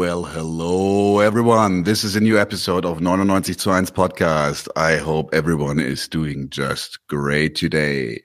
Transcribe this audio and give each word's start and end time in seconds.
Well, 0.00 0.24
hello 0.24 1.18
everyone. 1.20 1.82
This 1.82 2.04
is 2.04 2.16
a 2.16 2.20
new 2.20 2.38
episode 2.38 2.86
of 2.86 3.02
99 3.02 3.42
zu 3.42 3.68
1 3.68 3.84
podcast. 3.88 4.66
I 4.74 4.96
hope 4.96 5.28
everyone 5.34 5.78
is 5.78 6.08
doing 6.08 6.48
just 6.48 7.06
great 7.06 7.54
today. 7.54 8.22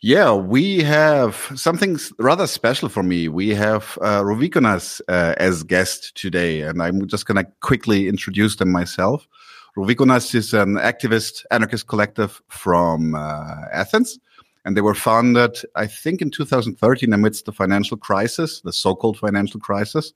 Yeah, 0.00 0.32
we 0.32 0.82
have 0.82 1.52
something 1.56 1.98
rather 2.18 2.46
special 2.46 2.88
for 2.88 3.02
me. 3.02 3.28
We 3.28 3.50
have 3.50 3.98
uh, 4.00 4.22
Ruvikonas 4.22 5.02
uh, 5.06 5.34
as 5.36 5.62
guest 5.62 6.14
today, 6.14 6.62
and 6.62 6.82
I'm 6.82 7.06
just 7.06 7.26
going 7.26 7.36
to 7.36 7.52
quickly 7.60 8.08
introduce 8.08 8.56
them 8.56 8.72
myself. 8.72 9.28
Ruvikonas 9.76 10.34
is 10.34 10.54
an 10.54 10.76
activist 10.76 11.44
anarchist 11.50 11.86
collective 11.86 12.40
from 12.48 13.14
uh, 13.14 13.66
Athens 13.74 14.18
and 14.64 14.74
they 14.74 14.80
were 14.80 14.94
founded, 14.94 15.58
I 15.76 15.86
think, 15.86 16.22
in 16.22 16.30
2013 16.30 17.12
amidst 17.12 17.44
the 17.44 17.52
financial 17.52 17.98
crisis, 17.98 18.62
the 18.62 18.72
so-called 18.72 19.18
financial 19.18 19.60
crisis 19.60 20.14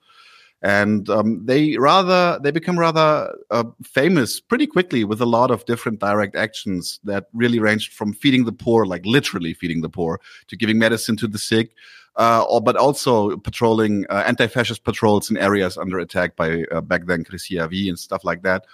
and 0.62 1.08
um, 1.08 1.44
they 1.44 1.76
rather 1.76 2.38
they 2.42 2.50
become 2.50 2.78
rather 2.78 3.32
uh, 3.50 3.64
famous 3.84 4.40
pretty 4.40 4.66
quickly 4.66 5.04
with 5.04 5.20
a 5.20 5.26
lot 5.26 5.50
of 5.50 5.64
different 5.66 6.00
direct 6.00 6.34
actions 6.34 6.98
that 7.04 7.26
really 7.32 7.60
ranged 7.60 7.92
from 7.92 8.12
feeding 8.12 8.44
the 8.44 8.52
poor 8.52 8.84
like 8.84 9.04
literally 9.06 9.54
feeding 9.54 9.82
the 9.82 9.88
poor 9.88 10.20
to 10.48 10.56
giving 10.56 10.78
medicine 10.78 11.16
to 11.16 11.28
the 11.28 11.38
sick 11.38 11.74
uh, 12.18 12.44
or, 12.48 12.60
but 12.60 12.76
also 12.76 13.36
patrolling 13.36 14.04
uh, 14.10 14.24
anti-fascist 14.26 14.82
patrols 14.82 15.30
in 15.30 15.36
areas 15.36 15.78
under 15.78 16.00
attack 16.00 16.34
by 16.34 16.64
uh, 16.72 16.80
back 16.80 17.06
then 17.06 17.22
Chrysi 17.22 17.56
Avgi 17.58 17.88
and 17.88 17.98
stuff 17.98 18.24
like 18.24 18.42
that. 18.42 18.66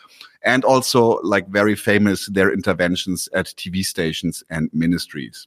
And 0.43 0.65
also 0.65 1.21
like 1.23 1.47
very 1.49 1.77
famous 1.77 2.27
their 2.27 2.51
interventions 2.51 3.29
at 3.35 3.47
tv 3.47 3.85
stations 3.85 4.43
and 4.49 4.71
ministries. 4.73 5.47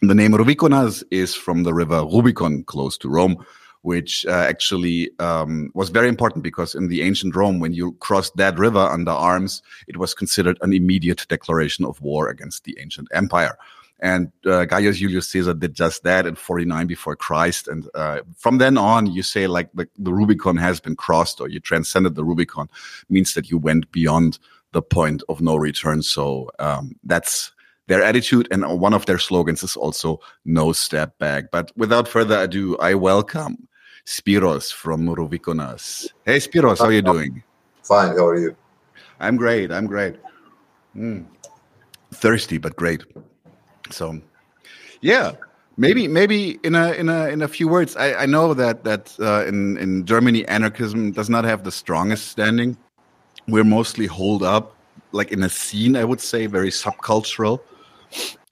The 0.00 0.14
name 0.14 0.32
rubikonas 0.32 1.04
is 1.10 1.34
from 1.34 1.62
the 1.62 1.74
river 1.74 2.02
rubicon 2.06 2.64
close 2.64 2.96
to 2.98 3.10
rome 3.10 3.44
which 3.82 4.26
uh, 4.26 4.30
actually 4.30 5.10
um, 5.18 5.70
was 5.74 5.88
very 5.88 6.08
important 6.08 6.42
because 6.42 6.74
in 6.74 6.88
the 6.88 7.02
ancient 7.02 7.34
Rome, 7.34 7.60
when 7.60 7.72
you 7.72 7.92
crossed 7.94 8.36
that 8.36 8.58
river 8.58 8.78
under 8.78 9.12
arms, 9.12 9.62
it 9.88 9.96
was 9.96 10.14
considered 10.14 10.58
an 10.60 10.72
immediate 10.72 11.26
declaration 11.28 11.84
of 11.84 12.00
war 12.00 12.28
against 12.28 12.64
the 12.64 12.76
ancient 12.80 13.08
empire. 13.12 13.56
And 14.02 14.32
uh, 14.46 14.64
Gaius 14.64 14.98
Julius 14.98 15.28
Caesar 15.28 15.54
did 15.54 15.74
just 15.74 16.02
that 16.04 16.26
in 16.26 16.34
49 16.34 16.86
before 16.86 17.16
Christ. 17.16 17.68
And 17.68 17.86
uh, 17.94 18.20
from 18.36 18.58
then 18.58 18.78
on, 18.78 19.06
you 19.06 19.22
say 19.22 19.46
like 19.46 19.70
the, 19.74 19.88
the 19.98 20.12
Rubicon 20.12 20.56
has 20.56 20.80
been 20.80 20.96
crossed 20.96 21.40
or 21.40 21.48
you 21.48 21.60
transcended 21.60 22.14
the 22.14 22.24
Rubicon 22.24 22.68
means 23.10 23.34
that 23.34 23.50
you 23.50 23.58
went 23.58 23.90
beyond 23.92 24.38
the 24.72 24.82
point 24.82 25.22
of 25.28 25.40
no 25.40 25.56
return. 25.56 26.02
So 26.02 26.50
um, 26.58 26.96
that's 27.04 27.52
their 27.88 28.02
attitude. 28.02 28.48
And 28.50 28.80
one 28.80 28.94
of 28.94 29.04
their 29.04 29.18
slogans 29.18 29.62
is 29.62 29.76
also 29.76 30.20
no 30.44 30.72
step 30.72 31.18
back. 31.18 31.50
But 31.50 31.70
without 31.76 32.08
further 32.08 32.40
ado, 32.40 32.78
I 32.78 32.94
welcome 32.94 33.68
Spiros 34.10 34.72
from 34.72 35.06
Ruvikonas. 35.06 36.08
Hey, 36.26 36.38
Spiros, 36.38 36.78
how 36.78 36.86
are 36.86 36.92
you 36.92 37.00
doing? 37.00 37.44
Fine. 37.84 38.16
How 38.16 38.26
are 38.26 38.36
you? 38.36 38.56
I'm 39.20 39.36
great. 39.36 39.70
I'm 39.70 39.86
great. 39.86 40.16
Mm. 40.96 41.26
Thirsty, 42.12 42.58
but 42.58 42.74
great. 42.74 43.04
So, 43.90 44.20
yeah, 45.00 45.34
maybe 45.76 46.08
maybe 46.08 46.58
in 46.64 46.74
a 46.74 46.90
in 46.94 47.08
a 47.08 47.28
in 47.28 47.42
a 47.42 47.46
few 47.46 47.68
words. 47.68 47.94
I, 47.94 48.14
I 48.14 48.26
know 48.26 48.52
that 48.52 48.82
that 48.82 49.14
uh, 49.20 49.46
in 49.46 49.76
in 49.78 50.04
Germany 50.06 50.44
anarchism 50.48 51.12
does 51.12 51.30
not 51.30 51.44
have 51.44 51.62
the 51.62 51.70
strongest 51.70 52.26
standing. 52.28 52.76
We're 53.46 53.70
mostly 53.78 54.06
holed 54.06 54.42
up, 54.42 54.74
like 55.12 55.30
in 55.30 55.44
a 55.44 55.48
scene. 55.48 55.94
I 55.94 56.02
would 56.02 56.20
say 56.20 56.46
very 56.46 56.70
subcultural 56.70 57.60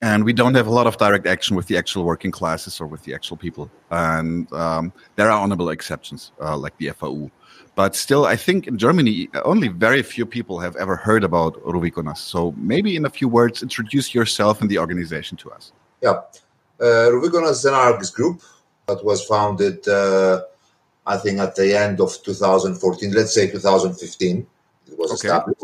and 0.00 0.24
we 0.24 0.32
don't 0.32 0.54
have 0.54 0.66
a 0.66 0.70
lot 0.70 0.86
of 0.86 0.96
direct 0.96 1.26
action 1.26 1.56
with 1.56 1.66
the 1.66 1.76
actual 1.76 2.04
working 2.04 2.30
classes 2.30 2.80
or 2.80 2.86
with 2.86 3.02
the 3.02 3.14
actual 3.14 3.36
people. 3.36 3.70
And 3.90 4.50
um, 4.52 4.92
there 5.16 5.30
are 5.30 5.40
honorable 5.40 5.70
exceptions, 5.70 6.32
uh, 6.40 6.56
like 6.56 6.76
the 6.78 6.90
FAU. 6.90 7.30
But 7.74 7.96
still, 7.96 8.24
I 8.24 8.36
think 8.36 8.66
in 8.66 8.78
Germany, 8.78 9.28
only 9.44 9.68
very 9.68 10.02
few 10.02 10.26
people 10.26 10.60
have 10.60 10.76
ever 10.76 10.96
heard 10.96 11.24
about 11.24 11.54
Ruvikonas. 11.64 12.18
So 12.18 12.52
maybe 12.56 12.96
in 12.96 13.04
a 13.06 13.10
few 13.10 13.28
words, 13.28 13.62
introduce 13.62 14.14
yourself 14.14 14.60
and 14.60 14.70
the 14.70 14.78
organization 14.78 15.36
to 15.38 15.50
us. 15.50 15.72
Yeah. 16.00 16.20
Uh, 16.80 17.10
Ruvikonas 17.10 17.50
is 17.50 17.64
an 17.64 17.74
anarchist 17.74 18.14
group 18.14 18.42
that 18.86 19.04
was 19.04 19.24
founded, 19.24 19.86
uh, 19.88 20.42
I 21.06 21.16
think, 21.16 21.40
at 21.40 21.56
the 21.56 21.76
end 21.76 22.00
of 22.00 22.16
2014, 22.22 23.12
let's 23.12 23.34
say 23.34 23.50
2015. 23.50 24.46
It 24.86 24.98
was 24.98 25.10
okay. 25.12 25.28
established 25.28 25.62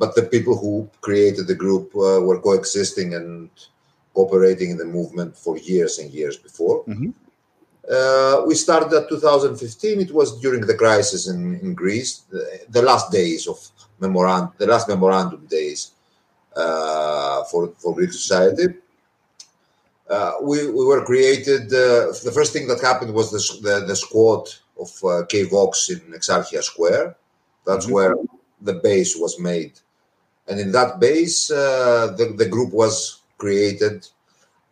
but 0.00 0.14
the 0.14 0.22
people 0.22 0.56
who 0.56 0.88
created 1.02 1.46
the 1.46 1.60
group 1.64 1.94
uh, 1.94 2.20
were 2.26 2.40
coexisting 2.40 3.14
and 3.14 3.50
cooperating 4.14 4.70
in 4.70 4.78
the 4.78 4.92
movement 4.98 5.36
for 5.36 5.58
years 5.58 5.98
and 5.98 6.10
years 6.10 6.36
before. 6.38 6.82
Mm-hmm. 6.86 7.10
Uh, 7.96 8.46
we 8.46 8.54
started 8.54 8.90
at 8.94 9.10
2015. 9.10 10.00
It 10.00 10.12
was 10.12 10.40
during 10.40 10.62
the 10.62 10.74
crisis 10.74 11.28
in, 11.28 11.60
in 11.60 11.74
Greece, 11.74 12.22
the, 12.30 12.42
the 12.70 12.82
last 12.82 13.12
days 13.12 13.46
of 13.46 13.58
memorandum, 14.00 14.52
the 14.56 14.66
last 14.66 14.88
memorandum 14.88 15.44
days 15.46 15.92
uh, 16.56 17.44
for 17.44 17.62
for 17.82 17.94
Greek 17.94 18.12
society. 18.12 18.68
Uh, 20.08 20.32
we, 20.42 20.56
we 20.78 20.84
were 20.90 21.04
created. 21.04 21.64
Uh, 21.66 22.10
the 22.26 22.32
first 22.34 22.52
thing 22.52 22.66
that 22.68 22.80
happened 22.80 23.12
was 23.12 23.28
the 23.30 23.42
the, 23.66 23.86
the 23.86 23.96
squad 23.96 24.44
of 24.84 24.90
uh, 25.04 25.26
KVOX 25.32 25.72
in 25.94 26.00
Exarchia 26.18 26.62
Square. 26.62 27.16
That's 27.66 27.84
mm-hmm. 27.84 27.94
where 27.94 28.14
the 28.62 28.74
base 28.74 29.16
was 29.16 29.38
made 29.38 29.74
and 30.50 30.58
in 30.58 30.72
that 30.72 30.98
base, 30.98 31.50
uh, 31.50 32.12
the, 32.18 32.34
the 32.36 32.48
group 32.48 32.72
was 32.72 33.20
created. 33.38 34.06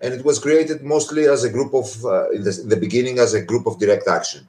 And 0.00 0.12
it 0.12 0.25
was 0.25 0.39
created 0.41 0.83
mostly 0.83 1.27
as 1.27 1.44
a 1.44 1.50
group 1.50 1.72
of, 1.72 2.05
uh, 2.05 2.31
in, 2.31 2.43
the, 2.43 2.59
in, 2.62 2.69
the, 2.69 2.77
beginning, 2.77 3.19
as 3.21 3.34
a 3.34 3.43
group 3.43 3.66
of 3.66 3.78
direct 3.78 4.09
action. 4.09 4.49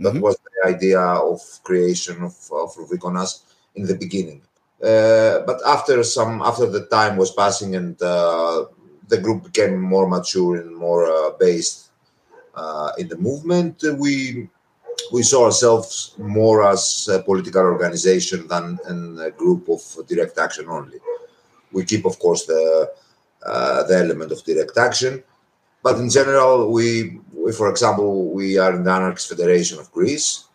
That 0.00 0.14
mm-hmm. 0.14 0.20
was 0.20 0.36
the 0.36 0.68
idea 0.68 1.00
of 1.00 1.40
creation 1.62 2.16
of, 2.22 2.36
of 2.52 2.74
Ruvikonas 2.74 3.42
in 3.76 3.86
the 3.86 3.94
beginning. 3.94 4.42
Uh, 4.82 5.40
but 5.46 5.60
after 5.66 6.02
some, 6.02 6.42
after 6.42 6.66
the 6.66 6.86
time 6.86 7.16
was 7.16 7.30
passing 7.30 7.76
and 7.76 8.00
uh, 8.02 8.66
the 9.08 9.18
group 9.18 9.44
became 9.44 9.80
more 9.80 10.08
mature 10.08 10.56
and 10.56 10.76
more 10.76 11.06
uh, 11.06 11.30
based 11.38 11.90
uh, 12.56 12.90
in 12.98 13.08
the 13.08 13.16
movement, 13.16 13.82
we 13.98 14.48
we 15.12 15.22
saw 15.22 15.44
ourselves 15.44 16.14
more 16.18 16.66
as 16.66 17.08
a 17.12 17.22
political 17.22 17.62
organization 17.62 18.46
than 18.48 18.78
a 19.20 19.30
group 19.30 19.68
of 19.68 19.80
direct 20.06 20.38
action 20.38 20.66
only. 20.68 20.98
We 21.72 21.84
keep, 21.84 22.04
of 22.04 22.18
course, 22.18 22.46
the 22.46 22.90
uh, 23.42 23.82
the 23.84 23.96
element 23.98 24.32
of 24.32 24.42
direct 24.42 24.76
action, 24.76 25.22
but 25.82 25.98
in 26.00 26.10
general, 26.10 26.72
we, 26.72 27.20
we, 27.32 27.52
for 27.52 27.70
example, 27.70 28.30
we 28.30 28.58
are 28.58 28.74
in 28.74 28.82
the 28.82 28.90
Anarchist 28.90 29.28
Federation 29.28 29.78
of 29.78 29.92
Greece. 29.92 30.46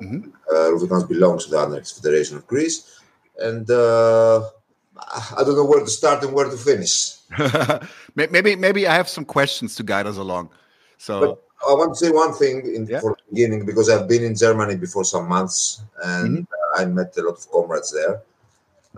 Mm-hmm. 0.00 0.30
Uh, 0.52 0.70
Rubicons 0.70 1.08
belongs 1.08 1.46
to 1.46 1.50
the 1.50 1.58
Anarchist 1.58 2.00
Federation 2.00 2.36
of 2.36 2.46
Greece, 2.46 3.00
and 3.40 3.68
uh, 3.68 4.48
I 5.36 5.42
don't 5.42 5.56
know 5.56 5.64
where 5.64 5.80
to 5.80 5.90
start 5.90 6.22
and 6.22 6.32
where 6.32 6.48
to 6.48 6.56
finish. 6.56 7.16
maybe, 8.14 8.54
maybe 8.54 8.86
I 8.86 8.94
have 8.94 9.08
some 9.08 9.24
questions 9.24 9.74
to 9.76 9.82
guide 9.82 10.06
us 10.06 10.16
along. 10.16 10.50
So. 10.98 11.20
But, 11.20 11.47
I 11.66 11.72
want 11.74 11.96
to 11.96 12.06
say 12.06 12.10
one 12.10 12.32
thing 12.32 12.74
in, 12.74 12.86
yeah. 12.86 13.00
for 13.00 13.16
the 13.16 13.34
beginning 13.34 13.66
because 13.66 13.90
I've 13.90 14.08
been 14.08 14.22
in 14.22 14.34
Germany 14.34 14.76
before 14.76 15.04
some 15.04 15.28
months 15.28 15.82
and 16.04 16.38
mm-hmm. 16.38 16.80
I 16.80 16.84
met 16.84 17.16
a 17.16 17.22
lot 17.22 17.38
of 17.38 17.50
comrades 17.50 17.92
there. 17.92 18.22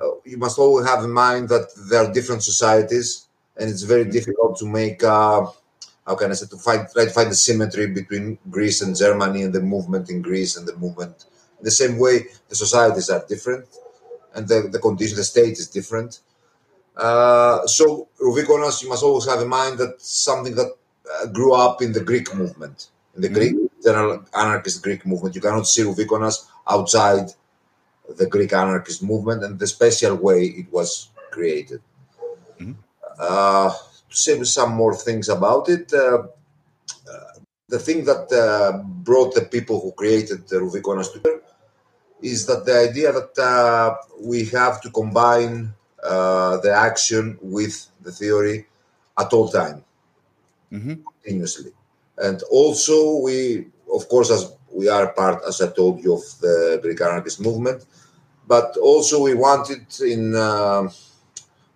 Uh, 0.01 0.17
you 0.25 0.37
must 0.37 0.59
always 0.59 0.87
have 0.87 1.03
in 1.05 1.11
mind 1.11 1.49
that 1.49 1.69
there 1.91 2.05
are 2.05 2.13
different 2.13 2.43
societies 2.43 3.27
and 3.57 3.71
it's 3.71 3.83
very 3.83 4.03
mm-hmm. 4.03 4.13
difficult 4.13 4.59
to 4.59 4.67
make, 4.67 5.03
uh, 5.03 5.47
how 6.07 6.15
can 6.17 6.31
I 6.31 6.35
say, 6.35 6.47
to 6.47 6.57
find, 6.57 6.87
try 6.93 7.05
to 7.07 7.11
find 7.11 7.31
the 7.31 7.35
symmetry 7.35 7.87
between 7.89 8.39
Greece 8.51 8.83
and 8.83 8.97
Germany 8.97 9.43
and 9.43 9.55
the 9.55 9.61
movement 9.61 10.11
in 10.11 10.21
Greece 10.21 10.57
and 10.57 10.67
the 10.67 10.77
movement. 10.77 11.25
In 11.59 11.65
the 11.65 11.71
same 11.71 11.99
way, 11.99 12.27
the 12.49 12.55
societies 12.55 13.11
are 13.11 13.25
different 13.27 13.67
and 14.35 14.47
the, 14.47 14.69
the 14.71 14.79
condition, 14.79 15.17
the 15.17 15.25
state 15.25 15.59
is 15.59 15.69
different. 15.69 16.21
Uh, 16.97 17.67
so, 17.67 18.09
Ruvikonas, 18.21 18.83
you 18.83 18.89
must 18.89 19.03
always 19.03 19.27
have 19.27 19.41
in 19.41 19.49
mind 19.49 19.79
that 19.79 20.01
something 20.01 20.55
that 20.57 20.75
uh, 21.15 21.27
grew 21.27 21.53
up 21.53 21.83
in 21.83 21.93
the 21.93 22.05
Greek 22.05 22.35
movement, 22.35 22.89
in 23.15 23.23
the 23.23 23.29
mm-hmm. 23.29 23.37
Greek 23.37 23.83
general 23.83 24.25
anarchist 24.35 24.83
Greek 24.83 25.07
movement. 25.07 25.35
You 25.35 25.41
cannot 25.41 25.67
see 25.67 25.83
Ruvikonas 25.83 26.47
outside 26.69 27.31
the 28.17 28.27
Greek 28.27 28.53
anarchist 28.53 29.03
movement 29.03 29.45
and 29.45 29.59
the 29.59 29.67
special 29.67 30.17
way 30.17 30.45
it 30.45 30.73
was 30.73 31.11
created. 31.31 31.81
Mm-hmm. 32.61 32.73
Uh, 33.19 33.71
to 34.09 34.17
say 34.17 34.43
some 34.45 34.73
more 34.73 34.95
things 34.95 35.29
about 35.29 35.69
it, 35.69 35.93
uh, 35.93 36.25
the 37.71 37.79
thing 37.79 38.05
that 38.05 38.27
uh, 38.33 38.79
brought 38.85 39.35
the 39.35 39.43
people 39.43 39.81
who 39.81 39.93
created 39.93 40.49
the 40.49 40.57
Ruvikonas 40.57 41.13
together 41.13 41.41
is 42.21 42.45
that 42.47 42.67
the 42.67 42.77
idea 42.77 43.13
that 43.13 43.39
uh, 43.39 43.95
we 44.21 44.45
have 44.47 44.81
to 44.83 44.91
combine 44.91 45.73
uh, 46.03 46.59
the 46.59 46.73
action 46.73 47.39
with 47.41 47.87
the 48.03 48.13
theory 48.13 48.67
at 49.19 49.33
all 49.33 49.49
time 49.49 49.85
mm-hmm. 50.73 50.95
continuously. 51.23 51.73
And 52.19 52.43
also, 52.51 53.19
we, 53.19 53.67
of 53.93 54.09
course, 54.09 54.31
as 54.31 54.53
we 54.73 54.89
are 54.89 55.13
part, 55.13 55.43
as 55.47 55.61
I 55.61 55.71
told 55.71 56.03
you, 56.03 56.15
of 56.15 56.23
the 56.41 56.79
Greek 56.83 57.01
anarchist 57.01 57.41
movement, 57.41 57.85
but 58.47 58.77
also 58.77 59.23
we 59.23 59.35
wanted 59.35 59.87
in, 60.01 60.35
uh, 60.35 60.89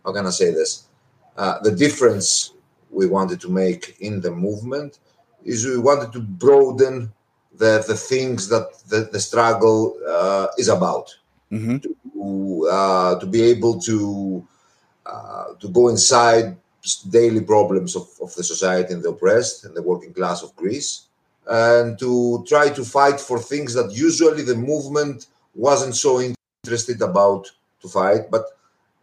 how 0.05 0.13
can 0.13 0.27
I 0.27 0.31
say 0.31 0.51
this? 0.53 0.89
Uh, 1.37 1.59
the 1.61 1.71
difference 1.73 2.53
we 2.91 3.07
wanted 3.07 3.41
to 3.41 3.51
make 3.51 3.97
in 4.01 4.21
the 4.21 4.31
movement 4.31 4.99
is 5.45 5.65
we 5.67 5.79
wanted 5.79 6.13
to 6.13 6.21
broaden 6.21 7.13
the, 7.57 7.85
the 7.87 7.97
things 7.97 8.49
that 8.49 8.67
the, 8.89 9.09
the 9.13 9.21
struggle 9.21 9.97
uh, 10.07 10.49
is 10.59 10.69
about. 10.69 11.15
Mm-hmm. 11.53 11.79
To, 11.79 12.69
uh, 12.71 13.21
to 13.21 13.27
be 13.27 13.43
able 13.43 13.79
to 13.83 14.45
uh, 15.07 15.55
to 15.61 15.69
go 15.69 15.89
inside 15.89 16.57
daily 17.11 17.41
problems 17.41 17.97
of, 17.97 18.09
of 18.21 18.35
the 18.35 18.45
society 18.45 18.93
and 18.93 19.03
the 19.03 19.11
oppressed 19.11 19.65
and 19.65 19.75
the 19.75 19.83
working 19.83 20.13
class 20.13 20.43
of 20.43 20.55
Greece, 20.57 21.07
and 21.47 21.99
to 21.99 22.45
try 22.47 22.69
to 22.71 22.85
fight 22.85 23.21
for 23.21 23.39
things 23.39 23.75
that 23.75 23.93
usually 23.93 24.43
the 24.43 24.55
movement 24.55 25.27
wasn't 25.55 25.95
so 25.95 26.21
interested 26.21 27.01
about 27.03 27.51
to 27.83 27.89
fight, 27.89 28.31
but 28.31 28.45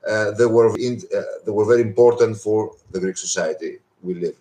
uh, 0.08 0.32
they 0.32 0.46
were 0.46 0.76
in, 0.78 1.02
uh, 1.16 1.22
they 1.46 1.52
were 1.52 1.66
very 1.66 1.82
important 1.82 2.38
for 2.38 2.72
the 2.92 3.00
Greek 3.00 3.18
society 3.18 3.78
we 4.02 4.16
live. 4.16 4.36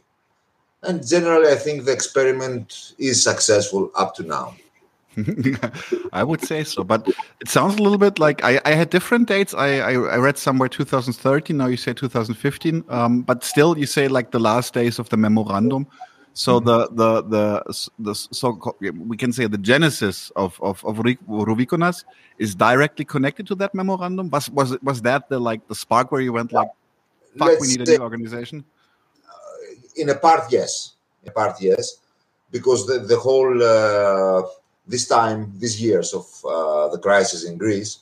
And 0.83 1.07
generally, 1.07 1.53
I 1.53 1.57
think 1.57 1.85
the 1.85 1.93
experiment 1.93 2.95
is 2.99 3.23
successful 3.23 3.91
up 3.95 4.15
to 4.15 4.23
now. 4.23 4.55
I 6.12 6.23
would 6.23 6.43
say 6.43 6.62
so, 6.62 6.85
but 6.85 7.07
it 7.41 7.49
sounds 7.49 7.77
a 7.77 7.83
little 7.83 7.99
bit 7.99 8.19
like 8.19 8.45
I, 8.45 8.61
I 8.65 8.73
had 8.73 8.91
different 8.91 9.27
dates. 9.29 9.55
I, 9.55 9.79
I, 9.79 9.93
I, 9.93 10.17
read 10.19 10.39
somewhere 10.39 10.69
2013. 10.69 11.57
Now 11.57 11.67
you 11.67 11.77
say 11.77 11.93
2015, 11.93 12.85
um, 12.89 13.23
but 13.23 13.43
still 13.43 13.77
you 13.77 13.87
say 13.87 14.07
like 14.07 14.31
the 14.31 14.39
last 14.39 14.73
days 14.73 14.99
of 15.01 15.09
the 15.09 15.17
memorandum. 15.17 15.89
So 16.33 16.61
mm-hmm. 16.61 16.67
the 16.69 17.23
the 17.23 17.23
the 17.23 17.89
the 17.99 18.15
so 18.15 18.77
we 18.81 19.17
can 19.17 19.33
say 19.33 19.49
the 19.49 19.59
genesis 19.59 20.31
of 20.37 20.61
of, 20.62 20.85
of 20.85 20.99
Ruvikonas 20.99 22.05
is 22.39 22.55
directly 22.55 23.05
connected 23.05 23.49
to 23.49 23.57
that 23.57 23.75
memorandum. 23.75 24.31
Was 24.31 24.49
was 24.51 24.79
was 24.81 25.03
that 25.03 25.29
the 25.29 25.41
like 25.41 25.67
the 25.67 25.75
spark 25.75 26.12
where 26.12 26.21
you 26.21 26.33
went 26.33 26.53
like, 26.53 26.69
fuck, 27.37 27.49
Let's 27.49 27.61
we 27.61 27.67
need 27.69 27.89
a 27.89 27.99
new 27.99 28.03
organization? 28.03 28.65
Uh, 29.27 29.75
in 29.97 30.09
a 30.11 30.15
part, 30.15 30.53
yes. 30.53 30.93
In 31.25 31.31
a 31.31 31.33
part, 31.33 31.61
yes, 31.61 31.99
because 32.53 32.87
the 32.87 33.01
the 33.01 33.17
whole. 33.17 33.61
Uh, 33.61 34.43
this 34.91 35.07
time, 35.07 35.53
these 35.63 35.81
years 35.81 36.13
of 36.13 36.27
uh, 36.45 36.89
the 36.89 36.99
crisis 36.99 37.45
in 37.49 37.57
Greece, 37.57 38.01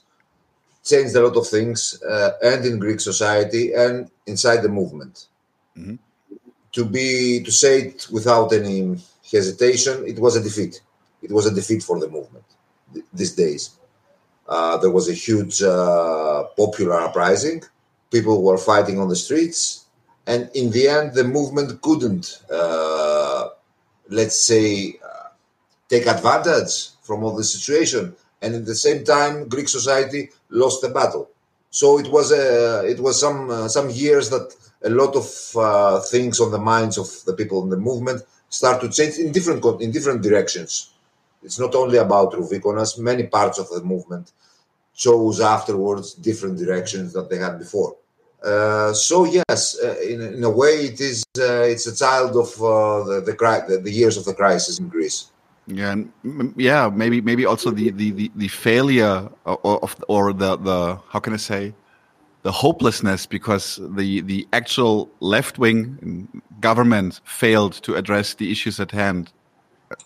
changed 0.84 1.14
a 1.14 1.22
lot 1.26 1.36
of 1.36 1.46
things, 1.46 2.02
uh, 2.02 2.30
and 2.42 2.64
in 2.64 2.78
Greek 2.78 3.00
society 3.00 3.74
and 3.74 4.10
inside 4.26 4.60
the 4.62 4.74
movement. 4.80 5.26
Mm-hmm. 5.76 5.96
To 6.72 6.84
be 6.84 7.42
to 7.44 7.52
say 7.52 7.74
it 7.88 8.06
without 8.10 8.52
any 8.52 8.96
hesitation, 9.30 10.04
it 10.06 10.18
was 10.18 10.36
a 10.36 10.42
defeat. 10.42 10.80
It 11.22 11.30
was 11.30 11.44
a 11.46 11.54
defeat 11.54 11.82
for 11.82 11.98
the 12.00 12.08
movement 12.08 12.44
th- 12.92 13.04
these 13.12 13.34
days. 13.44 13.62
Uh, 14.48 14.78
there 14.78 14.94
was 14.98 15.08
a 15.08 15.20
huge 15.26 15.62
uh, 15.62 16.44
popular 16.56 16.98
uprising. 17.06 17.62
People 18.10 18.42
were 18.42 18.56
fighting 18.72 18.98
on 18.98 19.08
the 19.08 19.20
streets, 19.26 19.84
and 20.26 20.50
in 20.54 20.70
the 20.70 20.88
end, 20.88 21.12
the 21.12 21.24
movement 21.24 21.82
couldn't, 21.82 22.26
uh, 22.50 23.48
let's 24.08 24.40
say, 24.40 24.98
take 25.88 26.06
advantage 26.06 26.90
from 27.02 27.24
all 27.24 27.34
the 27.34 27.44
situation, 27.44 28.14
and 28.42 28.54
at 28.54 28.66
the 28.66 28.74
same 28.74 29.04
time, 29.04 29.48
Greek 29.48 29.68
society 29.68 30.30
lost 30.50 30.82
the 30.82 30.88
battle. 30.88 31.30
So 31.70 31.98
it 31.98 32.08
was 32.10 32.32
a 32.32 32.86
it 32.86 33.00
was 33.00 33.20
some 33.20 33.50
uh, 33.50 33.68
some 33.68 33.90
years 33.90 34.30
that 34.30 34.54
a 34.84 34.90
lot 34.90 35.16
of 35.16 35.26
uh, 35.56 36.00
things 36.00 36.40
on 36.40 36.50
the 36.50 36.58
minds 36.58 36.96
of 36.98 37.08
the 37.26 37.34
people 37.34 37.62
in 37.64 37.70
the 37.70 37.76
movement 37.76 38.22
start 38.48 38.80
to 38.80 38.88
change 38.88 39.18
in 39.18 39.32
different 39.32 39.64
in 39.82 39.90
different 39.90 40.22
directions. 40.22 40.92
It's 41.42 41.58
not 41.58 41.74
only 41.74 41.98
about 41.98 42.32
Ruvikonas. 42.32 42.98
Many 42.98 43.24
parts 43.24 43.58
of 43.58 43.68
the 43.70 43.82
movement 43.82 44.32
chose 44.94 45.40
afterwards 45.40 46.14
different 46.14 46.58
directions 46.58 47.12
that 47.12 47.30
they 47.30 47.38
had 47.38 47.58
before. 47.58 47.96
Uh, 48.42 48.92
so 48.92 49.24
yes, 49.24 49.78
uh, 49.82 49.96
in, 50.00 50.20
in, 50.20 50.44
a 50.44 50.50
way, 50.50 50.86
it 50.86 51.00
is 51.00 51.24
uh, 51.38 51.62
it's 51.62 51.86
a 51.86 51.96
child 51.96 52.36
of 52.36 52.50
uh, 52.62 53.02
the, 53.04 53.20
the, 53.20 53.80
the 53.82 53.90
years 53.90 54.16
of 54.16 54.24
the 54.24 54.34
crisis 54.34 54.78
in 54.78 54.88
Greece. 54.88 55.30
Yeah, 55.68 55.92
and 55.92 56.54
yeah, 56.56 56.88
maybe 56.88 57.20
maybe 57.20 57.44
also 57.44 57.70
the 57.70 57.90
the 57.90 58.10
the, 58.10 58.30
the 58.36 58.48
failure 58.48 59.28
of 59.44 59.96
or 60.08 60.32
the 60.32 60.56
the 60.56 60.98
how 61.10 61.20
can 61.20 61.34
I 61.34 61.36
say 61.36 61.74
the 62.42 62.52
hopelessness 62.52 63.26
because 63.26 63.78
the 63.96 64.22
the 64.22 64.48
actual 64.54 65.10
left 65.20 65.58
wing 65.58 66.42
government 66.60 67.20
failed 67.24 67.74
to 67.82 67.96
address 67.96 68.34
the 68.34 68.50
issues 68.50 68.80
at 68.80 68.90
hand. 68.90 69.30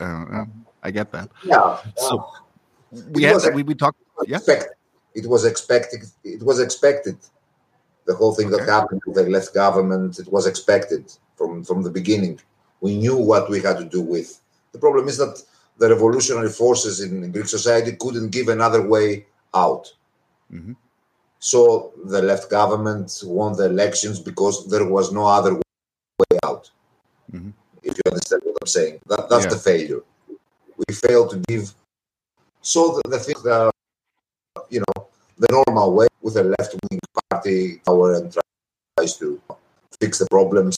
Uh, 0.01 0.05
uh 0.05 0.45
I 0.83 0.91
get 0.91 1.13
that. 1.13 1.29
Yeah. 1.45 1.79
So 1.97 2.27
we 3.13 3.23
had 3.23 3.55
we, 3.55 3.63
we 3.63 3.75
talked. 3.75 3.99
Yeah. 4.27 4.39
It 5.15 5.29
was 5.29 5.45
expected. 5.45 6.01
It 6.25 6.43
was 6.43 6.59
expected. 6.59 7.17
The 8.07 8.15
whole 8.15 8.35
thing 8.35 8.49
okay. 8.49 8.65
that 8.65 8.69
happened 8.69 9.03
with 9.07 9.15
the 9.15 9.31
left 9.31 9.55
government. 9.55 10.19
It 10.19 10.33
was 10.33 10.47
expected 10.47 11.13
from 11.37 11.63
from 11.63 11.83
the 11.83 11.91
beginning. 11.91 12.41
We 12.81 12.97
knew 12.97 13.17
what 13.17 13.49
we 13.49 13.61
had 13.61 13.79
to 13.79 13.85
do 13.85 14.01
with. 14.01 14.41
The 14.73 14.79
problem 14.79 15.07
is 15.07 15.19
that 15.19 15.41
the 15.83 15.89
revolutionary 15.89 16.49
forces 16.49 17.01
in 17.01 17.33
Greek 17.33 17.49
society 17.49 17.97
couldn't 17.99 18.31
give 18.31 18.47
another 18.49 18.87
way 18.87 19.27
out. 19.53 19.93
Mm-hmm. 20.53 20.75
So 21.41 21.91
the 22.05 22.23
left 22.23 22.49
government 22.49 23.09
won 23.25 23.57
the 23.57 23.65
elections 23.65 24.21
because 24.21 24.71
there 24.71 24.87
was 24.89 25.11
no 25.11 25.27
other 25.27 25.55
way 25.55 26.39
out. 26.45 26.71
Mm-hmm. 27.33 27.51
If 27.83 27.97
you 27.99 28.03
understand 28.07 28.43
what 28.45 28.59
I'm 28.61 28.69
saying, 28.69 29.01
that, 29.09 29.29
that's 29.29 29.47
yeah. 29.47 29.55
the 29.55 29.57
failure. 29.57 30.03
We 30.79 30.95
failed 30.95 31.31
to 31.31 31.39
give. 31.49 31.75
So 32.61 33.01
the, 33.03 33.09
the 33.09 33.19
thing 33.19 33.39
that, 33.43 33.73
you 34.71 34.85
know, 34.85 35.09
the 35.37 35.49
normal 35.51 35.95
way 35.95 36.07
with 36.21 36.37
a 36.37 36.45
left 36.45 36.77
wing 36.83 37.01
party 37.29 37.83
power 37.85 38.15
and 38.19 38.33
tries 38.97 39.17
to 39.19 39.43
fix 40.01 40.21
the 40.21 40.29
problems. 40.31 40.77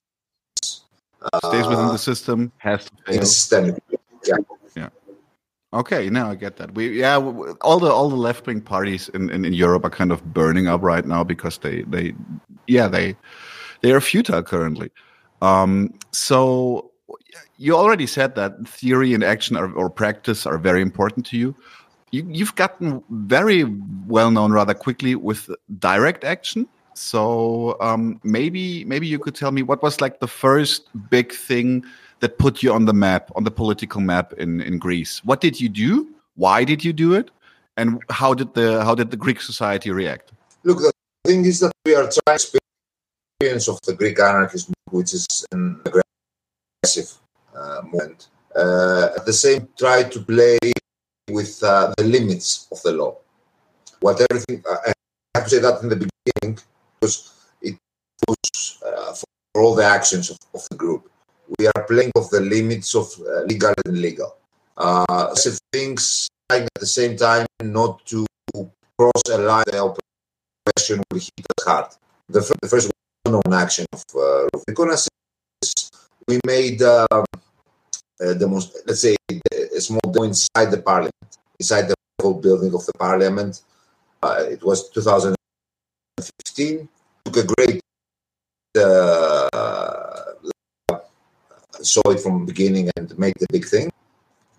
Stays 1.44 1.66
within 1.66 1.88
the 1.88 2.00
uh, 2.00 2.08
system, 2.10 2.52
has 2.56 2.86
to 2.86 2.90
fail. 3.04 3.20
In 3.20 3.26
systemic. 3.26 3.82
Yeah. 4.24 4.36
Okay, 5.74 6.08
now 6.08 6.30
I 6.30 6.36
get 6.36 6.56
that. 6.58 6.72
We 6.74 7.00
yeah, 7.00 7.16
all 7.62 7.80
the 7.80 7.90
all 7.90 8.08
the 8.08 8.16
left 8.16 8.46
wing 8.46 8.60
parties 8.60 9.08
in, 9.08 9.28
in, 9.30 9.44
in, 9.44 9.52
Europe 9.52 9.84
are 9.84 9.90
kind 9.90 10.12
of 10.12 10.22
burning 10.32 10.68
up 10.68 10.82
right 10.82 11.04
now 11.04 11.24
because 11.24 11.58
they 11.58 11.82
they 11.82 12.14
yeah 12.68 12.86
they 12.86 13.16
they 13.80 13.90
are 13.92 14.00
futile 14.00 14.42
currently. 14.42 14.90
Um, 15.42 15.92
so 16.12 16.92
you 17.58 17.76
already 17.76 18.06
said 18.06 18.36
that 18.36 18.68
theory 18.68 19.14
and 19.14 19.24
action 19.24 19.56
are, 19.56 19.72
or 19.72 19.90
practice 19.90 20.46
are 20.46 20.58
very 20.58 20.80
important 20.80 21.26
to 21.26 21.36
you. 21.36 21.56
you. 22.12 22.24
You've 22.30 22.54
gotten 22.54 23.02
very 23.10 23.64
well 24.06 24.30
known 24.30 24.52
rather 24.52 24.74
quickly 24.74 25.16
with 25.16 25.50
direct 25.80 26.22
action. 26.22 26.68
So 26.94 27.76
um, 27.80 28.20
maybe 28.22 28.84
maybe 28.84 29.08
you 29.08 29.18
could 29.18 29.34
tell 29.34 29.50
me 29.50 29.64
what 29.64 29.82
was 29.82 30.00
like 30.00 30.20
the 30.20 30.28
first 30.28 30.88
big 31.10 31.32
thing 31.32 31.84
that 32.20 32.38
put 32.38 32.62
you 32.62 32.72
on 32.72 32.84
the 32.84 32.92
map, 32.92 33.30
on 33.36 33.44
the 33.44 33.50
political 33.50 34.00
map 34.00 34.32
in, 34.34 34.60
in 34.60 34.78
Greece. 34.78 35.22
What 35.24 35.40
did 35.40 35.60
you 35.60 35.68
do? 35.68 36.08
Why 36.36 36.64
did 36.64 36.84
you 36.84 36.92
do 36.92 37.14
it? 37.14 37.30
And 37.76 38.02
how 38.08 38.34
did 38.34 38.54
the 38.54 38.84
how 38.84 38.94
did 38.94 39.10
the 39.10 39.16
Greek 39.16 39.40
society 39.40 39.90
react? 39.90 40.32
Look, 40.62 40.78
the 40.78 40.92
thing 41.24 41.44
is 41.44 41.60
that 41.60 41.72
we 41.84 41.94
are 41.94 42.08
trying 42.08 42.38
to 42.38 42.58
experience 43.40 43.68
of 43.68 43.80
the 43.82 43.94
Greek 43.94 44.20
anarchism, 44.20 44.74
which 44.90 45.12
is 45.12 45.26
an 45.52 45.80
aggressive 45.84 47.12
uh, 47.56 47.82
movement. 47.82 48.28
Uh, 48.54 49.10
at 49.16 49.26
the 49.26 49.32
same, 49.32 49.68
try 49.76 50.04
to 50.04 50.20
play 50.20 50.58
with 51.28 51.62
uh, 51.62 51.92
the 51.98 52.04
limits 52.04 52.68
of 52.70 52.80
the 52.82 52.92
law. 52.92 53.16
What 54.00 54.20
everything 54.30 54.62
uh, 54.68 54.76
I 54.86 54.92
have 55.34 55.44
to 55.44 55.50
say 55.50 55.60
that 55.60 55.82
in 55.82 55.88
the 55.88 55.96
beginning 55.96 56.58
because 57.00 57.32
it 57.60 57.74
was 58.28 58.82
uh, 58.86 59.14
for 59.14 59.62
all 59.62 59.74
the 59.74 59.84
actions 59.84 60.30
of, 60.30 60.38
of 60.54 60.62
the 60.70 60.76
group 60.76 61.10
we 61.58 61.66
are 61.66 61.84
playing 61.86 62.12
with 62.14 62.30
the 62.30 62.40
limits 62.40 62.94
of 62.94 63.06
uh, 63.20 63.42
legal 63.42 63.72
and 63.84 63.96
illegal. 63.96 64.36
Uh, 64.76 65.34
so 65.34 65.50
things 65.72 66.28
like 66.50 66.62
at 66.64 66.80
the 66.80 66.86
same 66.86 67.16
time 67.16 67.46
not 67.62 68.04
to 68.06 68.26
cross 68.98 69.22
a 69.30 69.38
line 69.38 69.64
the 69.66 69.82
oppression 69.84 71.02
will 71.10 71.18
hit 71.20 71.46
us 71.58 71.64
hard. 71.66 71.86
The, 72.28 72.40
first, 72.42 72.60
the 72.62 72.68
first 72.68 72.90
known 73.26 73.52
action 73.52 73.86
of 73.92 74.02
uh, 74.16 74.48
is 75.62 75.90
we 76.28 76.38
made 76.46 76.82
um, 76.82 77.24
a 78.20 78.34
demonst- 78.34 78.76
let's 78.86 79.00
say 79.00 79.16
a 79.76 79.80
small 79.80 80.00
demo 80.12 80.24
inside 80.26 80.70
the 80.70 80.80
parliament, 80.82 81.38
inside 81.58 81.88
the 81.88 81.94
whole 82.20 82.40
building 82.40 82.74
of 82.74 82.84
the 82.86 82.92
parliament. 82.98 83.62
Uh, 84.22 84.44
it 84.50 84.62
was 84.64 84.88
2015. 84.90 86.88
Took 87.24 87.36
a 87.36 87.44
great 87.44 87.80
uh, 88.78 89.48
saw 91.86 92.02
it 92.10 92.20
from 92.20 92.40
the 92.40 92.52
beginning 92.52 92.90
and 92.96 93.16
made 93.18 93.34
the 93.38 93.46
big 93.50 93.66
thing 93.66 93.90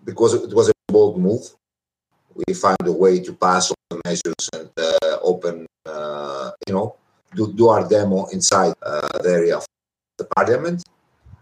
because 0.04 0.34
it 0.34 0.54
was 0.54 0.68
a 0.68 0.72
bold 0.88 1.18
move. 1.18 1.42
We 2.34 2.54
found 2.54 2.78
a 2.84 2.92
way 2.92 3.20
to 3.20 3.32
pass 3.32 3.70
all 3.70 3.76
the 3.90 4.00
measures 4.04 4.50
and 4.52 4.70
uh, 4.76 5.18
open, 5.22 5.66
uh, 5.86 6.52
you 6.66 6.74
know, 6.74 6.96
do, 7.34 7.52
do 7.52 7.68
our 7.68 7.88
demo 7.88 8.26
inside 8.26 8.74
uh, 8.82 9.08
the 9.22 9.30
area 9.30 9.56
of 9.56 9.66
the 10.18 10.24
parliament. 10.24 10.84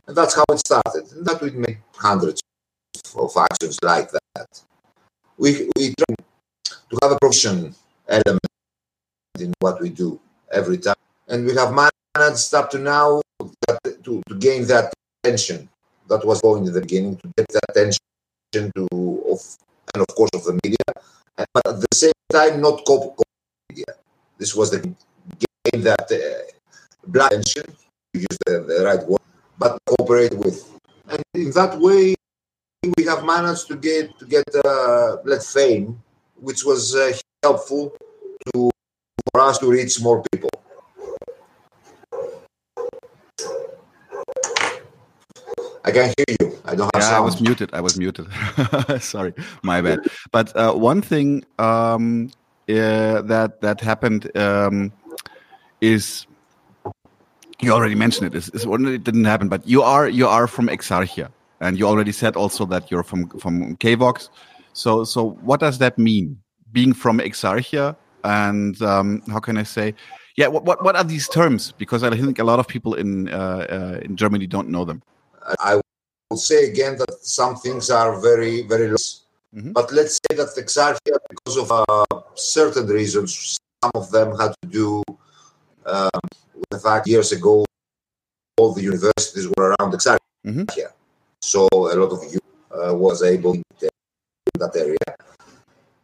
And 0.07 0.17
that's 0.17 0.35
how 0.35 0.45
it 0.51 0.59
started. 0.59 1.11
And 1.13 1.27
that 1.27 1.41
we 1.41 1.51
made 1.51 1.79
hundreds 1.95 2.41
of 3.17 3.37
actions 3.37 3.79
like 3.83 4.11
that. 4.11 4.63
We, 5.37 5.69
we 5.77 5.95
try 5.95 6.15
to 6.91 6.99
have 7.03 7.13
a 7.13 7.19
profession 7.21 7.75
element 8.09 8.47
in 9.39 9.53
what 9.61 9.81
we 9.81 9.91
do 9.91 10.21
every 10.53 10.79
time. 10.79 10.95
And 11.29 11.45
we 11.45 11.55
have 11.55 11.73
managed 11.73 12.55
up 12.55 12.71
to 12.71 12.79
now 12.79 13.23
that, 13.67 14.05
to, 14.05 14.23
to 14.29 14.35
gain 14.37 14.67
that 14.67 14.93
attention 15.23 15.69
that 16.09 16.25
was 16.25 16.41
going 16.41 16.67
in 16.67 16.73
the 16.73 16.81
beginning 16.81 17.17
to 17.17 17.29
get 17.37 17.49
the 17.49 17.61
attention 17.69 18.01
to 18.53 18.87
of 19.31 19.41
and 19.95 20.03
of 20.03 20.15
course 20.15 20.31
of 20.35 20.45
the 20.45 20.59
media, 20.65 20.87
but 21.37 21.67
at 21.67 21.81
the 21.81 21.89
same 21.95 22.13
time 22.33 22.61
not 22.61 22.85
copy 22.85 23.11
media. 23.71 23.95
This 24.39 24.55
was 24.55 24.71
the 24.71 24.81
game 24.81 25.83
that 25.83 26.07
uh, 26.11 27.25
attention, 27.27 27.65
to 28.13 28.21
use 28.21 28.39
the, 28.47 28.61
the 28.61 28.85
right 28.85 29.05
word, 29.07 29.21
but 29.59 29.79
cooperate 29.87 30.35
with, 30.37 30.69
and 31.09 31.23
in 31.35 31.51
that 31.53 31.79
way 31.79 32.15
we 32.97 33.05
have 33.05 33.25
managed 33.25 33.69
to 33.69 33.77
get 33.77 34.19
to 34.19 34.27
get 34.27 34.45
uh, 34.65 35.17
let's 35.25 35.53
fame, 35.53 36.03
which 36.41 36.65
was 36.65 36.95
uh, 36.95 37.13
helpful 37.43 37.95
to 38.53 38.71
for 39.33 39.41
us 39.41 39.59
to 39.59 39.71
reach 39.71 40.01
more 40.01 40.23
people. 40.33 40.51
I 45.85 45.91
can 45.91 46.13
hear 46.17 46.37
you. 46.41 46.59
I 46.65 46.75
don't 46.75 46.91
have 46.95 47.03
yeah, 47.03 47.11
sound. 47.11 47.17
I 47.17 47.21
was 47.21 47.41
muted. 47.41 47.71
I 47.75 47.81
was 47.81 47.99
muted. 47.99 48.27
Sorry, 49.01 49.35
my 49.63 49.83
bad. 49.83 50.01
But 50.33 50.57
uh, 50.57 50.73
one 50.73 51.03
thing 51.03 51.45
um, 51.59 52.31
uh, 52.69 53.21
that 53.23 53.61
that 53.61 53.81
happened 53.81 54.35
um, 54.37 54.93
is 55.83 56.27
you 57.61 57.71
already 57.71 57.95
mentioned 57.95 58.35
it. 58.35 58.35
Is 58.55 58.67
when 58.67 58.87
it 58.87 59.05
didn't 59.05 59.25
happen, 59.27 59.49
but 59.49 59.67
you 59.67 59.83
are 59.83 60.09
you 60.09 60.27
are 60.27 60.47
from 60.47 60.69
Exarchia, 60.69 61.29
and 61.61 61.79
you 61.79 61.87
already 61.87 62.13
said 62.13 62.35
also 62.35 62.65
that 62.67 62.91
you're 62.91 63.03
from 63.03 63.29
from 63.39 63.77
KVOX. 63.77 64.31
So 64.73 65.05
so 65.05 65.31
what 65.43 65.61
does 65.61 65.79
that 65.79 65.99
mean? 65.99 66.39
Being 66.73 66.95
from 66.95 67.19
Exarchia, 67.19 67.95
and 68.25 68.81
um, 68.81 69.23
how 69.29 69.39
can 69.39 69.59
I 69.59 69.65
say? 69.65 69.95
Yeah, 70.37 70.49
what, 70.49 70.65
what 70.65 70.83
what 70.83 70.97
are 70.97 71.05
these 71.05 71.29
terms? 71.29 71.73
Because 71.73 72.03
I 72.03 72.11
think 72.11 72.39
a 72.39 72.45
lot 72.45 72.59
of 72.59 72.67
people 72.67 72.95
in 72.95 73.29
uh, 73.29 73.67
uh, 73.69 74.01
in 74.03 74.17
Germany 74.17 74.47
don't 74.47 74.71
know 74.71 74.87
them. 74.87 75.03
I 75.61 75.81
will 76.31 76.37
say 76.37 76.71
again 76.71 76.97
that 76.99 77.13
some 77.23 77.57
things 77.57 77.91
are 77.91 78.21
very, 78.21 78.63
very 78.63 78.89
low. 78.89 78.97
Mhm. 79.55 79.73
But 79.73 79.93
let's 79.93 80.19
say 80.23 80.37
that 80.37 80.49
Exarchia, 80.57 81.17
because 81.31 81.57
of 81.57 81.71
uh, 81.71 82.21
certain 82.35 82.87
reasons, 82.87 83.59
some 83.83 83.93
of 83.95 84.11
them 84.11 84.37
had 84.39 84.53
to 84.63 84.69
do 84.69 85.03
um, 85.87 86.21
with 86.55 86.71
the 86.71 86.79
fact 86.79 87.07
years 87.07 87.31
ago 87.33 87.65
all 88.59 88.73
the 88.73 88.83
universities 88.83 89.47
were 89.57 89.75
around 89.75 89.93
Exarchia. 89.93 90.19
Mhm. 90.47 90.67
So 91.41 91.69
a 91.73 91.95
lot 92.03 92.13
of 92.17 92.21
you 92.33 92.41
uh, 92.71 92.95
was 92.95 93.23
able 93.23 93.55
to 93.55 93.89
that 94.59 94.75
area. 94.77 95.11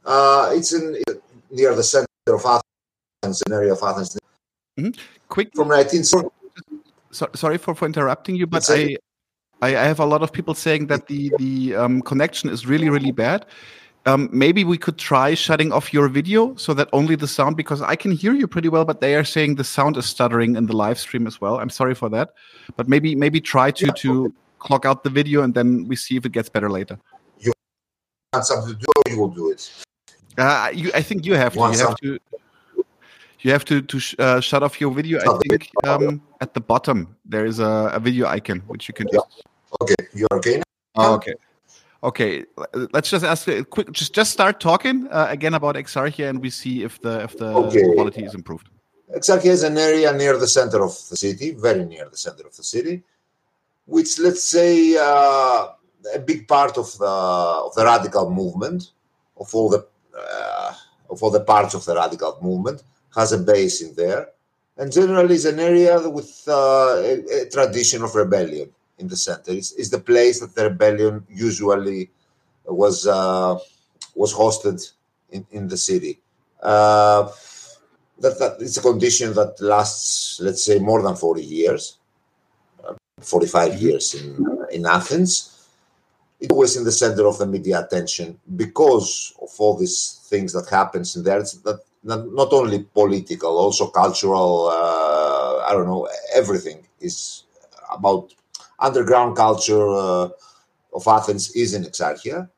Uh, 0.04 0.50
it's 0.54 0.72
in 0.72 1.02
near 1.50 1.74
the 1.74 1.82
center 1.82 2.06
of 2.26 2.44
Athens, 2.44 3.42
an 3.46 3.52
area 3.52 3.72
of 3.72 3.82
Athens. 3.82 4.18
Quick 5.28 5.50
From 5.54 5.68
1940, 5.68 6.30
so, 7.12 7.28
sorry 7.34 7.58
for, 7.58 7.74
for 7.74 7.86
interrupting 7.86 8.36
you, 8.36 8.46
but 8.46 8.68
I, 8.70 8.96
I 9.62 9.68
I 9.68 9.84
have 9.84 10.00
a 10.00 10.06
lot 10.06 10.22
of 10.22 10.32
people 10.32 10.54
saying 10.54 10.86
that 10.88 11.06
the 11.06 11.32
the 11.38 11.74
um, 11.76 12.02
connection 12.02 12.50
is 12.50 12.66
really 12.66 12.88
really 12.90 13.12
bad. 13.12 13.46
Um, 14.06 14.30
maybe 14.32 14.64
we 14.64 14.78
could 14.78 14.96
try 14.96 15.34
shutting 15.34 15.72
off 15.72 15.92
your 15.92 16.08
video 16.08 16.54
so 16.56 16.72
that 16.72 16.88
only 16.94 17.16
the 17.16 17.28
sound, 17.28 17.56
because 17.58 17.82
I 17.82 17.96
can 17.96 18.12
hear 18.12 18.32
you 18.32 18.46
pretty 18.48 18.70
well, 18.70 18.86
but 18.86 19.02
they 19.02 19.14
are 19.14 19.24
saying 19.24 19.56
the 19.56 19.64
sound 19.64 19.98
is 19.98 20.06
stuttering 20.06 20.56
in 20.56 20.64
the 20.66 20.74
live 20.74 20.98
stream 20.98 21.26
as 21.26 21.38
well. 21.38 21.58
I'm 21.60 21.68
sorry 21.68 21.94
for 21.94 22.08
that, 22.08 22.30
but 22.76 22.88
maybe 22.88 23.14
maybe 23.14 23.40
try 23.42 23.70
to 23.72 23.86
Yeah. 23.86 23.92
to 24.02 24.32
clock 24.58 24.86
out 24.86 25.04
the 25.04 25.10
video 25.10 25.42
and 25.42 25.52
then 25.54 25.86
we 25.86 25.96
see 25.96 26.16
if 26.16 26.24
it 26.24 26.32
gets 26.32 26.48
better 26.48 26.70
later. 26.70 26.98
You 27.38 27.52
want 28.32 28.46
something 28.46 28.72
to 28.74 28.78
do, 28.78 28.86
you 29.10 29.18
will 29.20 29.28
do 29.28 29.50
it. 29.50 29.70
Uh, 30.38 30.70
you, 30.72 30.90
I 30.94 31.02
think 31.02 31.26
you 31.26 31.34
have 31.34 31.52
to. 31.52 31.58
You 31.58 31.78
have 31.86 31.96
to. 31.96 32.18
You 33.42 33.52
have 33.52 33.64
to 33.66 33.80
to 33.82 33.98
sh- 33.98 34.16
uh, 34.18 34.40
shut 34.40 34.62
off 34.62 34.80
your 34.80 34.92
video. 34.92 35.18
I 35.20 35.38
think 35.48 35.70
um, 35.84 36.20
at 36.40 36.52
the 36.54 36.60
bottom 36.60 37.16
there 37.24 37.46
is 37.46 37.58
a, 37.58 37.90
a 37.94 38.00
video 38.00 38.26
icon 38.26 38.60
which 38.66 38.88
you 38.88 38.94
can 38.94 39.06
Yeah. 39.10 39.18
just 39.18 39.42
Okay, 39.82 39.94
you're 40.12 40.28
okay 40.32 40.56
now? 40.56 40.62
Oh, 40.96 41.14
okay. 41.14 41.34
Okay, 42.02 42.44
let's 42.92 43.10
just 43.10 43.24
ask 43.24 43.46
a 43.48 43.64
quick. 43.64 43.92
Just 43.92 44.14
just 44.14 44.30
start 44.32 44.58
talking 44.58 45.06
uh, 45.08 45.26
again 45.28 45.54
about 45.54 45.76
Exarchia, 45.76 46.28
and 46.28 46.40
we 46.40 46.50
see 46.50 46.82
if 46.82 47.00
the 47.00 47.22
if 47.24 47.36
the 47.36 47.52
Okay. 47.52 47.94
quality 47.94 48.24
is 48.24 48.34
improved. 48.34 48.68
Exarchia 49.14 49.50
is 49.50 49.62
an 49.62 49.76
area 49.76 50.12
near 50.12 50.38
the 50.38 50.46
center 50.46 50.82
of 50.82 50.92
the 51.10 51.16
city, 51.16 51.52
very 51.52 51.84
near 51.84 52.08
the 52.08 52.16
center 52.16 52.46
of 52.46 52.56
the 52.56 52.62
city, 52.62 53.02
which 53.86 54.18
let's 54.18 54.44
say 54.44 54.96
uh, 54.96 55.68
a 56.14 56.18
big 56.18 56.48
part 56.48 56.78
of 56.78 56.96
the 56.98 57.14
of 57.66 57.74
the 57.74 57.84
radical 57.84 58.30
movement, 58.30 58.92
of 59.36 59.54
all 59.54 59.68
the 59.68 59.86
uh, 60.16 60.72
of 61.10 61.22
all 61.22 61.30
the 61.30 61.44
parts 61.44 61.74
of 61.74 61.84
the 61.84 61.94
radical 61.94 62.38
movement, 62.40 62.82
has 63.14 63.32
a 63.32 63.38
base 63.38 63.82
in 63.82 63.94
there, 63.94 64.28
and 64.76 64.92
generally 64.92 65.34
is 65.34 65.44
an 65.44 65.60
area 65.60 66.08
with 66.08 66.44
uh, 66.48 66.96
a, 66.96 67.42
a 67.42 67.50
tradition 67.50 68.02
of 68.02 68.14
rebellion 68.14 68.70
in 68.98 69.08
the 69.08 69.16
center. 69.16 69.52
It's, 69.52 69.72
it's 69.72 69.90
the 69.90 69.98
place 69.98 70.40
that 70.40 70.54
the 70.54 70.64
rebellion 70.70 71.26
usually 71.28 72.10
was 72.64 73.06
uh, 73.06 73.58
was 74.14 74.34
hosted 74.34 74.92
in, 75.30 75.46
in 75.50 75.68
the 75.68 75.76
city. 75.76 76.20
Uh, 76.62 77.30
that, 78.20 78.38
that 78.38 78.56
it's 78.60 78.76
a 78.76 78.82
condition 78.82 79.32
that 79.34 79.60
lasts, 79.60 80.40
let's 80.40 80.64
say, 80.64 80.78
more 80.78 81.02
than 81.02 81.16
40 81.16 81.42
years, 81.42 81.96
uh, 82.86 82.94
45 83.20 83.80
years 83.80 84.14
in, 84.14 84.46
in 84.70 84.86
Athens. 84.86 85.68
It 86.38 86.52
was 86.52 86.76
in 86.76 86.84
the 86.84 86.92
center 86.92 87.26
of 87.26 87.38
the 87.38 87.46
media 87.46 87.80
attention 87.80 88.38
because 88.56 89.34
of 89.40 89.48
all 89.58 89.76
these 89.76 90.20
things 90.24 90.52
that 90.52 90.68
happens 90.68 91.16
in 91.16 91.22
there. 91.22 91.38
It's 91.38 91.52
that, 91.52 91.80
not, 92.02 92.32
not 92.32 92.52
only 92.52 92.80
political, 92.82 93.58
also 93.58 93.88
cultural. 93.88 94.68
Uh, 94.68 95.64
I 95.66 95.72
don't 95.72 95.86
know. 95.86 96.08
Everything 96.34 96.86
is 97.00 97.44
about 97.92 98.34
underground 98.78 99.36
culture 99.36 99.88
uh, 99.88 100.28
of 100.94 101.06
Athens 101.06 101.50
is 101.52 101.74
in 101.74 101.84
Exarchia 101.84 102.48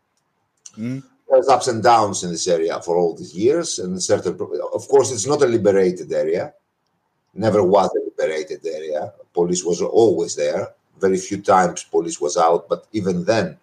Mm. 0.79 1.03
there's 1.29 1.49
ups 1.49 1.69
and 1.69 1.83
downs 1.83 2.25
in 2.25 2.31
this 2.31 2.49
area 2.49 2.81
for 2.81 2.97
all 2.97 3.15
these 3.15 3.35
years 3.35 3.79
and 3.79 4.03
certain 4.03 4.33
of 4.33 4.89
course 4.89 5.13
it's 5.13 5.27
not 5.27 5.43
a 5.43 5.47
liberated 5.47 6.11
area 6.11 6.55
never 7.35 7.63
was 7.63 7.91
a 7.95 8.05
liberated 8.05 8.65
area 8.65 9.13
police 9.35 9.65
was 9.65 9.83
always 9.83 10.35
there 10.35 10.69
very 10.99 11.19
few 11.19 11.43
times 11.43 11.85
police 11.85 12.23
was 12.23 12.39
out 12.39 12.71
but 12.71 12.87
even 12.93 13.23
then 13.25 13.59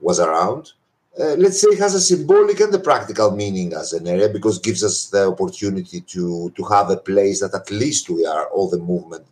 was 0.00 0.20
around 0.20 0.72
uh, 1.20 1.34
let's 1.38 1.60
say 1.60 1.68
it 1.68 1.78
has 1.78 1.94
a 1.94 2.00
symbolic 2.00 2.60
and 2.60 2.74
a 2.74 2.78
practical 2.78 3.30
meaning 3.30 3.72
as 3.74 3.92
an 3.92 4.06
area 4.06 4.28
because 4.28 4.58
it 4.58 4.64
gives 4.64 4.82
us 4.82 5.06
the 5.10 5.26
opportunity 5.28 6.00
to 6.00 6.50
to 6.56 6.64
have 6.64 6.90
a 6.90 6.96
place 6.96 7.40
that 7.40 7.54
at 7.54 7.70
least 7.70 8.10
we 8.10 8.26
are 8.26 8.46
all 8.48 8.68
the 8.70 8.78
movement 8.78 9.24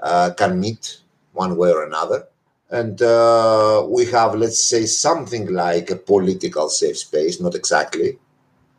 uh, 0.00 0.30
can 0.36 0.58
meet 0.60 0.98
one 1.32 1.56
way 1.56 1.70
or 1.70 1.84
another 1.84 2.26
and 2.70 3.00
uh, 3.02 3.84
we 3.88 4.06
have, 4.06 4.34
let's 4.34 4.62
say, 4.62 4.86
something 4.86 5.52
like 5.54 5.90
a 5.90 5.96
political 5.96 6.68
safe 6.68 6.98
space. 6.98 7.40
Not 7.40 7.54
exactly. 7.54 8.18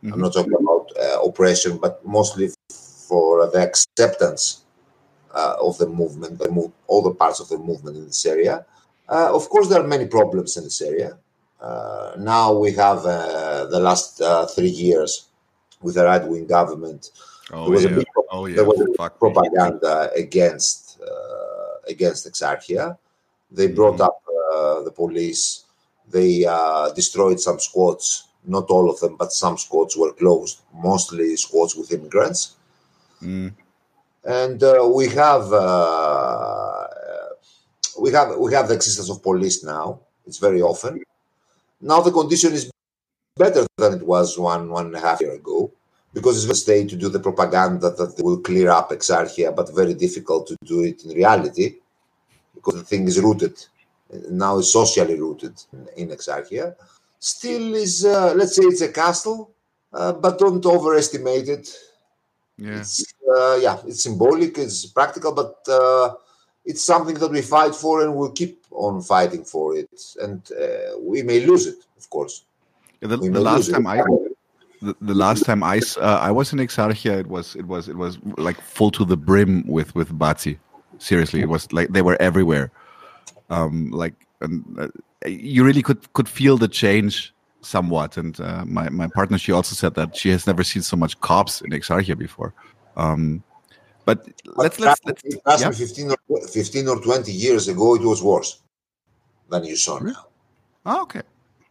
I'm 0.04 0.12
Mhm. 0.12 0.20
not 0.20 0.32
talking 0.34 0.54
about 0.54 0.86
uh, 0.98 1.20
oppression, 1.28 1.78
but 1.78 2.04
mostly 2.04 2.50
for 3.08 3.46
the 3.48 3.60
acceptance 3.62 4.62
uh, 5.34 5.56
of 5.60 5.78
the 5.78 5.86
movement, 5.86 6.38
the 6.38 6.50
move, 6.50 6.72
all 6.86 7.02
the 7.02 7.14
parts 7.14 7.40
of 7.40 7.48
the 7.48 7.58
movement 7.58 7.96
in 7.96 8.06
this 8.06 8.26
area. 8.26 8.64
Uh, 9.08 9.30
of 9.34 9.48
course, 9.48 9.68
there 9.68 9.80
are 9.80 9.86
many 9.86 10.06
problems 10.06 10.56
in 10.56 10.64
this 10.64 10.80
area. 10.82 11.18
Uh, 11.60 12.12
now 12.18 12.52
we 12.52 12.72
have 12.72 13.04
uh, 13.04 13.64
the 13.66 13.80
last 13.80 14.20
uh, 14.20 14.46
three 14.46 14.68
years 14.70 15.26
with 15.82 15.94
the 15.96 16.04
right-wing 16.04 16.46
government. 16.46 17.10
Oh 17.52 17.64
There 17.64 17.72
was 17.74 17.84
a 17.84 17.88
yeah. 17.90 17.96
big 17.96 18.06
Oh 18.30 18.46
yeah. 18.46 18.56
there 18.56 18.64
was 18.64 18.80
a 18.80 18.94
Fuck. 18.96 19.18
propaganda 19.18 20.10
against 20.14 21.00
uh, 21.00 21.74
against 21.88 22.26
Exarchia. 22.30 22.96
They 23.50 23.68
brought 23.68 23.98
Mhm. 23.98 24.06
up 24.08 24.18
uh, 24.54 24.82
the 24.82 24.90
police. 24.92 25.64
They 26.10 26.44
uh, 26.44 26.90
destroyed 26.90 27.40
some 27.40 27.58
squads. 27.58 28.24
Not 28.44 28.70
all 28.70 28.88
of 28.90 29.00
them, 29.00 29.16
but 29.16 29.32
some 29.32 29.56
squads 29.58 29.96
were 29.96 30.12
closed. 30.12 30.60
Mostly 30.72 31.36
squads 31.36 31.74
with 31.74 31.92
immigrants. 31.92 32.56
Mm. 33.22 33.52
And 34.24 34.62
uh, 34.62 34.88
we 34.98 35.08
have 35.08 35.52
uh, 35.52 36.86
we 38.00 38.10
have 38.12 38.36
we 38.38 38.52
have 38.54 38.68
the 38.68 38.74
existence 38.74 39.10
of 39.10 39.22
police 39.22 39.64
now. 39.64 40.00
It's 40.26 40.38
very 40.38 40.62
often. 40.62 41.02
Now 41.80 42.00
the 42.00 42.10
condition 42.10 42.52
is 42.52 42.70
better 43.36 43.66
than 43.76 43.94
it 43.94 44.06
was 44.06 44.38
one 44.38 44.70
one 44.70 44.86
and 44.86 44.96
a 44.96 45.00
half 45.00 45.20
year 45.20 45.32
ago 45.32 45.70
because 46.12 46.36
it's 46.36 46.46
the 46.46 46.54
state 46.54 46.88
to 46.90 46.96
do 46.96 47.08
the 47.08 47.20
propaganda 47.20 47.90
that 47.90 48.16
they 48.16 48.22
will 48.22 48.40
clear 48.40 48.70
up 48.70 48.90
Exarchia, 48.90 49.54
but 49.54 49.74
very 49.74 49.94
difficult 49.94 50.46
to 50.48 50.56
do 50.64 50.82
it 50.82 51.04
in 51.04 51.10
reality 51.12 51.76
because 52.54 52.74
the 52.74 52.84
thing 52.84 53.06
is 53.06 53.20
rooted 53.20 53.56
now 54.30 54.58
is 54.58 54.72
socially 54.72 55.18
rooted 55.18 55.54
in 55.96 56.08
Exarchia. 56.08 56.74
Still 57.18 57.74
is 57.74 58.04
uh, 58.04 58.34
let's 58.34 58.56
say 58.56 58.62
it's 58.62 58.80
a 58.80 58.92
castle, 58.92 59.50
uh, 59.92 60.12
but 60.12 60.38
don't 60.38 60.64
overestimate 60.64 61.48
it. 61.48 61.68
Yeah. 62.56 62.78
It's, 62.80 63.04
uh, 63.36 63.58
yeah, 63.60 63.78
it's 63.86 64.02
symbolic, 64.02 64.58
it's 64.58 64.86
practical, 64.86 65.32
but 65.32 65.56
uh, 65.68 66.14
it's 66.64 66.84
something 66.84 67.14
that 67.16 67.30
we 67.30 67.42
fight 67.42 67.74
for 67.74 68.02
and 68.02 68.14
we'll 68.14 68.32
keep 68.32 68.57
on 68.70 69.02
fighting 69.02 69.44
for 69.44 69.76
it. 69.76 69.90
And 70.20 70.42
uh, 70.52 70.98
we 71.00 71.22
may 71.22 71.44
lose 71.46 71.66
it, 71.66 71.84
of 71.96 72.08
course. 72.10 72.44
Yeah, 73.00 73.08
The, 73.08 73.16
the 73.16 73.40
last 73.40 73.70
time 73.70 73.86
it. 73.86 73.90
I 73.90 74.02
the, 74.80 74.96
the 75.00 75.14
last 75.14 75.44
time 75.44 75.62
I 75.62 75.80
uh, 75.96 76.18
I 76.20 76.30
was 76.30 76.52
in 76.52 76.58
Exarchia, 76.58 77.18
it 77.18 77.26
was 77.26 77.56
it 77.56 77.66
was 77.66 77.88
it 77.88 77.96
was 77.96 78.18
like 78.36 78.60
full 78.60 78.90
to 78.92 79.04
the 79.04 79.16
brim 79.16 79.66
with 79.66 79.94
with 79.94 80.16
Bazi. 80.18 80.58
Seriously, 80.98 81.40
it 81.40 81.48
was 81.48 81.72
like 81.72 81.88
they 81.88 82.02
were 82.02 82.20
everywhere. 82.20 82.70
Um, 83.50 83.90
like 83.90 84.14
and 84.40 84.64
uh, 84.78 84.88
you 85.26 85.64
really 85.64 85.82
could 85.82 86.12
could 86.12 86.28
feel 86.28 86.56
the 86.58 86.68
change 86.68 87.34
somewhat. 87.60 88.16
And 88.16 88.40
uh, 88.40 88.64
my 88.64 88.88
my 88.88 89.08
partner, 89.08 89.38
she 89.38 89.52
also 89.52 89.74
said 89.74 89.94
that 89.94 90.16
she 90.16 90.30
has 90.30 90.46
never 90.46 90.62
seen 90.62 90.82
so 90.82 90.96
much 90.96 91.20
cops 91.20 91.60
in 91.60 91.70
Exarchia 91.70 92.16
before. 92.16 92.54
Um, 92.96 93.42
but, 94.08 94.26
let's 94.56 94.80
let's 94.80 95.00
let's. 95.04 95.22
Ask 95.46 95.62
yeah. 95.62 95.68
me 95.68 95.76
15 95.76 96.10
or 96.10 96.48
15 96.48 96.88
or 96.88 97.00
20 97.00 97.30
years 97.30 97.68
ago, 97.68 97.94
it 97.94 98.00
was 98.02 98.22
worse 98.22 98.62
than 99.50 99.64
you 99.64 99.76
saw 99.76 99.98
now. 99.98 100.26
Oh, 100.86 101.02
okay. 101.02 101.20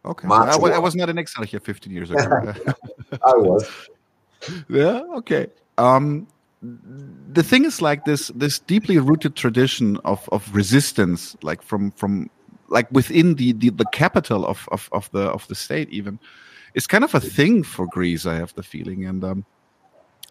Okay. 0.04 0.28
I, 0.28 0.52
I, 0.52 0.78
was 0.78 0.94
not 0.94 1.10
an 1.10 1.18
in 1.18 1.26
here 1.44 1.58
15 1.58 1.92
years 1.92 2.10
ago. 2.12 2.20
I 3.12 3.34
was. 3.34 3.68
Yeah. 4.68 5.02
Okay. 5.16 5.48
Um, 5.78 6.28
the 7.32 7.42
thing 7.42 7.64
is 7.64 7.82
like 7.82 8.04
this 8.04 8.28
this 8.28 8.60
deeply 8.60 8.98
rooted 8.98 9.34
tradition 9.34 9.96
of 10.04 10.28
of 10.30 10.48
resistance 10.54 11.36
like 11.42 11.60
from 11.60 11.90
from 11.90 12.30
like 12.68 12.88
within 12.92 13.34
the 13.34 13.52
the, 13.52 13.70
the 13.70 13.84
capital 13.92 14.46
of, 14.46 14.68
of 14.70 14.88
of 14.92 15.10
the 15.10 15.24
of 15.30 15.46
the 15.48 15.56
state 15.56 15.88
even 15.90 16.20
is 16.74 16.86
kind 16.86 17.02
of 17.02 17.14
a 17.14 17.20
thing 17.20 17.64
for 17.64 17.86
greece 17.88 18.26
i 18.26 18.34
have 18.34 18.54
the 18.54 18.62
feeling 18.62 19.06
and 19.06 19.24
um 19.24 19.44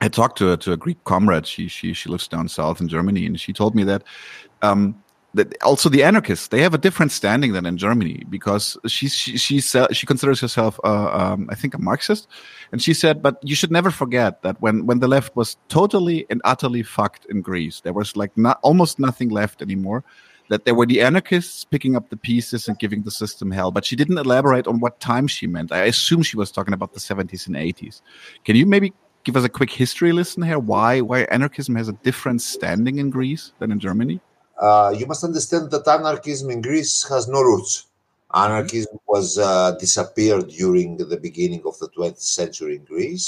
i 0.01 0.08
talked 0.08 0.38
to 0.38 0.51
a, 0.51 0.58
to 0.58 0.72
a 0.72 0.77
greek 0.77 1.04
comrade 1.04 1.46
she 1.46 1.68
she 1.68 1.94
she 1.94 2.10
lives 2.10 2.27
down 2.27 2.48
south 2.48 2.82
in 2.82 2.88
germany 2.88 3.25
and 3.25 3.39
she 3.39 3.54
told 3.54 3.75
me 3.75 3.84
that 3.84 4.04
um 4.62 4.96
that 5.38 5.62
also 5.63 5.89
the 5.89 6.04
anarchists 6.04 6.48
they 6.50 6.62
have 6.62 6.74
a 6.74 6.77
different 6.77 7.12
standing 7.12 7.54
than 7.54 7.66
in 7.66 7.77
Germany 7.77 8.24
because 8.30 8.77
she 8.88 9.08
she 9.08 9.38
she, 9.38 9.60
she 9.60 10.06
considers 10.06 10.42
herself 10.42 10.80
uh, 10.84 11.10
um, 11.12 11.48
I 11.50 11.56
think 11.56 11.74
a 11.74 11.77
Marxist, 11.77 12.27
and 12.72 12.82
she 12.82 12.94
said, 12.94 13.22
but 13.22 13.38
you 13.42 13.56
should 13.56 13.72
never 13.72 13.92
forget 13.92 14.42
that 14.42 14.62
when 14.62 14.86
when 14.86 15.00
the 15.00 15.08
left 15.08 15.36
was 15.36 15.58
totally 15.70 16.25
and 16.30 16.42
utterly 16.44 16.84
fucked 16.84 17.25
in 17.30 17.42
Greece, 17.42 17.82
there 17.82 17.94
was 17.94 18.18
like 18.18 18.38
not 18.38 18.60
almost 18.62 19.00
nothing 19.00 19.30
left 19.30 19.62
anymore. 19.62 20.04
That 20.50 20.63
there 20.63 20.75
were 20.75 20.86
the 20.86 21.01
anarchists 21.01 21.66
picking 21.66 21.98
up 21.98 22.10
the 22.10 22.16
pieces 22.16 22.70
and 22.70 22.80
giving 22.80 23.04
the 23.04 23.12
system 23.12 23.51
hell, 23.51 23.70
but 23.70 23.84
she 23.84 23.98
didn't 23.98 24.18
elaborate 24.18 24.66
on 24.66 24.80
what 24.80 25.01
time 25.01 25.27
she 25.27 25.46
meant. 25.46 25.74
I 25.74 25.84
assume 25.84 26.24
she 26.24 26.38
was 26.38 26.51
talking 26.54 26.74
about 26.74 26.94
the 26.94 27.01
70s 27.01 27.48
and 27.48 27.58
80s. 27.58 28.01
Can 28.46 28.56
you 28.56 28.66
maybe 28.66 28.94
give 29.27 29.36
us 29.36 29.43
a 29.43 29.50
quick 29.60 29.72
history 29.84 30.13
lesson 30.19 30.41
here? 30.41 30.57
Why 30.57 31.01
why 31.10 31.19
anarchism 31.38 31.75
has 31.75 31.89
a 31.89 31.98
different 32.07 32.41
standing 32.41 32.96
in 33.03 33.07
Greece 33.17 33.51
than 33.60 33.69
in 33.75 33.79
Germany? 33.88 34.17
Uh, 34.65 34.89
you 35.00 35.05
must 35.12 35.24
understand 35.29 35.69
that 35.72 35.86
anarchism 35.98 36.50
in 36.50 36.62
Greece 36.62 36.96
has 37.10 37.27
no 37.27 37.41
roots. 37.50 37.74
Anarchism 38.34 38.98
was 39.13 39.38
uh, 39.38 39.72
disappeared 39.84 40.48
during 40.62 40.89
the 40.98 41.19
beginning 41.27 41.63
of 41.65 41.77
the 41.81 41.89
20th 41.89 42.22
century 42.39 42.75
in 42.77 42.84
Greece 42.93 43.27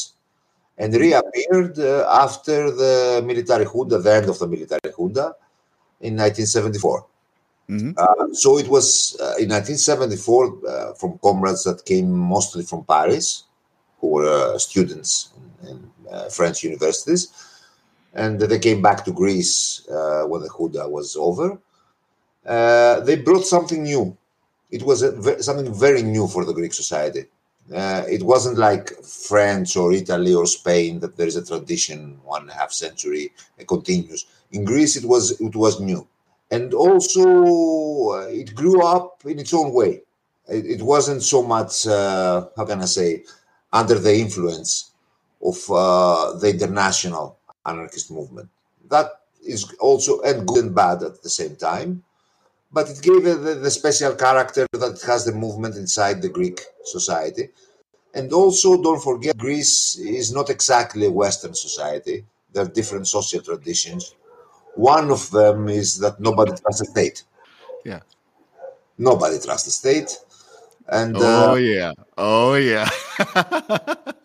and 0.78 0.94
reappeared 0.94 1.78
uh, 1.78 2.08
after 2.26 2.72
the 2.82 3.22
military 3.32 3.66
junta, 3.66 3.98
the 4.00 4.14
end 4.20 4.30
of 4.30 4.40
the 4.40 4.48
military 4.48 4.92
junta 4.98 5.26
in 6.08 6.14
1974. 6.16 7.06
Mm-hmm. 7.70 7.92
Uh, 7.98 8.34
so 8.34 8.58
it 8.58 8.68
was 8.68 9.16
uh, 9.20 9.44
in 9.44 9.50
1974 9.50 10.68
uh, 10.68 10.94
from 10.94 11.20
comrades 11.20 11.64
that 11.66 11.86
came 11.86 12.10
mostly 12.10 12.64
from 12.64 12.84
Paris, 12.86 13.44
who 14.00 14.08
were 14.16 14.58
students 14.58 15.30
in, 15.38 15.70
in 15.70 15.89
French 16.30 16.64
universities 16.64 17.30
and 18.14 18.40
they 18.40 18.60
came 18.60 18.82
back 18.82 19.06
to 19.06 19.12
Greece 19.12 19.88
uh, 19.90 20.24
when 20.24 20.42
the 20.42 20.50
junta 20.50 20.88
was 20.88 21.16
over. 21.16 21.58
Uh, 22.46 23.00
they 23.02 23.16
brought 23.18 23.46
something 23.46 23.84
new. 23.84 24.18
It 24.72 24.84
was 24.84 25.02
a, 25.04 25.42
something 25.44 25.74
very 25.74 26.04
new 26.04 26.28
for 26.28 26.46
the 26.46 26.54
Greek 26.54 26.74
society. 26.74 27.26
Uh, 27.74 28.04
it 28.10 28.24
wasn't 28.24 28.58
like 28.58 28.92
France 29.04 29.76
or 29.76 29.94
Italy 29.94 30.34
or 30.34 30.48
Spain 30.48 31.00
that 31.02 31.16
there 31.18 31.28
is 31.28 31.36
a 31.36 31.46
tradition 31.46 32.20
one 32.24 32.42
and 32.42 32.50
a 32.50 32.54
half 32.54 32.72
century 32.72 33.32
continues. 33.68 34.26
In 34.52 34.66
Greece, 34.66 34.96
it 34.96 35.06
was 35.06 35.40
it 35.40 35.56
was 35.56 35.80
new, 35.80 36.08
and 36.50 36.74
also 36.74 37.24
uh, 38.14 38.28
it 38.28 38.56
grew 38.56 38.82
up 38.84 39.22
in 39.26 39.38
its 39.38 39.54
own 39.54 39.72
way. 39.72 40.02
It, 40.48 40.66
it 40.66 40.82
wasn't 40.82 41.22
so 41.22 41.44
much 41.44 41.86
uh, 41.86 42.48
how 42.58 42.66
can 42.66 42.82
I 42.82 42.86
say 42.86 43.24
under 43.72 44.00
the 44.00 44.16
influence 44.18 44.89
of 45.42 45.58
uh, 45.70 46.34
the 46.38 46.50
international 46.50 47.38
anarchist 47.66 48.12
movement. 48.12 48.50
That 48.90 49.12
is 49.46 49.74
also 49.80 50.22
and 50.22 50.48
good 50.48 50.66
and 50.66 50.76
bad 50.76 51.04
at 51.04 51.22
the 51.22 51.30
same 51.30 51.56
time, 51.56 52.04
but 52.72 52.90
it 52.90 53.02
gave 53.02 53.26
it 53.26 53.42
the, 53.42 53.56
the 53.56 53.72
special 53.72 54.16
character 54.16 54.68
that 54.74 54.96
it 54.96 55.02
has 55.04 55.26
the 55.26 55.32
movement 55.32 55.76
inside 55.76 56.22
the 56.22 56.30
Greek 56.30 56.62
society. 56.84 57.50
And 58.14 58.34
also, 58.34 58.82
don't 58.82 59.02
forget, 59.02 59.38
Greece 59.38 59.98
is 59.98 60.34
not 60.34 60.50
exactly 60.50 61.06
a 61.06 61.12
Western 61.12 61.54
society. 61.54 62.26
There 62.52 62.64
are 62.64 62.68
different 62.68 63.08
social 63.08 63.42
traditions. 63.42 64.16
One 64.76 65.12
of 65.12 65.30
them 65.30 65.70
is 65.70 66.00
that 66.00 66.20
nobody 66.20 66.52
trusts 66.52 66.80
the 66.80 66.86
state. 66.86 67.24
Yeah. 67.86 68.00
Nobody 68.98 69.38
trusts 69.40 69.66
the 69.66 69.72
state. 69.72 70.18
And 70.88 71.16
oh 71.18 71.52
uh, 71.52 71.56
yeah, 71.56 71.94
oh 72.18 72.56
yeah. 72.56 72.90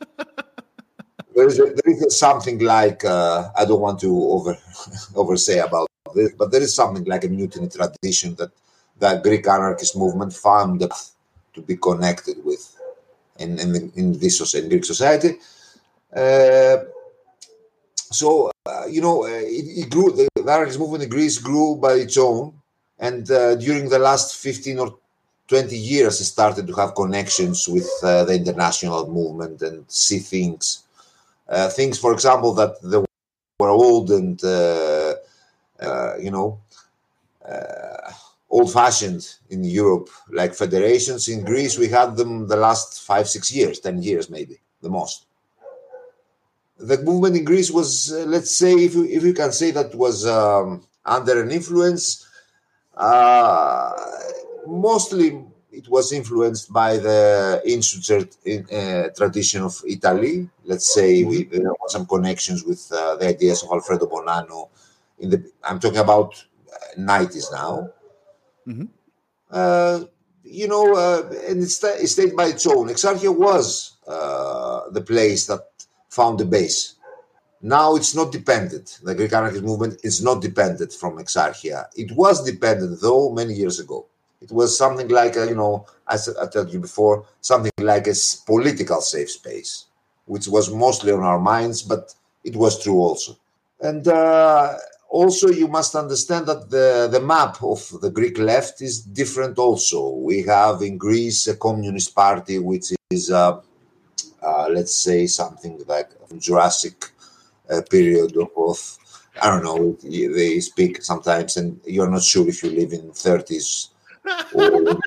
there 1.34 1.46
is, 1.46 1.58
a, 1.58 1.64
there 1.64 2.06
is 2.06 2.18
something 2.18 2.58
like 2.60 3.04
uh, 3.04 3.50
I 3.56 3.64
don't 3.64 3.80
want 3.80 4.00
to 4.00 4.10
over 4.10 4.56
oversay 5.14 5.58
about 5.58 5.88
this, 6.14 6.32
but 6.32 6.50
there 6.50 6.62
is 6.62 6.74
something 6.74 7.04
like 7.04 7.24
a 7.24 7.28
mutiny 7.28 7.68
tradition 7.68 8.34
that 8.36 8.50
the 8.98 9.20
Greek 9.22 9.46
anarchist 9.48 9.96
movement 9.96 10.32
found 10.32 10.80
to 11.54 11.60
be 11.62 11.76
connected 11.76 12.44
with 12.44 12.76
in 13.38 13.58
in, 13.58 13.92
in 13.96 14.18
this 14.18 14.54
in 14.54 14.68
Greek 14.68 14.84
society. 14.84 15.38
Uh, 16.14 16.76
so 17.94 18.50
uh, 18.66 18.86
you 18.86 19.00
know, 19.00 19.24
uh, 19.24 19.28
it, 19.28 19.84
it, 19.84 19.90
grew. 19.90 20.12
The, 20.12 20.28
the 20.36 20.52
anarchist 20.52 20.78
movement 20.78 21.02
in 21.02 21.10
Greece 21.10 21.38
grew 21.38 21.76
by 21.76 21.94
its 21.94 22.16
own, 22.16 22.54
and 22.98 23.28
uh, 23.30 23.56
during 23.56 23.88
the 23.88 23.98
last 23.98 24.36
fifteen 24.36 24.78
or 24.78 24.96
20 25.48 25.76
years 25.76 26.20
it 26.20 26.24
started 26.24 26.66
to 26.66 26.72
have 26.72 26.94
connections 26.94 27.68
with 27.68 27.90
uh, 28.02 28.24
the 28.24 28.34
international 28.34 29.06
movement 29.10 29.60
and 29.60 29.84
see 29.88 30.18
things 30.18 30.83
uh, 31.48 31.68
things, 31.68 31.98
for 31.98 32.12
example, 32.12 32.54
that 32.54 32.80
they 32.82 32.98
were 33.58 33.70
old 33.70 34.10
and 34.10 34.42
uh, 34.44 35.14
uh, 35.80 36.16
you 36.18 36.30
know 36.30 36.60
old-fashioned 38.54 39.36
in 39.50 39.64
Europe, 39.64 40.08
like 40.30 40.54
federations. 40.54 41.28
In 41.28 41.44
Greece, 41.44 41.76
we 41.76 41.88
had 41.88 42.16
them 42.16 42.46
the 42.46 42.56
last 42.56 43.02
five, 43.02 43.28
six 43.28 43.52
years, 43.52 43.80
ten 43.80 44.00
years, 44.00 44.30
maybe 44.30 44.60
the 44.80 44.88
most. 44.88 45.26
The 46.78 46.98
movement 47.02 47.36
in 47.36 47.44
Greece 47.44 47.70
was, 47.72 48.12
uh, 48.12 48.24
let's 48.26 48.54
say, 48.56 48.72
if 48.72 48.94
you, 48.94 49.04
if 49.04 49.22
you 49.24 49.34
can 49.34 49.50
say 49.50 49.72
that 49.72 49.94
was 49.94 50.24
um, 50.26 50.86
under 51.04 51.42
an 51.42 51.50
influence, 51.50 52.28
uh, 52.96 53.90
mostly 54.66 55.44
it 55.76 55.88
was 55.88 56.12
influenced 56.12 56.72
by 56.72 56.96
the 56.96 57.62
insurgent 57.64 58.36
uh, 58.72 59.08
tradition 59.16 59.62
of 59.62 59.74
Italy. 59.86 60.48
Let's 60.64 60.94
say 60.94 61.20
mm-hmm. 61.20 61.28
we, 61.28 61.44
there 61.44 61.70
were 61.80 61.88
some 61.88 62.06
connections 62.06 62.64
with 62.64 62.90
uh, 62.92 63.16
the 63.16 63.28
ideas 63.28 63.62
of 63.62 63.70
Alfredo 63.70 64.06
Bonanno. 64.06 64.68
In 65.18 65.30
the 65.30 65.50
I'm 65.62 65.80
talking 65.80 65.98
about 65.98 66.42
90s 66.98 67.52
now. 67.52 67.88
Mm-hmm. 68.66 68.84
Uh, 69.50 70.00
you 70.44 70.68
know, 70.68 70.94
uh, 70.94 71.22
and 71.48 71.62
it, 71.62 71.68
st- 71.68 72.00
it, 72.00 72.08
stayed 72.08 72.36
by 72.36 72.46
its 72.46 72.66
own. 72.66 72.88
Exarchia 72.88 73.34
was 73.34 73.96
uh, 74.06 74.90
the 74.90 75.00
place 75.00 75.46
that 75.46 75.60
found 76.08 76.38
the 76.38 76.44
base. 76.44 76.94
Now 77.62 77.96
it's 77.96 78.14
not 78.14 78.30
dependent. 78.30 78.98
The 79.02 79.14
Greek 79.14 79.32
anarchist 79.32 79.64
movement 79.64 80.00
is 80.04 80.22
not 80.22 80.42
dependent 80.42 80.92
from 80.92 81.18
Exarchia. 81.18 81.86
It 81.96 82.12
was 82.12 82.44
dependent, 82.44 83.00
though, 83.00 83.32
many 83.32 83.54
years 83.54 83.80
ago. 83.80 84.06
It 84.44 84.52
was 84.52 84.76
something 84.76 85.08
like, 85.08 85.36
a, 85.36 85.46
you 85.46 85.54
know, 85.54 85.86
as 86.06 86.28
I 86.28 86.46
told 86.48 86.70
you 86.70 86.78
before, 86.78 87.24
something 87.40 87.72
like 87.78 88.06
a 88.06 88.14
political 88.44 89.00
safe 89.00 89.30
space, 89.30 89.86
which 90.26 90.48
was 90.48 90.70
mostly 90.70 91.12
on 91.12 91.22
our 91.22 91.40
minds, 91.40 91.80
but 91.80 92.14
it 92.44 92.54
was 92.54 92.82
true 92.82 92.98
also. 92.98 93.38
And 93.80 94.06
uh, 94.06 94.76
also, 95.08 95.48
you 95.48 95.66
must 95.66 95.94
understand 95.94 96.46
that 96.48 96.68
the, 96.68 97.08
the 97.10 97.20
map 97.20 97.62
of 97.62 97.80
the 98.02 98.10
Greek 98.10 98.36
left 98.36 98.82
is 98.82 99.00
different 99.00 99.58
also. 99.58 100.10
We 100.10 100.42
have 100.42 100.82
in 100.82 100.98
Greece 100.98 101.46
a 101.46 101.56
communist 101.56 102.14
party, 102.14 102.58
which 102.58 102.92
is, 103.10 103.30
uh, 103.30 103.62
uh, 104.42 104.68
let's 104.70 104.94
say, 104.94 105.26
something 105.26 105.82
like 105.86 106.10
Jurassic 106.36 107.12
uh, 107.70 107.80
period 107.90 108.36
of, 108.58 108.98
I 109.40 109.48
don't 109.48 109.64
know, 109.64 109.96
they 110.02 110.60
speak 110.60 111.02
sometimes, 111.02 111.56
and 111.56 111.80
you're 111.86 112.10
not 112.10 112.22
sure 112.22 112.46
if 112.46 112.62
you 112.62 112.70
live 112.72 112.92
in 112.92 113.10
30s 113.12 113.93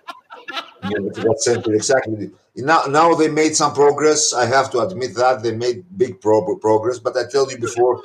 exactly. 1.68 2.32
Now, 2.56 2.84
now 2.90 3.14
they 3.14 3.28
made 3.28 3.56
some 3.56 3.74
progress. 3.74 4.34
I 4.34 4.46
have 4.46 4.72
to 4.72 4.80
admit 4.80 5.16
that 5.16 5.44
they 5.44 5.56
made 5.56 5.86
big 5.98 6.22
pro- 6.22 6.56
progress. 6.58 7.00
But 7.00 7.18
I 7.18 7.24
tell 7.30 7.50
you 7.52 7.58
before, 7.58 8.04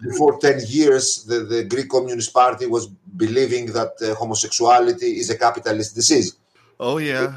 before 0.00 0.38
ten 0.38 0.60
years, 0.66 1.24
the, 1.24 1.40
the 1.40 1.64
Greek 1.64 1.88
Communist 1.88 2.32
Party 2.32 2.66
was 2.66 2.86
believing 3.16 3.66
that 3.72 3.92
uh, 4.02 4.14
homosexuality 4.14 5.18
is 5.18 5.30
a 5.30 5.38
capitalist 5.38 5.94
disease. 5.94 6.36
Oh 6.78 6.98
yeah. 6.98 7.34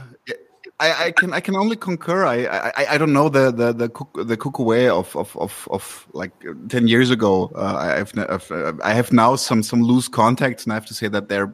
I, 0.82 1.08
I, 1.08 1.12
can 1.12 1.34
I 1.34 1.42
can 1.42 1.58
only 1.58 1.76
concur. 1.76 2.26
I, 2.26 2.46
I, 2.46 2.94
I 2.94 2.98
don't 2.98 3.12
know 3.12 3.28
the 3.28 3.52
the 3.52 3.74
the 3.74 3.90
cook, 3.90 4.10
the 4.14 4.38
cuckoo 4.38 4.64
way 4.64 4.88
of, 4.88 5.14
of 5.14 5.36
of 5.36 5.68
of 5.72 6.08
like 6.14 6.32
ten 6.70 6.88
years 6.88 7.12
ago. 7.12 7.52
Uh, 7.54 7.98
I've, 7.98 8.18
I've 8.18 8.80
I 8.82 8.94
have 8.94 9.12
now 9.12 9.36
some 9.36 9.62
some 9.62 9.84
loose 9.84 10.08
contacts, 10.08 10.64
and 10.64 10.72
I 10.72 10.76
have 10.76 10.86
to 10.86 10.94
say 10.94 11.10
that 11.10 11.28
they're 11.28 11.54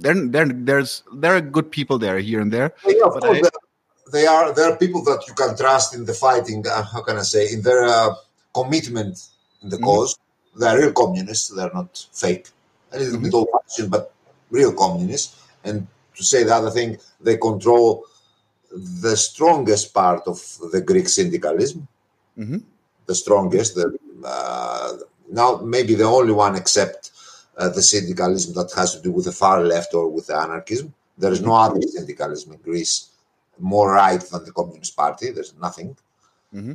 there, 0.00 0.14
there, 0.14 0.46
there's 0.46 1.02
there 1.12 1.36
are 1.36 1.40
good 1.40 1.70
people 1.70 1.98
there 1.98 2.18
here 2.18 2.40
and 2.40 2.52
there. 2.52 2.72
Yeah, 2.86 3.04
of 3.04 3.20
course, 3.20 3.46
I, 3.46 3.50
they 4.12 4.26
are 4.26 4.52
there 4.52 4.72
are 4.72 4.76
people 4.76 5.04
that 5.04 5.26
you 5.28 5.34
can 5.34 5.56
trust 5.56 5.94
in 5.94 6.04
the 6.04 6.14
fighting. 6.14 6.64
Uh, 6.66 6.82
how 6.82 7.02
can 7.02 7.16
I 7.16 7.22
say 7.22 7.52
in 7.52 7.62
their 7.62 7.84
uh, 7.84 8.14
commitment 8.54 9.28
in 9.62 9.68
the 9.68 9.76
mm-hmm. 9.76 9.84
cause? 9.84 10.18
They're 10.56 10.78
real 10.78 10.92
communists. 10.92 11.48
They're 11.48 11.70
not 11.72 12.06
fake. 12.12 12.48
A 12.92 12.98
little 12.98 13.14
mm-hmm. 13.14 13.24
bit 13.24 13.34
old-fashioned, 13.34 13.90
but 13.90 14.12
real 14.50 14.72
communists. 14.72 15.40
And 15.62 15.86
to 16.16 16.24
say 16.24 16.42
the 16.42 16.54
other 16.54 16.70
thing, 16.70 16.98
they 17.20 17.36
control 17.36 18.04
the 18.72 19.16
strongest 19.16 19.94
part 19.94 20.22
of 20.26 20.42
the 20.72 20.80
Greek 20.80 21.08
syndicalism. 21.08 21.86
Mm-hmm. 22.36 22.58
The 23.06 23.14
strongest. 23.14 23.76
The, 23.76 23.96
uh, 24.24 24.96
now 25.30 25.60
maybe 25.62 25.94
the 25.94 26.04
only 26.04 26.32
one 26.32 26.56
except 26.56 27.09
the 27.68 27.82
syndicalism 27.82 28.54
that 28.54 28.72
has 28.74 28.94
to 28.94 29.02
do 29.02 29.12
with 29.12 29.26
the 29.26 29.32
far 29.32 29.62
left 29.62 29.94
or 29.94 30.08
with 30.08 30.26
the 30.28 30.36
anarchism. 30.36 30.92
There 31.18 31.32
is 31.32 31.42
no 31.42 31.50
mm-hmm. 31.50 31.76
other 31.76 31.82
syndicalism 31.82 32.52
in 32.52 32.58
Greece 32.60 33.10
more 33.58 33.92
right 33.92 34.20
than 34.20 34.44
the 34.44 34.52
Communist 34.52 34.96
Party. 34.96 35.30
There's 35.30 35.54
nothing. 35.60 35.96
Mm-hmm. 36.54 36.72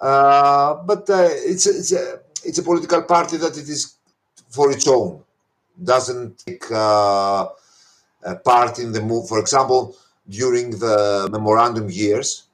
Uh, 0.00 0.74
but 0.84 1.08
uh, 1.10 1.28
it's 1.30 1.66
it's 1.66 1.92
a 1.92 2.20
it's 2.44 2.58
a 2.58 2.62
political 2.62 3.02
party 3.02 3.36
that 3.38 3.56
it 3.56 3.68
is 3.68 3.94
for 4.50 4.70
its 4.70 4.86
own. 4.86 5.22
Doesn't 5.82 6.38
take 6.38 6.70
uh, 6.70 7.48
part 8.44 8.78
in 8.78 8.92
the 8.92 9.00
move. 9.00 9.28
For 9.28 9.38
example, 9.38 9.96
during 10.28 10.70
the 10.70 11.28
memorandum 11.32 11.88
years, 11.88 12.44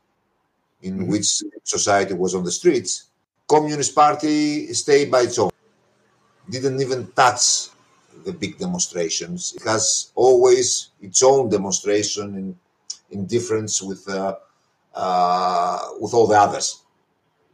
in 0.82 0.98
mm-hmm. 0.98 1.10
which 1.10 1.42
society 1.64 2.14
was 2.14 2.34
on 2.34 2.44
the 2.44 2.50
streets, 2.50 3.04
Communist 3.46 3.94
Party 3.94 4.72
stayed 4.72 5.10
by 5.10 5.22
its 5.22 5.38
own. 5.38 5.50
Didn't 6.48 6.80
even 6.80 7.06
touch 7.12 7.68
the 8.24 8.32
big 8.32 8.58
demonstrations. 8.58 9.54
It 9.56 9.62
has 9.64 10.12
always 10.14 10.90
its 11.00 11.22
own 11.22 11.48
demonstration 11.48 12.36
in 12.36 12.58
in 13.10 13.26
difference 13.26 13.82
with 13.82 14.08
uh, 14.08 14.36
uh, 14.94 15.78
with 16.00 16.14
all 16.14 16.26
the 16.26 16.38
others. 16.38 16.82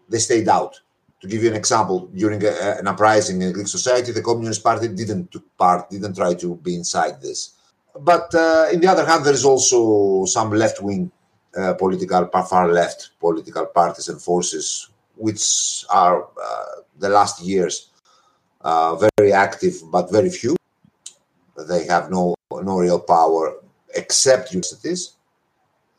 They 0.09 0.19
stayed 0.19 0.49
out. 0.49 0.81
To 1.21 1.29
give 1.29 1.43
you 1.43 1.51
an 1.51 1.57
example, 1.57 2.09
during 2.15 2.43
a, 2.45 2.79
an 2.79 2.89
uprising 2.89 3.43
in 3.43 3.53
Greek 3.53 3.69
society, 3.69 4.11
the 4.11 4.23
Communist 4.23 4.65
Party 4.65 4.89
didn't 4.89 5.31
took 5.31 5.45
part, 5.59 5.91
didn't 5.91 6.17
try 6.17 6.33
to 6.35 6.57
be 6.57 6.75
inside 6.75 7.21
this. 7.21 7.51
But 7.99 8.35
uh, 8.35 8.69
in 8.73 8.81
the 8.81 8.89
other 8.89 9.05
hand, 9.05 9.25
there 9.25 9.35
is 9.35 9.45
also 9.45 10.25
some 10.25 10.51
left 10.53 10.81
wing 10.81 11.13
uh, 11.57 11.75
political, 11.75 12.27
far 12.49 12.73
left 12.73 13.11
political 13.21 13.67
parties 13.67 14.09
and 14.09 14.21
forces, 14.21 14.89
which 15.17 15.85
are 15.91 16.25
uh, 16.43 16.65
the 16.99 17.11
last 17.11 17.43
years 17.43 17.90
very 18.63 19.33
active, 19.33 19.83
but 19.91 20.11
very 20.11 20.31
few. 20.31 20.57
They 21.69 21.87
have 21.87 22.11
no 22.11 22.35
no 22.51 22.79
real 22.79 22.99
power 22.99 23.57
except 23.95 24.53
universities. 24.53 25.15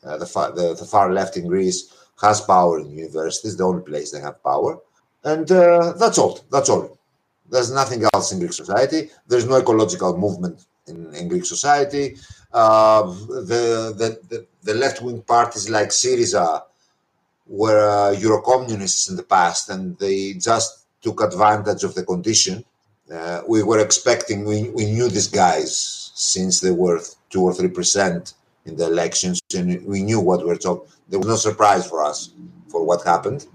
Uh, 0.03 0.17
the, 0.17 0.25
far, 0.25 0.51
the, 0.51 0.73
the, 0.73 0.85
far 0.85 1.13
left 1.13 1.37
in 1.37 1.47
Greece 1.47 1.93
has 2.19 2.41
power 2.41 2.79
in 2.79 2.89
universities, 2.91 3.55
the 3.55 3.63
only 3.63 3.83
place 3.83 4.11
they 4.11 4.19
have 4.19 4.43
power. 4.43 4.79
And 5.23 5.49
uh, 5.51 5.93
that's 5.93 6.17
all. 6.17 6.39
That's 6.51 6.69
all. 6.69 6.97
There's 7.49 7.71
nothing 7.71 8.03
else 8.13 8.31
in 8.31 8.39
Greek 8.39 8.53
society. 8.53 9.11
There's 9.27 9.47
no 9.47 9.57
ecological 9.57 10.17
movement 10.17 10.65
in, 10.87 11.13
in 11.13 11.27
Greek 11.27 11.45
society. 11.45 12.17
Uh, 12.51 13.03
the, 13.03 13.93
the, 13.97 14.19
the, 14.29 14.47
the 14.63 14.73
left 14.73 15.01
wing 15.01 15.21
parties 15.21 15.69
like 15.69 15.89
Syriza 15.89 16.63
were 17.45 17.87
uh, 17.87 18.11
Euro 18.11 18.41
communists 18.41 19.09
in 19.09 19.15
the 19.15 19.23
past 19.23 19.69
and 19.69 19.97
they 19.99 20.33
just 20.33 20.80
took 21.01 21.21
advantage 21.21 21.83
of 21.83 21.95
the 21.95 22.03
condition. 22.03 22.63
Uh, 23.11 23.41
we 23.47 23.63
were 23.63 23.79
expecting, 23.79 24.45
we, 24.45 24.69
we 24.69 24.85
knew 24.85 25.09
these 25.09 25.27
guys 25.27 26.11
since 26.15 26.59
they 26.59 26.71
were 26.71 27.01
two 27.29 27.41
or 27.41 27.53
three 27.53 27.69
percent 27.69 28.33
in 28.65 28.75
the 28.75 28.85
elections, 28.85 29.41
and 29.55 29.85
we 29.85 30.03
knew 30.03 30.19
what 30.19 30.39
we 30.39 30.45
were 30.45 30.55
talking. 30.55 30.87
There 31.09 31.19
was 31.19 31.27
no 31.27 31.35
surprise 31.35 31.87
for 31.87 32.03
us 32.03 32.31
for 32.69 32.85
what 32.85 33.03
happened, 33.03 33.47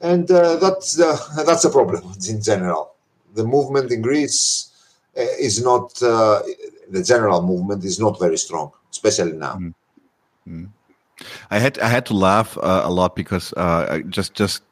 and 0.00 0.30
uh, 0.30 0.56
that's 0.56 0.94
the 0.94 1.10
that's 1.46 1.64
a 1.64 1.70
problem 1.70 2.12
in 2.28 2.42
general. 2.42 2.94
The 3.34 3.44
movement 3.44 3.90
in 3.90 4.02
Greece 4.02 4.70
uh, 5.16 5.22
is 5.40 5.64
not 5.64 6.00
uh, 6.02 6.42
the 6.90 7.02
general 7.02 7.42
movement 7.42 7.84
is 7.84 7.98
not 7.98 8.20
very 8.20 8.36
strong, 8.36 8.72
especially 8.90 9.32
now. 9.32 9.54
Mm. 9.54 9.74
Mm. 10.48 10.68
I 11.50 11.58
had 11.58 11.78
I 11.78 11.88
had 11.88 12.04
to 12.06 12.14
laugh 12.14 12.58
uh, 12.58 12.82
a 12.84 12.90
lot 12.90 13.16
because 13.16 13.54
just 14.10 14.34
just 14.34 14.62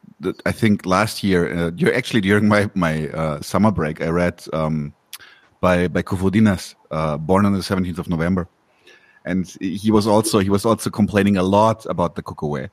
I 0.45 0.51
think 0.51 0.85
last 0.85 1.23
year, 1.23 1.53
uh, 1.53 1.71
you're 1.75 1.93
actually 1.93 2.21
during 2.21 2.47
my 2.47 2.69
my 2.75 3.09
uh, 3.09 3.41
summer 3.41 3.71
break, 3.71 4.01
I 4.01 4.09
read 4.09 4.43
um, 4.53 4.93
by 5.59 5.87
by 5.87 6.01
Koufontinas, 6.03 6.75
uh, 6.91 7.17
born 7.17 7.45
on 7.45 7.53
the 7.53 7.59
17th 7.59 7.97
of 7.97 8.09
November, 8.09 8.47
and 9.25 9.47
he 9.59 9.91
was 9.91 10.07
also 10.07 10.39
he 10.39 10.49
was 10.49 10.65
also 10.65 10.89
complaining 10.89 11.37
a 11.37 11.43
lot 11.43 11.85
about 11.85 12.15
the 12.15 12.23
KKE, 12.23 12.65
uh, 12.65 12.69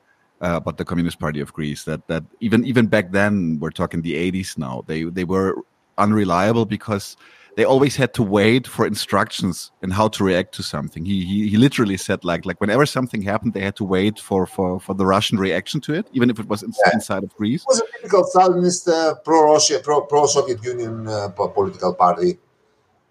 about 0.55 0.77
the 0.77 0.85
Communist 0.85 1.19
Party 1.19 1.39
of 1.39 1.53
Greece. 1.53 1.83
That 1.83 2.07
that 2.07 2.23
even 2.39 2.65
even 2.65 2.87
back 2.87 3.11
then, 3.11 3.59
we're 3.59 3.71
talking 3.71 4.01
the 4.01 4.15
80s 4.15 4.57
now. 4.57 4.83
They 4.87 5.03
they 5.03 5.23
were 5.23 5.55
unreliable 5.97 6.65
because 6.65 7.17
they 7.59 7.65
always 7.65 7.97
had 7.97 8.13
to 8.13 8.23
wait 8.23 8.65
for 8.65 8.87
instructions 8.87 9.71
and 9.81 9.91
how 9.91 10.07
to 10.07 10.23
react 10.23 10.55
to 10.55 10.63
something. 10.63 11.03
He, 11.03 11.25
he 11.25 11.37
he 11.49 11.57
literally 11.57 11.97
said 11.97 12.23
like 12.23 12.45
like 12.45 12.61
whenever 12.61 12.85
something 12.85 13.21
happened, 13.21 13.51
they 13.53 13.65
had 13.69 13.75
to 13.81 13.83
wait 13.83 14.17
for 14.17 14.45
for 14.45 14.79
for 14.79 14.93
the 14.95 15.05
Russian 15.05 15.37
reaction 15.37 15.81
to 15.81 15.91
it, 15.93 16.05
even 16.13 16.29
if 16.29 16.39
it 16.39 16.47
was 16.47 16.63
in, 16.63 16.71
yeah. 16.71 16.93
inside 16.93 17.23
of 17.25 17.35
Greece. 17.35 17.63
It 17.63 17.67
was 17.67 17.81
a 17.81 17.87
typical 17.91 18.23
Stalinist 18.33 18.87
uh, 18.87 19.15
pro-Russia, 19.25 19.81
pro 19.83 19.99
pro 20.11 20.25
Soviet 20.25 20.63
Union 20.63 21.05
uh, 21.05 21.27
political 21.35 21.93
party. 21.93 22.37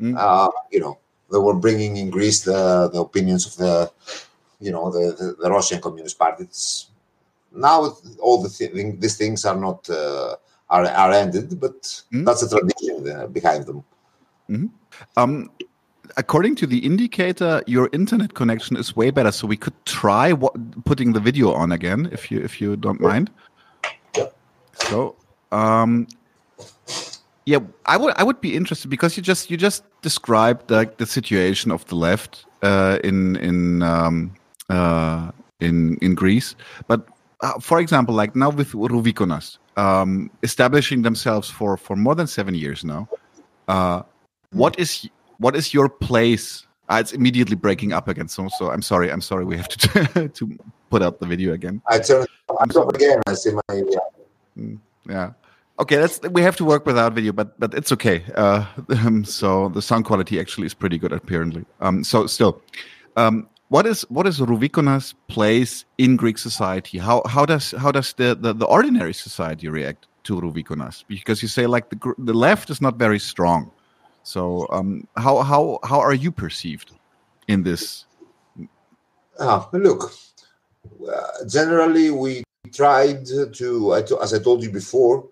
Mm. 0.00 0.16
Uh, 0.16 0.50
you 0.72 0.80
know, 0.80 0.96
they 1.30 1.40
were 1.46 1.58
bringing 1.66 1.98
in 1.98 2.08
Greece 2.08 2.40
the, 2.44 2.88
the 2.90 3.00
opinions 3.00 3.44
of 3.48 3.54
the, 3.56 3.92
you 4.60 4.72
know, 4.72 4.90
the, 4.90 5.12
the, 5.18 5.26
the 5.42 5.50
Russian 5.50 5.78
Communist 5.78 6.18
Party. 6.18 6.44
It's, 6.44 6.88
now 7.52 7.78
all 8.18 8.42
the 8.42 8.48
th- 8.48 8.72
these 8.98 9.16
things 9.18 9.44
are 9.44 9.56
not 9.56 9.90
uh, 9.90 10.36
are, 10.70 10.86
are 10.86 11.12
ended, 11.12 11.60
but 11.60 11.82
mm-hmm. 11.82 12.24
that's 12.24 12.42
a 12.44 12.48
tradition 12.48 12.96
uh, 13.10 13.26
behind 13.26 13.66
them. 13.66 13.84
Mm-hmm. 14.50 14.66
Um, 15.16 15.50
according 16.16 16.56
to 16.56 16.66
the 16.66 16.78
indicator, 16.78 17.62
your 17.66 17.88
internet 17.92 18.34
connection 18.34 18.76
is 18.76 18.96
way 18.96 19.10
better, 19.10 19.32
so 19.32 19.46
we 19.46 19.56
could 19.56 19.74
try 19.84 20.34
putting 20.84 21.12
the 21.12 21.20
video 21.20 21.52
on 21.52 21.72
again, 21.72 22.08
if 22.12 22.30
you 22.30 22.40
if 22.40 22.60
you 22.60 22.76
don't 22.76 23.00
mind. 23.00 23.30
So, 24.74 25.16
um, 25.52 26.06
yeah, 27.44 27.58
I 27.86 27.96
would 27.96 28.14
I 28.16 28.22
would 28.22 28.40
be 28.40 28.54
interested 28.54 28.88
because 28.88 29.16
you 29.16 29.22
just 29.22 29.50
you 29.50 29.56
just 29.56 29.84
described 30.02 30.70
like 30.70 30.98
the 30.98 31.06
situation 31.06 31.70
of 31.70 31.84
the 31.86 31.96
left 31.96 32.46
uh, 32.62 32.98
in 33.04 33.36
in 33.36 33.82
um, 33.82 34.34
uh, 34.68 35.30
in 35.60 35.98
in 36.00 36.14
Greece, 36.14 36.54
but 36.86 37.06
uh, 37.40 37.58
for 37.60 37.80
example, 37.80 38.14
like 38.14 38.34
now 38.34 38.50
with 38.50 38.72
Rouvikonas 38.72 39.58
um, 39.76 40.30
establishing 40.42 41.02
themselves 41.02 41.50
for 41.50 41.76
for 41.76 41.96
more 41.96 42.14
than 42.14 42.26
seven 42.26 42.54
years 42.54 42.84
now, 42.84 43.08
uh, 43.68 44.02
what 44.52 44.78
is 44.78 45.08
what 45.38 45.56
is 45.56 45.72
your 45.72 45.88
place? 45.88 46.66
Uh, 46.88 46.98
it's 47.00 47.12
immediately 47.12 47.54
breaking 47.54 47.92
up 47.92 48.08
again. 48.08 48.28
So, 48.28 48.48
so 48.58 48.70
I'm 48.70 48.82
sorry. 48.82 49.12
I'm 49.12 49.20
sorry. 49.20 49.44
We 49.44 49.56
have 49.56 49.68
to 49.68 50.28
to 50.34 50.58
put 50.90 51.02
out 51.02 51.20
the 51.20 51.26
video 51.26 51.52
again. 51.52 51.82
I 51.86 51.98
turn. 51.98 52.26
I'm 52.60 52.70
sorry 52.70 52.90
again. 52.94 53.20
I 53.26 53.34
see 53.34 53.52
my 53.52 53.74
yeah. 53.74 53.98
Mm, 54.58 54.78
yeah. 55.08 55.32
Okay, 55.80 55.96
that's 55.96 56.20
we 56.30 56.42
have 56.42 56.56
to 56.56 56.64
work 56.64 56.86
without 56.86 57.12
video, 57.12 57.32
but 57.32 57.58
but 57.60 57.74
it's 57.74 57.92
okay. 57.92 58.24
Uh, 58.34 58.64
um, 59.04 59.24
so 59.24 59.68
the 59.68 59.82
sound 59.82 60.06
quality 60.06 60.40
actually 60.40 60.66
is 60.66 60.74
pretty 60.74 60.98
good 60.98 61.12
apparently. 61.12 61.64
Um, 61.80 62.02
so 62.04 62.26
still, 62.26 62.60
um, 63.16 63.48
what 63.68 63.86
is 63.86 64.02
what 64.08 64.26
is 64.26 64.40
Ruvikona's 64.40 65.14
place 65.28 65.84
in 65.98 66.16
Greek 66.16 66.38
society? 66.38 66.98
How 66.98 67.22
how 67.26 67.44
does 67.44 67.72
how 67.72 67.92
does 67.92 68.14
the 68.14 68.34
the, 68.34 68.54
the 68.54 68.66
ordinary 68.66 69.12
society 69.12 69.68
react 69.68 70.06
to 70.24 70.40
Ruvikonas? 70.40 71.04
Because 71.06 71.42
you 71.42 71.48
say 71.48 71.66
like 71.66 71.90
the 71.90 72.14
the 72.18 72.34
left 72.34 72.70
is 72.70 72.80
not 72.80 72.96
very 72.98 73.18
strong. 73.18 73.70
So 74.28 74.66
um, 74.68 75.08
how 75.16 75.40
how 75.40 75.78
how 75.82 76.00
are 76.00 76.12
you 76.12 76.30
perceived 76.30 76.92
in 77.48 77.62
this? 77.62 78.04
Ah, 79.40 79.66
look, 79.72 80.12
uh, 80.84 81.48
generally 81.48 82.10
we 82.10 82.44
tried 82.74 83.24
to, 83.24 83.94
as 84.22 84.34
I 84.34 84.38
told 84.38 84.62
you 84.62 84.70
before 84.70 85.24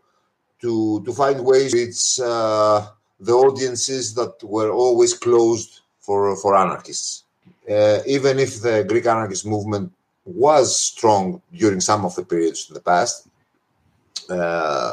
to 0.62 1.04
to 1.04 1.12
find 1.12 1.44
ways 1.44 1.74
it's 1.74 2.18
uh, 2.18 2.88
the 3.20 3.34
audiences 3.34 4.14
that 4.14 4.42
were 4.42 4.70
always 4.72 5.12
closed 5.12 5.80
for 6.00 6.34
for 6.34 6.56
anarchists. 6.56 7.24
Uh, 7.68 7.98
even 8.06 8.38
if 8.38 8.62
the 8.62 8.82
Greek 8.88 9.04
anarchist 9.04 9.44
movement 9.44 9.92
was 10.24 10.74
strong 10.74 11.42
during 11.52 11.80
some 11.80 12.06
of 12.06 12.14
the 12.16 12.24
periods 12.24 12.64
in 12.68 12.72
the 12.72 12.86
past, 12.92 13.28
uh, 14.30 14.92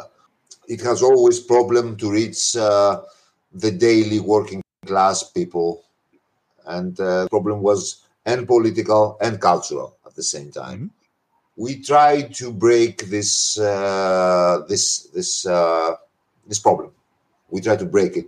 it 0.68 0.82
has 0.82 1.02
always 1.02 1.40
problem 1.40 1.96
to 1.96 2.12
reach 2.12 2.58
uh, 2.58 3.00
the 3.54 3.72
daily 3.72 4.20
working 4.20 4.62
class 4.86 5.24
people, 5.32 5.84
and 6.66 7.00
uh, 7.00 7.24
the 7.24 7.30
problem 7.30 7.62
was 7.62 8.06
and 8.26 8.48
political 8.48 9.18
and 9.22 9.40
cultural 9.40 9.98
at 10.06 10.16
the 10.16 10.24
same 10.24 10.52
time. 10.52 10.78
Mm-hmm 10.78 10.88
we 11.56 11.82
try 11.82 12.24
to 12.24 12.52
break 12.52 13.10
this 13.10 13.60
uh, 13.60 14.62
this 14.68 15.08
this 15.14 15.46
uh, 15.46 15.96
this 16.48 16.60
problem. 16.60 16.92
We 17.50 17.62
try 17.62 17.76
to 17.76 17.86
break 17.86 18.18
it, 18.18 18.26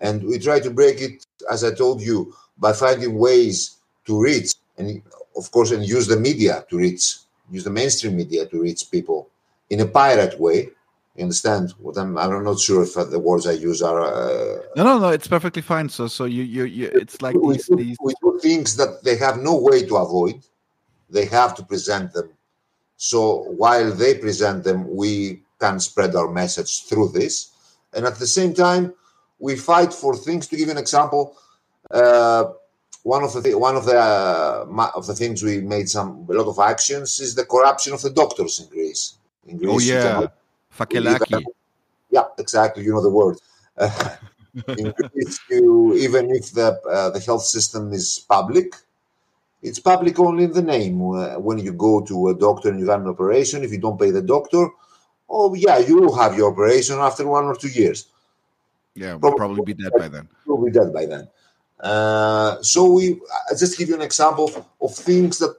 And 0.00 0.24
we 0.24 0.38
try 0.38 0.60
to 0.60 0.70
break 0.70 1.00
it, 1.00 1.24
as 1.50 1.64
I 1.64 1.74
told 1.74 2.00
you, 2.02 2.34
by 2.58 2.72
finding 2.72 3.18
ways 3.18 3.78
to 4.06 4.20
reach 4.20 4.54
and, 4.78 5.02
of 5.36 5.50
course, 5.50 5.72
and 5.72 5.84
use 5.84 6.06
the 6.06 6.18
media 6.18 6.64
to 6.70 6.76
reach, 6.78 7.16
use 7.50 7.64
the 7.64 7.70
mainstream 7.70 8.16
media 8.16 8.46
to 8.46 8.60
reach 8.62 8.90
people 8.90 9.30
in 9.70 9.80
a 9.80 9.86
pirate 9.86 10.38
way. 10.38 10.70
You 11.16 11.22
understand 11.22 11.74
what 11.78 11.96
I'm? 11.96 12.18
I'm 12.18 12.42
not 12.42 12.58
sure 12.58 12.82
if 12.82 12.94
the 12.94 13.20
words 13.20 13.46
I 13.46 13.52
use 13.52 13.82
are. 13.82 14.00
Uh, 14.00 14.62
no, 14.74 14.82
no, 14.82 14.98
no. 14.98 15.08
It's 15.10 15.28
perfectly 15.28 15.62
fine. 15.62 15.88
So, 15.88 16.08
so 16.08 16.24
you, 16.24 16.42
you, 16.42 16.64
you 16.64 16.90
it's 16.92 17.22
like 17.22 17.36
we, 17.36 17.54
these, 17.54 17.66
these. 17.66 17.96
we 18.02 18.14
do 18.20 18.40
things 18.40 18.76
that 18.76 19.04
they 19.04 19.16
have 19.18 19.38
no 19.38 19.56
way 19.56 19.86
to 19.86 19.96
avoid. 19.96 20.44
They 21.08 21.26
have 21.26 21.54
to 21.56 21.62
present 21.62 22.12
them. 22.12 22.30
So 22.96 23.44
while 23.56 23.92
they 23.92 24.18
present 24.18 24.64
them, 24.64 24.92
we 24.92 25.42
can 25.60 25.78
spread 25.78 26.16
our 26.16 26.28
message 26.32 26.84
through 26.86 27.10
this, 27.10 27.52
and 27.92 28.06
at 28.06 28.16
the 28.16 28.26
same 28.26 28.52
time, 28.52 28.92
we 29.38 29.54
fight 29.54 29.92
for 29.92 30.16
things. 30.16 30.48
To 30.48 30.56
give 30.56 30.68
an 30.68 30.78
example, 30.78 31.36
uh, 31.92 32.46
one 33.04 33.22
of 33.22 33.32
the 33.34 33.42
th- 33.42 33.54
one 33.54 33.76
of 33.76 33.84
the 33.84 34.00
uh, 34.00 34.90
of 34.96 35.06
the 35.06 35.14
things 35.14 35.44
we 35.44 35.60
made 35.60 35.88
some 35.88 36.26
a 36.28 36.32
lot 36.32 36.48
of 36.48 36.58
actions 36.58 37.20
is 37.20 37.36
the 37.36 37.44
corruption 37.44 37.92
of 37.92 38.02
the 38.02 38.10
doctors 38.10 38.58
in 38.58 38.68
Greece. 38.68 39.14
In 39.46 39.60
oh 39.68 39.78
yeah, 39.78 40.26
Fakelaki. 40.76 41.44
Yeah, 42.10 42.24
exactly. 42.38 42.84
You 42.84 42.92
know 42.92 43.02
the 43.02 43.10
word. 43.10 43.38
Uh, 43.76 44.16
in 44.78 44.92
Greece, 44.92 45.40
you, 45.50 45.94
even 45.94 46.30
if 46.30 46.52
the 46.52 46.80
uh, 46.88 47.10
the 47.10 47.20
health 47.20 47.42
system 47.42 47.92
is 47.92 48.24
public, 48.28 48.74
it's 49.62 49.80
public 49.80 50.18
only 50.20 50.44
in 50.44 50.52
the 50.52 50.62
name. 50.62 51.02
Uh, 51.02 51.38
when 51.38 51.58
you 51.58 51.72
go 51.72 52.00
to 52.02 52.28
a 52.28 52.34
doctor 52.34 52.70
and 52.70 52.78
you 52.78 52.88
have 52.88 53.00
an 53.00 53.08
operation, 53.08 53.64
if 53.64 53.72
you 53.72 53.78
don't 53.78 53.98
pay 53.98 54.10
the 54.10 54.22
doctor, 54.22 54.68
oh 55.28 55.54
yeah, 55.54 55.78
you 55.78 55.96
will 55.96 56.14
have 56.14 56.36
your 56.36 56.52
operation 56.52 56.98
after 56.98 57.26
one 57.26 57.44
or 57.44 57.56
two 57.56 57.68
years. 57.68 58.06
Yeah, 58.94 59.14
we'll 59.14 59.32
probably, 59.32 59.56
probably 59.56 59.74
be 59.74 59.82
dead 59.82 59.92
by 59.98 60.08
then. 60.08 60.28
We'll 60.46 60.64
be 60.64 60.70
dead 60.70 60.92
by 60.92 61.06
then. 61.06 61.28
Uh, 61.80 62.62
so 62.62 62.92
we 62.92 63.20
I 63.50 63.54
just 63.58 63.76
give 63.76 63.88
you 63.88 63.96
an 63.96 64.02
example 64.02 64.50
of 64.80 64.94
things 64.94 65.38
that 65.38 65.56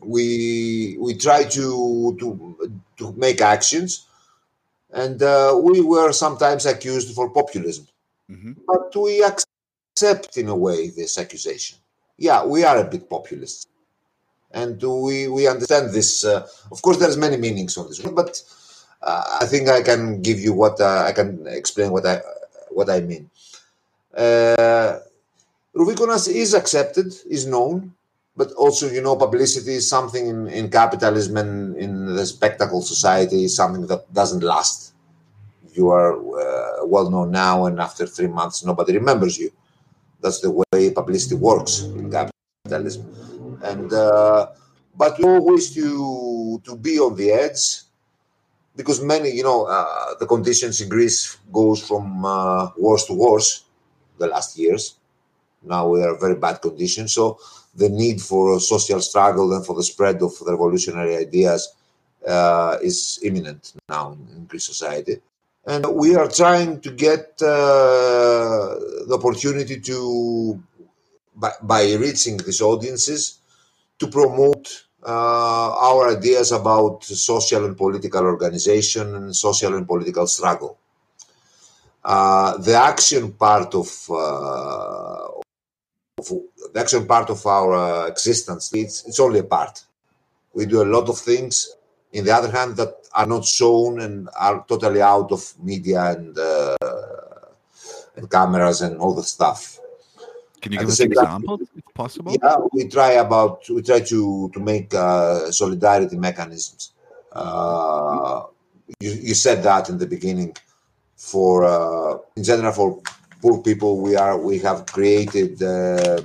we 0.00 0.96
we 0.98 1.14
try 1.14 1.44
to 1.44 2.16
to 2.18 2.70
to 2.96 3.12
make 3.12 3.40
actions, 3.40 4.06
and 4.92 5.22
uh, 5.22 5.58
we 5.62 5.80
were 5.80 6.12
sometimes 6.12 6.66
accused 6.66 7.14
for 7.14 7.30
populism, 7.30 7.86
mm-hmm. 8.30 8.52
but 8.66 8.94
we 8.96 9.22
accept 9.22 10.36
in 10.36 10.48
a 10.48 10.56
way 10.56 10.90
this 10.90 11.18
accusation. 11.18 11.78
Yeah, 12.16 12.44
we 12.44 12.64
are 12.64 12.78
a 12.78 12.84
bit 12.84 13.08
populist, 13.08 13.68
and 14.52 14.82
we 14.82 15.28
we 15.28 15.46
understand 15.46 15.92
this. 15.92 16.24
Uh, 16.24 16.46
of 16.72 16.82
course, 16.82 16.98
there's 16.98 17.16
many 17.16 17.36
meanings 17.36 17.76
on 17.76 17.88
this, 17.88 18.00
but 18.00 18.42
uh, 19.02 19.38
I 19.40 19.46
think 19.46 19.68
I 19.68 19.82
can 19.82 20.22
give 20.22 20.40
you 20.40 20.52
what 20.52 20.80
uh, 20.80 21.04
I 21.06 21.12
can 21.12 21.46
explain 21.46 21.92
what 21.92 22.06
I 22.06 22.20
what 22.70 22.90
I 22.90 23.00
mean. 23.00 23.30
Uh, 24.16 24.98
Ruvikonas 25.74 26.28
is 26.28 26.54
accepted, 26.54 27.14
is 27.30 27.46
known, 27.46 27.94
but 28.38 28.52
also, 28.52 28.88
you 28.88 29.02
know, 29.02 29.16
publicity 29.16 29.74
is 29.74 29.90
something 29.90 30.28
in, 30.28 30.46
in 30.46 30.70
capitalism 30.70 31.36
and 31.38 31.76
in 31.76 32.14
the 32.14 32.24
spectacle 32.24 32.80
society 32.80 33.42
is 33.44 33.56
something 33.56 33.84
that 33.88 34.02
doesn't 34.14 34.44
last. 34.44 34.94
You 35.74 35.90
are 35.90 36.14
uh, 36.14 36.86
well 36.86 37.10
known 37.10 37.32
now, 37.32 37.66
and 37.66 37.80
after 37.80 38.06
three 38.06 38.28
months, 38.28 38.64
nobody 38.64 38.92
remembers 38.94 39.36
you. 39.36 39.50
That's 40.20 40.40
the 40.40 40.52
way 40.52 40.90
publicity 40.90 41.34
works 41.34 41.82
in 41.82 42.12
capitalism. 42.12 43.02
And 43.62 43.92
uh, 43.92 44.54
but 44.94 45.18
always 45.22 45.74
to 45.74 46.62
to 46.64 46.76
be 46.76 46.98
on 47.00 47.16
the 47.16 47.32
edge 47.32 47.82
because 48.76 49.02
many, 49.02 49.30
you 49.30 49.42
know, 49.42 49.66
uh, 49.66 50.14
the 50.20 50.26
conditions 50.26 50.80
in 50.80 50.88
Greece 50.88 51.38
goes 51.52 51.82
from 51.82 52.24
uh, 52.24 52.70
worse 52.78 53.04
to 53.06 53.14
worse 53.14 53.64
the 54.18 54.28
last 54.28 54.56
years 54.58 54.98
now 55.62 55.88
we 55.88 56.02
are 56.02 56.16
very 56.18 56.34
bad 56.34 56.60
conditions. 56.62 57.12
So 57.12 57.38
the 57.74 57.88
need 57.88 58.20
for 58.20 58.60
social 58.60 59.00
struggle 59.00 59.52
and 59.54 59.64
for 59.64 59.74
the 59.76 59.82
spread 59.82 60.22
of 60.22 60.32
revolutionary 60.46 61.16
ideas 61.16 61.74
uh, 62.26 62.76
is 62.82 63.18
imminent 63.22 63.74
now 63.88 64.12
in, 64.12 64.44
Greek 64.46 64.60
society. 64.60 65.20
And 65.66 65.86
we 65.94 66.16
are 66.16 66.28
trying 66.28 66.80
to 66.80 66.90
get 66.90 67.40
uh, 67.42 68.74
the 69.06 69.18
opportunity 69.18 69.78
to, 69.80 70.62
by, 71.36 71.50
by, 71.62 71.92
reaching 71.94 72.38
these 72.38 72.62
audiences, 72.62 73.38
to 73.98 74.06
promote 74.06 74.86
uh, 75.06 75.74
our 75.76 76.16
ideas 76.16 76.52
about 76.52 77.04
social 77.04 77.66
and 77.66 77.76
political 77.76 78.22
organization 78.22 79.14
and 79.14 79.36
social 79.36 79.74
and 79.74 79.86
political 79.86 80.26
struggle. 80.26 80.78
Uh, 82.02 82.56
the 82.58 82.74
action 82.74 83.32
part 83.32 83.74
of 83.74 84.10
uh, 84.10 85.28
the 86.72 86.80
action 86.80 87.06
part 87.06 87.30
of 87.30 87.44
our 87.46 87.74
uh, 87.74 88.06
existence. 88.06 88.72
It's, 88.74 89.04
it's 89.06 89.20
only 89.20 89.40
a 89.40 89.44
part. 89.44 89.84
We 90.54 90.66
do 90.66 90.82
a 90.82 90.88
lot 90.96 91.08
of 91.08 91.18
things, 91.18 91.74
in 92.12 92.24
the 92.24 92.32
other 92.32 92.50
hand, 92.50 92.76
that 92.76 92.94
are 93.14 93.26
not 93.26 93.44
shown 93.44 94.00
and 94.00 94.28
are 94.38 94.64
totally 94.68 95.02
out 95.02 95.30
of 95.32 95.42
media 95.62 96.10
and, 96.12 96.36
uh, 96.38 96.76
and 98.16 98.30
cameras 98.30 98.82
and 98.82 98.98
all 98.98 99.14
the 99.14 99.22
stuff. 99.22 99.78
Can 100.60 100.72
you 100.72 100.78
At 100.78 100.82
give 100.82 100.90
us 100.90 101.00
examples, 101.00 101.60
if 101.76 101.94
possible? 101.94 102.36
Yeah, 102.42 102.56
we 102.72 102.88
try 102.88 103.12
about 103.12 103.68
we 103.70 103.80
try 103.82 104.00
to 104.00 104.50
to 104.52 104.60
make 104.60 104.92
uh, 104.92 105.52
solidarity 105.52 106.16
mechanisms. 106.16 106.92
Uh, 107.30 108.42
you, 108.98 109.10
you 109.10 109.34
said 109.34 109.62
that 109.62 109.88
in 109.88 109.98
the 109.98 110.06
beginning. 110.06 110.56
For 111.16 111.64
uh, 111.64 112.18
in 112.36 112.42
general, 112.42 112.72
for 112.72 113.00
poor 113.40 113.62
people, 113.62 114.00
we 114.00 114.16
are 114.16 114.36
we 114.36 114.58
have 114.58 114.86
created 114.86 115.62
uh, 115.62 116.22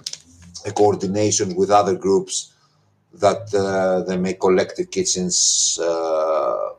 a 0.66 0.72
coordination 0.72 1.56
with 1.56 1.70
other 1.70 1.96
groups 1.96 2.54
that 3.14 3.54
uh, 3.54 4.02
they 4.08 4.18
make 4.18 4.40
collective 4.40 4.90
kitchens 4.90 5.80
uh, 5.82 6.70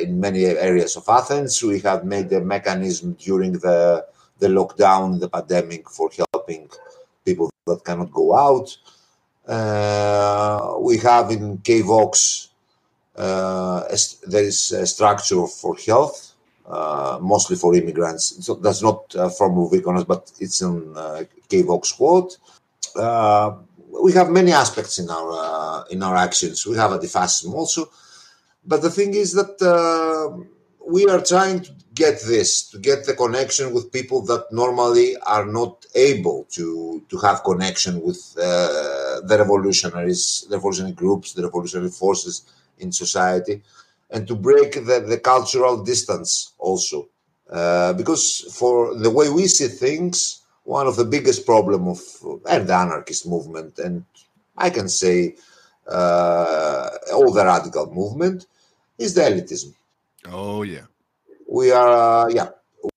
in 0.00 0.18
many 0.20 0.44
areas 0.44 0.96
of 0.96 1.08
Athens. 1.08 1.62
We 1.62 1.80
have 1.80 2.04
made 2.04 2.32
a 2.32 2.40
mechanism 2.40 3.14
during 3.14 3.52
the 3.52 4.06
the 4.38 4.48
lockdown, 4.48 5.18
the 5.18 5.28
pandemic, 5.28 5.90
for 5.90 6.10
helping 6.32 6.70
people 7.24 7.50
that 7.66 7.84
cannot 7.84 8.12
go 8.12 8.34
out. 8.36 8.76
Uh, 9.46 10.76
we 10.78 10.98
have 10.98 11.30
in 11.30 11.58
KVOX 11.58 12.48
uh, 13.16 13.82
there 14.28 14.44
is 14.44 14.70
a 14.72 14.86
structure 14.86 15.46
for 15.46 15.76
health 15.76 16.28
uh, 16.68 17.18
mostly 17.20 17.56
for 17.56 17.74
immigrants. 17.74 18.44
So 18.44 18.54
that's 18.54 18.82
not 18.82 19.14
uh, 19.16 19.30
from 19.30 19.52
Ruvikonas, 19.54 20.06
but 20.06 20.30
it's 20.38 20.60
in 20.60 20.92
uh, 20.96 21.24
KVOX 21.48 21.86
squad. 21.86 22.36
Uh, 22.98 23.56
we 24.02 24.12
have 24.12 24.30
many 24.30 24.52
aspects 24.52 24.98
in 24.98 25.08
our 25.10 25.30
uh, 25.32 25.84
in 25.90 26.02
our 26.02 26.16
actions. 26.16 26.66
We 26.66 26.76
have 26.76 26.92
anti-fascism 26.92 27.54
also, 27.54 27.90
but 28.64 28.82
the 28.82 28.90
thing 28.90 29.14
is 29.14 29.32
that 29.34 29.54
uh, 29.62 30.44
we 30.86 31.06
are 31.06 31.22
trying 31.22 31.60
to 31.60 31.72
get 31.94 32.20
this 32.22 32.70
to 32.70 32.78
get 32.78 33.06
the 33.06 33.14
connection 33.14 33.72
with 33.74 33.92
people 33.92 34.22
that 34.26 34.44
normally 34.52 35.16
are 35.26 35.46
not 35.46 35.86
able 35.94 36.46
to 36.50 37.02
to 37.08 37.18
have 37.18 37.44
connection 37.44 38.00
with 38.02 38.20
uh, 38.36 39.20
the 39.30 39.36
revolutionaries, 39.38 40.46
the 40.50 40.56
revolutionary 40.56 40.94
groups, 40.94 41.32
the 41.32 41.42
revolutionary 41.42 41.90
forces 41.90 42.42
in 42.78 42.92
society 42.92 43.62
and 44.10 44.26
to 44.26 44.34
break 44.34 44.72
the, 44.74 45.04
the 45.06 45.18
cultural 45.18 45.82
distance 45.82 46.52
also. 46.58 47.08
Uh, 47.50 47.92
because 47.94 48.54
for 48.58 48.94
the 48.94 49.10
way 49.10 49.30
we 49.30 49.46
see 49.46 49.68
things, 49.68 50.37
one 50.68 50.86
of 50.86 50.96
the 50.96 51.04
biggest 51.04 51.46
problem 51.46 51.88
of 51.88 52.00
and 52.48 52.68
the 52.68 52.74
anarchist 52.74 53.26
movement, 53.26 53.78
and 53.78 54.04
I 54.56 54.70
can 54.70 54.88
say 54.88 55.36
uh, 55.86 56.88
all 57.12 57.32
the 57.32 57.44
radical 57.44 57.86
movement, 57.92 58.46
is 58.98 59.14
the 59.14 59.22
elitism. 59.22 59.74
Oh 60.26 60.62
yeah, 60.62 60.86
we 61.48 61.70
are 61.70 62.26
uh, 62.26 62.28
yeah. 62.28 62.50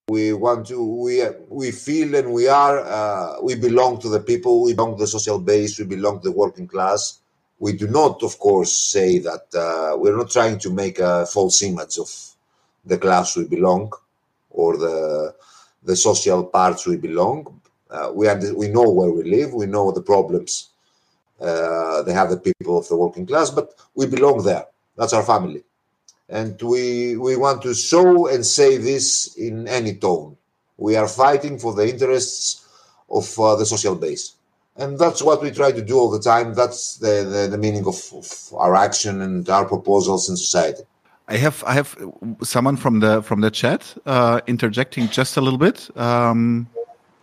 We 0.08 0.34
want 0.34 0.68
to 0.68 0.84
we 0.84 1.24
we 1.48 1.72
feel 1.72 2.16
and 2.16 2.34
we 2.34 2.48
are 2.48 2.80
uh, 2.80 3.42
we 3.42 3.56
belong 3.56 4.02
to 4.02 4.10
the 4.10 4.20
people. 4.20 4.64
We 4.64 4.74
belong 4.74 4.98
to 4.98 5.04
the 5.04 5.08
social 5.08 5.40
base. 5.40 5.80
We 5.80 5.86
belong 5.86 6.22
to 6.22 6.30
the 6.30 6.36
working 6.36 6.68
class 6.68 7.22
we 7.62 7.74
do 7.74 7.88
not, 7.88 8.24
of 8.24 8.40
course, 8.40 8.76
say 8.76 9.20
that 9.20 9.46
uh, 9.54 9.96
we're 9.96 10.18
not 10.18 10.32
trying 10.32 10.58
to 10.58 10.72
make 10.72 10.98
a 10.98 11.28
false 11.28 11.62
image 11.62 12.00
of 12.00 12.10
the 12.84 12.98
class 12.98 13.38
we 13.38 13.46
belong 13.46 13.92
or 14.50 14.78
the 14.78 15.36
the 15.84 15.96
social 15.96 16.44
parts 16.44 16.88
we 16.88 16.98
belong. 16.98 17.61
Uh, 17.92 18.12
we 18.14 18.28
we 18.54 18.68
know 18.70 18.90
where 18.90 19.12
we 19.12 19.24
live. 19.24 19.54
We 19.54 19.66
know 19.66 19.92
the 19.92 20.02
problems 20.02 20.70
uh, 21.42 22.04
they 22.04 22.14
have 22.14 22.30
the 22.30 22.38
people 22.38 22.78
of 22.78 22.88
the 22.88 22.96
working 22.96 23.26
class, 23.26 23.50
but 23.50 23.74
we 23.96 24.06
belong 24.06 24.44
there. 24.44 24.66
That's 24.96 25.14
our 25.14 25.24
family, 25.24 25.64
and 26.30 26.62
we 26.62 27.18
we 27.18 27.36
want 27.36 27.62
to 27.64 27.74
show 27.74 28.28
and 28.28 28.46
say 28.46 28.78
this 28.78 29.36
in 29.36 29.68
any 29.68 29.96
tone. 29.96 30.38
We 30.78 30.96
are 30.96 31.08
fighting 31.08 31.58
for 31.58 31.74
the 31.74 31.90
interests 31.90 32.68
of 33.10 33.40
uh, 33.40 33.56
the 33.56 33.66
social 33.66 33.96
base 33.96 34.36
and 34.78 34.98
that's 34.98 35.22
what 35.22 35.42
we 35.42 35.52
try 35.52 35.72
to 35.72 35.82
do 35.82 35.98
all 36.00 36.10
the 36.10 36.20
time. 36.20 36.54
That's 36.54 36.98
the, 36.98 37.24
the, 37.24 37.48
the 37.52 37.58
meaning 37.58 37.86
of, 37.86 37.98
of, 38.14 38.54
our 38.54 38.74
action 38.76 39.22
and 39.22 39.48
our 39.50 39.66
proposals 39.66 40.30
in 40.30 40.38
society. 40.38 40.84
I 41.28 41.38
have 41.38 41.64
I 41.68 41.74
have 41.74 41.96
someone 42.42 42.78
from 42.78 43.00
the 43.00 43.22
from 43.22 43.42
the 43.42 43.52
chat 43.52 43.96
uh, 44.06 44.42
interjecting 44.48 45.08
just 45.10 45.38
a 45.38 45.42
little 45.42 45.60
bit. 45.60 45.90
Um, 45.98 46.68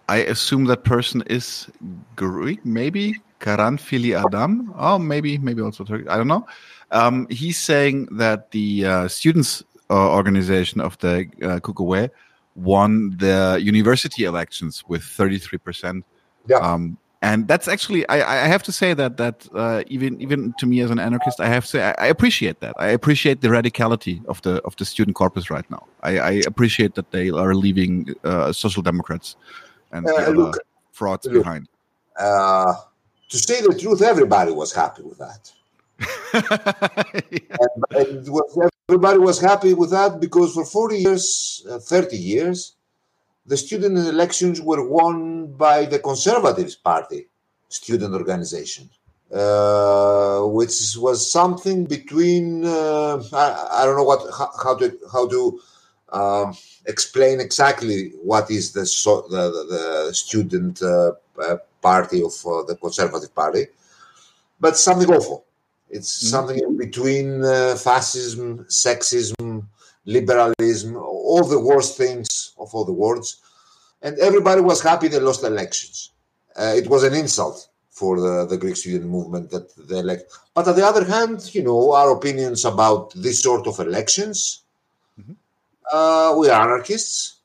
I 0.08 0.18
assume 0.18 0.64
that 0.66 0.84
person 0.84 1.22
is 1.26 1.68
Greek, 2.16 2.64
maybe 2.64 3.16
Karanfili 3.40 4.18
Adam. 4.18 4.72
Oh, 4.76 4.98
maybe 4.98 5.38
maybe 5.38 5.62
also 5.62 5.84
Turkish. 5.84 6.08
I 6.08 6.16
don't 6.16 6.28
know. 6.28 6.46
Um, 6.90 7.26
he's 7.30 7.58
saying 7.58 8.06
that 8.12 8.50
the 8.50 8.86
uh, 8.86 9.08
students 9.08 9.62
uh, 9.90 10.10
organization 10.10 10.80
of 10.80 10.98
the 10.98 11.28
uh, 11.42 12.08
won 12.54 13.16
the 13.18 13.58
university 13.62 14.24
elections 14.24 14.82
with 14.88 15.02
33 15.02 15.58
percent. 15.58 16.04
Yeah. 16.48 16.56
Um, 16.56 16.98
and 17.20 17.48
that's 17.48 17.66
actually 17.66 18.08
I, 18.08 18.44
I 18.44 18.46
have 18.46 18.62
to 18.64 18.72
say 18.72 18.94
that 18.94 19.16
that 19.16 19.48
uh, 19.54 19.82
even 19.88 20.20
even 20.20 20.54
to 20.58 20.66
me 20.66 20.80
as 20.80 20.90
an 20.90 20.98
anarchist 20.98 21.40
I 21.40 21.48
have 21.48 21.64
to 21.64 21.70
say 21.70 21.82
I, 21.82 21.94
I, 21.98 22.06
appreciate 22.06 22.60
that 22.60 22.74
I 22.78 22.88
appreciate 22.88 23.40
the 23.40 23.48
radicality 23.48 24.24
of 24.26 24.40
the 24.42 24.62
of 24.64 24.76
the 24.76 24.84
student 24.84 25.16
corpus 25.16 25.50
right 25.50 25.68
now 25.68 25.84
I, 26.02 26.18
I 26.18 26.30
appreciate 26.46 26.94
that 26.94 27.10
they 27.10 27.30
are 27.30 27.54
leaving 27.54 28.14
uh, 28.22 28.52
social 28.52 28.82
democrats 28.82 29.36
and 29.92 30.06
uh, 30.08 30.30
look, 30.30 30.58
frauds 30.92 31.26
look, 31.26 31.44
behind. 31.44 31.68
Uh, 32.18 32.74
to 33.28 33.38
say 33.38 33.60
the 33.60 33.74
truth, 33.78 34.02
everybody 34.02 34.52
was 34.52 34.72
happy 34.72 35.02
with 35.02 35.18
that. 35.18 35.52
yeah. 37.32 37.56
and, 37.90 38.28
and 38.28 38.70
everybody 38.88 39.18
was 39.18 39.40
happy 39.40 39.74
with 39.74 39.90
that 39.90 40.20
because 40.20 40.54
for 40.54 40.64
40 40.64 40.98
years, 40.98 41.66
uh, 41.70 41.78
30 41.78 42.16
years, 42.16 42.74
the 43.46 43.56
student 43.56 43.96
elections 43.96 44.60
were 44.60 44.86
won 44.86 45.52
by 45.52 45.86
the 45.86 45.98
Conservative 45.98 46.74
Party 46.84 47.28
student 47.68 48.14
organization, 48.14 48.90
uh, 49.32 50.40
which 50.42 50.96
was 50.96 51.30
something 51.30 51.84
between 51.86 52.64
uh, 52.64 53.22
I, 53.32 53.68
I, 53.72 53.84
don't 53.84 53.96
know 53.96 54.04
what 54.04 54.22
how, 54.36 54.50
how 54.62 54.74
to 54.76 54.98
how 55.12 55.28
to 55.28 55.60
um, 56.12 56.56
explain 56.86 57.40
exactly 57.40 58.12
what 58.22 58.50
is 58.50 58.72
the 58.72 58.86
so, 58.86 59.22
the, 59.28 59.50
the, 60.06 60.14
student 60.14 60.80
uh, 60.82 61.12
uh, 61.42 61.56
party 61.82 62.22
of 62.22 62.32
uh, 62.46 62.62
the 62.64 62.76
Conservative 62.80 63.34
Party, 63.34 63.66
but 64.60 64.76
something 64.76 65.10
awful. 65.10 65.44
It's 65.90 66.18
mm-hmm. 66.18 66.26
something 66.28 66.58
in 66.58 66.76
between 66.76 67.44
uh, 67.44 67.76
fascism, 67.76 68.64
sexism, 68.68 69.64
liberalism, 70.04 70.96
all 70.96 71.44
the 71.44 71.60
worst 71.60 71.96
things 71.96 72.52
of 72.58 72.74
all 72.74 72.84
the 72.84 72.92
words. 72.92 73.40
And 74.02 74.18
everybody 74.18 74.60
was 74.60 74.82
happy 74.82 75.08
they 75.08 75.18
lost 75.18 75.44
elections. 75.44 76.12
Uh, 76.56 76.74
it 76.76 76.88
was 76.88 77.04
an 77.04 77.14
insult 77.14 77.68
for 77.90 78.20
the, 78.20 78.46
the 78.46 78.56
Greek 78.56 78.76
student 78.76 79.10
movement 79.10 79.50
that 79.50 79.74
they 79.88 79.98
elect. 79.98 80.32
But 80.54 80.68
on 80.68 80.76
the 80.76 80.86
other 80.86 81.04
hand, 81.04 81.54
you 81.54 81.62
know, 81.62 81.92
our 81.92 82.12
opinions 82.12 82.64
about 82.64 83.12
this 83.14 83.42
sort 83.42 83.66
of 83.66 83.78
elections. 83.80 84.62
Uh, 85.92 86.34
we 86.36 86.48
are 86.48 86.62
anarchists. 86.62 87.36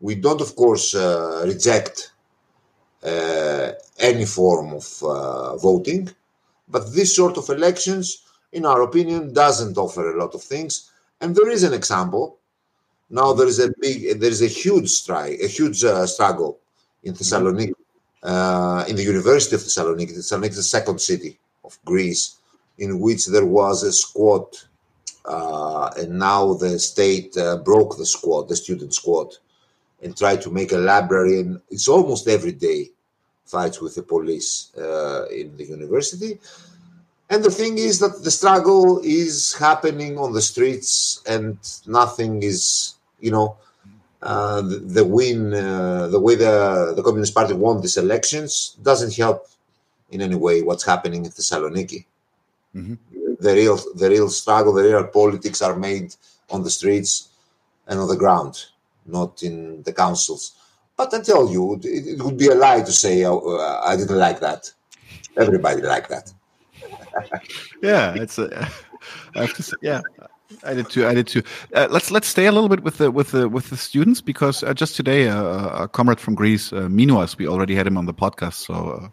We 0.00 0.14
don't, 0.16 0.40
of 0.40 0.56
course, 0.56 0.94
uh, 0.94 1.44
reject 1.46 2.12
uh, 3.04 3.72
any 3.98 4.24
form 4.24 4.74
of 4.74 5.02
uh, 5.02 5.56
voting, 5.56 6.10
but 6.68 6.92
this 6.92 7.14
sort 7.14 7.36
of 7.36 7.48
elections, 7.50 8.24
in 8.52 8.64
our 8.64 8.82
opinion, 8.82 9.32
doesn't 9.32 9.76
offer 9.76 10.12
a 10.12 10.18
lot 10.18 10.34
of 10.34 10.42
things. 10.42 10.90
And 11.20 11.34
there 11.34 11.50
is 11.50 11.62
an 11.62 11.72
example. 11.72 12.38
Now 13.10 13.32
there 13.32 13.46
is 13.46 13.58
a 13.58 13.72
big, 13.80 14.18
there 14.20 14.30
is 14.30 14.42
a 14.42 14.48
huge 14.48 14.88
strike, 14.88 15.38
a 15.40 15.46
huge 15.46 15.84
uh, 15.84 16.06
struggle 16.06 16.58
in 17.02 17.14
Thessaloniki, 17.14 17.72
uh, 18.22 18.84
in 18.88 18.96
the 18.96 19.02
University 19.02 19.54
of 19.54 19.62
Thessaloniki. 19.62 20.16
Thessaloniki 20.16 20.50
is 20.50 20.56
the 20.56 20.62
second 20.62 21.00
city 21.00 21.38
of 21.64 21.78
Greece, 21.84 22.36
in 22.78 23.00
which 23.00 23.26
there 23.26 23.46
was 23.46 23.82
a 23.82 23.92
squad, 23.92 24.46
uh, 25.24 25.90
and 25.96 26.18
now 26.18 26.54
the 26.54 26.78
state 26.78 27.36
uh, 27.36 27.56
broke 27.58 27.96
the 27.96 28.06
squad, 28.06 28.48
the 28.48 28.56
student 28.56 28.94
squad, 28.94 29.36
and 30.02 30.16
tried 30.16 30.42
to 30.42 30.50
make 30.50 30.72
a 30.72 30.78
library. 30.78 31.40
And 31.40 31.60
it's 31.70 31.88
almost 31.88 32.28
every 32.28 32.52
day 32.52 32.90
fights 33.44 33.80
with 33.80 33.94
the 33.94 34.02
police 34.02 34.74
uh, 34.76 35.26
in 35.28 35.56
the 35.56 35.64
university. 35.64 36.38
And 37.30 37.42
the 37.42 37.50
thing 37.50 37.78
is 37.78 37.98
that 38.00 38.22
the 38.22 38.30
struggle 38.30 39.00
is 39.02 39.54
happening 39.54 40.18
on 40.18 40.32
the 40.32 40.42
streets, 40.42 41.22
and 41.26 41.56
nothing 41.86 42.42
is, 42.42 42.94
you 43.20 43.30
know, 43.30 43.56
uh, 44.22 44.60
the, 44.60 44.76
the, 44.78 45.04
win, 45.04 45.52
uh, 45.54 46.08
the 46.08 46.20
way 46.20 46.34
the, 46.34 46.92
the 46.94 47.02
Communist 47.02 47.34
Party 47.34 47.54
won 47.54 47.80
these 47.80 47.96
elections 47.96 48.76
doesn't 48.82 49.16
help 49.16 49.48
in 50.10 50.20
any 50.20 50.36
way 50.36 50.62
what's 50.62 50.84
happening 50.84 51.24
in 51.24 51.30
Thessaloniki. 51.30 52.04
Mm-hmm. 52.76 52.94
The 53.42 53.54
real, 53.54 53.78
the 53.94 54.08
real 54.08 54.28
struggle, 54.28 54.72
the 54.72 54.84
real 54.84 55.06
politics 55.06 55.60
are 55.62 55.76
made 55.76 56.14
on 56.50 56.62
the 56.62 56.70
streets 56.70 57.28
and 57.86 57.98
on 57.98 58.08
the 58.08 58.16
ground, 58.16 58.66
not 59.06 59.42
in 59.42 59.82
the 59.82 59.92
councils. 59.92 60.52
But 60.96 61.12
I 61.14 61.20
tell 61.20 61.50
you, 61.50 61.74
it, 61.74 61.84
it 61.84 62.22
would 62.22 62.38
be 62.38 62.48
a 62.48 62.54
lie 62.54 62.82
to 62.82 62.92
say 62.92 63.24
uh, 63.24 63.36
I 63.82 63.96
didn't 63.96 64.18
like 64.18 64.40
that. 64.40 64.70
Everybody 65.36 65.82
liked 65.82 66.10
that. 66.10 66.32
yeah, 67.82 68.14
it's 68.14 68.38
a, 68.38 68.68
I 69.34 69.40
have 69.40 69.54
to 69.54 69.62
say, 69.62 69.76
yeah. 69.82 70.00
I 70.64 70.74
did 70.74 70.90
too. 70.90 71.06
I 71.06 71.14
did 71.14 71.26
too. 71.26 71.42
Uh, 71.74 71.88
let's 71.90 72.10
let's 72.10 72.28
stay 72.28 72.46
a 72.46 72.52
little 72.52 72.68
bit 72.68 72.82
with 72.82 72.98
the 72.98 73.10
with 73.10 73.30
the 73.30 73.48
with 73.48 73.70
the 73.70 73.76
students 73.76 74.20
because 74.20 74.62
uh, 74.62 74.74
just 74.74 74.96
today, 74.96 75.28
uh, 75.28 75.84
a 75.84 75.88
comrade 75.88 76.20
from 76.20 76.34
Greece, 76.34 76.72
uh, 76.74 76.88
Minuas, 76.88 77.38
we 77.38 77.48
already 77.48 77.74
had 77.74 77.86
him 77.86 77.96
on 77.96 78.04
the 78.04 78.12
podcast, 78.12 78.54
so 78.54 78.74
uh, 78.74 79.08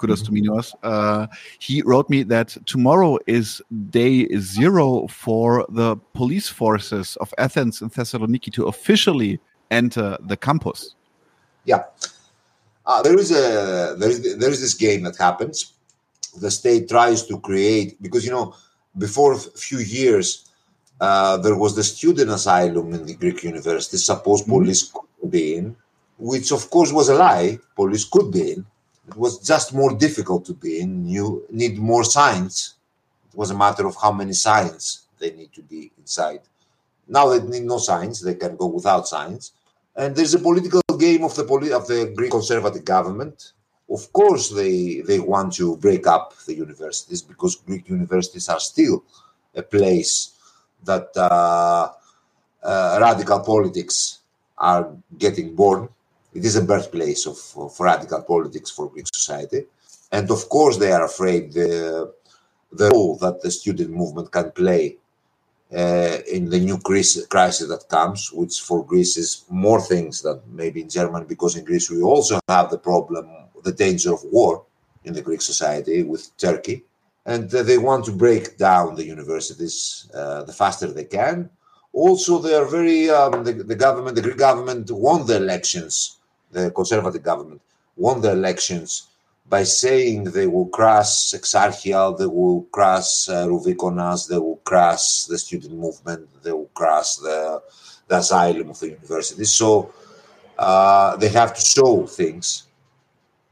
kudos 0.00 0.22
mm-hmm. 0.22 0.34
to 0.34 0.42
Minuas. 0.42 0.74
Uh, 0.82 1.26
he 1.58 1.82
wrote 1.82 2.08
me 2.08 2.22
that 2.24 2.56
tomorrow 2.66 3.18
is 3.26 3.62
day 3.90 4.26
zero 4.38 5.06
for 5.08 5.66
the 5.68 5.96
police 6.14 6.48
forces 6.48 7.16
of 7.16 7.32
Athens 7.38 7.82
and 7.82 7.92
Thessaloniki 7.92 8.52
to 8.52 8.64
officially 8.66 9.38
enter 9.70 10.16
the 10.20 10.36
campus. 10.36 10.94
Yeah, 11.64 11.82
uh, 12.86 13.02
there 13.02 13.18
is 13.18 13.30
a 13.30 13.94
there 13.98 14.10
is 14.10 14.18
there 14.38 14.50
is 14.50 14.60
this 14.60 14.74
game 14.74 15.02
that 15.04 15.16
happens. 15.16 15.74
The 16.40 16.50
state 16.50 16.88
tries 16.88 17.26
to 17.26 17.38
create 17.38 18.00
because 18.00 18.24
you 18.24 18.32
know 18.32 18.54
before 18.96 19.32
a 19.34 19.38
few 19.38 19.78
years 19.78 20.50
uh, 21.00 21.36
there 21.38 21.56
was 21.56 21.74
the 21.76 21.84
student 21.84 22.30
asylum 22.30 22.92
in 22.94 23.06
the 23.06 23.14
Greek 23.14 23.42
university. 23.44 23.96
Suppose 23.96 24.42
mm-hmm. 24.42 24.52
police 24.52 24.82
could 24.92 25.30
be 25.30 25.56
in, 25.56 25.76
which 26.18 26.52
of 26.52 26.70
course 26.70 26.92
was 26.92 27.08
a 27.08 27.14
lie. 27.14 27.58
Police 27.76 28.04
could 28.04 28.30
be 28.32 28.52
in. 28.52 28.66
It 29.10 29.16
was 29.16 29.34
just 29.52 29.74
more 29.74 29.92
difficult 30.06 30.42
to 30.46 30.54
be 30.54 30.80
in. 30.80 30.92
You 31.16 31.44
need 31.50 31.74
more 31.78 32.04
signs. 32.04 32.74
It 33.30 33.36
was 33.36 33.50
a 33.50 33.58
matter 33.64 33.86
of 33.86 33.96
how 34.02 34.12
many 34.12 34.34
signs 34.34 34.82
they 35.20 35.32
need 35.32 35.52
to 35.54 35.62
be 35.62 35.90
inside. 35.98 36.42
Now 37.08 37.24
they 37.28 37.40
need 37.54 37.64
no 37.64 37.78
signs. 37.78 38.20
They 38.22 38.34
can 38.36 38.56
go 38.56 38.66
without 38.66 39.08
signs. 39.08 39.52
And 39.96 40.14
there's 40.16 40.34
a 40.34 40.38
political 40.48 40.82
game 41.06 41.24
of 41.24 41.34
the 41.36 41.44
poli- 41.44 41.72
of 41.72 41.86
the 41.88 42.12
Greek 42.16 42.30
conservative 42.30 42.84
government. 42.84 43.52
Of 43.96 44.02
course, 44.12 44.44
they 44.60 44.76
they 45.10 45.20
want 45.20 45.50
to 45.60 45.76
break 45.86 46.04
up 46.16 46.26
the 46.46 46.54
universities 46.66 47.22
because 47.22 47.56
Greek 47.68 47.84
universities 47.88 48.48
are 48.54 48.60
still 48.72 48.96
a 49.54 49.62
place 49.76 50.12
that 50.90 51.08
uh, 51.16 51.90
uh, 52.62 52.98
radical 53.00 53.40
politics 53.40 54.20
are 54.58 54.84
getting 55.18 55.54
born. 55.56 55.88
It 56.32 56.44
is 56.44 56.56
a 56.56 56.64
birthplace 56.64 57.26
of, 57.26 57.38
of 57.56 57.78
radical 57.80 58.22
politics 58.22 58.70
for 58.70 58.88
Greek 58.88 59.06
society, 59.12 59.66
and 60.12 60.30
of 60.30 60.48
course, 60.48 60.76
they 60.76 60.92
are 60.92 61.04
afraid 61.04 61.52
the 61.52 62.12
the 62.72 62.88
role 62.90 63.16
that 63.16 63.42
the 63.42 63.50
student 63.50 63.90
movement 63.90 64.30
can 64.30 64.52
play 64.52 64.96
uh, 65.74 66.18
in 66.32 66.48
the 66.50 66.58
new 66.60 66.78
crisis, 66.78 67.26
crisis 67.26 67.68
that 67.68 67.88
comes, 67.88 68.32
which 68.32 68.60
for 68.60 68.84
Greece 68.84 69.16
is 69.16 69.44
more 69.48 69.80
things 69.80 70.22
than 70.22 70.40
maybe 70.46 70.80
in 70.80 70.88
Germany, 70.88 71.24
because 71.28 71.56
in 71.56 71.64
Greece 71.64 71.90
we 71.90 72.00
also 72.00 72.38
have 72.48 72.70
the 72.70 72.78
problem, 72.78 73.28
the 73.64 73.72
danger 73.72 74.12
of 74.12 74.22
war 74.24 74.64
in 75.04 75.12
the 75.14 75.22
Greek 75.22 75.42
society 75.42 76.02
with 76.02 76.36
Turkey. 76.36 76.84
And 77.26 77.52
uh, 77.54 77.62
they 77.62 77.78
want 77.78 78.04
to 78.06 78.12
break 78.12 78.56
down 78.56 78.94
the 78.94 79.04
universities 79.04 80.08
uh, 80.14 80.44
the 80.44 80.52
faster 80.52 80.86
they 80.86 81.04
can. 81.04 81.50
Also, 81.92 82.38
they 82.38 82.54
are 82.54 82.66
very, 82.66 83.10
um, 83.10 83.42
the, 83.44 83.52
the 83.52 83.74
government, 83.74 84.14
the 84.14 84.22
Greek 84.22 84.38
government 84.38 84.90
won 84.90 85.26
the 85.26 85.36
elections, 85.36 86.18
the 86.50 86.70
conservative 86.70 87.22
government 87.22 87.60
won 87.96 88.20
the 88.20 88.32
elections 88.32 89.08
by 89.48 89.64
saying 89.64 90.24
they 90.24 90.46
will 90.46 90.66
crush 90.66 91.32
Exarchia, 91.32 92.16
they 92.16 92.26
will 92.26 92.62
crush 92.70 93.28
uh, 93.28 93.46
they 93.46 94.38
will 94.38 94.60
crush 94.64 95.24
the 95.24 95.36
student 95.36 95.74
movement, 95.74 96.28
they 96.44 96.52
will 96.52 96.70
crush 96.72 97.16
the, 97.16 97.60
the 98.06 98.16
asylum 98.18 98.70
of 98.70 98.78
the 98.78 98.90
university. 98.90 99.44
So 99.44 99.92
uh, 100.56 101.16
they 101.16 101.28
have 101.28 101.52
to 101.54 101.60
show 101.60 102.06
things 102.06 102.68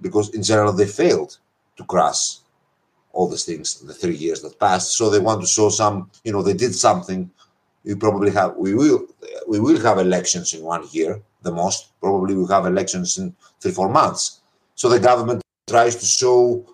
because 0.01 0.35
in 0.35 0.43
general 0.43 0.73
they 0.73 0.87
failed 0.87 1.39
to 1.77 1.85
crush 1.85 2.37
all 3.13 3.29
these 3.29 3.45
things 3.45 3.81
in 3.81 3.89
the 3.89 3.95
three 3.95 4.15
years 4.15 4.43
that 4.43 4.61
passed. 4.61 4.97
So 4.97 5.11
they 5.11 5.19
want 5.19 5.41
to 5.41 5.47
show 5.47 5.69
some, 5.71 6.11
you 6.23 6.33
know, 6.33 6.43
they 6.43 6.55
did 6.55 6.75
something. 6.75 7.29
We 7.85 7.97
probably 7.97 8.31
have, 8.33 8.55
we 8.57 8.75
will, 8.75 9.07
we 9.49 9.59
will 9.59 9.81
have 9.81 9.99
elections 9.99 10.55
in 10.55 10.63
one 10.63 10.87
year, 10.93 11.21
the 11.43 11.53
most. 11.53 11.99
Probably 12.01 12.35
we 12.35 12.47
have 12.49 12.67
elections 12.67 13.19
in 13.19 13.35
three, 13.61 13.73
four 13.73 13.89
months. 13.89 14.41
So 14.75 14.89
the 14.89 15.01
government 15.01 15.43
tries 15.69 15.97
to 15.97 16.07
show 16.07 16.65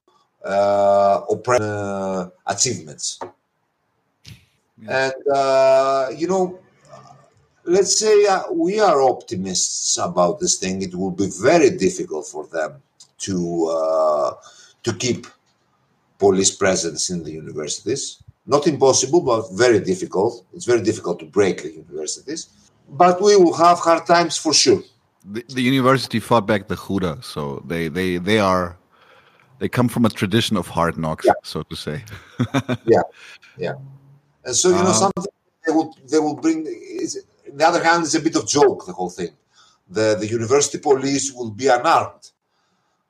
uh, 0.45 1.21
uh, 1.27 2.29
achievements. 2.47 3.19
Yeah. 4.83 5.07
And, 5.07 5.29
uh, 5.35 6.09
you 6.17 6.29
know, 6.29 6.59
let's 7.65 7.99
say 7.99 8.27
uh, 8.27 8.43
we 8.53 8.81
are 8.81 9.01
optimists 9.03 9.99
about 9.99 10.41
this 10.41 10.59
thing. 10.59 10.83
It 10.83 10.95
will 10.95 11.11
be 11.11 11.31
very 11.41 11.71
difficult 11.71 12.27
for 12.27 12.47
them 12.47 12.83
to 13.19 13.67
uh, 13.67 14.35
to 14.83 14.93
keep 14.95 15.27
police 16.19 16.55
presence 16.55 17.11
in 17.11 17.23
the 17.23 17.33
universities. 17.33 18.23
Not 18.47 18.67
impossible, 18.67 19.23
but 19.23 19.51
very 19.53 19.81
difficult. 19.81 20.45
It's 20.53 20.67
very 20.67 20.83
difficult 20.83 21.19
to 21.21 21.27
break 21.27 21.63
the 21.63 21.73
universities. 21.73 22.49
But 22.89 23.21
we 23.21 23.37
will 23.37 23.55
have 23.55 23.79
hard 23.79 24.07
times 24.07 24.37
for 24.37 24.53
sure. 24.53 24.83
The, 25.25 25.45
the 25.49 25.63
university 25.63 26.21
fought 26.21 26.47
back 26.47 26.69
the 26.69 26.77
Huda, 26.77 27.25
so 27.25 27.63
they, 27.67 27.89
they, 27.89 28.19
they 28.19 28.39
are 28.39 28.77
they 29.59 29.69
come 29.69 29.89
from 29.89 30.05
a 30.05 30.11
tradition 30.11 30.57
of 30.57 30.69
hard 30.69 30.99
knocks, 30.99 31.25
yeah. 31.27 31.33
so 31.43 31.63
to 31.63 31.77
say. 31.77 32.05
yeah, 32.85 33.03
yeah. 33.57 33.75
And 34.45 34.55
so 34.55 34.69
you 34.69 34.83
know 34.83 34.91
um, 34.91 34.95
something 34.95 35.33
they 35.67 35.73
will 35.73 35.97
they 36.11 36.19
will 36.19 36.35
bring. 36.35 36.67
on 36.67 37.57
the 37.57 37.67
other 37.67 37.83
hand, 37.83 38.05
it's 38.05 38.15
a 38.15 38.21
bit 38.21 38.37
of 38.37 38.47
joke 38.47 38.85
the 38.87 38.93
whole 38.93 39.11
thing. 39.11 39.31
The 39.89 40.17
the 40.19 40.27
university 40.27 40.79
police 40.79 41.33
will 41.33 41.51
be 41.51 41.69
unarmed, 41.69 42.31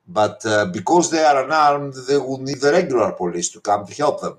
but 0.06 0.44
uh, 0.46 0.66
because 0.66 1.10
they 1.10 1.24
are 1.24 1.44
unarmed, 1.44 1.94
they 2.08 2.18
will 2.18 2.40
need 2.40 2.60
the 2.60 2.72
regular 2.72 3.12
police 3.12 3.48
to 3.50 3.60
come 3.60 3.86
to 3.86 3.94
help 3.94 4.20
them. 4.20 4.38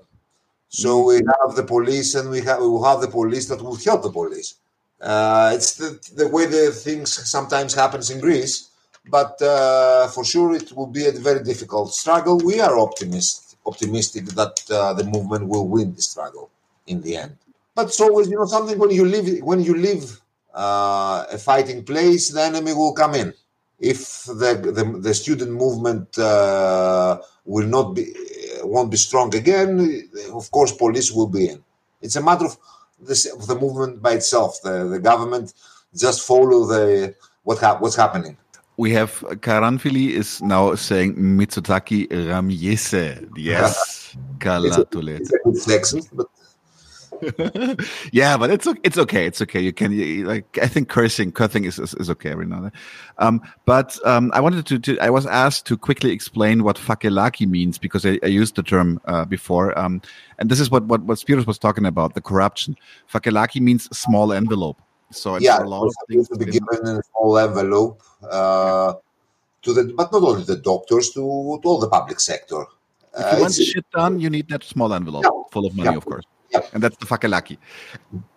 So 0.68 1.02
we 1.08 1.16
have 1.16 1.56
the 1.56 1.64
police, 1.64 2.14
and 2.14 2.30
we 2.30 2.40
have 2.42 2.60
we 2.60 2.68
will 2.68 2.84
have 2.84 3.00
the 3.00 3.08
police 3.08 3.46
that 3.48 3.60
will 3.60 3.76
help 3.76 4.02
the 4.02 4.10
police. 4.10 4.54
Uh, 5.00 5.52
it's 5.54 5.74
the, 5.76 5.98
the 6.16 6.28
way 6.28 6.46
the 6.46 6.70
things 6.70 7.28
sometimes 7.28 7.74
happens 7.74 8.10
in 8.10 8.20
Greece 8.20 8.70
but 9.08 9.40
uh, 9.42 10.08
for 10.08 10.24
sure 10.24 10.54
it 10.54 10.72
will 10.72 10.86
be 10.86 11.06
a 11.06 11.12
very 11.12 11.42
difficult 11.42 11.92
struggle. 11.92 12.38
We 12.38 12.60
are 12.60 12.78
optimist, 12.78 13.56
optimistic 13.66 14.26
that 14.26 14.60
uh, 14.70 14.94
the 14.94 15.04
movement 15.04 15.48
will 15.48 15.68
win 15.68 15.94
the 15.94 16.02
struggle 16.02 16.50
in 16.86 17.00
the 17.02 17.16
end. 17.16 17.36
But 17.74 17.86
it's 17.86 18.00
always, 18.00 18.28
you 18.28 18.36
know, 18.36 18.46
something 18.46 18.78
when 18.78 18.90
you 18.90 19.04
leave 19.04 19.42
when 19.44 19.60
you 19.60 19.74
leave 19.74 20.20
uh, 20.54 21.26
a 21.30 21.38
fighting 21.38 21.84
place, 21.84 22.30
the 22.30 22.42
enemy 22.42 22.72
will 22.72 22.94
come 22.94 23.14
in. 23.14 23.32
If 23.78 24.24
the 24.24 24.72
the, 24.76 24.98
the 25.00 25.14
student 25.14 25.52
movement 25.52 26.18
uh, 26.18 27.18
will 27.44 27.66
not 27.66 27.94
be 27.94 28.14
won't 28.62 28.90
be 28.90 28.96
strong 28.96 29.34
again, 29.34 30.08
of 30.32 30.50
course, 30.50 30.72
police 30.72 31.12
will 31.12 31.28
be 31.28 31.48
in. 31.50 31.62
It's 32.00 32.16
a 32.16 32.22
matter 32.22 32.46
of, 32.46 32.56
this, 33.00 33.24
the 33.46 33.54
movement 33.54 34.02
by 34.02 34.12
itself. 34.12 34.60
The 34.62 34.88
the 34.88 34.98
government 34.98 35.54
just 35.94 36.26
follow 36.26 36.66
the 36.66 37.14
what 37.44 37.58
ha- 37.58 37.78
what's 37.78 37.96
happening 37.96 38.36
we 38.76 38.92
have 38.92 39.20
Karanfili 39.40 40.10
is 40.10 40.42
now 40.42 40.74
saying 40.74 41.16
Mitsotaki 41.16 42.08
Ramiese. 42.08 43.28
Yes, 43.36 44.16
Kalatulete. 44.38 45.30
But... 46.12 46.26
yeah, 48.12 48.36
but 48.36 48.50
it's 48.50 48.66
it's 48.82 48.98
okay. 48.98 49.26
It's 49.26 49.40
okay. 49.42 49.60
You 49.60 49.72
can 49.72 50.24
like 50.24 50.58
I 50.60 50.66
think 50.66 50.88
cursing, 50.88 51.32
cursing 51.32 51.64
is 51.64 51.78
is, 51.78 51.94
is 51.94 52.10
okay 52.10 52.30
every 52.30 52.46
now 52.46 52.56
and 52.56 52.64
then. 52.66 52.72
Um, 53.18 53.42
but 53.64 53.98
um, 54.04 54.30
I 54.34 54.40
wanted 54.40 54.66
to, 54.66 54.78
to, 54.78 54.98
I 54.98 55.10
was 55.10 55.26
asked 55.26 55.66
to 55.66 55.76
quickly 55.76 56.10
explain 56.10 56.64
what 56.64 56.76
fakelaki 56.76 57.46
means 57.46 57.78
because 57.78 58.04
I, 58.04 58.18
I 58.22 58.26
used 58.26 58.56
the 58.56 58.62
term 58.62 59.00
uh, 59.06 59.24
before. 59.24 59.76
Um, 59.78 60.02
and 60.38 60.50
this 60.50 60.60
is 60.60 60.70
what 60.70 60.84
what 60.84 61.02
what 61.02 61.18
Spiros 61.18 61.46
was 61.46 61.58
talking 61.58 61.86
about 61.86 62.14
the 62.14 62.22
corruption. 62.22 62.76
Fakelaki 63.12 63.60
means 63.60 63.84
small 63.96 64.32
envelope. 64.32 64.80
So 65.10 65.36
yeah, 65.38 65.62
a 65.62 65.64
lot 65.64 65.86
of 65.86 65.94
things 66.08 66.28
to 66.28 66.36
be 66.36 66.46
given 66.46 66.80
in 66.82 66.96
a 66.96 67.02
small 67.02 67.38
envelope 67.38 68.02
uh, 68.28 68.94
to 69.62 69.72
the, 69.72 69.92
but 69.96 70.12
not 70.12 70.22
only 70.22 70.44
the 70.44 70.56
doctors, 70.56 71.10
to, 71.10 71.20
to 71.62 71.68
all 71.68 71.78
the 71.78 71.88
public 71.88 72.20
sector. 72.20 72.64
If 73.18 73.32
you 73.32 73.38
uh, 73.38 73.40
want 73.40 73.54
shit 73.54 73.90
done, 73.92 74.20
you 74.20 74.28
need 74.28 74.48
that 74.48 74.62
small 74.64 74.92
envelope 74.92 75.24
yeah, 75.24 75.30
full 75.50 75.66
of 75.66 75.74
money, 75.74 75.90
yeah, 75.90 75.96
of 75.96 76.04
course. 76.04 76.24
Yeah. 76.50 76.60
And 76.72 76.82
that's 76.82 76.96
the 76.96 77.06
fakelaki. 77.06 77.58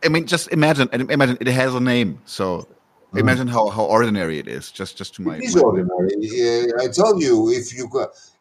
I 0.04 0.10
mean, 0.10 0.26
just 0.26 0.52
imagine, 0.52 0.90
imagine 0.92 1.38
it 1.40 1.48
has 1.48 1.76
a 1.76 1.80
name. 1.80 2.20
So 2.26 2.68
mm. 3.14 3.20
imagine 3.20 3.48
how, 3.48 3.70
how 3.70 3.86
ordinary 3.86 4.40
it 4.40 4.48
is. 4.48 4.72
Just 4.72 4.98
just 4.98 5.16
to 5.16 5.22
my. 5.22 5.38
It 5.38 5.44
is 5.44 5.56
my 5.56 5.62
ordinary. 5.62 6.74
I 6.82 6.88
tell 6.88 7.22
you, 7.22 7.52
if 7.52 7.74
you 7.76 7.90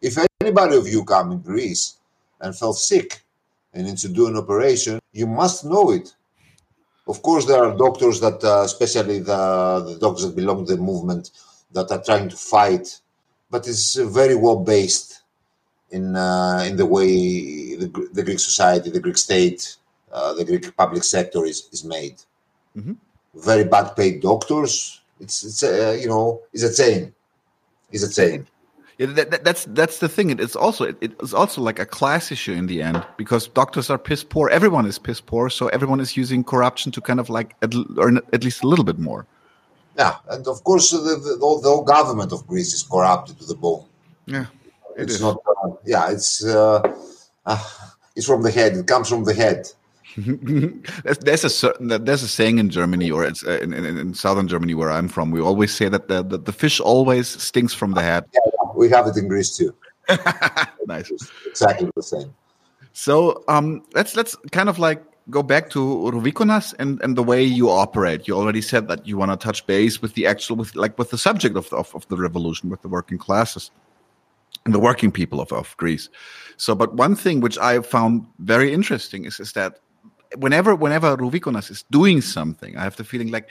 if 0.00 0.18
anybody 0.40 0.76
of 0.76 0.88
you 0.88 1.04
come 1.04 1.32
in 1.32 1.40
Greece 1.40 1.96
and 2.40 2.56
felt 2.56 2.78
sick 2.78 3.22
and 3.74 3.86
need 3.86 3.98
to 3.98 4.08
do 4.08 4.26
an 4.26 4.36
operation, 4.36 5.00
you 5.12 5.26
must 5.26 5.64
know 5.64 5.90
it. 5.90 6.14
Of 7.06 7.22
course, 7.22 7.46
there 7.46 7.64
are 7.64 7.74
doctors 7.74 8.20
that, 8.20 8.44
uh, 8.44 8.62
especially 8.64 9.18
the, 9.20 9.80
the 9.86 9.98
doctors 9.98 10.26
that 10.26 10.36
belong 10.36 10.66
to 10.66 10.76
the 10.76 10.82
movement, 10.82 11.30
that 11.72 11.90
are 11.90 12.02
trying 12.02 12.28
to 12.28 12.36
fight, 12.36 13.00
but 13.50 13.66
it's 13.66 13.94
very 13.94 14.34
well 14.34 14.56
based 14.60 15.22
in 15.90 16.16
uh, 16.16 16.64
in 16.66 16.76
the 16.76 16.86
way 16.86 17.67
the, 17.78 18.08
the, 18.12 18.22
Greek 18.22 18.40
society, 18.40 18.90
the 18.90 19.00
Greek 19.00 19.16
state, 19.16 19.76
uh, 20.12 20.34
the 20.34 20.44
Greek 20.44 20.76
public 20.76 21.04
sector 21.04 21.44
is 21.44 21.68
is 21.72 21.84
made. 21.84 22.16
Mm-hmm. 22.76 22.94
Very 23.34 23.64
bad 23.64 23.96
paid 23.96 24.22
doctors. 24.22 25.00
It's 25.20 25.44
it's 25.44 25.62
uh, 25.62 25.96
you 26.00 26.08
know 26.08 26.42
it's 26.52 26.62
a 26.62 26.74
chain. 26.74 27.14
It's 27.90 28.04
a 28.04 28.12
chain. 28.12 28.46
Yeah, 28.98 29.06
that, 29.06 29.30
that, 29.30 29.44
that's 29.44 29.64
that's 29.66 29.98
the 30.00 30.08
thing. 30.08 30.30
It's 30.30 30.56
also 30.56 30.84
it, 30.84 30.96
it's 31.00 31.32
also 31.32 31.62
like 31.62 31.78
a 31.78 31.86
class 31.86 32.32
issue 32.32 32.52
in 32.52 32.66
the 32.66 32.82
end 32.82 33.04
because 33.16 33.46
doctors 33.46 33.90
are 33.90 33.98
piss 33.98 34.24
poor. 34.24 34.50
Everyone 34.50 34.86
is 34.86 34.98
piss 34.98 35.20
poor, 35.20 35.50
so 35.50 35.68
everyone 35.68 36.00
is 36.00 36.16
using 36.16 36.42
corruption 36.42 36.90
to 36.92 37.00
kind 37.00 37.20
of 37.20 37.30
like 37.30 37.54
earn 37.98 38.20
at 38.32 38.42
least 38.42 38.64
a 38.64 38.66
little 38.66 38.84
bit 38.84 38.98
more. 38.98 39.24
Yeah, 39.96 40.16
and 40.28 40.46
of 40.48 40.64
course 40.64 40.90
the, 40.90 40.98
the, 40.98 41.36
the 41.62 41.68
whole 41.68 41.84
government 41.84 42.32
of 42.32 42.46
Greece 42.46 42.74
is 42.74 42.82
corrupted 42.82 43.38
to 43.38 43.46
the 43.46 43.54
bone. 43.54 43.84
Yeah, 44.26 44.46
it 44.96 45.02
it's 45.02 45.14
is. 45.14 45.20
not. 45.20 45.38
Uh, 45.46 45.70
yeah, 45.84 46.10
it's 46.10 46.44
uh, 46.44 46.82
uh, 47.48 47.64
it's 48.14 48.26
from 48.26 48.42
the 48.42 48.50
head. 48.50 48.76
It 48.76 48.86
comes 48.86 49.08
from 49.08 49.24
the 49.24 49.34
head. 49.34 49.66
there's, 50.16 51.18
there's, 51.18 51.44
a 51.44 51.50
certain 51.50 51.88
there's 51.88 52.22
a 52.22 52.28
saying 52.28 52.58
in 52.58 52.70
Germany 52.70 53.10
or 53.10 53.24
it's 53.24 53.44
uh, 53.44 53.58
in, 53.62 53.72
in, 53.72 53.84
in, 53.84 54.14
southern 54.14 54.48
Germany 54.48 54.74
where 54.74 54.90
I'm 54.90 55.08
from. 55.08 55.30
We 55.30 55.40
always 55.40 55.72
say 55.72 55.88
that 55.88 56.08
the, 56.08 56.22
the, 56.22 56.38
the 56.38 56.52
fish 56.52 56.80
always 56.80 57.28
stinks 57.28 57.74
from 57.74 57.92
the 57.92 58.02
head. 58.02 58.24
Yeah, 58.34 58.40
we 58.74 58.88
have 58.90 59.06
it 59.06 59.16
in 59.16 59.28
Greece 59.28 59.56
too. 59.56 59.74
nice. 60.86 61.10
It's 61.10 61.30
exactly 61.46 61.90
the 61.94 62.02
same. 62.02 62.34
So 62.92 63.44
um, 63.48 63.82
let's 63.94 64.16
let's 64.16 64.34
kind 64.50 64.68
of 64.68 64.78
like 64.78 65.02
go 65.30 65.42
back 65.42 65.70
to 65.70 65.78
Ruvikonas 65.78 66.74
and, 66.78 67.00
and 67.02 67.16
the 67.16 67.22
way 67.22 67.42
you 67.42 67.70
operate. 67.70 68.26
You 68.26 68.34
already 68.34 68.62
said 68.62 68.88
that 68.88 69.06
you 69.06 69.16
want 69.16 69.30
to 69.30 69.36
touch 69.36 69.66
base 69.66 70.02
with 70.02 70.14
the 70.14 70.26
actual 70.26 70.56
with 70.56 70.74
like 70.74 70.98
with 70.98 71.10
the 71.10 71.18
subject 71.18 71.56
of 71.56 71.68
the, 71.70 71.76
of, 71.76 71.94
of 71.94 72.08
the 72.08 72.16
revolution, 72.16 72.70
with 72.70 72.82
the 72.82 72.88
working 72.88 73.18
classes 73.18 73.70
the 74.64 74.78
working 74.78 75.10
people 75.10 75.40
of, 75.40 75.52
of 75.52 75.76
Greece. 75.76 76.08
So, 76.56 76.74
but 76.74 76.94
one 76.94 77.14
thing 77.14 77.40
which 77.40 77.58
I 77.58 77.80
found 77.80 78.26
very 78.38 78.72
interesting 78.72 79.24
is, 79.24 79.40
is 79.40 79.52
that 79.52 79.78
whenever 80.36 80.74
whenever 80.74 81.16
Ruvikonas 81.16 81.70
is 81.70 81.84
doing 81.90 82.20
something, 82.20 82.76
I 82.76 82.82
have 82.82 82.96
the 82.96 83.04
feeling 83.04 83.30
like 83.30 83.48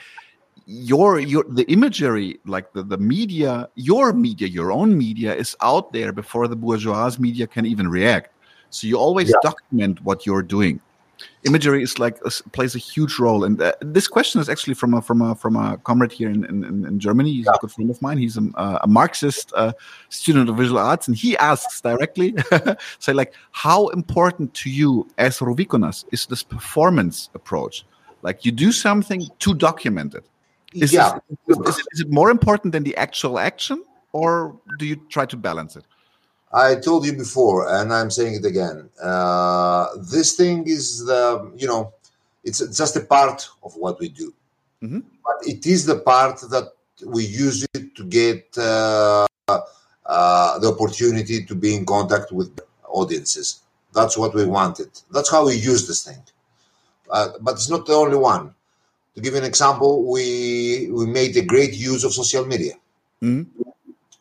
your 0.66 1.18
your 1.18 1.44
the 1.48 1.64
imagery 1.72 2.38
like 2.44 2.72
the, 2.74 2.82
the 2.82 2.98
media 2.98 3.68
your 3.74 4.12
media 4.12 4.46
your 4.46 4.70
own 4.70 4.98
media 4.98 5.34
is 5.34 5.56
out 5.62 5.92
there 5.94 6.12
before 6.12 6.46
the 6.46 6.56
bourgeois 6.56 7.10
media 7.18 7.46
can 7.46 7.64
even 7.64 7.88
react 7.88 8.34
so 8.68 8.86
you 8.86 8.98
always 8.98 9.30
yeah. 9.30 9.36
document 9.42 10.02
what 10.04 10.26
you're 10.26 10.42
doing 10.42 10.78
imagery 11.44 11.82
is 11.82 11.98
like 11.98 12.20
plays 12.52 12.74
a 12.74 12.78
huge 12.78 13.18
role. 13.18 13.44
And 13.44 13.60
uh, 13.60 13.72
this 13.80 14.08
question 14.08 14.40
is 14.40 14.48
actually 14.48 14.74
from 14.74 14.94
a 14.94 15.02
from 15.02 15.22
a 15.22 15.34
from 15.34 15.56
a 15.56 15.78
comrade 15.78 16.12
here 16.12 16.30
in 16.30 16.44
in, 16.44 16.84
in 16.84 16.98
germany. 16.98 17.32
He's 17.32 17.46
yeah. 17.46 17.52
a 17.54 17.58
good 17.58 17.72
friend 17.72 17.90
of 17.90 18.00
mine. 18.02 18.18
He's 18.18 18.36
a, 18.36 18.42
a 18.82 18.86
marxist 18.86 19.52
uh, 19.54 19.72
student 20.08 20.48
of 20.48 20.56
visual 20.56 20.78
arts. 20.78 21.08
And 21.08 21.16
he 21.16 21.36
asks 21.38 21.80
directly 21.80 22.34
say 22.98 23.12
like 23.12 23.34
how 23.52 23.88
important 23.88 24.54
to 24.54 24.70
you 24.70 25.08
as 25.18 25.38
Ruvikonas 25.38 26.04
is 26.12 26.26
this 26.26 26.42
performance 26.42 27.30
approach? 27.34 27.84
Like 28.22 28.44
you 28.44 28.52
do 28.52 28.72
something 28.72 29.26
to 29.38 29.54
document 29.54 30.14
it. 30.14 30.24
Is, 30.74 30.92
yeah. 30.92 31.18
This, 31.46 31.58
is, 31.58 31.86
is, 31.92 32.00
it 32.00 32.10
more 32.10 32.30
important 32.30 32.72
than 32.72 32.82
the 32.82 32.94
actual 32.96 33.38
action, 33.38 33.82
or 34.12 34.54
do 34.78 34.84
you 34.84 34.96
try 35.08 35.24
to 35.24 35.36
balance 35.36 35.76
it? 35.76 35.84
I 36.52 36.76
told 36.76 37.04
you 37.04 37.12
before, 37.12 37.68
and 37.68 37.92
I'm 37.92 38.10
saying 38.10 38.36
it 38.36 38.44
again. 38.44 38.88
Uh, 39.02 39.88
this 39.98 40.34
thing 40.36 40.66
is 40.66 41.04
the, 41.04 41.52
you 41.56 41.66
know, 41.66 41.92
it's 42.42 42.60
just 42.76 42.96
a 42.96 43.02
part 43.02 43.48
of 43.62 43.76
what 43.76 44.00
we 44.00 44.08
do. 44.08 44.32
Mm-hmm. 44.82 45.00
But 45.24 45.36
it 45.46 45.66
is 45.66 45.84
the 45.84 45.98
part 46.00 46.40
that 46.50 46.72
we 47.04 47.24
use 47.24 47.66
it 47.74 47.94
to 47.96 48.04
get 48.04 48.46
uh, 48.56 49.26
uh, 49.48 50.58
the 50.58 50.72
opportunity 50.72 51.44
to 51.44 51.54
be 51.54 51.74
in 51.74 51.84
contact 51.84 52.32
with 52.32 52.58
audiences. 52.88 53.60
That's 53.92 54.16
what 54.16 54.34
we 54.34 54.46
wanted. 54.46 54.90
That's 55.12 55.30
how 55.30 55.46
we 55.46 55.54
use 55.54 55.86
this 55.86 56.04
thing. 56.04 56.22
Uh, 57.10 57.28
but 57.40 57.52
it's 57.52 57.70
not 57.70 57.86
the 57.86 57.94
only 57.94 58.16
one 58.16 58.54
to 59.18 59.24
give 59.24 59.34
you 59.34 59.40
an 59.40 59.44
example, 59.44 60.04
we 60.04 60.88
we 60.92 61.04
made 61.04 61.36
a 61.36 61.42
great 61.42 61.74
use 61.74 62.04
of 62.04 62.12
social 62.12 62.46
media. 62.46 62.74
Mm-hmm. 63.20 63.68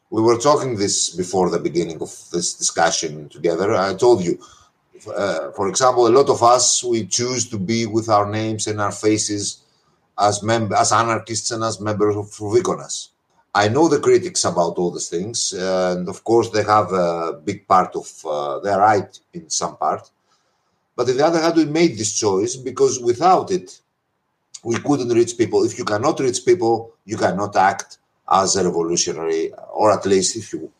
We 0.09 0.21
were 0.21 0.37
talking 0.37 0.77
this 0.77 1.09
before 1.11 1.49
the 1.49 1.59
beginning 1.59 2.01
of 2.01 2.11
this 2.31 2.53
discussion 2.53 3.29
together. 3.29 3.75
I 3.75 3.93
told 3.95 4.23
you, 4.23 4.39
uh, 5.15 5.51
for 5.51 5.67
example, 5.69 6.07
a 6.07 6.15
lot 6.19 6.29
of 6.29 6.41
us 6.43 6.83
we 6.83 7.05
choose 7.05 7.49
to 7.49 7.57
be 7.59 7.85
with 7.85 8.09
our 8.09 8.29
names 8.29 8.67
and 8.67 8.79
our 8.81 8.91
faces 8.91 9.63
as 10.19 10.41
mem- 10.43 10.73
as 10.73 10.91
anarchists 10.91 11.51
and 11.51 11.63
as 11.63 11.79
members 11.81 12.15
of 12.15 12.27
Ruvikonas. 12.39 13.09
I 13.53 13.67
know 13.69 13.87
the 13.87 13.99
critics 13.99 14.45
about 14.45 14.77
all 14.77 14.91
these 14.91 15.09
things, 15.09 15.53
and 15.53 16.07
of 16.09 16.23
course 16.23 16.49
they 16.51 16.63
have 16.63 16.91
a 16.93 17.41
big 17.43 17.67
part 17.67 17.95
of 17.95 18.07
uh, 18.25 18.59
they're 18.59 18.79
right 18.79 19.19
in 19.33 19.49
some 19.49 19.77
part, 19.77 20.09
But 20.95 21.09
on 21.09 21.17
the 21.17 21.25
other 21.25 21.41
hand, 21.41 21.55
we 21.57 21.65
made 21.65 21.97
this 21.97 22.13
choice 22.13 22.55
because 22.55 22.99
without 22.99 23.51
it, 23.51 23.79
we 24.63 24.77
couldn't 24.79 25.09
reach 25.09 25.37
people. 25.37 25.63
If 25.63 25.77
you 25.77 25.85
cannot 25.85 26.19
reach 26.19 26.45
people, 26.45 26.93
you 27.05 27.17
cannot 27.17 27.55
act 27.55 27.99
as 28.29 28.55
a 28.55 28.63
revolutionary, 28.63 29.51
or 29.73 29.91
at 29.91 30.05
least 30.05 30.35
if 30.35 30.53
you, 30.53 30.71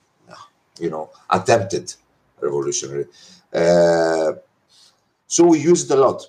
you 0.79 0.89
know, 0.89 1.09
attempted 1.29 1.93
revolutionary. 2.41 3.05
Uh, 3.53 4.33
so 5.27 5.45
we 5.45 5.59
use 5.59 5.89
it 5.89 5.97
a 5.97 5.99
lot. 5.99 6.25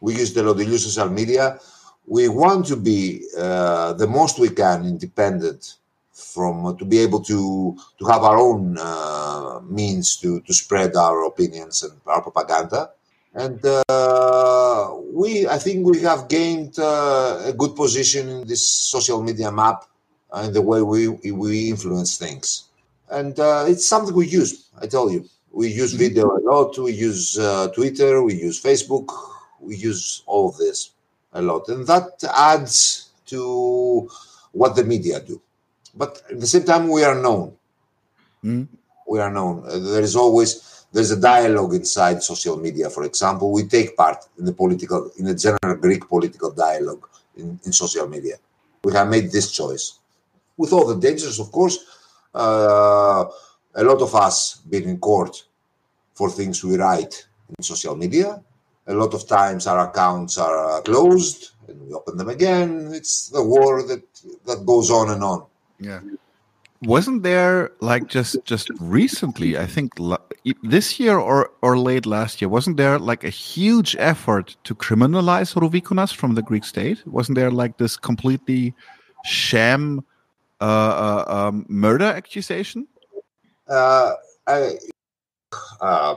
We 0.00 0.14
use 0.14 0.36
a 0.36 0.42
lot. 0.42 0.56
We 0.56 0.66
use 0.66 0.84
social 0.84 1.08
media. 1.10 1.58
We 2.06 2.28
want 2.28 2.66
to 2.66 2.76
be 2.76 3.24
uh, 3.38 3.92
the 3.94 4.06
most 4.06 4.38
we 4.38 4.50
can 4.50 4.84
independent 4.84 5.74
from 6.12 6.76
to 6.76 6.84
be 6.84 6.98
able 6.98 7.22
to 7.22 7.76
to 7.98 8.04
have 8.06 8.22
our 8.22 8.38
own 8.38 8.76
uh, 8.78 9.60
means 9.64 10.16
to 10.16 10.40
to 10.40 10.52
spread 10.52 10.94
our 10.96 11.24
opinions 11.24 11.82
and 11.82 11.92
our 12.06 12.22
propaganda 12.22 12.90
and 13.34 13.64
uh, 13.64 14.90
we 15.12 15.46
i 15.48 15.58
think 15.58 15.86
we 15.86 16.00
have 16.00 16.28
gained 16.28 16.78
uh, 16.78 17.42
a 17.46 17.52
good 17.52 17.74
position 17.74 18.28
in 18.28 18.46
this 18.46 18.68
social 18.68 19.22
media 19.22 19.50
map 19.50 19.84
and 20.32 20.54
the 20.54 20.62
way 20.62 20.82
we 20.82 21.08
we 21.30 21.68
influence 21.68 22.18
things. 22.18 22.64
And 23.10 23.38
uh, 23.38 23.66
it's 23.68 23.86
something 23.86 24.14
we 24.14 24.26
use 24.26 24.68
i 24.80 24.86
tell 24.86 25.10
you. 25.10 25.28
We 25.50 25.68
use 25.68 25.92
mm-hmm. 25.92 26.04
video 26.04 26.24
a 26.36 26.40
lot 26.50 26.78
we 26.78 26.92
use 26.92 27.38
uh, 27.38 27.68
twitter 27.74 28.22
we 28.22 28.34
use 28.34 28.62
facebook 28.62 29.08
we 29.60 29.76
use 29.76 30.22
all 30.26 30.48
of 30.48 30.56
this 30.56 30.92
a 31.34 31.42
lot. 31.42 31.68
And 31.68 31.86
that 31.86 32.22
adds 32.36 33.10
to 33.26 34.08
what 34.52 34.76
the 34.76 34.84
media 34.84 35.20
do. 35.20 35.40
But 35.94 36.22
at 36.30 36.40
the 36.40 36.46
same 36.46 36.64
time 36.64 36.88
we 36.88 37.04
are 37.04 37.14
known. 37.14 37.56
Mm. 38.44 38.66
we 39.06 39.20
are 39.20 39.30
known. 39.30 39.62
There 39.92 40.02
is 40.02 40.16
always 40.16 40.84
there's 40.92 41.12
a 41.12 41.20
dialogue 41.20 41.74
inside 41.74 42.22
social 42.22 42.56
media. 42.56 42.90
For 42.90 43.04
example 43.04 43.52
we 43.52 43.64
take 43.64 43.96
part 43.96 44.24
in 44.38 44.44
the 44.44 44.52
political 44.52 45.10
in 45.18 45.26
the 45.26 45.34
general 45.34 45.76
greek 45.76 46.08
political 46.08 46.50
dialogue 46.50 47.08
in, 47.36 47.60
in 47.64 47.72
social 47.72 48.08
media. 48.08 48.36
We 48.84 48.92
have 48.94 49.08
made 49.08 49.30
this 49.30 49.52
choice 49.52 50.00
with 50.56 50.72
all 50.72 50.86
the 50.86 51.00
dangers 51.00 51.38
of 51.38 51.50
course 51.52 51.78
uh, 52.34 53.24
a 53.74 53.84
lot 53.84 54.00
of 54.00 54.14
us 54.14 54.56
been 54.68 54.88
in 54.88 54.98
court 54.98 55.44
for 56.14 56.30
things 56.30 56.62
we 56.64 56.76
write 56.76 57.26
in 57.48 57.62
social 57.62 57.96
media 57.96 58.42
a 58.86 58.94
lot 58.94 59.14
of 59.14 59.26
times 59.28 59.66
our 59.66 59.88
accounts 59.88 60.38
are 60.38 60.82
closed 60.82 61.50
and 61.68 61.80
we 61.80 61.92
open 61.94 62.16
them 62.16 62.28
again 62.28 62.90
it's 62.92 63.28
the 63.28 63.42
war 63.42 63.82
that 63.82 64.02
that 64.46 64.64
goes 64.66 64.90
on 64.90 65.10
and 65.10 65.22
on 65.22 65.44
yeah. 65.82 66.00
Wasn't 66.82 67.22
there 67.22 67.70
like 67.80 68.08
just 68.08 68.36
just 68.44 68.70
recently? 68.80 69.56
I 69.56 69.66
think 69.66 69.92
this 70.62 70.98
year 70.98 71.16
or 71.16 71.50
or 71.62 71.78
late 71.78 72.06
last 72.06 72.40
year. 72.40 72.48
Wasn't 72.48 72.76
there 72.76 72.98
like 72.98 73.22
a 73.22 73.30
huge 73.30 73.94
effort 73.98 74.56
to 74.64 74.74
criminalize 74.74 75.54
Rouvikonas 75.54 76.12
from 76.14 76.34
the 76.34 76.42
Greek 76.42 76.64
state? 76.64 77.06
Wasn't 77.06 77.36
there 77.36 77.50
like 77.50 77.78
this 77.78 77.96
completely 77.96 78.74
sham 79.24 80.04
uh, 80.62 81.24
uh, 81.26 81.48
um, 81.48 81.66
murder 81.68 82.06
accusation? 82.06 82.86
Uh, 83.68 84.12
I, 84.46 84.78
uh, 85.80 86.14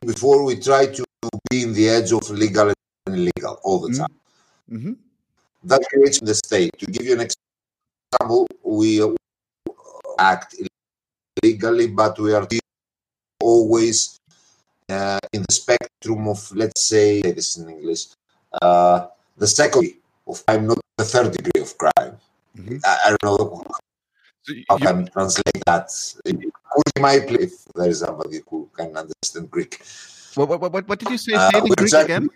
before 0.00 0.44
we 0.44 0.56
try 0.56 0.86
to 0.86 1.04
be 1.50 1.62
in 1.62 1.72
the 1.74 1.88
edge 1.88 2.10
of 2.12 2.28
legal 2.30 2.72
and 3.06 3.14
illegal 3.14 3.60
all 3.64 3.80
the 3.80 3.88
mm-hmm. 3.88 4.00
time. 4.00 4.16
Mm 4.70 4.80
-hmm. 4.82 4.94
That 5.68 5.82
creates 5.90 6.18
the 6.24 6.34
state. 6.34 6.72
To 6.78 6.86
give 6.90 7.04
you 7.06 7.14
an 7.18 7.24
example, 7.28 8.48
we 8.64 8.98
act 10.18 10.56
illegally, 11.42 11.88
but 11.88 12.18
we 12.18 12.34
are 12.34 12.46
always 13.42 14.18
uh, 14.88 15.18
in 15.32 15.42
the 15.48 15.54
spectrum 15.54 16.28
of, 16.28 16.40
let's 16.54 16.82
say, 16.88 17.20
this 17.22 17.56
in 17.56 17.68
English, 17.68 18.02
uh, 18.62 19.06
the 19.36 19.46
second 19.46 19.94
of 20.26 20.44
crime, 20.46 20.66
not 20.66 20.78
the 20.96 21.04
third 21.04 21.32
degree 21.32 21.60
of 21.60 21.76
crime. 21.78 22.16
Mm-hmm. 22.56 22.78
I, 22.84 22.94
I, 23.06 23.16
don't 23.20 23.38
know 23.38 23.64
so 24.42 24.54
how 24.68 24.76
you, 24.76 24.86
can 24.86 25.06
translate 25.08 25.64
that. 25.66 25.90
My 27.00 27.14
if 27.14 27.64
there 27.74 27.88
is 27.88 28.00
somebody 28.00 28.40
who 28.48 28.68
can 28.76 28.96
understand 28.96 29.50
Greek. 29.50 29.82
What, 30.34 30.48
what, 30.48 30.60
what, 30.60 30.88
what 30.88 30.98
did 30.98 31.10
you 31.10 31.18
say? 31.18 31.34
Uh, 31.34 31.50
say 31.50 31.60
the 31.60 31.74
Greek 31.76 31.92
again? 31.92 32.28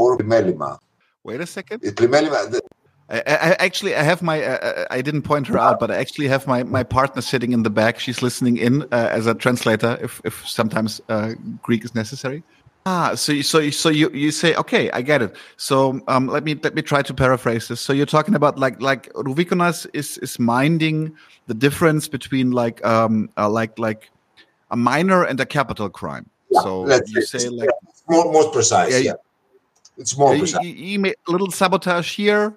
or 0.00 0.18
primelima. 0.18 0.78
Wait 1.24 1.40
a 1.40 1.46
second. 1.46 1.82
The, 1.82 2.62
I, 3.08 3.18
I, 3.26 3.56
actually 3.58 3.96
I 3.96 4.02
have 4.02 4.22
my 4.22 4.42
uh, 4.42 4.58
uh, 4.58 4.86
I 4.90 5.02
didn't 5.02 5.22
point 5.22 5.46
her 5.48 5.58
out, 5.58 5.80
but 5.80 5.90
I 5.90 5.96
actually 5.96 6.28
have 6.28 6.46
my 6.46 6.62
my 6.62 6.82
partner 6.82 7.22
sitting 7.22 7.52
in 7.52 7.62
the 7.62 7.70
back. 7.70 7.98
She's 7.98 8.22
listening 8.22 8.56
in 8.56 8.82
uh, 8.84 9.08
as 9.10 9.26
a 9.26 9.34
translator 9.34 9.98
if 10.00 10.20
if 10.24 10.46
sometimes 10.46 11.00
uh, 11.08 11.32
Greek 11.62 11.84
is 11.84 11.94
necessary. 11.94 12.42
Ah, 12.86 13.14
so 13.14 13.42
so 13.42 13.68
so 13.70 13.90
you 13.90 14.10
you 14.10 14.30
say 14.30 14.54
okay, 14.54 14.90
I 14.92 15.02
get 15.02 15.20
it. 15.20 15.36
So 15.56 16.00
um, 16.08 16.28
let 16.28 16.44
me 16.44 16.58
let 16.62 16.74
me 16.74 16.80
try 16.80 17.02
to 17.02 17.12
paraphrase 17.12 17.68
this. 17.68 17.80
So 17.80 17.92
you're 17.92 18.06
talking 18.06 18.34
about 18.34 18.58
like 18.58 18.80
like 18.80 19.12
Rouvikonas 19.12 19.86
is 19.92 20.16
is 20.18 20.38
minding 20.38 21.14
the 21.46 21.54
difference 21.54 22.08
between 22.08 22.52
like 22.52 22.84
um 22.84 23.28
uh, 23.36 23.50
like 23.50 23.78
like 23.78 24.10
a 24.70 24.76
minor 24.76 25.24
and 25.24 25.38
a 25.40 25.46
capital 25.46 25.90
crime. 25.90 26.30
Yeah, 26.48 26.62
so 26.62 27.00
you 27.06 27.22
say 27.22 27.48
like 27.50 27.68
more 28.08 28.32
more 28.32 28.50
precise. 28.50 28.92
Yeah, 28.92 28.98
yeah. 28.98 29.12
it's 29.98 30.16
more 30.16 30.36
precise. 30.38 30.64
You, 30.64 30.70
you, 30.72 31.04
you, 31.04 31.14
a 31.28 31.30
little 31.30 31.50
sabotage 31.50 32.16
here, 32.16 32.54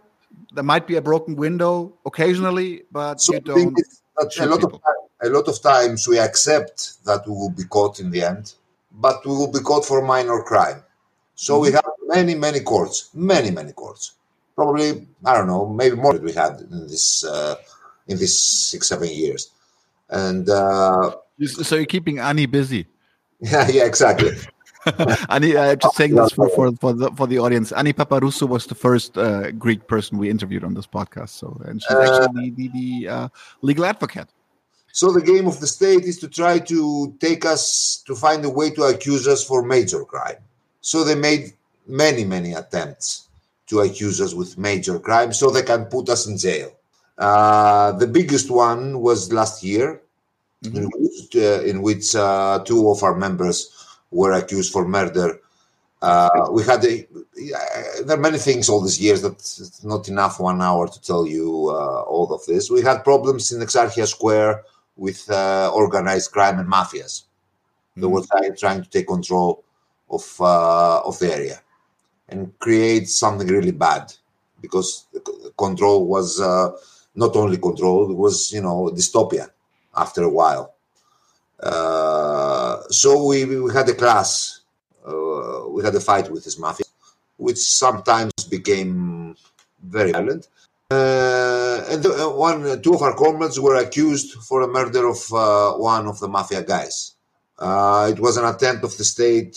there 0.53 0.63
might 0.63 0.87
be 0.87 0.95
a 0.95 1.01
broken 1.01 1.35
window 1.35 1.91
occasionally, 2.05 2.83
but 2.91 3.19
so 3.19 3.33
you 3.33 3.39
don't. 3.41 3.77
a 4.39 4.45
lot 4.45 4.63
of 4.63 4.71
time, 4.71 4.79
a 5.21 5.29
lot 5.29 5.47
of 5.49 5.61
times 5.61 6.07
we 6.07 6.17
accept 6.17 7.03
that 7.05 7.27
we 7.27 7.33
will 7.33 7.49
be 7.51 7.65
caught 7.65 7.99
in 7.99 8.09
the 8.09 8.23
end, 8.23 8.53
but 8.93 9.25
we 9.25 9.31
will 9.31 9.51
be 9.51 9.59
caught 9.59 9.85
for 9.85 10.01
minor 10.01 10.41
crime. 10.43 10.83
So 11.35 11.53
mm-hmm. 11.53 11.63
we 11.63 11.71
have 11.71 11.85
many, 12.07 12.35
many 12.35 12.59
courts, 12.59 13.09
many, 13.13 13.51
many 13.51 13.73
courts. 13.73 14.13
Probably 14.55 15.07
I 15.25 15.37
don't 15.37 15.47
know, 15.47 15.67
maybe 15.67 15.95
more 15.95 16.13
than 16.13 16.23
we 16.23 16.33
had 16.33 16.61
in 16.61 16.87
this 16.87 17.25
uh, 17.25 17.55
in 18.07 18.17
these 18.17 18.39
six, 18.39 18.89
seven 18.89 19.09
years. 19.09 19.49
And 20.09 20.47
uh, 20.49 21.15
so 21.45 21.75
you're 21.75 21.85
keeping 21.85 22.19
Annie 22.19 22.45
busy. 22.45 22.87
Yeah, 23.45 23.67
yeah, 23.67 23.83
exactly. 23.83 24.31
Ani, 25.29 25.55
uh, 25.55 25.75
just 25.75 25.97
saying 25.97 26.15
this 26.15 26.31
for, 26.31 26.47
for, 26.49 26.71
for, 26.77 26.93
the, 26.93 27.11
for 27.11 27.27
the 27.27 27.39
audience. 27.39 27.73
Annie 27.73 27.91
Paparoussou 27.91 28.47
was 28.47 28.65
the 28.67 28.75
first 28.75 29.17
uh, 29.17 29.51
Greek 29.51 29.87
person 29.87 30.17
we 30.17 30.29
interviewed 30.29 30.63
on 30.63 30.73
this 30.73 30.87
podcast. 30.87 31.29
So, 31.29 31.61
and 31.65 31.81
she's 31.81 31.91
uh, 31.91 32.21
actually 32.23 32.51
the, 32.51 32.67
the, 32.69 33.03
the 33.03 33.09
uh, 33.09 33.27
legal 33.61 33.83
advocate. 33.83 34.29
So 34.93 35.11
the 35.11 35.21
game 35.21 35.47
of 35.47 35.59
the 35.59 35.65
state 35.65 36.03
is 36.03 36.19
to 36.19 36.27
try 36.27 36.59
to 36.59 37.17
take 37.19 37.45
us 37.45 38.03
to 38.05 38.15
find 38.15 38.45
a 38.45 38.49
way 38.49 38.69
to 38.69 38.83
accuse 38.83 39.27
us 39.27 39.43
for 39.43 39.63
major 39.63 40.05
crime. 40.05 40.37
So 40.81 41.03
they 41.03 41.15
made 41.15 41.53
many, 41.87 42.23
many 42.23 42.53
attempts 42.53 43.27
to 43.69 43.79
accuse 43.79 44.21
us 44.21 44.35
with 44.35 44.59
major 44.59 44.99
crime 44.99 45.33
so 45.33 45.49
they 45.49 45.63
can 45.63 45.85
put 45.85 46.09
us 46.09 46.27
in 46.27 46.37
jail. 46.37 46.71
Uh, 47.17 47.93
the 47.93 48.05
biggest 48.05 48.51
one 48.51 49.01
was 49.01 49.33
last 49.33 49.63
year, 49.63 49.99
mm-hmm. 50.63 50.77
in 50.77 50.91
which, 50.93 51.35
uh, 51.37 51.63
in 51.63 51.81
which 51.81 52.15
uh, 52.15 52.63
two 52.63 52.87
of 52.91 53.01
our 53.01 53.15
members 53.15 53.73
were 54.11 54.33
accused 54.33 54.71
for 54.71 54.87
murder. 54.87 55.39
Uh, 56.03 56.49
we 56.51 56.61
had 56.63 56.85
a, 56.85 57.07
there 58.05 58.17
are 58.17 58.21
many 58.21 58.37
things 58.37 58.69
all 58.69 58.81
these 58.81 59.01
years 59.01 59.23
that 59.23 59.37
it's 59.37 59.83
not 59.83 60.07
enough 60.07 60.39
one 60.39 60.61
hour 60.61 60.87
to 60.87 61.01
tell 61.01 61.25
you 61.25 61.69
uh, 61.69 62.01
all 62.01 62.31
of 62.31 62.45
this. 62.45 62.69
We 62.69 62.83
had 62.83 63.03
problems 63.03 63.51
in 63.51 63.59
Exarchia 63.59 64.05
Square 64.05 64.63
with 64.95 65.29
uh, 65.29 65.71
organized 65.73 66.31
crime 66.31 66.59
and 66.59 66.69
mafias. 66.69 67.23
Mm-hmm. 67.23 68.01
They 68.01 68.07
were 68.07 68.23
trying, 68.23 68.55
trying 68.55 68.83
to 68.83 68.89
take 68.89 69.07
control 69.07 69.63
of 70.09 70.25
uh, 70.39 71.01
of 71.01 71.17
the 71.19 71.33
area 71.33 71.61
and 72.29 72.57
create 72.59 73.09
something 73.09 73.47
really 73.47 73.71
bad 73.71 74.13
because 74.61 75.07
control 75.57 76.07
was 76.07 76.39
uh, 76.39 76.71
not 77.15 77.35
only 77.35 77.57
control; 77.57 78.11
it 78.11 78.17
was 78.17 78.51
you 78.51 78.61
know 78.61 78.91
dystopia 78.93 79.49
after 79.95 80.23
a 80.23 80.29
while. 80.29 80.73
Uh, 81.59 82.81
so 82.89 83.25
we, 83.25 83.45
we 83.45 83.73
had 83.73 83.87
a 83.87 83.93
class, 83.93 84.61
uh, 85.07 85.63
we 85.69 85.83
had 85.83 85.95
a 85.95 85.99
fight 85.99 86.29
with 86.29 86.43
this 86.43 86.59
mafia, 86.59 86.85
which 87.37 87.57
sometimes 87.57 88.33
became 88.49 89.35
very 89.81 90.11
violent. 90.11 90.47
Uh, 90.93 91.83
and 91.91 92.05
uh, 92.05 92.29
one, 92.49 92.81
two 92.83 92.93
of 92.93 93.01
our 93.01 93.15
comrades 93.15 93.59
were 93.59 93.77
accused 93.85 94.29
for 94.47 94.57
the 94.61 94.71
murder 94.71 95.03
of 95.15 95.21
uh, 95.33 95.71
one 95.73 96.05
of 96.07 96.19
the 96.19 96.27
mafia 96.27 96.61
guys. 96.61 97.15
Uh, 97.57 98.11
it 98.13 98.19
was 98.19 98.35
an 98.37 98.45
attempt 98.45 98.83
of 98.83 98.95
the 98.97 99.05
state, 99.15 99.55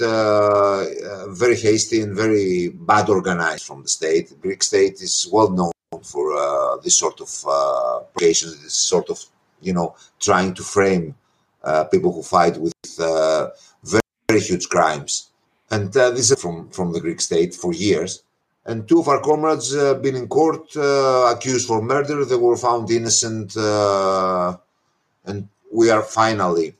very 1.42 1.56
hasty 1.56 1.98
and 2.00 2.14
very 2.24 2.68
bad 2.68 3.08
organized 3.08 3.64
from 3.66 3.82
the 3.82 3.88
state. 3.88 4.28
The 4.28 4.36
Greek 4.46 4.62
state 4.62 4.96
is 5.08 5.28
well 5.30 5.50
known 5.50 5.72
for 6.12 6.24
this 6.82 6.96
sort 6.98 7.20
of 7.20 7.30
uh, 7.46 8.00
this 8.18 8.74
sort 8.92 9.10
of, 9.10 9.18
you 9.60 9.72
know, 9.72 9.94
trying 10.20 10.54
to 10.54 10.62
frame 10.62 11.14
uh, 11.64 11.84
people 11.84 12.12
who 12.12 12.22
fight 12.22 12.56
with 12.58 12.72
uh, 13.00 13.48
very, 13.82 14.00
very, 14.28 14.40
huge 14.40 14.68
crimes. 14.68 15.30
And 15.70 15.94
uh, 15.96 16.10
this 16.10 16.30
is 16.30 16.40
from, 16.40 16.70
from 16.70 16.92
the 16.92 17.00
Greek 17.00 17.20
state 17.20 17.54
for 17.54 17.72
years. 17.72 18.22
And 18.68 18.88
two 18.88 18.98
of 18.98 19.08
our 19.08 19.20
comrades 19.20 19.74
uh, 19.74 19.94
been 19.94 20.16
in 20.16 20.26
court 20.28 20.74
accused 20.76 21.68
for 21.68 21.80
murder. 21.80 22.24
They 22.24 22.36
were 22.36 22.56
found 22.56 22.90
innocent, 22.90 23.56
and 23.56 25.48
we 25.72 25.90
are 25.90 26.02
finally 26.02 26.74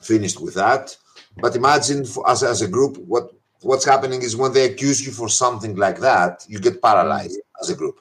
finished 0.00 0.40
with 0.40 0.54
that. 0.54 0.96
But 1.36 1.56
imagine 1.56 2.04
for, 2.04 2.28
as, 2.28 2.42
as 2.42 2.60
a 2.60 2.68
group, 2.68 2.98
what 2.98 3.32
what's 3.62 3.84
happening 3.84 4.22
is 4.22 4.36
when 4.36 4.52
they 4.52 4.64
accuse 4.64 5.04
you 5.06 5.12
for 5.12 5.28
something 5.28 5.76
like 5.76 6.00
that, 6.00 6.44
you 6.48 6.58
get 6.58 6.82
paralyzed 6.82 7.40
as 7.60 7.70
a 7.70 7.76
group. 7.76 8.00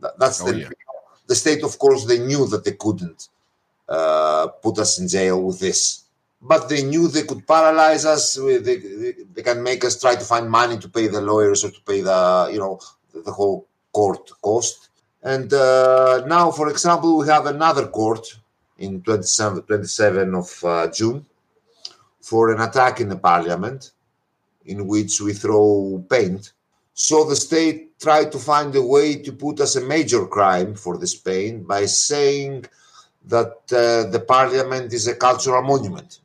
That, 0.00 0.18
that's 0.18 0.42
oh, 0.42 0.50
the, 0.50 0.58
yeah. 0.58 0.68
the 1.26 1.34
state, 1.34 1.62
of 1.62 1.78
course, 1.78 2.04
they 2.04 2.18
knew 2.18 2.46
that 2.48 2.64
they 2.64 2.72
couldn't 2.72 3.28
uh, 3.88 4.48
put 4.48 4.78
us 4.78 4.98
in 4.98 5.06
jail 5.08 5.42
with 5.42 5.60
this. 5.60 6.02
But 6.48 6.68
they 6.68 6.82
knew 6.82 7.08
they 7.08 7.22
could 7.22 7.46
paralyze 7.46 8.04
us. 8.04 8.34
They, 8.34 8.58
they, 8.58 8.76
they, 9.34 9.42
can 9.42 9.62
make 9.62 9.84
us 9.84 10.00
try 10.00 10.14
to 10.14 10.24
find 10.24 10.48
money 10.48 10.78
to 10.78 10.88
pay 10.88 11.06
the 11.08 11.20
lawyers 11.20 11.64
or 11.64 11.70
to 11.70 11.80
pay 11.80 12.00
the, 12.02 12.50
you 12.52 12.58
know, 12.58 12.78
the 13.12 13.32
whole 13.32 13.66
court 13.92 14.30
cost. 14.42 14.90
And 15.22 15.52
uh, 15.52 16.24
now, 16.26 16.50
for 16.50 16.68
example, 16.68 17.18
we 17.18 17.26
have 17.26 17.46
another 17.46 17.88
court 17.88 18.24
in 18.78 19.02
27, 19.02 19.62
27 19.62 20.34
of 20.34 20.64
uh, 20.64 20.86
June 20.88 21.26
for 22.20 22.52
an 22.52 22.60
attack 22.60 23.00
in 23.00 23.08
the 23.08 23.16
parliament 23.16 23.92
in 24.66 24.86
which 24.86 25.20
we 25.20 25.32
throw 25.32 26.04
paint. 26.10 26.52
So 26.94 27.24
the 27.24 27.36
state 27.36 27.98
tried 28.00 28.32
to 28.32 28.38
find 28.38 28.74
a 28.74 28.82
way 28.82 29.16
to 29.16 29.32
put 29.32 29.60
us 29.60 29.76
a 29.76 29.80
major 29.80 30.26
crime 30.26 30.74
for 30.74 30.98
this 30.98 31.14
paint 31.14 31.66
by 31.66 31.86
saying 31.86 32.66
that 33.26 33.56
uh, 33.72 34.10
the 34.10 34.24
parliament 34.26 34.92
is 34.92 35.06
a 35.06 35.14
cultural 35.14 35.62
monument. 35.62 36.20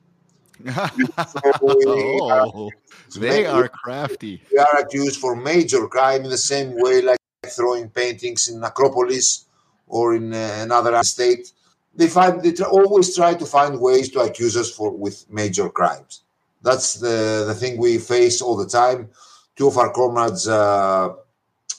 Oh, 1.61 2.69
they 3.17 3.45
are 3.45 3.67
crafty. 3.67 4.41
We 4.51 4.57
are 4.57 4.79
accused 4.79 5.19
for 5.19 5.35
major 5.35 5.87
crime 5.87 6.23
in 6.23 6.29
the 6.29 6.37
same 6.37 6.73
way 6.75 7.01
like 7.01 7.19
throwing 7.47 7.89
paintings 7.89 8.49
in 8.49 8.63
Acropolis 8.63 9.45
or 9.87 10.15
in 10.15 10.33
uh, 10.33 10.59
another 10.59 11.03
state. 11.03 11.51
They 11.95 12.07
find 12.07 12.41
they 12.41 12.53
always 12.63 13.15
try 13.15 13.33
to 13.33 13.45
find 13.45 13.79
ways 13.79 14.09
to 14.11 14.21
accuse 14.21 14.55
us 14.55 14.71
for 14.71 14.91
with 14.91 15.29
major 15.29 15.69
crimes. 15.69 16.21
That's 16.61 16.95
the 16.95 17.45
the 17.47 17.55
thing 17.55 17.77
we 17.77 17.97
face 17.97 18.41
all 18.41 18.55
the 18.55 18.67
time. 18.67 19.09
Two 19.55 19.67
of 19.67 19.77
our 19.77 19.91
comrades 19.91 20.47
uh, 20.47 21.13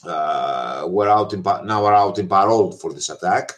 uh, 0.05 0.85
were 0.87 1.09
out 1.09 1.33
in 1.33 1.41
now 1.41 1.85
are 1.85 1.95
out 1.95 2.19
in 2.19 2.27
parole 2.27 2.71
for 2.71 2.93
this 2.93 3.09
attack. 3.09 3.53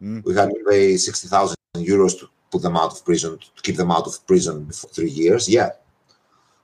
Mm. 0.00 0.24
We 0.24 0.34
had 0.34 0.50
to 0.50 0.64
pay 0.68 0.96
sixty 0.96 1.28
thousand 1.28 1.56
euros 1.76 2.18
to 2.20 2.28
put 2.52 2.62
them 2.62 2.76
out 2.76 2.92
of 2.92 3.04
prison 3.04 3.38
to 3.38 3.62
keep 3.62 3.76
them 3.76 3.90
out 3.90 4.06
of 4.06 4.24
prison 4.26 4.70
for 4.70 4.88
three 4.88 5.10
years. 5.10 5.48
Yeah, 5.48 5.70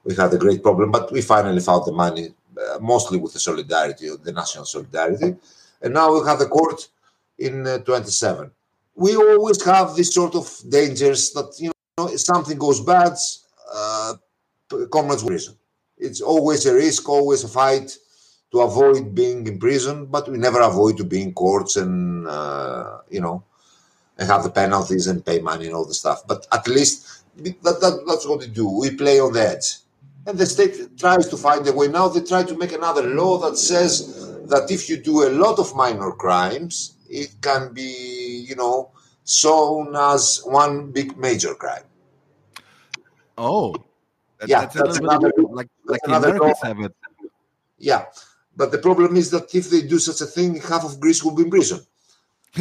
we 0.05 0.14
had 0.14 0.32
a 0.34 0.39
great 0.39 0.62
problem, 0.62 0.91
but 0.93 1.11
we 1.11 1.22
finally 1.22 1.61
found 1.61 1.86
the 1.86 1.93
money 1.93 2.28
uh, 2.59 2.78
mostly 2.80 3.18
with 3.18 3.32
the 3.32 3.41
solidarity, 3.41 4.09
the 4.22 4.32
national 4.32 4.64
solidarity. 4.64 5.34
And 5.82 5.95
now 5.95 6.12
we 6.12 6.26
have 6.26 6.39
the 6.39 6.47
court 6.47 6.89
in 7.39 7.66
uh, 7.66 7.78
27. 7.78 8.51
We 8.95 9.16
always 9.16 9.62
have 9.64 9.95
this 9.95 10.12
sort 10.12 10.34
of 10.34 10.47
dangers 10.68 11.30
that, 11.32 11.55
you 11.59 11.70
know, 11.97 12.09
if 12.09 12.20
something 12.20 12.59
goes 12.59 12.80
bad, 12.80 13.14
uh, 13.72 14.14
comrades 14.91 15.22
prison. 15.22 15.55
It's 15.97 16.20
always 16.20 16.66
a 16.66 16.74
risk, 16.74 17.09
always 17.09 17.45
a 17.45 17.49
fight 17.49 17.97
to 18.51 18.61
avoid 18.61 19.14
being 19.14 19.47
in 19.47 19.59
prison, 19.59 20.07
but 20.07 20.28
we 20.28 20.39
never 20.39 20.61
avoid 20.61 20.97
to 20.97 21.05
be 21.05 21.22
in 21.22 21.32
courts 21.32 21.76
and, 21.76 22.26
uh, 22.26 22.99
you 23.11 23.20
know, 23.20 23.45
and 24.18 24.28
have 24.28 24.42
the 24.42 24.50
penalties 24.50 25.06
and 25.06 25.24
pay 25.24 25.40
money 25.40 25.66
and 25.66 25.74
all 25.74 25.84
the 25.84 25.94
stuff. 25.94 26.22
But 26.26 26.46
at 26.52 26.66
least 26.66 27.24
that, 27.36 27.80
that, 27.80 28.04
that's 28.06 28.26
what 28.26 28.40
we 28.40 28.48
do. 28.48 28.68
We 28.68 28.90
play 28.96 29.20
on 29.20 29.32
the 29.32 29.48
edge 29.48 29.78
and 30.28 30.38
the 30.38 30.46
state 30.46 30.98
tries 30.98 31.26
to 31.28 31.36
find 31.36 31.66
a 31.66 31.72
way. 31.72 31.88
Now 31.88 32.08
they 32.08 32.20
try 32.20 32.42
to 32.42 32.56
make 32.56 32.72
another 32.72 33.02
law 33.02 33.38
that 33.38 33.56
says 33.56 34.46
that 34.48 34.70
if 34.70 34.88
you 34.88 34.98
do 34.98 35.26
a 35.26 35.30
lot 35.30 35.58
of 35.58 35.74
minor 35.74 36.12
crimes, 36.12 36.96
it 37.08 37.30
can 37.40 37.72
be, 37.72 38.44
you 38.46 38.54
know, 38.54 38.90
shown 39.24 39.96
as 39.96 40.42
one 40.44 40.90
big 40.92 41.16
major 41.16 41.54
crime. 41.54 41.84
Oh, 43.38 43.74
that, 44.38 44.48
yeah, 44.48 44.60
that's, 44.60 44.74
that's 44.74 44.98
another, 44.98 45.32
bit, 45.34 45.50
like 45.50 45.68
like 45.86 46.00
the 46.04 46.16
Americans 46.16 46.58
have 46.62 46.80
it. 46.80 46.94
Yeah, 47.78 48.04
but 48.56 48.70
the 48.70 48.78
problem 48.78 49.16
is 49.16 49.30
that 49.30 49.54
if 49.54 49.70
they 49.70 49.82
do 49.82 49.98
such 49.98 50.20
a 50.20 50.26
thing, 50.26 50.60
half 50.60 50.84
of 50.84 51.00
Greece 51.00 51.24
will 51.24 51.34
be 51.34 51.44
in 51.44 51.50
prison. 51.50 51.80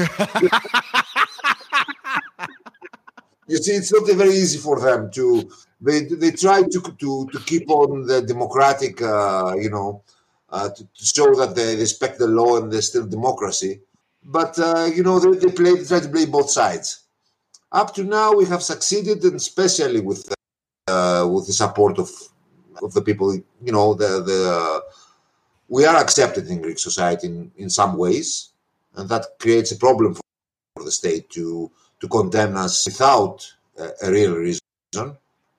you 3.48 3.58
see, 3.58 3.74
it's 3.74 3.94
not 3.94 4.08
very 4.16 4.32
easy 4.32 4.58
for 4.58 4.80
them 4.80 5.12
to 5.12 5.50
they 5.80 6.06
they 6.06 6.32
try 6.32 6.64
to 6.64 6.82
to 7.00 7.28
to 7.32 7.40
keep 7.46 7.70
on 7.70 8.06
the 8.08 8.22
democratic, 8.22 9.02
uh, 9.02 9.54
you 9.58 9.70
know, 9.70 10.04
uh, 10.50 10.70
to, 10.70 10.84
to, 10.84 11.06
show 11.06 11.36
that 11.36 11.56
they 11.56 11.76
respect 11.76 12.18
the 12.18 12.28
law 12.28 12.58
and 12.58 12.72
there's 12.72 12.90
still 12.90 13.06
democracy. 13.06 13.82
But 14.24 14.58
uh, 14.60 14.90
you 14.94 15.04
know, 15.04 15.20
they, 15.20 15.38
they 15.38 15.52
play 15.54 15.76
they 15.76 15.86
try 15.86 16.00
to 16.00 16.10
play 16.10 16.26
both 16.26 16.50
sides. 16.50 17.04
Up 17.72 17.94
to 17.96 18.04
now, 18.04 18.34
we 18.34 18.46
have 18.46 18.64
succeeded, 18.64 19.24
and 19.24 19.36
especially 19.36 20.02
with 20.02 20.34
uh, 20.88 21.28
with 21.32 21.48
the 21.48 21.54
support 21.54 22.00
of 22.00 22.10
of 22.82 22.94
the 22.94 23.02
people. 23.02 23.34
You 23.34 23.72
know, 23.72 23.94
the 23.94 24.22
the 24.24 24.84
we 25.70 25.86
are 25.86 25.98
accepted 25.98 26.48
in 26.48 26.62
Greek 26.62 26.80
society 26.80 27.28
in, 27.28 27.52
in 27.58 27.70
some 27.70 27.98
ways, 27.98 28.52
and 28.96 29.08
that 29.10 29.26
creates 29.40 29.72
a 29.72 29.78
problem 29.78 30.16
for 30.16 30.84
the 30.84 30.92
state 30.92 31.30
to 31.32 31.72
to 32.00 32.08
condemn 32.08 32.56
us 32.56 32.86
without 32.86 33.46
a, 33.78 33.90
a 34.04 34.12
real 34.12 34.36
reason. 34.36 34.62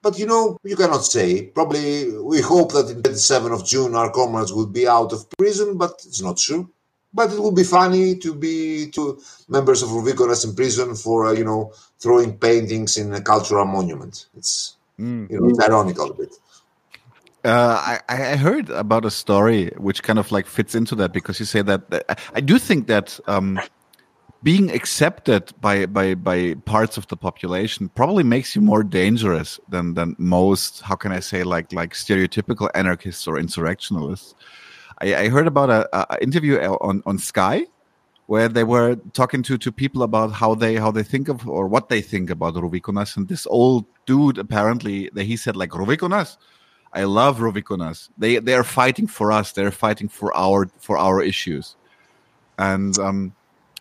But 0.03 0.18
you 0.18 0.26
know, 0.26 0.59
you 0.62 0.76
cannot 0.76 1.05
say. 1.05 1.43
Probably 1.43 2.16
we 2.18 2.41
hope 2.41 2.72
that 2.72 2.91
in 2.91 3.03
27 3.03 3.53
of 3.53 3.66
June 3.66 3.95
our 3.95 4.11
comrades 4.11 4.53
will 4.53 4.66
be 4.66 4.86
out 4.86 5.12
of 5.12 5.28
prison, 5.30 5.76
but 5.76 6.03
it's 6.07 6.22
not 6.22 6.36
true. 6.39 6.70
But 7.12 7.32
it 7.32 7.41
would 7.41 7.55
be 7.55 7.64
funny 7.64 8.16
to 8.16 8.34
be 8.34 8.91
to 8.91 9.20
members 9.49 9.82
of 9.82 9.89
Ruvikonas 9.89 10.45
in 10.45 10.55
prison 10.55 10.95
for 10.95 11.26
uh, 11.26 11.32
you 11.32 11.45
know 11.45 11.72
throwing 11.99 12.39
paintings 12.39 12.97
in 12.97 13.12
a 13.12 13.20
cultural 13.20 13.64
monument. 13.64 14.26
It's 14.36 14.76
mm. 14.99 15.28
you 15.30 15.41
know 15.41 15.49
it's 15.49 15.61
ironical 15.61 16.11
a 16.11 16.14
bit. 16.14 16.34
Uh, 17.45 18.01
I, 18.09 18.32
I 18.32 18.36
heard 18.36 18.68
about 18.68 19.05
a 19.05 19.11
story 19.11 19.70
which 19.76 20.03
kind 20.03 20.18
of 20.18 20.32
like 20.32 20.47
fits 20.47 20.74
into 20.74 20.95
that 20.97 21.12
because 21.12 21.39
you 21.39 21.47
say 21.47 21.62
that, 21.62 21.89
that 21.91 22.18
I 22.34 22.41
do 22.41 22.59
think 22.59 22.89
that 22.89 23.18
um, 23.26 23.61
being 24.43 24.70
accepted 24.70 25.53
by, 25.61 25.86
by, 25.86 26.14
by 26.14 26.55
parts 26.64 26.97
of 26.97 27.07
the 27.09 27.16
population 27.16 27.89
probably 27.91 28.22
makes 28.22 28.55
you 28.55 28.62
more 28.62 28.84
dangerous 28.84 29.59
than, 29.68 29.95
than 29.95 30.14
most, 30.18 30.80
how 30.80 30.95
can 30.95 31.11
I 31.11 31.20
say, 31.20 31.43
like, 31.43 31.72
like 31.72 31.93
stereotypical 31.95 32.70
anarchists 32.74 33.26
or 33.26 33.39
insurrectionalists. 33.39 34.34
I, 35.01 35.14
I 35.14 35.28
heard 35.28 35.49
about 35.49 35.70
a, 35.70 36.14
a, 36.14 36.22
interview 36.22 36.57
on, 36.59 37.03
on 37.05 37.18
Sky 37.18 37.66
where 38.26 38.49
they 38.49 38.62
were 38.62 38.95
talking 39.12 39.43
to, 39.43 39.59
to 39.59 39.72
people 39.72 40.03
about 40.03 40.30
how 40.32 40.55
they, 40.55 40.76
how 40.76 40.93
they 40.93 41.03
think 41.03 41.28
of, 41.28 41.49
or 41.49 41.66
what 41.66 41.89
they 41.89 42.01
think 42.01 42.30
about 42.30 42.55
Ruvikonas. 42.55 43.16
And 43.16 43.26
this 43.26 43.47
old 43.47 43.86
dude, 44.07 44.39
apparently, 44.39 45.11
that 45.14 45.24
he 45.24 45.36
said 45.36 45.57
like, 45.57 45.70
Ruvikonas, 45.70 46.36
I 46.93 47.05
love 47.05 47.39
Ruvikonas. 47.39 48.11
They, 48.18 48.39
they 48.39 48.55
are 48.55 48.64
fighting 48.64 49.09
for 49.09 49.32
us. 49.32 49.53
They're 49.53 49.72
fighting 49.72 50.09
for 50.09 50.36
our, 50.36 50.68
for 50.78 50.97
our 50.97 51.20
issues. 51.22 51.74
And, 52.57 52.97
um, 52.99 53.34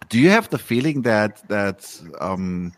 do 0.10 0.20
you 0.20 0.30
have 0.30 0.50
the 0.50 0.58
feeling 0.58 1.02
that 1.04 1.48
that 1.50 2.02
um, 2.20 2.74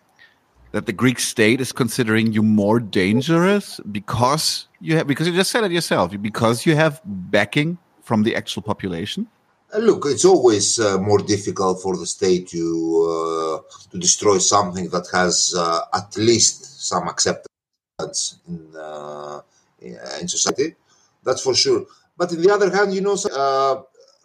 that 0.71 0.85
the 0.85 0.93
Greek 0.93 1.19
state 1.19 1.61
is 1.61 1.71
considering 1.71 2.31
you 2.31 2.43
more 2.43 2.79
dangerous 2.79 3.79
because 3.91 4.67
you 4.79 4.95
have 4.97 5.07
because 5.07 5.27
you 5.27 5.33
just 5.33 5.51
said 5.51 5.63
it 5.63 5.71
yourself 5.71 6.13
because 6.21 6.65
you 6.65 6.75
have 6.75 7.01
backing 7.05 7.77
from 8.01 8.23
the 8.23 8.35
actual 8.35 8.61
population? 8.61 9.27
Uh, 9.73 9.79
look, 9.79 10.05
it's 10.07 10.25
always 10.25 10.79
uh, 10.79 10.97
more 10.97 11.19
difficult 11.19 11.81
for 11.81 11.95
the 11.95 12.05
state 12.05 12.47
to 12.49 12.63
uh, 13.09 13.87
to 13.91 13.97
destroy 13.97 14.37
something 14.37 14.89
that 14.89 15.07
has 15.11 15.53
uh, 15.57 15.81
at 15.93 16.15
least 16.17 16.87
some 16.87 17.07
acceptance 17.07 18.39
in, 18.47 18.75
uh, 18.75 19.41
in 19.81 20.27
society. 20.27 20.75
That's 21.23 21.41
for 21.41 21.53
sure. 21.53 21.85
But 22.17 22.31
on 22.33 22.41
the 22.41 22.51
other 22.51 22.69
hand, 22.75 22.93
you 22.93 23.01
know, 23.01 23.17
uh, 23.33 23.81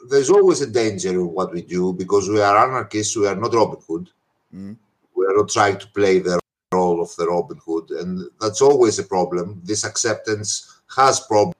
there's 0.09 0.31
always 0.31 0.61
a 0.61 0.67
danger 0.67 1.11
in 1.11 1.33
what 1.33 1.53
we 1.53 1.63
do 1.63 1.93
because 1.93 2.29
we 2.29 2.41
are 2.41 2.57
anarchists. 2.57 3.17
We 3.17 3.27
are 3.27 3.37
not 3.37 3.55
Robin 3.55 3.81
Hood. 3.87 4.11
Mm. 4.55 4.77
We 5.15 5.27
are 5.27 5.37
not 5.37 5.49
trying 5.49 5.79
to 5.79 5.87
play 5.89 6.19
the 6.19 6.39
role 6.73 7.01
of 7.01 7.15
the 7.17 7.27
Robin 7.27 7.59
Hood, 7.65 7.91
and 7.91 8.29
that's 8.41 8.61
always 8.61 8.99
a 8.99 9.05
problem. 9.05 9.61
This 9.65 9.85
acceptance 9.85 10.81
has 10.97 11.21
problems 11.21 11.55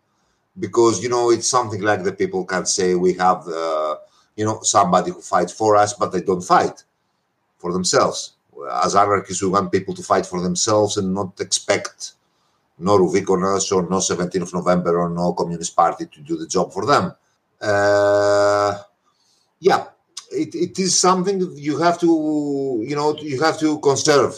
because 0.59 1.03
you 1.03 1.09
know 1.09 1.31
it's 1.31 1.49
something 1.49 1.81
like 1.81 2.03
the 2.03 2.13
people 2.13 2.45
can 2.45 2.67
say 2.67 2.95
we 2.95 3.15
have 3.15 3.47
uh, 3.49 3.97
you 4.37 4.45
know 4.45 4.61
somebody 4.63 5.11
who 5.11 5.21
fights 5.21 5.53
for 5.53 5.77
us, 5.77 5.95
but 5.95 6.13
they 6.13 6.23
don't 6.23 6.43
fight 6.43 6.85
for 7.59 7.73
themselves. 7.73 8.35
As 8.85 8.95
anarchists, 8.95 9.43
we 9.43 9.49
want 9.49 9.73
people 9.73 9.95
to 9.95 10.03
fight 10.03 10.27
for 10.27 10.41
themselves 10.41 10.97
and 10.97 11.13
not 11.13 11.41
expect 11.41 12.13
no 12.79 12.99
Ruvikonas 12.99 13.73
or 13.73 13.83
no 13.89 13.99
17th 13.99 14.43
of 14.43 14.55
November 14.55 15.01
or 15.01 15.09
no 15.09 15.33
Communist 15.33 15.77
Party 15.77 16.07
to 16.07 16.21
do 16.21 16.37
the 16.37 16.47
job 16.47 16.73
for 16.73 16.87
them 16.87 17.15
yeah, 19.61 19.87
it, 20.31 20.55
it 20.55 20.79
is 20.79 20.99
something 20.99 21.41
you 21.57 21.79
have 21.79 21.99
to, 22.01 22.83
you 22.87 22.97
know, 22.97 23.17
you 23.19 23.41
have 23.43 23.59
to 23.61 23.79
conserve 23.81 24.35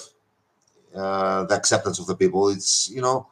uh, 0.94 1.44
the 1.44 1.54
acceptance 1.54 1.98
of 1.98 2.06
the 2.06 2.14
people. 2.16 2.48
It's, 2.48 2.90
you 2.90 3.02
know, 3.02 3.28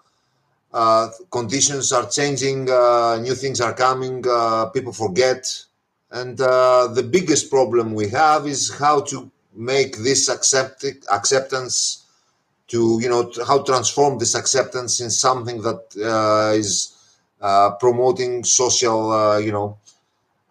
uh, 0.73 1.09
conditions 1.31 1.93
are 1.93 2.09
changing, 2.09 2.71
uh, 2.71 3.19
new 3.23 3.35
things 3.35 3.61
are 3.61 3.75
coming, 3.75 4.25
uh, 4.29 4.67
people 4.67 4.93
forget. 4.93 5.47
And 6.11 6.41
uh, 6.41 6.89
the 6.89 7.03
biggest 7.03 7.51
problem 7.51 7.95
we 7.95 8.09
have 8.11 8.47
is 8.47 8.75
how 8.79 9.01
to 9.03 9.31
make 9.55 9.99
this 9.99 10.29
accept- 10.29 10.85
acceptance 11.13 12.05
to 12.69 12.99
you 13.01 13.09
know 13.09 13.31
how 13.47 13.59
to 13.59 13.65
transform 13.65 14.19
this 14.19 14.35
acceptance 14.35 15.01
in 15.01 15.11
something 15.11 15.63
that 15.63 15.83
uh, 16.03 16.57
is 16.57 16.97
uh, 17.41 17.73
promoting 17.73 18.45
social 18.45 19.13
uh, 19.13 19.39
you 19.39 19.53
know 19.53 19.79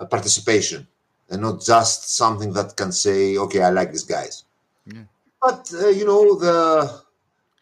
participation 0.06 0.88
and 1.30 1.42
not 1.42 1.62
just 1.62 2.16
something 2.16 2.54
that 2.54 2.76
can 2.76 2.92
say 2.92 3.38
okay 3.38 3.62
i 3.64 3.70
like 3.70 3.92
these 3.92 4.04
guys 4.04 4.44
yeah. 4.86 5.04
but 5.42 5.72
uh, 5.82 5.88
you 5.88 6.06
know 6.06 6.36
the 6.36 7.02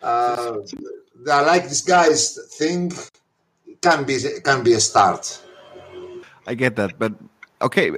uh, 0.02 0.58
the 1.24 1.32
i 1.32 1.42
like 1.42 1.64
these 1.64 1.82
guys 1.82 2.40
thing 2.58 2.92
can 3.82 4.04
be 4.04 4.18
can 4.44 4.64
be 4.64 4.74
a 4.74 4.80
start 4.80 5.42
i 6.48 6.54
get 6.54 6.76
that 6.76 6.98
but 6.98 7.14
okay 7.62 7.92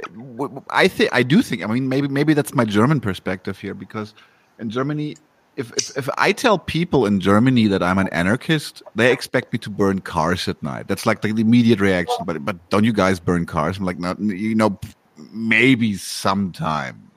i 0.69 0.87
think 0.87 1.09
i 1.13 1.23
do 1.23 1.41
think 1.41 1.63
i 1.63 1.67
mean 1.67 1.87
maybe 1.87 2.07
maybe 2.07 2.33
that's 2.33 2.53
my 2.53 2.65
german 2.65 2.99
perspective 2.99 3.59
here 3.59 3.73
because 3.73 4.13
in 4.59 4.69
germany 4.69 5.15
if, 5.55 5.71
if, 5.73 5.97
if 5.97 6.09
I 6.17 6.31
tell 6.31 6.57
people 6.57 7.05
in 7.05 7.19
Germany 7.19 7.67
that 7.67 7.83
I'm 7.83 7.97
an 7.97 8.07
anarchist, 8.09 8.81
they 8.95 9.11
expect 9.11 9.53
me 9.53 9.59
to 9.59 9.69
burn 9.69 10.01
cars 10.01 10.47
at 10.47 10.61
night. 10.63 10.87
That's 10.87 11.05
like 11.05 11.21
the 11.21 11.29
immediate 11.29 11.79
reaction. 11.79 12.25
But 12.25 12.43
but 12.43 12.57
don't 12.69 12.83
you 12.83 12.93
guys 12.93 13.19
burn 13.19 13.45
cars? 13.45 13.77
I'm 13.77 13.85
like, 13.85 13.99
not 13.99 14.19
you 14.19 14.55
know, 14.55 14.79
maybe 15.31 15.95
sometime. 15.95 17.09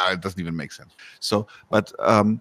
Uh, 0.00 0.12
it 0.12 0.20
doesn't 0.20 0.40
even 0.40 0.56
make 0.56 0.72
sense. 0.72 0.94
So, 1.20 1.46
but 1.70 1.92
um, 1.98 2.40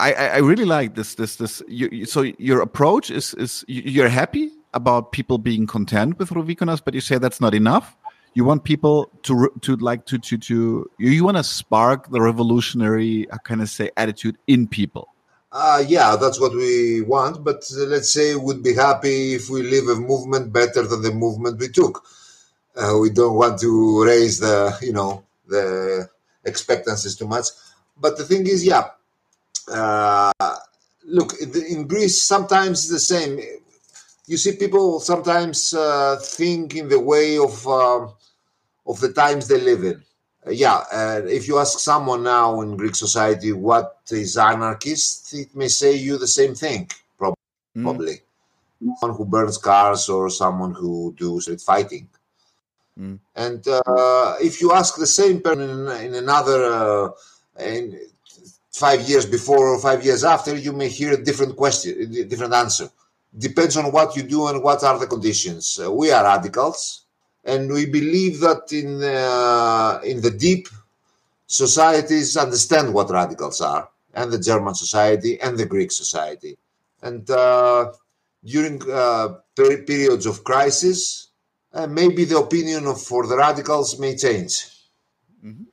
I 0.00 0.12
I 0.14 0.38
really 0.38 0.64
like 0.64 0.94
this 0.94 1.14
this 1.14 1.36
this. 1.36 1.62
You, 1.68 2.06
so 2.06 2.22
your 2.38 2.60
approach 2.60 3.10
is 3.10 3.34
is 3.34 3.64
you're 3.68 4.08
happy 4.08 4.50
about 4.72 5.12
people 5.12 5.38
being 5.38 5.66
content 5.66 6.18
with 6.18 6.30
Ruvikonas, 6.30 6.80
but 6.84 6.94
you 6.94 7.00
say 7.00 7.18
that's 7.18 7.40
not 7.40 7.54
enough 7.54 7.96
you 8.34 8.44
want 8.44 8.64
people 8.64 9.10
to 9.22 9.50
to 9.62 9.76
like 9.76 10.04
to 10.06 10.18
to 10.18 10.36
to 10.38 10.90
you 10.98 11.24
want 11.24 11.36
to 11.36 11.44
spark 11.44 12.10
the 12.10 12.20
revolutionary 12.20 13.26
how 13.30 13.38
can 13.38 13.60
I 13.60 13.64
say 13.64 13.90
attitude 13.96 14.36
in 14.46 14.66
people. 14.66 15.08
Uh, 15.52 15.84
yeah, 15.86 16.16
that's 16.16 16.40
what 16.40 16.52
we 16.52 17.00
want. 17.02 17.44
But 17.44 17.64
uh, 17.76 17.84
let's 17.84 18.12
say 18.12 18.34
we'd 18.34 18.62
be 18.62 18.74
happy 18.74 19.34
if 19.34 19.48
we 19.48 19.62
leave 19.62 19.88
a 19.88 19.94
movement 19.94 20.52
better 20.52 20.82
than 20.84 21.02
the 21.02 21.12
movement 21.12 21.60
we 21.60 21.68
took. 21.68 22.04
Uh, 22.76 22.98
we 23.00 23.10
don't 23.10 23.36
want 23.36 23.60
to 23.60 24.04
raise 24.04 24.40
the 24.40 24.76
you 24.82 24.92
know 24.92 25.22
the 25.46 26.08
expectancies 26.44 27.16
too 27.16 27.28
much. 27.28 27.46
But 27.96 28.18
the 28.18 28.24
thing 28.24 28.46
is, 28.48 28.64
yeah. 28.64 28.88
Uh, 29.72 30.32
look, 31.04 31.34
in 31.40 31.86
Greece, 31.86 32.20
sometimes 32.20 32.80
it's 32.80 32.90
the 32.90 32.98
same. 32.98 33.38
You 34.26 34.36
see, 34.36 34.56
people 34.56 34.98
sometimes 34.98 35.72
uh, 35.72 36.16
think 36.20 36.74
in 36.74 36.88
the 36.88 36.98
way 36.98 37.38
of 37.38 37.66
um, 37.68 38.12
of 38.86 39.00
the 39.00 39.12
times 39.12 39.48
they 39.48 39.60
live 39.60 39.84
in. 39.84 40.02
Uh, 40.46 40.50
yeah, 40.50 40.84
uh, 40.92 41.22
if 41.26 41.48
you 41.48 41.58
ask 41.58 41.78
someone 41.78 42.22
now 42.22 42.60
in 42.60 42.76
Greek 42.76 42.94
society 42.94 43.52
what 43.52 44.00
is 44.10 44.36
anarchist, 44.36 45.32
it 45.34 45.54
may 45.54 45.68
say 45.68 45.94
you 45.94 46.18
the 46.18 46.26
same 46.26 46.54
thing, 46.54 46.88
prob- 47.18 47.34
mm. 47.76 47.82
probably. 47.82 48.20
Someone 49.00 49.16
who 49.16 49.24
burns 49.24 49.56
cars 49.56 50.08
or 50.08 50.28
someone 50.28 50.74
who 50.74 51.14
do 51.16 51.40
street 51.40 51.60
fighting. 51.60 52.06
Mm. 53.00 53.18
And 53.34 53.66
uh, 53.66 54.34
if 54.40 54.60
you 54.60 54.72
ask 54.72 54.96
the 54.96 55.06
same 55.06 55.40
person 55.40 55.70
in, 55.70 55.88
in 56.06 56.14
another, 56.14 56.64
uh, 56.64 57.08
in 57.58 57.98
five 58.70 59.00
years 59.08 59.24
before 59.24 59.68
or 59.68 59.80
five 59.80 60.04
years 60.04 60.22
after, 60.24 60.54
you 60.56 60.72
may 60.72 60.88
hear 60.88 61.12
a 61.14 61.24
different 61.24 61.56
question, 61.56 61.96
a 61.98 62.24
different 62.24 62.52
answer. 62.52 62.90
Depends 63.36 63.76
on 63.76 63.90
what 63.90 64.14
you 64.14 64.22
do 64.22 64.48
and 64.48 64.62
what 64.62 64.84
are 64.84 64.98
the 64.98 65.06
conditions. 65.06 65.80
Uh, 65.82 65.90
we 65.90 66.12
are 66.12 66.22
radicals 66.22 67.03
and 67.44 67.70
we 67.70 67.86
believe 67.86 68.40
that 68.40 68.72
in 68.72 69.02
uh, 69.02 70.00
in 70.04 70.20
the 70.20 70.30
deep 70.30 70.68
societies 71.46 72.36
understand 72.36 72.92
what 72.92 73.10
radicals 73.10 73.60
are 73.60 73.88
and 74.14 74.32
the 74.32 74.38
german 74.38 74.74
society 74.74 75.40
and 75.40 75.58
the 75.58 75.66
greek 75.66 75.92
society. 75.92 76.56
And 77.02 77.28
uh, 77.30 77.92
during 78.44 78.80
uh, 78.90 79.28
per- 79.54 79.82
periods 79.82 80.26
of 80.26 80.42
crisis 80.42 81.28
uh, 81.74 81.86
maybe 81.86 82.24
the 82.24 82.38
opinion 82.38 82.86
of, 82.86 83.00
for 83.00 83.26
the 83.26 83.36
radicals 83.36 83.98
may 83.98 84.16
change. 84.16 84.70
Mm-hmm. 85.44 85.64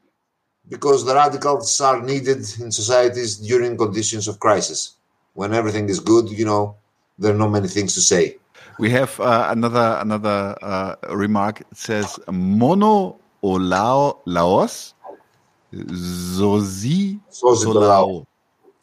because 0.67 1.05
the 1.05 1.15
radicals 1.15 1.79
are 1.79 2.01
needed 2.01 2.39
in 2.59 2.71
societies 2.71 3.37
during 3.37 3.77
conditions 3.77 4.27
of 4.27 4.37
crisis. 4.37 4.95
When 5.33 5.53
everything 5.53 5.87
is 5.87 6.01
good 6.01 6.29
you 6.29 6.43
know 6.43 6.75
there 7.17 7.33
are 7.33 7.37
not 7.37 7.51
many 7.57 7.69
things 7.69 7.93
to 7.93 8.01
say 8.01 8.37
we 8.81 8.89
have 8.89 9.19
uh, 9.19 9.47
another 9.51 9.97
another 10.01 10.57
uh, 10.61 10.95
remark. 11.11 11.61
It 11.61 11.77
says 11.77 12.19
mono 12.31 13.19
o 13.43 13.49
lao, 13.49 14.21
laos 14.25 14.95
zozi 15.71 17.19
solao. 17.29 18.25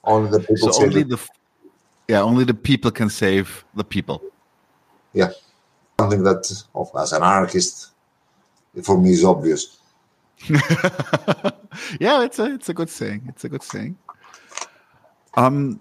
Only 0.05 0.30
the 0.30 0.40
people. 0.40 0.72
So 0.72 0.84
only 0.84 1.03
the 1.03 1.18
yeah, 2.07 2.22
only 2.22 2.44
the 2.44 2.55
people 2.55 2.92
can 2.92 3.11
save 3.11 3.64
the 3.74 3.82
people. 3.82 4.22
Yeah, 5.12 5.30
something 5.99 6.22
that, 6.22 6.49
as 7.01 7.12
an 7.12 7.22
anarchist, 7.22 7.90
for 8.84 8.96
me 8.96 9.11
is 9.11 9.24
obvious. 9.24 9.78
yeah, 11.99 12.22
it's 12.22 12.38
a 12.38 12.55
it's 12.55 12.68
a 12.68 12.74
good 12.74 12.88
saying. 12.88 13.22
It's 13.28 13.44
a 13.44 13.49
good 13.49 13.64
saying. 13.64 13.99
Um, 15.34 15.80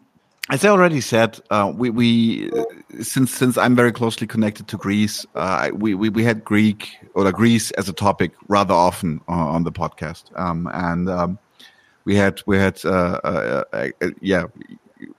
as 0.49 0.63
I 0.63 0.69
already 0.69 1.01
said, 1.01 1.39
uh, 1.49 1.71
we, 1.75 1.89
we 1.89 2.51
since 3.01 3.31
since 3.31 3.57
I'm 3.57 3.75
very 3.75 3.91
closely 3.91 4.27
connected 4.27 4.67
to 4.69 4.77
Greece, 4.77 5.25
uh, 5.35 5.69
we, 5.73 5.93
we 5.93 6.09
we 6.09 6.23
had 6.23 6.43
Greek 6.43 6.97
or 7.15 7.29
Greece 7.31 7.71
as 7.71 7.89
a 7.89 7.93
topic 7.93 8.31
rather 8.47 8.73
often 8.73 9.19
uh, 9.27 9.33
on 9.33 9.63
the 9.63 9.71
podcast, 9.71 10.37
um, 10.39 10.69
and 10.73 11.09
um, 11.09 11.39
we 12.05 12.15
had 12.15 12.41
we 12.45 12.57
had 12.57 12.83
uh, 12.85 13.19
uh, 13.23 13.63
uh, 13.73 13.89
yeah 14.21 14.45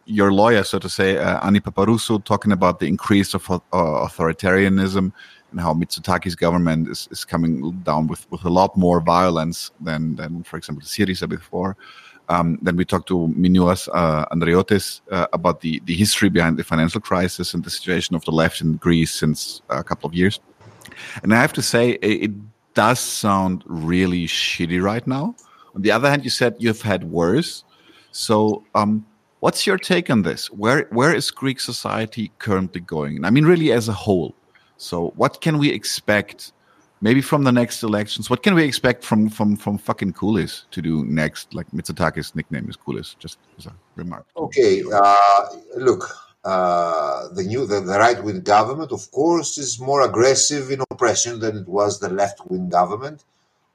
your 0.07 0.33
lawyer, 0.33 0.65
so 0.65 0.79
to 0.81 0.89
say, 0.89 1.17
Anni 1.19 1.61
Paparoussou, 1.61 2.25
talking 2.25 2.51
about 2.51 2.81
the 2.81 2.87
increase 2.87 3.33
of 3.35 3.45
authoritarianism 3.47 5.13
and 5.51 5.61
how 5.61 5.73
Mitsotakis' 5.73 6.37
government 6.37 6.89
is, 6.89 7.09
is 7.13 7.25
coming 7.25 7.71
down 7.85 8.09
with, 8.09 8.29
with 8.33 8.45
a 8.45 8.49
lot 8.49 8.77
more 8.77 9.01
violence 9.01 9.71
than 9.81 10.17
than, 10.17 10.43
for 10.43 10.57
example, 10.57 10.83
Syriza 10.85 11.29
before. 11.29 11.77
Um, 12.29 12.59
then 12.61 12.77
we 12.77 12.85
talked 12.85 13.09
to 13.09 13.33
Minouas 13.37 13.89
uh, 13.93 14.27
Andreotis 14.27 15.01
uh, 15.11 15.27
about 15.33 15.61
the, 15.63 15.81
the 15.87 15.95
history 15.95 16.29
behind 16.29 16.59
the 16.59 16.65
financial 16.65 17.01
crisis 17.01 17.55
and 17.55 17.65
the 17.65 17.71
situation 17.71 18.15
of 18.15 18.25
the 18.25 18.33
left 18.33 18.61
in 18.61 18.77
Greece 18.77 19.13
since 19.13 19.63
a 19.71 19.83
couple 19.83 20.09
of 20.09 20.15
years. 20.15 20.41
And 21.23 21.35
I 21.35 21.41
have 21.41 21.53
to 21.55 21.63
say, 21.63 21.93
it, 21.93 22.25
it 22.25 22.31
does 22.75 23.01
sound 23.01 23.65
really 23.67 24.27
shitty 24.27 24.83
right 24.83 25.07
now. 25.07 25.35
On 25.75 25.83
the 25.83 25.91
other 25.91 26.11
hand, 26.11 26.25
you 26.25 26.31
said 26.31 26.57
you've 26.59 26.83
had 26.83 27.05
worse. 27.05 27.65
So, 28.11 28.65
um, 28.75 29.07
what's 29.41 29.67
your 29.67 29.79
take 29.79 30.11
on 30.11 30.23
this? 30.23 30.51
Where 30.51 30.87
where 30.91 31.15
is 31.15 31.31
Greek 31.31 31.61
society 31.61 32.33
currently 32.39 32.81
going? 32.81 33.25
I 33.25 33.31
mean, 33.31 33.45
really 33.45 33.73
as 33.73 33.89
a 33.89 33.93
whole. 33.93 34.35
So, 34.77 35.13
what 35.17 35.41
can 35.41 35.59
we 35.59 35.71
expect 35.71 36.53
maybe 37.01 37.21
from 37.21 37.45
the 37.45 37.53
next 37.53 37.83
elections, 37.83 38.31
what 38.31 38.43
can 38.43 38.55
we 38.55 38.65
expect 38.65 39.05
from 39.05 39.29
from 39.29 39.57
from 39.57 39.79
fucking 39.79 40.13
Koulis 40.13 40.65
to 40.71 40.83
do 40.83 41.05
next? 41.05 41.55
Like 41.55 41.71
Mitsotakis' 41.71 42.35
nickname 42.35 42.69
is 42.69 42.77
Koulis, 42.77 43.17
just 43.19 43.39
as 43.59 43.67
a 43.67 43.75
remark. 43.97 44.27
Okay, 44.37 44.83
uh, 44.93 45.47
look, 45.77 46.11
uh, 46.45 47.29
the 47.29 47.43
new 47.43 47.67
the, 47.67 47.81
the 47.81 47.99
right 47.99 48.23
wing 48.23 48.41
government, 48.41 48.93
of 48.93 49.11
course, 49.11 49.59
is 49.59 49.81
more 49.81 50.03
aggressive 50.03 50.71
in 50.71 50.83
oppression 50.91 51.41
than 51.41 51.59
it 51.59 51.69
was 51.69 51.99
the 51.99 52.09
left 52.09 52.45
wing 52.47 52.69
government, 52.69 53.25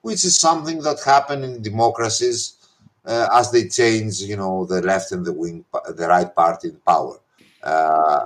which 0.02 0.24
is 0.26 0.40
something 0.40 0.82
that 0.82 1.02
happened 1.04 1.44
in 1.44 1.62
democracies 1.62 2.56
uh, 3.06 3.28
as 3.34 3.52
they 3.52 3.68
change, 3.68 4.22
you 4.22 4.38
know, 4.38 4.66
the 4.66 4.82
left 4.82 5.12
and 5.12 5.26
the 5.26 5.34
wing, 5.34 5.66
the 5.96 6.08
right 6.08 6.34
party 6.36 6.70
in 6.70 6.76
power, 6.88 7.20
uh, 7.64 8.26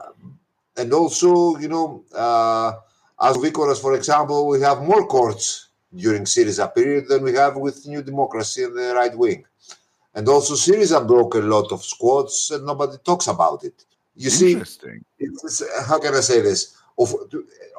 and 0.78 0.94
also, 0.94 1.58
you 1.58 1.68
know 1.68 2.04
uh, 2.16 2.74
as 3.20 3.38
Vikoras, 3.38 3.82
for 3.82 3.94
example, 3.94 4.48
we 4.48 4.62
have 4.62 4.82
more 4.82 5.08
courts 5.08 5.70
during 5.96 6.24
Syriza 6.26 6.74
period 6.74 7.08
than 7.08 7.24
we 7.24 7.34
have 7.34 7.56
with 7.56 7.88
New 7.88 8.04
Democracy 8.04 8.64
and 8.64 8.78
the 8.78 8.94
right 8.94 9.18
wing. 9.18 9.46
And 10.14 10.28
also 10.28 10.54
Syriza 10.54 11.06
broke 11.06 11.36
a 11.36 11.40
lot 11.40 11.72
of 11.72 11.84
squads 11.84 12.52
and 12.52 12.66
nobody 12.66 12.98
talks 13.04 13.28
about 13.28 13.64
it. 13.64 13.86
You 14.16 14.30
see, 14.30 14.56
how 15.88 16.00
can 16.00 16.16
I 16.16 16.22
say 16.22 16.42
this? 16.42 16.76
Of, 16.98 17.14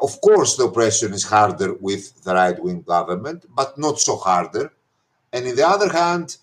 of 0.00 0.20
course, 0.20 0.56
the 0.56 0.64
oppression 0.64 1.12
is 1.12 1.24
harder 1.24 1.74
with 1.74 2.22
the 2.22 2.34
right 2.34 2.60
wing 2.62 2.82
government, 2.82 3.44
but 3.54 3.76
not 3.76 3.98
so 3.98 4.16
harder. 4.16 4.72
And 5.32 5.46
in 5.46 5.56
the 5.56 5.66
other 5.66 5.92
hand, 5.92 6.36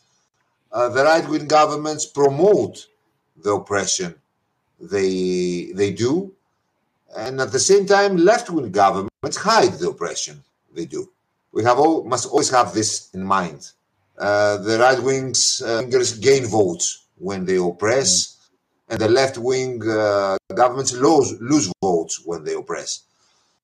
uh, 0.71 0.89
the 0.89 1.03
right 1.03 1.27
wing 1.29 1.47
governments 1.47 2.05
promote 2.05 2.87
the 3.41 3.51
oppression 3.51 4.15
they 4.79 5.71
they 5.73 5.91
do 5.91 6.33
and 7.17 7.41
at 7.41 7.51
the 7.51 7.59
same 7.59 7.85
time, 7.85 8.17
left-wing 8.17 8.71
governments 8.71 9.37
hide 9.37 9.73
the 9.73 9.89
oppression 9.89 10.43
they 10.73 10.85
do. 10.85 11.09
We 11.51 11.63
have 11.63 11.79
all, 11.79 12.03
must 12.03 12.27
always 12.27 12.49
have 12.49 12.73
this 12.73 13.09
in 13.13 13.23
mind. 13.23 13.71
Uh, 14.17 14.57
the 14.57 14.77
right 14.79 15.01
wings 15.01 15.61
uh, 15.61 15.83
gain 16.21 16.45
votes 16.45 17.05
when 17.17 17.45
they 17.45 17.57
oppress, 17.57 18.09
mm. 18.11 18.37
and 18.89 18.99
the 18.99 19.09
left 19.09 19.37
wing 19.37 19.81
uh, 19.87 20.37
governments 20.53 20.93
lose, 20.93 21.39
lose 21.41 21.71
votes 21.81 22.21
when 22.25 22.43
they 22.43 22.53
oppress. 22.53 23.01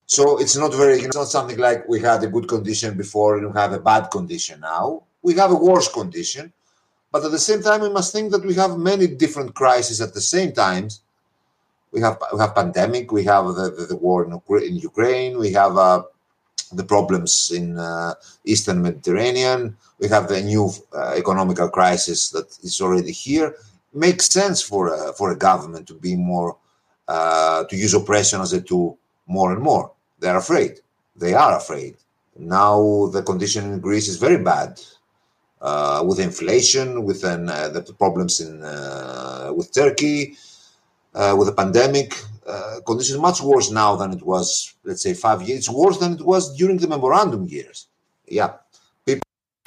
So 0.06 0.39
it's 0.39 0.58
not 0.58 0.74
very, 0.74 0.99
it's 0.99 1.16
not 1.16 1.28
something 1.28 1.58
like 1.58 1.88
we 1.88 2.02
had 2.02 2.24
a 2.24 2.28
good 2.28 2.47
condition 2.47 2.97
before 2.97 3.38
and 3.38 3.47
we 3.47 3.60
have 3.60 3.72
a 3.72 3.80
bad 3.80 4.12
condition 4.12 4.60
now. 4.60 5.04
We 5.22 5.36
have 5.36 5.52
a 5.52 5.56
worse 5.56 5.88
condition, 5.88 6.52
But 7.12 7.26
at 7.26 7.32
the 7.32 7.39
same 7.39 7.62
time, 7.62 7.82
we 7.82 7.89
must 7.89 8.14
think 8.14 8.32
that 8.32 8.45
we 8.45 8.54
have 8.56 8.78
many 8.78 9.08
different 9.08 9.54
crises 9.54 9.99
at 9.99 10.14
the 10.14 10.22
same 10.22 10.54
time. 10.54 10.89
We 11.91 11.99
have 12.01 12.17
we 12.33 12.39
have 12.39 12.55
pandemic, 12.55 13.11
we 13.11 13.23
have 13.25 13.45
the, 13.47 13.69
the, 13.69 13.85
the 13.87 13.95
war 13.97 14.23
in, 14.23 14.31
in, 14.63 14.75
Ukraine, 14.77 15.37
we 15.37 15.51
have 15.51 15.75
uh, 15.77 16.03
the 16.71 16.85
problems 16.85 17.51
in 17.53 17.77
uh, 17.77 18.13
Eastern 18.45 18.81
Mediterranean, 18.81 19.75
we 19.99 20.07
have 20.07 20.29
the 20.29 20.41
new 20.41 20.71
uh, 20.93 21.13
economical 21.17 21.69
crisis 21.69 22.29
that 22.29 22.47
is 22.63 22.79
already 22.79 23.11
here. 23.11 23.55
Makes 23.93 24.27
sense 24.27 24.61
for 24.61 24.87
a, 24.87 25.11
for 25.13 25.31
a 25.31 25.37
government 25.37 25.85
to 25.87 25.93
be 25.93 26.15
more 26.15 26.55
uh, 27.09 27.65
to 27.65 27.75
use 27.75 27.93
oppression 27.93 28.39
as 28.39 28.53
a 28.53 28.61
tool 28.61 28.97
more 29.27 29.51
and 29.51 29.61
more. 29.61 29.91
They're 30.19 30.37
afraid. 30.37 30.79
They 31.17 31.33
are 31.33 31.57
afraid. 31.57 31.97
Now 32.37 33.07
the 33.07 33.21
condition 33.21 33.73
in 33.73 33.81
Greece 33.81 34.07
is 34.07 34.15
very 34.15 34.41
bad 34.41 34.79
uh, 35.61 36.05
with 36.07 36.19
inflation, 36.19 37.03
with 37.03 37.25
an, 37.25 37.49
uh, 37.49 37.67
the 37.67 37.81
problems 37.93 38.39
in 38.39 38.61
with 39.53 39.73
Turkey, 39.73 40.37
uh, 41.14 41.36
with 41.38 41.47
the 41.47 41.53
pandemic. 41.53 42.14
Uh, 42.45 42.80
conditions 42.86 43.20
much 43.20 43.39
worse 43.39 43.70
now 43.70 43.95
than 43.95 44.12
it 44.12 44.24
was, 44.24 44.74
let's 44.84 45.03
say, 45.03 45.14
five 45.14 45.41
years. 45.43 45.59
It's 45.59 45.70
worse 45.70 45.99
than 45.99 46.14
it 46.14 46.26
was 46.26 46.55
during 46.57 46.78
the 46.78 46.88
memorandum 46.88 47.45
years. 47.45 47.88
Yeah, 48.28 48.53
people. 49.05 49.22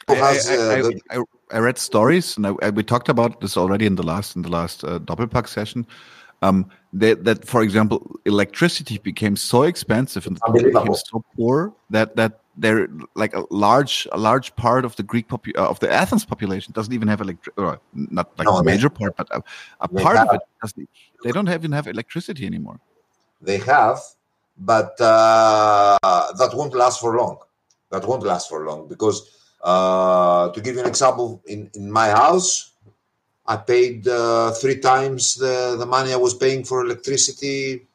Has, 0.09 0.51
I, 0.51 0.55
I, 0.55 0.83
the, 0.83 1.01
I, 1.11 1.19
I, 1.53 1.59
read 1.61 1.79
stories, 1.79 2.37
and 2.37 2.77
we 2.77 2.83
talked 2.83 3.09
about 3.09 3.41
this 3.41 3.57
already 3.57 3.87
in 3.87 3.95
the 3.95 4.03
last 4.03 4.35
in 4.35 4.43
the 4.43 4.51
last 4.51 4.83
uh, 4.83 4.99
Doppelpack 4.99 5.47
session. 5.47 5.87
Um, 6.43 6.69
that, 6.93 7.25
that, 7.25 7.47
for 7.47 7.63
example, 7.63 8.21
electricity 8.27 8.99
became 8.99 9.37
so 9.37 9.63
expensive 9.63 10.27
and 10.27 10.39
became 10.53 10.95
so 10.95 11.25
poor 11.37 11.73
that 11.91 12.17
that 12.17 12.41
they're 12.57 12.89
like 13.15 13.35
a 13.35 13.45
large 13.51 14.07
a 14.13 14.19
large 14.19 14.55
part 14.57 14.85
of 14.85 14.95
the 14.97 15.03
Greek 15.03 15.29
popu- 15.29 15.57
uh, 15.57 15.69
of 15.69 15.81
the 15.81 15.91
Athens 15.91 16.25
population 16.25 16.73
doesn't 16.73 16.93
even 16.93 17.09
have 17.09 17.21
electricity, 17.21 17.81
not 17.95 18.31
like 18.39 18.47
no, 18.47 18.59
a 18.59 18.65
major 18.65 18.89
they, 18.89 18.95
part, 18.95 19.17
but 19.17 19.29
a, 19.31 19.43
a 19.81 19.89
part 19.89 20.17
have. 20.17 20.29
of 20.29 20.35
it 20.37 20.41
doesn't. 20.63 20.89
They 21.23 21.33
don't 21.33 21.49
even 21.49 21.73
have 21.73 21.87
electricity 21.87 22.47
anymore. 22.47 22.81
They 23.41 23.59
have, 23.59 24.01
but 24.59 25.01
uh, 25.01 25.99
that 26.03 26.51
won't 26.55 26.75
last 26.75 27.01
for 27.01 27.17
long. 27.17 27.39
That 27.91 28.07
won't 28.07 28.23
last 28.23 28.49
for 28.49 28.65
long 28.65 28.89
because, 28.89 29.31
uh, 29.63 30.51
to 30.51 30.61
give 30.61 30.75
you 30.77 30.81
an 30.81 30.89
example, 30.89 31.43
in 31.47 31.71
in 31.75 31.91
my 31.91 32.11
house, 32.11 32.73
I 33.47 33.57
paid 33.57 34.07
uh, 34.07 34.53
three 34.53 34.79
times 34.79 35.35
the 35.35 35.77
the 35.79 35.87
money 35.87 36.13
I 36.13 36.17
was 36.17 36.35
paying 36.35 36.65
for 36.65 36.85
electricity 36.85 37.87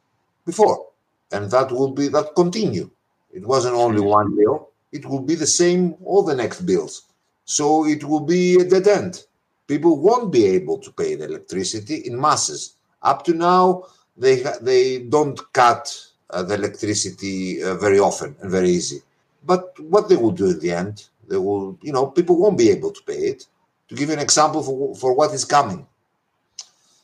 before, 0.46 0.88
and 1.32 1.50
that 1.52 1.72
will 1.72 1.92
be 1.92 2.08
that 2.10 2.36
continue 2.36 2.90
it 3.32 3.46
wasn't 3.46 3.76
only 3.76 4.02
one 4.02 4.36
bill. 4.36 4.70
It 4.92 5.06
will 5.06 5.22
be 5.22 5.36
the 5.36 5.48
same 5.48 5.96
all 6.04 6.24
the 6.24 6.36
next 6.36 6.62
bills. 6.62 7.04
So 7.46 7.86
it 7.86 8.04
will 8.04 8.22
be 8.22 8.56
a 8.60 8.66
dead 8.66 8.88
end. 8.88 9.24
People 9.68 10.00
won't 10.00 10.32
be 10.32 10.46
able 10.46 10.80
to 10.80 10.92
pay 10.92 11.16
the 11.16 11.26
electricity 11.26 11.98
in 12.08 12.20
masses. 12.20 12.76
Up 13.04 13.24
to 13.26 13.34
now, 13.34 13.84
they 14.18 14.44
they 14.62 15.00
don't 15.00 15.40
cut 15.54 15.96
uh, 16.32 16.44
the 16.44 16.56
electricity 16.56 17.62
uh, 17.64 17.76
very 17.76 18.00
often 18.00 18.36
and 18.42 18.52
very 18.52 18.70
easy. 18.70 19.02
But 19.46 19.80
what 19.80 20.10
they 20.10 20.16
will 20.18 20.32
do 20.32 20.50
in 20.50 20.60
the 20.60 20.72
end, 20.72 21.06
they 21.28 21.38
will, 21.38 21.78
you 21.82 21.94
know, 21.94 22.08
people 22.08 22.38
won't 22.38 22.58
be 22.58 22.70
able 22.70 22.92
to 22.92 23.02
pay 23.04 23.22
it. 23.32 23.46
To 23.88 23.96
give 23.96 24.10
you 24.10 24.16
an 24.16 24.20
example 24.22 24.62
for, 24.62 24.96
for 24.96 25.14
what 25.16 25.34
is 25.34 25.46
coming. 25.46 25.88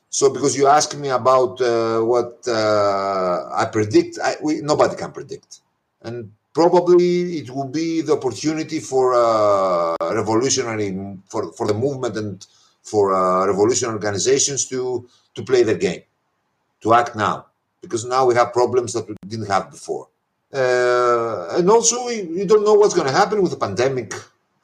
So, 0.09 0.31
because 0.31 0.55
you 0.55 0.67
asked 0.67 0.95
me 0.97 1.09
about 1.09 1.59
uh, 1.59 2.01
what 2.01 2.47
uh, 2.47 3.49
I 3.51 3.65
predict, 3.65 4.19
I, 4.23 4.35
we, 4.43 4.61
nobody 4.61 4.95
can 4.95 5.11
predict 5.11 5.61
and 6.05 6.31
probably 6.53 7.37
it 7.39 7.49
will 7.49 7.67
be 7.67 8.01
the 8.01 8.13
opportunity 8.13 8.79
for 8.79 9.13
uh, 9.13 9.95
revolutionary 10.19 10.89
for, 11.27 11.51
for 11.53 11.67
the 11.67 11.73
movement 11.73 12.15
and 12.15 12.47
for 12.81 13.13
uh, 13.13 13.45
revolution 13.45 13.89
organizations 13.89 14.65
to 14.71 15.07
to 15.35 15.43
play 15.43 15.63
the 15.63 15.75
game 15.75 16.01
to 16.81 16.93
act 16.93 17.15
now. 17.15 17.45
Because 17.81 18.05
now 18.05 18.25
we 18.25 18.33
have 18.35 18.53
problems 18.53 18.93
that 18.93 19.07
we 19.07 19.15
didn't 19.27 19.47
have 19.47 19.69
before. 19.69 20.07
Uh, 20.53 21.57
and 21.57 21.69
also 21.69 22.05
we 22.07 22.45
don't 22.45 22.63
know 22.63 22.73
what's 22.73 22.95
going 22.95 23.07
to 23.07 23.13
happen 23.21 23.41
with 23.41 23.51
the 23.51 23.57
pandemic 23.67 24.13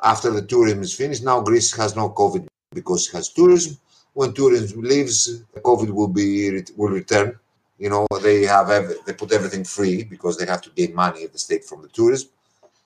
after 0.02 0.32
the 0.32 0.42
tourism 0.42 0.82
is 0.82 0.94
finished. 0.96 1.24
Now 1.24 1.42
greece 1.42 1.76
has 1.76 1.96
no 1.96 2.10
covid 2.10 2.48
because 2.74 3.08
it 3.08 3.14
has 3.18 3.30
tourism. 3.30 3.78
When 4.14 4.34
tourism 4.34 4.82
leaves 4.82 5.44
covid 5.70 5.90
will 5.92 6.08
be 6.08 6.64
will 6.78 6.90
return 7.02 7.38
you 7.82 7.90
know 7.90 8.06
they 8.22 8.44
have 8.56 8.70
every, 8.70 8.96
they 9.06 9.14
put 9.14 9.32
everything 9.38 9.64
free 9.64 10.04
because 10.04 10.38
they 10.38 10.46
have 10.46 10.62
to 10.62 10.70
gain 10.80 10.94
money 10.94 11.24
at 11.24 11.32
the 11.34 11.40
state 11.48 11.64
from 11.66 11.82
the 11.82 11.92
tourism 11.98 12.30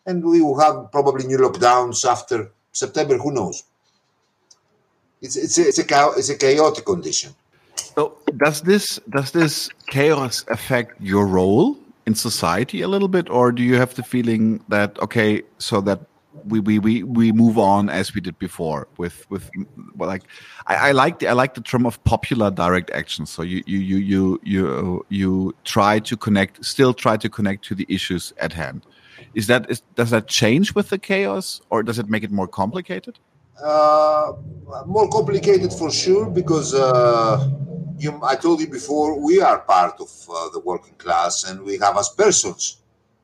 and 0.05 0.23
we 0.23 0.41
will 0.41 0.59
have 0.59 0.75
probably 0.91 1.27
new 1.27 1.37
lockdowns 1.37 2.09
after 2.09 2.37
september 2.71 3.17
who 3.17 3.31
knows? 3.31 3.63
It's 5.21 5.35
it's 5.35 5.57
a, 5.57 5.67
it's 5.67 5.79
a, 5.79 6.09
it's 6.17 6.29
a 6.29 6.37
chaotic 6.37 6.85
condition. 6.85 7.31
So 7.95 8.17
does 8.37 8.61
this 8.61 8.99
does 9.09 9.31
this 9.31 9.69
chaos 9.87 10.45
affect 10.49 11.01
your 11.01 11.25
role 11.25 11.77
in 12.05 12.13
society 12.15 12.81
a 12.81 12.87
little 12.87 13.07
bit 13.07 13.29
or 13.29 13.51
do 13.51 13.63
you 13.63 13.75
have 13.75 13.95
the 13.95 14.03
feeling 14.03 14.63
that 14.69 14.99
okay 14.99 15.41
so 15.57 15.81
that 15.81 15.99
we, 16.43 16.59
we 16.59 16.79
we 16.79 17.03
we 17.03 17.31
move 17.31 17.57
on 17.57 17.89
as 17.89 18.13
we 18.13 18.21
did 18.21 18.37
before 18.39 18.87
with 18.97 19.29
with 19.29 19.49
well, 19.95 20.09
like 20.09 20.23
I, 20.67 20.89
I 20.89 20.91
like 20.91 21.19
the 21.19 21.27
I 21.27 21.33
like 21.33 21.53
the 21.53 21.61
term 21.61 21.85
of 21.85 22.03
popular 22.03 22.51
direct 22.51 22.91
action. 22.91 23.25
So 23.25 23.41
you 23.41 23.63
you 23.65 23.79
you 23.79 23.97
you 23.97 24.39
you 24.43 25.05
you 25.09 25.55
try 25.63 25.99
to 25.99 26.17
connect, 26.17 26.63
still 26.65 26.93
try 26.93 27.17
to 27.17 27.29
connect 27.29 27.65
to 27.65 27.75
the 27.75 27.85
issues 27.89 28.33
at 28.37 28.53
hand. 28.53 28.85
Is 29.33 29.47
that 29.47 29.69
is, 29.69 29.81
does 29.95 30.09
that 30.11 30.27
change 30.27 30.75
with 30.75 30.89
the 30.89 30.97
chaos, 30.97 31.61
or 31.69 31.83
does 31.83 31.99
it 31.99 32.09
make 32.09 32.23
it 32.23 32.31
more 32.31 32.47
complicated? 32.47 33.19
Uh, 33.61 34.33
more 34.85 35.09
complicated 35.09 35.71
for 35.71 35.89
sure 35.89 36.29
because 36.29 36.73
uh, 36.73 37.49
you, 37.97 38.19
I 38.21 38.35
told 38.35 38.59
you 38.59 38.67
before 38.67 39.17
we 39.17 39.41
are 39.41 39.59
part 39.59 40.01
of 40.01 40.09
uh, 40.29 40.49
the 40.49 40.59
working 40.59 40.95
class 40.95 41.45
and 41.45 41.61
we 41.61 41.77
have 41.77 41.97
as 41.97 42.09
persons 42.09 42.81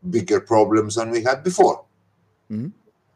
bigger 0.09 0.39
problems 0.39 0.95
than 0.95 1.11
we 1.11 1.21
had 1.21 1.43
before. 1.43 1.83
Mm 2.49 2.63
-hmm. 2.63 2.71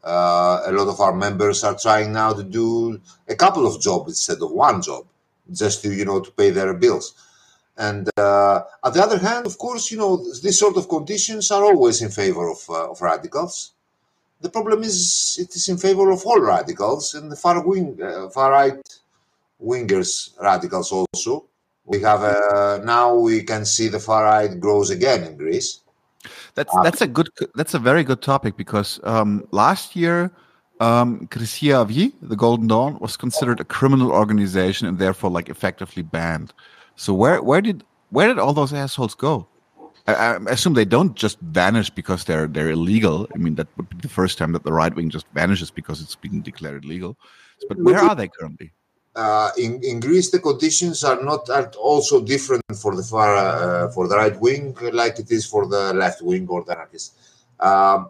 Uh, 0.05 0.61
a 0.67 0.71
lot 0.71 0.87
of 0.87 1.01
our 1.01 1.15
members 1.15 1.63
are 1.63 1.75
trying 1.75 2.13
now 2.13 2.31
to 2.31 2.43
do 2.43 3.01
a 3.27 3.35
couple 3.35 3.65
of 3.65 3.81
jobs 3.81 4.09
instead 4.09 4.39
of 4.39 4.51
one 4.51 4.79
job, 4.79 5.03
just 5.51 5.81
to 5.81 5.91
you 5.91 6.05
know 6.05 6.19
to 6.19 6.31
pay 6.31 6.51
their 6.51 6.75
bills. 6.75 7.15
And 7.77 8.07
uh, 8.15 8.61
on 8.83 8.93
the 8.93 9.01
other 9.01 9.17
hand, 9.17 9.47
of 9.47 9.57
course, 9.57 9.89
you 9.91 9.97
know 9.97 10.17
these 10.43 10.59
sort 10.59 10.77
of 10.77 10.87
conditions 10.87 11.49
are 11.49 11.63
always 11.63 12.03
in 12.03 12.11
favor 12.11 12.49
of, 12.49 12.59
uh, 12.69 12.91
of 12.91 13.01
radicals. 13.01 13.71
The 14.41 14.49
problem 14.49 14.83
is 14.83 15.37
it 15.41 15.55
is 15.55 15.67
in 15.69 15.77
favor 15.77 16.11
of 16.11 16.23
all 16.23 16.39
radicals 16.39 17.15
and 17.15 17.31
the 17.31 17.35
far 17.35 17.65
wing, 17.65 17.97
uh, 17.99 18.29
far 18.29 18.51
right 18.51 18.77
wingers 19.59 20.39
radicals 20.39 20.91
also. 20.91 21.45
We 21.83 22.01
have 22.01 22.21
uh, 22.21 22.79
now 22.83 23.15
we 23.15 23.41
can 23.41 23.65
see 23.65 23.87
the 23.87 23.99
far 23.99 24.23
right 24.25 24.59
grows 24.59 24.91
again 24.91 25.23
in 25.23 25.35
Greece 25.35 25.81
that's 26.55 26.73
um, 26.75 26.83
that's 26.83 27.01
a 27.01 27.07
good 27.07 27.29
that's 27.55 27.73
a 27.73 27.79
very 27.79 28.03
good 28.03 28.21
topic 28.21 28.57
because 28.57 28.99
um, 29.03 29.47
last 29.51 29.95
year 29.95 30.31
um, 30.79 31.27
Vie, 31.31 32.11
the 32.21 32.35
Golden 32.35 32.67
Dawn, 32.67 32.97
was 32.99 33.15
considered 33.15 33.59
a 33.59 33.63
criminal 33.63 34.11
organization 34.11 34.87
and 34.87 34.99
therefore 34.99 35.29
like 35.29 35.49
effectively 35.49 36.03
banned. 36.03 36.53
So 36.95 37.13
where 37.13 37.41
where 37.41 37.61
did 37.61 37.83
where 38.09 38.27
did 38.27 38.39
all 38.39 38.53
those 38.53 38.73
assholes 38.73 39.15
go? 39.15 39.47
I, 40.07 40.13
I, 40.13 40.35
assume 40.47 40.73
they 40.73 40.85
don't 40.85 41.15
just 41.15 41.39
vanish 41.39 41.89
because 41.89 42.25
they're 42.25 42.47
they're 42.47 42.71
illegal. 42.71 43.27
I 43.33 43.37
mean 43.37 43.55
that 43.55 43.67
would 43.77 43.89
be 43.89 43.97
the 44.01 44.09
first 44.09 44.37
time 44.37 44.51
that 44.53 44.63
the 44.63 44.73
right 44.73 44.93
wing 44.93 45.09
just 45.09 45.27
vanishes 45.33 45.71
because 45.71 46.01
it's 46.01 46.15
being 46.15 46.41
declared 46.41 46.85
illegal. 46.85 47.17
But 47.67 47.77
where 47.81 47.99
are 47.99 48.15
they 48.15 48.27
currently? 48.27 48.71
Uh, 49.15 49.51
in, 49.57 49.81
in 49.83 49.99
Greece, 49.99 50.29
the 50.29 50.39
conditions 50.39 51.03
are 51.03 51.21
not 51.23 51.49
are 51.49 51.71
also 51.79 52.21
different 52.21 52.63
for 52.75 52.95
the 52.95 53.03
far 53.03 53.35
uh, 53.35 53.89
for 53.91 54.07
the 54.07 54.15
right 54.15 54.37
wing, 54.39 54.75
like 54.91 55.19
it 55.19 55.31
is 55.31 55.45
for 55.45 55.67
the 55.67 55.93
left 55.93 56.21
wing 56.21 56.45
or 56.49 56.63
the 56.65 56.73
anarchists. 56.73 57.15
Um, 57.59 58.09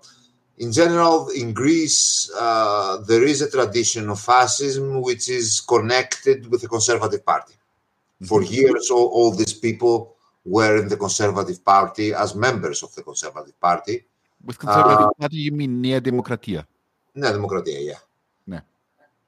in 0.58 0.72
general, 0.72 1.30
in 1.30 1.54
Greece, 1.54 2.32
uh, 2.40 2.98
there 3.08 3.24
is 3.24 3.42
a 3.42 3.52
tradition 3.52 4.10
of 4.10 4.20
fascism 4.20 5.02
which 5.02 5.30
is 5.30 5.60
connected 5.60 6.50
with 6.50 6.62
the 6.62 6.68
Conservative 6.68 7.26
Party. 7.26 7.54
Mm-hmm. 7.54 8.26
For 8.26 8.42
years, 8.42 8.90
all, 8.90 9.08
all 9.08 9.32
these 9.32 9.54
people 9.54 10.16
were 10.44 10.78
in 10.78 10.88
the 10.88 10.98
Conservative 10.98 11.64
Party 11.64 12.14
as 12.14 12.34
members 12.34 12.82
of 12.82 12.96
the 12.96 13.04
Conservative 13.04 13.60
Party. 13.60 14.06
With 14.44 14.58
Conservative 14.58 15.08
uh, 15.08 15.14
Party, 15.20 15.38
you 15.38 15.52
mean 15.52 15.82
Nea 15.82 16.00
Demokratia? 16.00 16.66
Nea 17.14 17.34
Demokratia, 17.34 17.86
yeah 17.86 18.00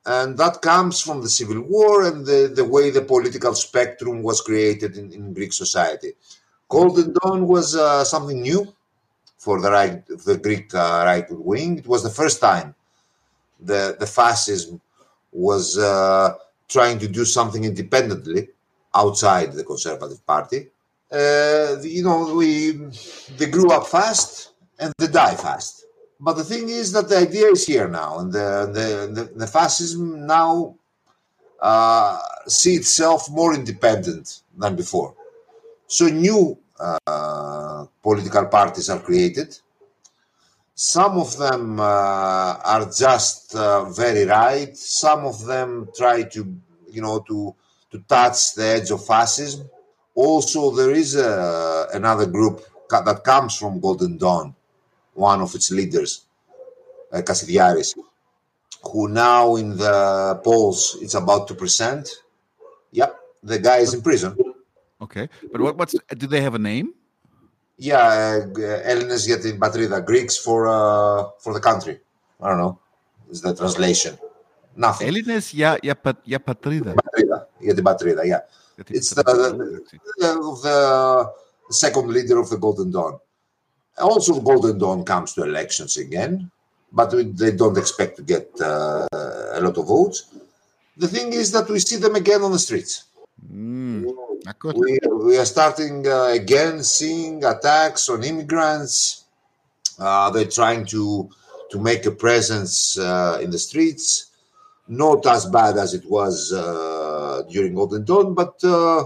and 0.07 0.37
that 0.37 0.61
comes 0.61 1.01
from 1.01 1.21
the 1.21 1.29
civil 1.29 1.61
war 1.61 2.03
and 2.07 2.25
the, 2.25 2.51
the 2.55 2.63
way 2.63 2.89
the 2.89 3.01
political 3.01 3.53
spectrum 3.53 4.23
was 4.23 4.39
created 4.41 4.97
in, 4.97 5.11
in 5.11 5.33
Greek 5.33 5.51
society. 5.51 6.13
Golden 6.69 7.13
Dawn 7.13 7.45
was 7.45 7.75
uh, 7.75 8.05
something 8.05 8.41
new 8.41 8.73
for 9.37 9.59
the 9.61 9.69
right, 9.69 10.05
the 10.07 10.37
Greek 10.37 10.73
uh, 10.73 11.03
right 11.05 11.25
wing. 11.29 11.79
It 11.79 11.87
was 11.87 12.03
the 12.03 12.09
first 12.09 12.39
time 12.39 12.73
the 13.59 13.95
the 13.99 14.07
fascism 14.07 14.79
was 15.31 15.77
uh, 15.77 16.35
trying 16.69 16.99
to 16.99 17.07
do 17.07 17.25
something 17.25 17.63
independently 17.63 18.49
outside 18.95 19.53
the 19.53 19.63
Conservative 19.63 20.25
Party. 20.25 20.67
Uh, 21.11 21.77
you 21.81 22.03
know, 22.03 22.33
we 22.35 22.71
they 23.37 23.47
grew 23.47 23.71
up 23.71 23.87
fast 23.87 24.51
and 24.79 24.93
they 24.97 25.07
die 25.07 25.35
fast. 25.35 25.85
But 26.19 26.33
the 26.33 26.43
thing 26.43 26.69
is 26.69 26.91
that 26.93 27.09
the 27.09 27.17
idea 27.17 27.47
is 27.47 27.65
here 27.65 27.87
now, 27.87 28.19
and 28.19 28.33
the 28.33 28.69
the, 28.73 28.87
the, 29.13 29.23
the 29.35 29.47
fascism 29.47 30.25
now 30.25 30.75
uh, 31.61 32.19
see 32.47 32.75
itself 32.75 33.29
more 33.29 33.53
independent 33.53 34.41
than 34.57 34.75
before. 34.75 35.13
So 35.87 36.07
new 36.07 36.57
uh, 36.79 37.85
political 38.01 38.45
parties 38.47 38.89
are 38.89 38.99
created. 38.99 39.57
Some 40.73 41.17
of 41.17 41.37
them 41.37 41.79
uh, 41.79 41.83
are 41.83 42.85
just 42.91 43.55
uh, 43.55 43.85
very 43.85 44.25
right. 44.25 44.75
Some 44.77 45.25
of 45.25 45.45
them 45.45 45.89
try 45.95 46.23
to, 46.23 46.55
you 46.89 47.01
know, 47.01 47.19
to 47.27 47.55
to 47.91 47.99
touch 47.99 48.53
the 48.55 48.65
edge 48.65 48.91
of 48.91 49.05
fascism. 49.05 49.69
Also, 50.13 50.71
there 50.71 50.91
is 50.91 51.15
a, 51.15 51.87
another 51.93 52.25
group 52.25 52.61
that 52.89 53.23
comes 53.23 53.55
from 53.55 53.79
Golden 53.79 54.17
Dawn, 54.17 54.55
one 55.16 55.40
of 55.40 55.54
its 55.54 55.70
leaders, 55.70 56.10
uh, 57.12 57.20
Kasidiaris, 57.20 57.94
who 58.90 59.08
now 59.08 59.56
in 59.56 59.76
the 59.76 60.40
polls 60.44 60.96
it's 61.00 61.14
about 61.14 61.48
two 61.48 61.54
percent. 61.54 62.08
Yep, 62.92 63.10
the 63.42 63.58
guy 63.58 63.78
is 63.78 63.94
in 63.94 64.02
prison. 64.02 64.36
Okay, 65.00 65.28
but 65.50 65.60
what, 65.60 65.76
what's 65.78 65.94
do 66.16 66.26
they 66.26 66.40
have 66.40 66.54
a 66.54 66.58
name? 66.58 66.94
Yeah, 67.76 68.46
uh, 68.56 68.80
Έλληνες 68.82 69.24
για 69.24 69.38
την 69.38 69.58
πατρίδα, 69.58 70.04
Greeks 70.08 70.36
for 70.44 70.66
uh, 70.68 71.30
for 71.38 71.52
the 71.52 71.60
country. 71.60 71.96
I 72.40 72.48
don't 72.48 72.58
know. 72.58 72.78
Is 73.30 73.40
the 73.40 73.54
translation? 73.54 74.18
Nothing. 74.76 75.06
Έλληνες 75.06 75.50
για, 75.50 75.78
για, 75.82 76.00
για 76.22 76.40
πατρίδα. 76.40 76.94
Πατρίδα, 76.94 77.48
για 77.58 77.74
την 77.74 77.82
πατρίδα, 77.82 78.22
yeah. 78.22 78.42
It's 78.90 79.10
the, 79.10 79.22
the, 79.22 80.32
the, 80.62 81.32
the 81.68 81.74
second 81.74 82.08
leader 82.10 82.38
of 82.38 82.48
the 82.48 82.56
Golden 82.56 82.90
Dawn. 82.90 83.18
Also, 83.99 84.39
Golden 84.39 84.77
Dawn 84.77 85.03
comes 85.03 85.33
to 85.33 85.43
elections 85.43 85.97
again, 85.97 86.51
but 86.91 87.11
they 87.37 87.51
don't 87.51 87.77
expect 87.77 88.17
to 88.17 88.23
get 88.23 88.49
uh, 88.61 89.07
a 89.11 89.59
lot 89.61 89.77
of 89.77 89.87
votes. 89.87 90.29
The 90.97 91.07
thing 91.07 91.33
is 91.33 91.51
that 91.51 91.69
we 91.69 91.79
see 91.79 91.97
them 91.97 92.15
again 92.15 92.41
on 92.41 92.51
the 92.51 92.59
streets. 92.59 93.05
Mm, 93.51 94.13
we, 94.75 94.99
we 95.11 95.37
are 95.37 95.45
starting 95.45 96.07
uh, 96.07 96.25
again 96.33 96.83
seeing 96.83 97.43
attacks 97.43 98.09
on 98.09 98.23
immigrants. 98.23 99.25
Uh, 99.99 100.29
they're 100.31 100.45
trying 100.45 100.85
to 100.87 101.29
to 101.69 101.79
make 101.79 102.05
a 102.05 102.11
presence 102.11 102.97
uh, 102.97 103.39
in 103.41 103.51
the 103.51 103.59
streets, 103.59 104.31
not 104.87 105.25
as 105.25 105.45
bad 105.45 105.77
as 105.77 105.93
it 105.93 106.05
was 106.09 106.53
uh, 106.53 107.43
during 107.49 107.75
Golden 107.75 108.05
Dawn, 108.05 108.33
but 108.33 108.55
uh, 108.63 109.03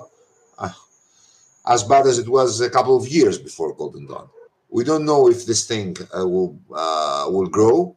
as 1.67 1.83
bad 1.83 2.07
as 2.07 2.19
it 2.19 2.27
was 2.27 2.61
a 2.61 2.69
couple 2.69 2.95
of 2.95 3.07
years 3.07 3.37
before 3.37 3.73
Golden 3.73 4.05
Dawn. 4.05 4.29
We 4.71 4.83
don't 4.83 5.05
know 5.05 5.29
if 5.29 5.45
this 5.45 5.67
thing 5.67 5.95
uh, 6.17 6.27
will 6.27 6.57
will 7.29 7.47
grow 7.47 7.95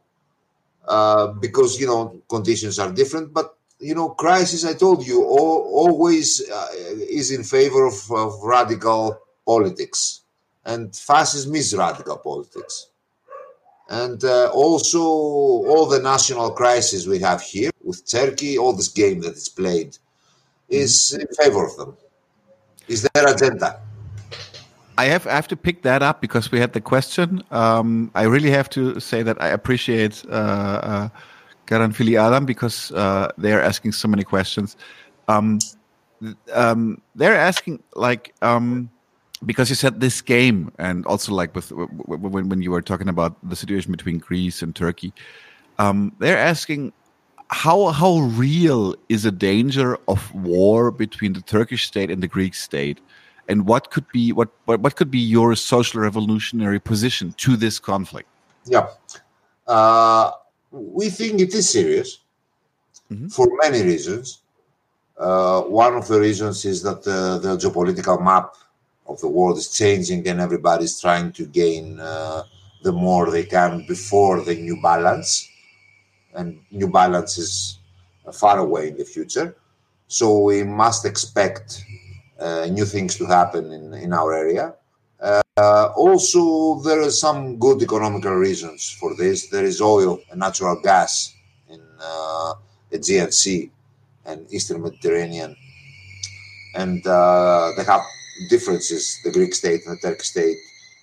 because 1.41 1.81
you 1.81 1.87
know 1.87 2.21
conditions 2.29 2.79
are 2.79 2.93
different, 2.93 3.33
but 3.33 3.55
you 3.85 3.95
know, 3.95 4.11
crisis, 4.11 4.65
I 4.65 4.73
told 4.73 5.07
you, 5.07 5.25
all, 5.25 5.63
always 5.73 6.49
uh, 6.49 6.69
is 6.73 7.31
in 7.31 7.45
favor 7.45 7.87
of, 7.87 7.95
of, 8.11 8.43
radical 8.43 9.21
politics. 9.47 10.23
And 10.65 10.97
fascism 10.97 11.55
is 11.55 11.77
radical 11.77 12.17
politics. 12.17 12.87
And 13.91 14.25
uh, 14.25 14.51
also, 14.55 15.03
all 15.03 15.87
the 15.87 16.01
national 16.01 16.53
crisis 16.53 17.07
we 17.07 17.19
have 17.19 17.43
here 17.43 17.71
with 17.83 18.11
Turkey, 18.11 18.57
all 18.57 18.73
this 18.73 18.89
game 18.89 19.21
that 19.21 19.35
is 19.35 19.51
played, 19.51 19.99
is 20.71 21.13
in 21.13 21.27
favor 21.39 21.67
of 21.67 21.77
them, 21.77 21.97
is 22.89 23.07
their 23.13 23.29
agenda. 23.35 23.83
I 24.97 25.07
have 25.07 25.27
I 25.27 25.33
have 25.33 25.49
to 25.49 25.57
pick 25.57 25.83
that 25.83 26.03
up 26.03 26.21
because 26.21 26.53
we 26.53 26.61
had 26.61 26.73
the 26.73 26.81
question. 26.81 27.43
Um, 27.51 28.11
I 28.15 28.25
really 28.25 28.51
have 28.51 28.69
to 28.71 29.01
say 29.01 29.23
that 29.23 29.41
I 29.43 29.49
appreciate 29.49 30.25
uh, 30.29 30.31
uh 30.31 31.09
Adam 31.71 32.45
because 32.47 32.93
uh, 32.93 33.33
they're 33.39 33.63
asking 33.63 33.93
so 33.93 34.09
many 34.09 34.23
questions. 34.23 34.77
Um, 35.29 35.59
um, 36.53 37.01
they're 37.15 37.37
asking 37.37 37.83
like 37.95 38.35
um, 38.43 38.91
because 39.45 39.69
you 39.69 39.75
said 39.75 40.01
this 40.01 40.21
game, 40.21 40.71
and 40.79 41.05
also 41.07 41.33
like 41.33 41.55
with 41.55 41.73
when 41.73 42.49
when 42.49 42.63
you 42.63 42.71
were 42.71 42.83
talking 42.83 43.09
about 43.09 43.37
the 43.49 43.57
situation 43.57 43.91
between 43.93 44.19
Greece 44.19 44.63
and 44.63 44.75
Turkey, 44.75 45.13
um, 45.79 46.13
they're 46.19 46.39
asking 46.39 46.93
how 47.49 47.89
how 47.89 48.19
real 48.19 48.95
is 49.09 49.25
a 49.25 49.33
danger 49.33 49.99
of 50.09 50.35
war 50.35 50.91
between 50.91 51.33
the 51.33 51.43
Turkish 51.43 51.87
state 51.87 52.11
and 52.11 52.23
the 52.23 52.29
Greek 52.29 52.55
state, 52.55 53.01
and 53.49 53.67
what 53.67 53.91
could 53.91 54.07
be 54.13 54.33
what 54.33 54.49
what, 54.65 54.97
could 54.97 55.11
be 55.11 55.19
your 55.19 55.55
social 55.55 56.01
revolutionary 56.01 56.81
position 56.81 57.33
to 57.39 57.57
this 57.57 57.79
conflict? 57.79 58.29
Yeah. 58.67 58.89
Uh, 59.67 60.33
we 60.71 61.09
think 61.11 61.41
it 61.41 61.55
is 61.55 61.69
serious 61.71 62.19
mm-hmm. 63.11 63.29
for 63.29 63.49
many 63.63 63.83
reasons. 63.83 64.43
Uh, 65.19 65.63
one 65.63 65.95
of 65.95 66.09
the 66.09 66.19
reasons 66.19 66.65
is 66.65 66.83
that 66.83 66.99
uh, 67.07 67.39
the 67.39 67.57
geopolitical 67.57 68.23
map 68.23 68.55
of 69.07 69.21
the 69.21 69.29
world 69.29 69.59
is 69.59 69.71
changing 69.71 70.27
and 70.27 70.41
everybody's 70.41 71.01
trying 71.01 71.31
to 71.33 71.47
gain 71.47 72.01
uh, 72.01 72.43
the 72.83 72.93
more 72.93 73.31
they 73.31 73.45
can 73.45 73.85
before 73.87 74.43
the 74.43 74.55
new 74.55 74.81
balance. 74.83 75.49
And 76.35 76.59
new 76.73 76.89
balance 76.89 77.39
is 77.39 77.79
far 78.33 78.59
away 78.59 78.89
in 78.89 78.97
the 78.97 79.05
future. 79.05 79.57
So 80.09 80.39
we 80.39 80.65
must 80.65 81.05
expect 81.05 81.85
new 82.41 82.85
things 82.85 83.17
to 83.17 83.27
happen 83.27 83.73
in, 83.73 83.95
in 83.95 84.13
our 84.13 84.35
area. 84.35 84.75
Uh, 85.57 85.93
also, 85.97 86.81
there 86.83 87.01
are 87.01 87.11
some 87.11 87.59
good 87.59 87.81
economical 87.81 88.35
reasons 88.35 88.91
for 88.91 89.15
this. 89.15 89.49
There 89.49 89.65
is 89.65 89.81
oil 89.81 90.19
and 90.31 90.41
natural 90.41 90.81
gas 90.83 91.33
in 91.69 91.81
uh, 92.01 92.55
the 92.91 92.99
Aegean 92.99 93.31
Sea 93.31 93.71
and 94.27 94.53
Eastern 94.53 94.83
Mediterranean, 94.83 95.57
and 96.75 97.07
uh, 97.07 97.71
they 97.77 97.85
have 97.85 98.01
differences. 98.51 99.21
The 99.23 99.31
Greek 99.31 99.55
state 99.55 99.83
and 99.87 99.97
the 99.97 100.09
Turkish 100.09 100.31
state, 100.31 100.57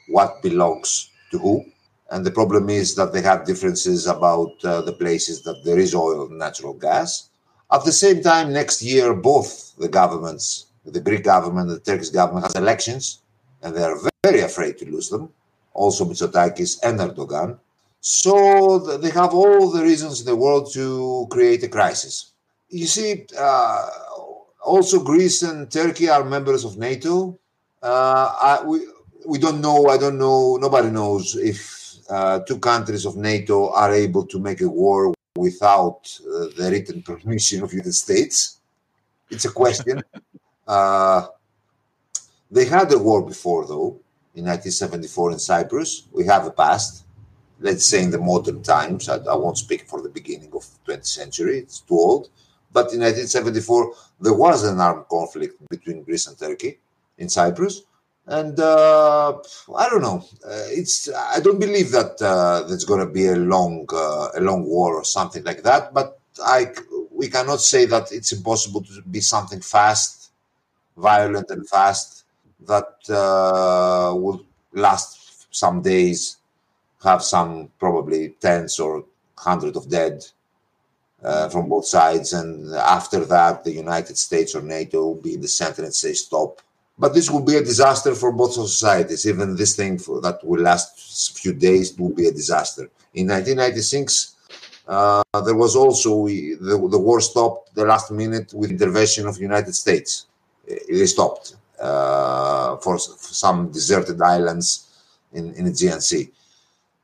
what 0.09 0.41
belongs 0.41 1.09
to 1.31 1.39
who, 1.39 1.63
and 2.09 2.25
the 2.25 2.31
problem 2.31 2.69
is 2.69 2.93
that 2.95 3.13
they 3.13 3.21
have 3.21 3.45
differences 3.45 4.05
about 4.05 4.51
uh, 4.65 4.81
the 4.81 4.91
places 4.91 5.43
that 5.43 5.63
there 5.63 5.79
is 5.79 5.95
oil 5.95 6.27
and 6.27 6.37
natural 6.37 6.73
gas. 6.73 7.29
At 7.71 7.85
the 7.85 7.93
same 7.93 8.21
time, 8.21 8.51
next 8.51 8.81
year, 8.81 9.13
both 9.13 9.73
the 9.77 9.87
governments, 9.87 10.65
the 10.85 10.99
Greek 10.99 11.23
government 11.23 11.69
the 11.69 11.79
Turkish 11.79 12.09
government, 12.09 12.45
has 12.45 12.55
elections 12.55 13.21
and 13.61 13.75
they 13.75 13.83
are 13.83 13.97
very 14.23 14.41
afraid 14.41 14.77
to 14.79 14.85
lose 14.85 15.09
them, 15.09 15.29
also 15.73 16.05
Mitsotakis 16.05 16.79
and 16.83 16.99
Erdogan. 16.99 17.57
So 17.99 18.79
they 18.97 19.11
have 19.11 19.33
all 19.33 19.69
the 19.69 19.83
reasons 19.83 20.21
in 20.21 20.25
the 20.25 20.35
world 20.35 20.73
to 20.73 21.27
create 21.29 21.63
a 21.63 21.67
crisis. 21.67 22.31
You 22.69 22.87
see, 22.87 23.27
uh, 23.37 23.89
also 24.65 25.03
Greece 25.03 25.43
and 25.43 25.69
Turkey 25.69 26.09
are 26.09 26.23
members 26.23 26.63
of 26.65 26.77
NATO. 26.77 27.37
Uh, 27.83 28.33
I, 28.41 28.63
we, 28.65 28.79
we 29.25 29.37
don't 29.37 29.61
know, 29.61 29.87
I 29.87 29.97
don't 29.97 30.17
know, 30.17 30.57
nobody 30.57 30.89
knows 30.89 31.35
if 31.35 31.81
uh, 32.09 32.39
two 32.39 32.57
countries 32.57 33.05
of 33.05 33.15
NATO 33.15 33.71
are 33.71 33.93
able 33.93 34.25
to 34.25 34.39
make 34.39 34.61
a 34.61 34.67
war 34.67 35.13
without 35.35 36.19
uh, 36.21 36.47
the 36.57 36.69
written 36.71 37.01
permission 37.03 37.63
of 37.63 37.69
the 37.69 37.77
United 37.77 37.93
States. 37.93 38.59
It's 39.29 39.45
a 39.45 39.51
question. 39.51 40.01
Uh, 40.71 41.27
they 42.49 42.65
had 42.65 42.91
a 42.93 42.97
war 42.97 43.21
before, 43.33 43.67
though, 43.67 43.99
in 44.35 44.45
1974 44.45 45.31
in 45.33 45.39
Cyprus. 45.39 46.07
We 46.13 46.25
have 46.27 46.45
a 46.47 46.51
past, 46.51 47.05
let's 47.59 47.85
say 47.85 48.01
in 48.03 48.11
the 48.11 48.19
modern 48.19 48.63
times. 48.63 49.09
I, 49.09 49.17
I 49.17 49.35
won't 49.35 49.57
speak 49.57 49.87
for 49.89 50.01
the 50.01 50.09
beginning 50.09 50.51
of 50.53 50.65
the 50.71 50.93
20th 50.93 51.05
century, 51.05 51.59
it's 51.59 51.81
too 51.81 51.95
old. 51.95 52.29
But 52.71 52.93
in 52.93 53.01
1974, 53.01 53.93
there 54.21 54.33
was 54.33 54.63
an 54.63 54.79
armed 54.79 55.07
conflict 55.09 55.55
between 55.69 56.03
Greece 56.03 56.27
and 56.27 56.37
Turkey 56.37 56.79
in 57.17 57.27
Cyprus. 57.27 57.81
And 58.27 58.57
uh, 58.59 59.39
I 59.75 59.89
don't 59.89 60.01
know. 60.01 60.23
Uh, 60.45 60.67
it's 60.79 61.09
I 61.35 61.39
don't 61.41 61.59
believe 61.59 61.91
that 61.91 62.21
uh, 62.21 62.65
there's 62.67 62.85
going 62.85 62.99
to 63.05 63.11
be 63.11 63.27
a 63.27 63.35
long 63.35 63.87
uh, 63.91 64.29
a 64.35 64.39
long 64.39 64.63
war 64.65 64.95
or 64.95 65.03
something 65.03 65.43
like 65.43 65.63
that. 65.63 65.93
But 65.93 66.19
I 66.41 66.71
we 67.11 67.29
cannot 67.29 67.61
say 67.61 67.85
that 67.85 68.11
it's 68.11 68.31
impossible 68.31 68.83
to 68.83 69.01
be 69.09 69.21
something 69.21 69.59
fast, 69.59 70.20
violent, 70.97 71.49
and 71.49 71.67
fast 71.67 72.25
that 72.67 72.95
uh, 73.09 74.13
last 74.73 75.47
some 75.53 75.81
days, 75.81 76.37
have 77.03 77.23
some 77.23 77.69
probably 77.79 78.29
tens 78.39 78.79
or 78.79 79.03
hundred 79.37 79.75
of 79.75 79.89
dead 79.89 80.23
uh, 81.23 81.49
from 81.49 81.67
both 81.67 81.85
sides, 81.85 82.33
and 82.33 82.73
after 82.75 83.25
that, 83.25 83.63
the 83.63 83.71
United 83.71 84.17
States 84.17 84.55
or 84.55 84.61
NATO 84.61 85.05
will 85.07 85.21
be 85.21 85.33
in 85.33 85.41
the 85.41 85.47
center 85.47 85.83
and 85.83 85.93
say 85.93 86.13
stop. 86.13 86.61
But 86.97 87.13
this 87.13 87.31
will 87.31 87.41
be 87.41 87.55
a 87.55 87.63
disaster 87.63 88.13
for 88.13 88.31
both 88.31 88.53
societies. 88.53 89.25
Even 89.25 89.55
this 89.55 89.75
thing 89.75 89.97
for, 89.97 90.21
that 90.21 90.43
will 90.43 90.61
last 90.61 91.31
a 91.31 91.39
few 91.39 91.53
days 91.53 91.97
will 91.97 92.13
be 92.13 92.27
a 92.27 92.31
disaster. 92.31 92.83
In 93.13 93.27
1996, 93.27 94.35
uh, 94.87 95.23
there 95.45 95.55
was 95.55 95.75
also 95.75 96.27
the, 96.27 96.87
the 96.89 96.99
war 96.99 97.21
stopped 97.21 97.73
the 97.75 97.85
last 97.85 98.11
minute 98.11 98.53
with 98.53 98.71
intervention 98.71 99.27
of 99.27 99.35
the 99.35 99.41
United 99.41 99.73
States. 99.73 100.27
They 100.89 101.05
stopped 101.05 101.55
uh, 101.79 102.77
for, 102.77 102.99
for, 102.99 103.33
some 103.33 103.71
deserted 103.71 104.21
islands 104.21 104.87
in, 105.33 105.53
in 105.55 105.65
the 105.65 105.73
Sea. 105.73 106.31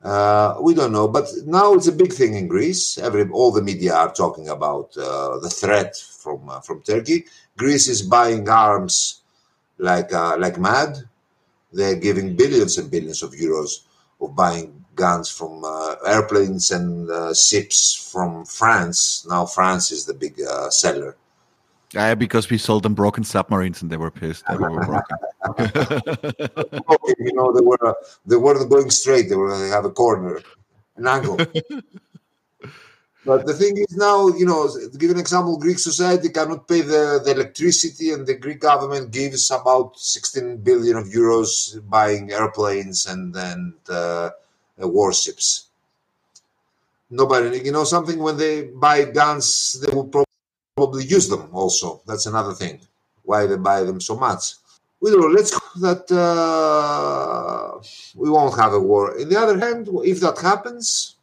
Uh, 0.02 0.56
we 0.60 0.74
don't 0.74 0.92
know, 0.92 1.08
but 1.08 1.26
now 1.44 1.74
it's 1.74 1.88
a 1.88 1.92
big 1.92 2.12
thing 2.12 2.34
in 2.34 2.46
Greece. 2.46 2.98
Every 2.98 3.28
all 3.30 3.50
the 3.50 3.62
media 3.62 3.94
are 3.94 4.12
talking 4.12 4.48
about 4.48 4.96
uh, 4.96 5.38
the 5.40 5.50
threat 5.50 5.96
from 5.96 6.48
uh, 6.48 6.60
from 6.60 6.82
Turkey. 6.82 7.24
Greece 7.56 7.88
is 7.88 8.02
buying 8.02 8.48
arms 8.48 9.22
like 9.78 10.12
uh, 10.12 10.36
like 10.38 10.58
mad. 10.58 10.98
They're 11.72 11.96
giving 11.96 12.36
billions 12.36 12.78
and 12.78 12.88
billions 12.88 13.24
of 13.24 13.32
euros 13.32 13.80
of 14.20 14.36
buying 14.36 14.84
guns 14.94 15.28
from 15.28 15.64
uh, 15.64 15.96
airplanes 16.06 16.70
and 16.70 17.10
ships 17.36 18.10
from 18.12 18.44
France. 18.44 19.26
Now 19.28 19.46
France 19.46 19.90
is 19.90 20.06
the 20.06 20.14
big 20.14 20.38
seller. 20.70 21.16
Yeah, 21.94 22.14
because 22.14 22.50
we 22.50 22.58
sold 22.58 22.82
them 22.82 22.94
broken 22.94 23.24
submarines 23.24 23.80
and 23.80 23.90
they 23.90 23.96
were 23.96 24.10
pissed. 24.10 24.44
They 24.46 24.56
were 24.56 24.70
broken. 24.84 25.16
you 27.18 27.32
know, 27.32 27.52
they 27.52 27.64
were 27.64 27.96
they 28.26 28.36
weren't 28.36 28.68
going 28.68 28.90
straight. 28.90 29.30
They 29.30 29.36
were 29.36 29.56
they 29.58 29.68
have 29.68 29.86
a 29.86 29.90
corner, 29.90 30.42
an 30.96 31.06
angle. 31.06 31.36
but 33.24 33.46
the 33.46 33.54
thing 33.54 33.78
is 33.78 33.96
now, 33.96 34.28
you 34.28 34.44
know, 34.44 34.68
to 34.68 34.98
give 34.98 35.10
an 35.10 35.18
example, 35.18 35.56
Greek 35.58 35.78
society 35.78 36.28
cannot 36.28 36.68
pay 36.68 36.82
the, 36.82 37.22
the 37.24 37.30
electricity, 37.30 38.12
and 38.12 38.26
the 38.26 38.34
Greek 38.36 38.60
government 38.60 39.10
gives 39.10 39.50
about 39.50 39.98
16 39.98 40.58
billion 40.58 40.98
of 40.98 41.06
euros 41.06 41.80
buying 41.88 42.30
airplanes 42.32 43.06
and 43.06 43.34
and 43.34 43.72
uh, 43.88 44.28
warships. 44.76 45.68
Nobody, 47.10 47.60
you 47.64 47.72
know, 47.72 47.84
something 47.84 48.18
when 48.18 48.36
they 48.36 48.64
buy 48.64 49.04
guns, 49.04 49.80
they 49.80 49.90
will 49.94 50.04
probably 50.04 50.27
probably 50.78 51.04
use 51.16 51.26
them 51.28 51.44
also. 51.52 51.88
That's 52.08 52.26
another 52.26 52.54
thing. 52.60 52.76
Why 53.28 53.40
they 53.46 53.56
buy 53.56 53.80
them 53.88 54.00
so 54.00 54.14
much. 54.16 54.42
We 55.00 55.10
don't. 55.10 55.34
Let's 55.34 55.52
that 55.86 56.06
uh, 56.10 57.78
we 58.20 58.28
won't 58.34 58.58
have 58.62 58.72
a 58.74 58.82
war. 58.90 59.04
On 59.20 59.28
the 59.28 59.38
other 59.44 59.58
hand, 59.64 59.82
if 60.12 60.18
that 60.24 60.38
happens, 60.50 61.16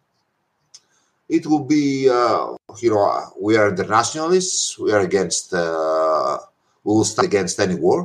it 1.38 1.44
will 1.50 1.66
be 1.78 2.10
uh, 2.10 2.56
you 2.84 2.90
know 2.92 3.06
we 3.40 3.58
are 3.60 3.72
the 3.72 3.88
nationalists. 3.98 4.78
We 4.80 4.92
are 4.96 5.04
against. 5.10 5.54
Uh, 5.54 6.38
we 6.84 6.90
will 6.96 7.10
stand 7.12 7.28
against 7.32 7.60
any 7.60 7.76
war. 7.76 8.00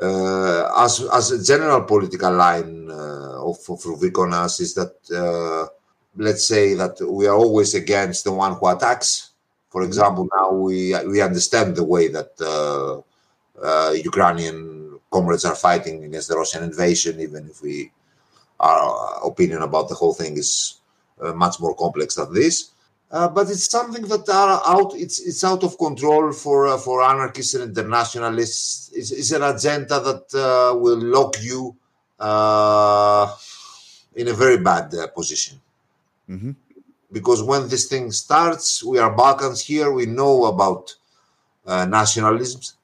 Uh, 0.00 0.62
as 0.84 0.92
as 1.18 1.26
a 1.30 1.42
general 1.50 1.82
political 1.82 2.34
line 2.34 2.90
uh, 2.90 3.48
of, 3.50 3.58
of 3.72 3.78
Ruvikonas 3.90 4.60
is 4.60 4.74
that 4.74 4.94
uh, 5.22 5.64
let's 6.16 6.44
say 6.44 6.74
that 6.74 6.94
we 7.00 7.26
are 7.26 7.36
always 7.36 7.74
against 7.74 8.24
the 8.24 8.32
one 8.32 8.54
who 8.54 8.66
attacks 8.68 9.31
for 9.72 9.82
example, 9.82 10.28
now 10.38 10.50
we 10.52 10.94
we 11.12 11.22
understand 11.22 11.76
the 11.76 11.88
way 11.94 12.04
that 12.08 12.32
uh, 12.54 13.00
uh, 13.68 13.92
Ukrainian 14.10 14.58
comrades 15.10 15.46
are 15.46 15.56
fighting 15.68 16.04
against 16.04 16.28
the 16.28 16.36
Russian 16.36 16.62
invasion, 16.62 17.14
even 17.20 17.48
if 17.48 17.62
we 17.62 17.90
our 18.60 18.86
opinion 19.30 19.62
about 19.62 19.88
the 19.88 19.94
whole 19.94 20.12
thing 20.20 20.36
is 20.36 20.50
uh, 21.22 21.32
much 21.32 21.58
more 21.58 21.74
complex 21.74 22.16
than 22.16 22.30
this. 22.34 22.56
Uh, 23.10 23.28
but 23.28 23.50
it's 23.50 23.68
something 23.78 24.04
that 24.12 24.28
are 24.28 24.60
out. 24.74 24.90
It's 25.04 25.18
it's 25.28 25.42
out 25.50 25.62
of 25.64 25.78
control 25.78 26.32
for 26.32 26.58
uh, 26.68 26.76
for 26.76 27.02
anarchists 27.02 27.54
and 27.54 27.64
internationalists. 27.64 28.90
It's, 28.98 29.10
it's 29.10 29.32
an 29.32 29.44
agenda 29.54 29.96
that 30.08 30.24
uh, 30.36 30.76
will 30.82 31.02
lock 31.16 31.32
you 31.50 31.60
in 34.20 34.28
a 34.28 34.36
very 34.44 34.58
bad 34.70 34.86
position. 35.16 35.56
Mm-hmm 36.28 36.52
because 37.12 37.42
when 37.42 37.68
this 37.68 37.86
thing 37.86 38.10
starts, 38.10 38.82
we 38.82 38.98
are 38.98 39.14
Balkans 39.14 39.60
here. 39.60 39.92
We 39.92 40.06
know 40.06 40.46
about 40.46 40.94
uh, 41.66 41.86
nationalisms. 41.86 42.74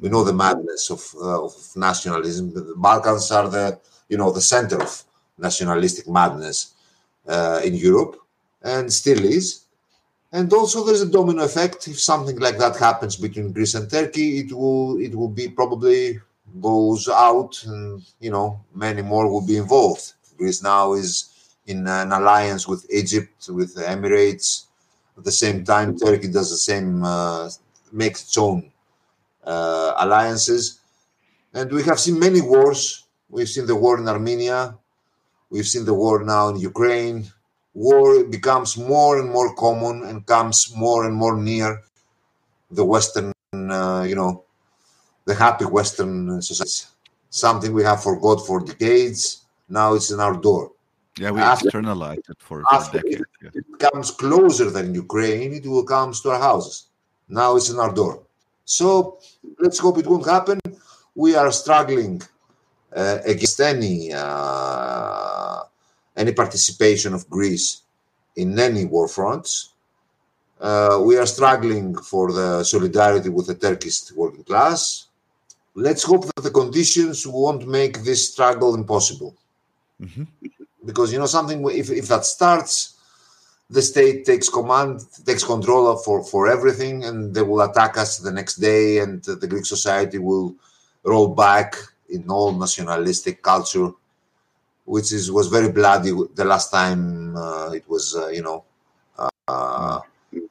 We 0.00 0.08
know 0.08 0.24
the 0.24 0.32
madness 0.32 0.90
of, 0.90 1.02
uh, 1.14 1.44
of 1.44 1.54
nationalism. 1.76 2.52
The 2.52 2.74
Balkans 2.76 3.30
are 3.30 3.48
the 3.48 3.78
you 4.08 4.18
know 4.18 4.30
the 4.30 4.40
center 4.40 4.82
of 4.82 5.02
nationalistic 5.38 6.08
madness 6.08 6.74
uh, 7.26 7.60
in 7.64 7.74
Europe, 7.74 8.16
and 8.62 8.92
still 8.92 9.24
is. 9.24 9.60
And 10.32 10.52
also, 10.52 10.84
there's 10.84 11.00
a 11.02 11.08
domino 11.08 11.44
effect. 11.44 11.86
If 11.86 12.00
something 12.00 12.38
like 12.40 12.58
that 12.58 12.76
happens 12.76 13.16
between 13.16 13.52
Greece 13.52 13.74
and 13.76 13.88
Turkey, 13.88 14.40
it 14.40 14.52
will 14.52 15.00
it 15.00 15.14
will 15.14 15.28
be 15.28 15.48
probably 15.48 16.20
goes 16.60 17.08
out, 17.08 17.62
and 17.64 18.02
you 18.20 18.30
know 18.30 18.60
many 18.74 19.00
more 19.00 19.30
will 19.30 19.46
be 19.46 19.56
involved. 19.56 20.12
Greece 20.36 20.62
now 20.62 20.94
is 20.94 21.33
in 21.66 21.86
an 21.86 22.12
alliance 22.12 22.68
with 22.68 22.86
Egypt, 22.90 23.48
with 23.48 23.74
the 23.74 23.82
Emirates. 23.82 24.66
At 25.16 25.24
the 25.24 25.32
same 25.32 25.64
time, 25.64 25.96
Turkey 25.96 26.28
does 26.28 26.50
the 26.50 26.56
same, 26.56 27.02
uh, 27.04 27.48
makes 27.92 28.22
its 28.24 28.36
own 28.36 28.70
uh, 29.44 29.92
alliances. 29.98 30.80
And 31.52 31.70
we 31.70 31.82
have 31.84 32.00
seen 32.00 32.18
many 32.18 32.40
wars. 32.40 33.04
We've 33.30 33.48
seen 33.48 33.66
the 33.66 33.76
war 33.76 33.98
in 33.98 34.08
Armenia. 34.08 34.76
We've 35.50 35.66
seen 35.66 35.84
the 35.84 35.94
war 35.94 36.24
now 36.24 36.48
in 36.48 36.56
Ukraine. 36.56 37.30
War 37.74 38.24
becomes 38.24 38.76
more 38.76 39.20
and 39.20 39.30
more 39.30 39.54
common 39.54 40.04
and 40.04 40.26
comes 40.26 40.72
more 40.76 41.06
and 41.06 41.14
more 41.14 41.36
near 41.36 41.80
the 42.70 42.84
Western, 42.84 43.32
uh, 43.54 44.04
you 44.06 44.14
know, 44.14 44.44
the 45.24 45.34
happy 45.34 45.64
Western 45.64 46.42
society. 46.42 46.86
Something 47.30 47.72
we 47.72 47.82
have 47.84 48.02
forgot 48.02 48.46
for 48.46 48.60
decades. 48.60 49.44
Now 49.68 49.94
it's 49.94 50.10
in 50.10 50.20
our 50.20 50.36
door. 50.36 50.73
Yeah, 51.18 51.30
we 51.30 51.40
after, 51.40 51.68
externalized 51.68 52.28
it 52.28 52.38
for, 52.40 52.64
for 52.64 52.92
decades. 52.92 53.22
It, 53.22 53.26
yeah. 53.42 53.50
it 53.54 53.78
comes 53.78 54.10
closer 54.10 54.70
than 54.70 54.94
Ukraine, 54.94 55.52
it 55.54 55.66
will 55.66 55.84
come 55.84 56.12
to 56.12 56.30
our 56.30 56.40
houses. 56.40 56.86
Now 57.28 57.56
it's 57.56 57.70
in 57.70 57.78
our 57.78 57.92
door. 57.92 58.22
So 58.64 59.18
let's 59.60 59.78
hope 59.78 59.98
it 59.98 60.06
won't 60.06 60.26
happen. 60.26 60.58
We 61.14 61.36
are 61.36 61.52
struggling 61.52 62.22
uh, 62.94 63.18
against 63.24 63.60
any 63.60 64.12
uh, 64.12 65.60
any 66.16 66.32
participation 66.32 67.14
of 67.14 67.28
Greece 67.30 67.82
in 68.36 68.58
any 68.58 68.84
war 68.84 69.06
fronts. 69.06 69.70
Uh, 70.60 71.00
we 71.04 71.16
are 71.16 71.26
struggling 71.26 71.94
for 71.96 72.32
the 72.32 72.64
solidarity 72.64 73.28
with 73.28 73.46
the 73.46 73.54
Turkish 73.54 74.10
working 74.12 74.44
class. 74.44 75.06
Let's 75.74 76.02
hope 76.02 76.26
that 76.26 76.42
the 76.42 76.50
conditions 76.50 77.26
won't 77.26 77.68
make 77.68 78.02
this 78.02 78.32
struggle 78.32 78.74
impossible. 78.74 79.36
Mm-hmm 80.00 80.24
because 80.84 81.12
you 81.12 81.18
know 81.18 81.26
something 81.26 81.64
if, 81.70 81.90
if 81.90 82.08
that 82.08 82.24
starts 82.24 82.94
the 83.70 83.82
state 83.82 84.24
takes 84.24 84.48
command 84.48 85.00
takes 85.24 85.44
control 85.44 85.86
of 85.90 86.04
for 86.04 86.22
for 86.24 86.48
everything 86.48 87.04
and 87.04 87.34
they 87.34 87.42
will 87.42 87.62
attack 87.62 87.96
us 87.96 88.18
the 88.18 88.30
next 88.30 88.56
day 88.56 88.98
and 88.98 89.22
the 89.24 89.46
greek 89.46 89.66
society 89.66 90.18
will 90.18 90.54
roll 91.04 91.28
back 91.28 91.76
in 92.10 92.28
all 92.30 92.52
nationalistic 92.52 93.42
culture 93.42 93.90
which 94.84 95.12
is 95.12 95.32
was 95.32 95.48
very 95.48 95.70
bloody 95.72 96.12
the 96.34 96.44
last 96.44 96.70
time 96.70 97.34
uh, 97.36 97.70
it 97.70 97.88
was 97.88 98.14
uh, 98.16 98.28
you 98.28 98.42
know 98.42 98.64
uh, 99.48 100.00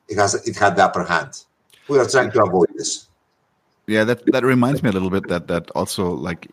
it 0.08 0.18
has 0.18 0.36
it 0.48 0.56
had 0.56 0.76
the 0.76 0.84
upper 0.84 1.04
hand. 1.04 1.44
We 1.88 1.99
are 1.99 2.07
trying 2.07 2.32
to 2.32 2.44
avoid 2.44 2.70
this 2.76 3.07
yeah, 3.88 4.05
that 4.05 4.26
that 4.31 4.45
reminds 4.45 4.81
me 4.81 4.89
a 4.89 4.93
little 4.93 5.10
bit 5.10 5.27
that 5.27 5.47
that 5.47 5.69
also 5.72 6.11
like 6.11 6.49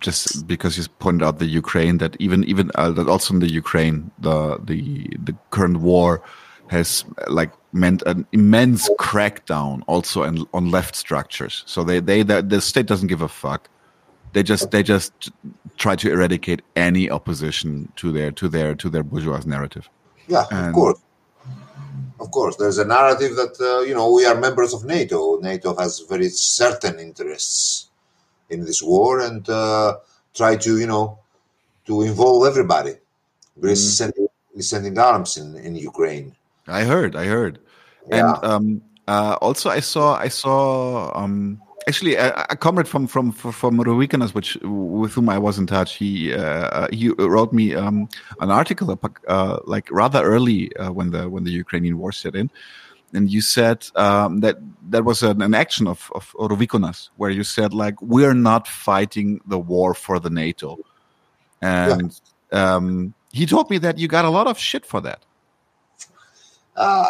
just 0.00 0.46
because 0.46 0.78
you 0.78 0.84
pointed 0.98 1.24
out 1.24 1.38
the 1.38 1.46
Ukraine 1.46 1.98
that 1.98 2.16
even 2.18 2.42
even 2.44 2.70
uh, 2.74 2.90
that 2.92 3.06
also 3.06 3.34
in 3.34 3.40
the 3.40 3.52
Ukraine 3.52 4.10
the 4.18 4.58
the 4.64 5.06
the 5.22 5.36
current 5.50 5.80
war 5.80 6.22
has 6.68 7.04
like 7.28 7.52
meant 7.72 8.02
an 8.06 8.26
immense 8.32 8.88
crackdown 8.98 9.82
also 9.86 10.22
in, 10.22 10.46
on 10.54 10.70
left 10.70 10.96
structures. 10.96 11.64
So 11.66 11.84
they 11.84 12.00
they 12.00 12.22
the, 12.22 12.40
the 12.40 12.62
state 12.62 12.86
doesn't 12.86 13.08
give 13.08 13.20
a 13.20 13.28
fuck. 13.28 13.68
They 14.32 14.42
just 14.42 14.70
they 14.70 14.82
just 14.82 15.12
try 15.76 15.96
to 15.96 16.10
eradicate 16.10 16.62
any 16.76 17.10
opposition 17.10 17.92
to 17.96 18.10
their 18.10 18.32
to 18.32 18.48
their 18.48 18.74
to 18.76 18.88
their 18.88 19.02
bourgeois 19.02 19.42
narrative. 19.44 19.90
Yeah, 20.28 20.46
and, 20.50 20.68
of 20.68 20.72
course 20.72 21.03
of 22.20 22.30
course, 22.30 22.56
there's 22.56 22.78
a 22.78 22.84
narrative 22.84 23.36
that 23.36 23.60
uh, 23.60 23.82
you 23.82 23.94
know 23.94 24.12
we 24.12 24.24
are 24.24 24.38
members 24.38 24.72
of 24.72 24.84
NATO. 24.84 25.38
NATO 25.40 25.74
has 25.76 26.00
very 26.00 26.28
certain 26.28 26.98
interests 26.98 27.90
in 28.50 28.64
this 28.64 28.82
war 28.82 29.20
and 29.20 29.48
uh, 29.48 29.96
try 30.34 30.56
to 30.56 30.78
you 30.78 30.86
know 30.86 31.18
to 31.86 32.02
involve 32.02 32.46
everybody. 32.46 32.94
Greece 33.60 33.80
mm. 33.80 33.86
is, 33.86 33.98
sending, 33.98 34.26
is 34.54 34.68
sending 34.70 34.98
arms 34.98 35.36
in, 35.36 35.56
in 35.56 35.76
Ukraine. 35.76 36.34
I 36.66 36.84
heard, 36.84 37.14
I 37.14 37.26
heard, 37.26 37.58
yeah. 38.08 38.34
and 38.34 38.44
um, 38.44 38.82
uh, 39.06 39.36
also 39.40 39.70
I 39.70 39.80
saw 39.80 40.16
I 40.16 40.28
saw 40.28 41.12
um, 41.14 41.60
actually 41.88 42.14
a, 42.16 42.46
a, 42.50 42.56
comrade 42.56 42.88
from 42.88 43.06
from 43.06 43.32
from 43.32 43.78
Ruvikonas, 43.78 44.34
which 44.34 44.56
with 44.62 45.12
whom 45.12 45.28
I 45.28 45.38
was 45.38 45.58
in 45.58 45.66
touch, 45.66 45.96
he 45.96 46.34
uh, 46.34 46.88
he 46.92 47.08
wrote 47.08 47.52
me 47.52 47.74
um, 47.74 48.08
an 48.40 48.50
article 48.50 48.98
uh, 49.28 49.58
like 49.64 49.90
rather 49.90 50.22
early 50.22 50.74
uh, 50.76 50.92
when 50.92 51.10
the 51.10 51.28
when 51.28 51.44
the 51.44 51.50
Ukrainian 51.50 51.98
war 51.98 52.12
set 52.12 52.34
in, 52.34 52.50
and 53.12 53.30
you 53.30 53.40
said 53.40 53.86
um, 53.96 54.40
that 54.40 54.56
that 54.90 55.04
was 55.04 55.22
an, 55.22 55.42
an 55.42 55.54
action 55.54 55.86
of 55.86 56.10
of 56.14 56.32
Ruvikonas 56.32 57.10
where 57.16 57.30
you 57.30 57.44
said 57.44 57.72
like 57.74 58.00
we're 58.00 58.34
not 58.34 58.66
fighting 58.68 59.40
the 59.46 59.58
war 59.58 59.94
for 59.94 60.18
the 60.18 60.30
NATO, 60.30 60.78
and 61.60 62.20
yeah. 62.52 62.76
um, 62.76 63.14
he 63.32 63.46
told 63.46 63.70
me 63.70 63.78
that 63.78 63.98
you 63.98 64.08
got 64.08 64.24
a 64.24 64.30
lot 64.30 64.46
of 64.46 64.58
shit 64.58 64.86
for 64.86 65.00
that. 65.02 65.24
Uh, 66.76 67.08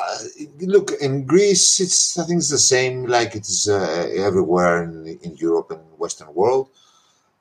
look, 0.61 0.93
in 1.01 1.25
Greece, 1.25 1.81
it's 1.81 2.19
I 2.19 2.25
think 2.25 2.39
it's 2.39 2.51
the 2.51 2.59
same 2.59 3.07
like 3.07 3.35
it 3.35 3.47
is 3.49 3.69
uh, 3.69 4.09
everywhere 4.17 4.83
in, 4.85 5.19
in 5.23 5.37
Europe 5.37 5.71
and 5.71 5.81
Western 5.99 6.33
world. 6.35 6.69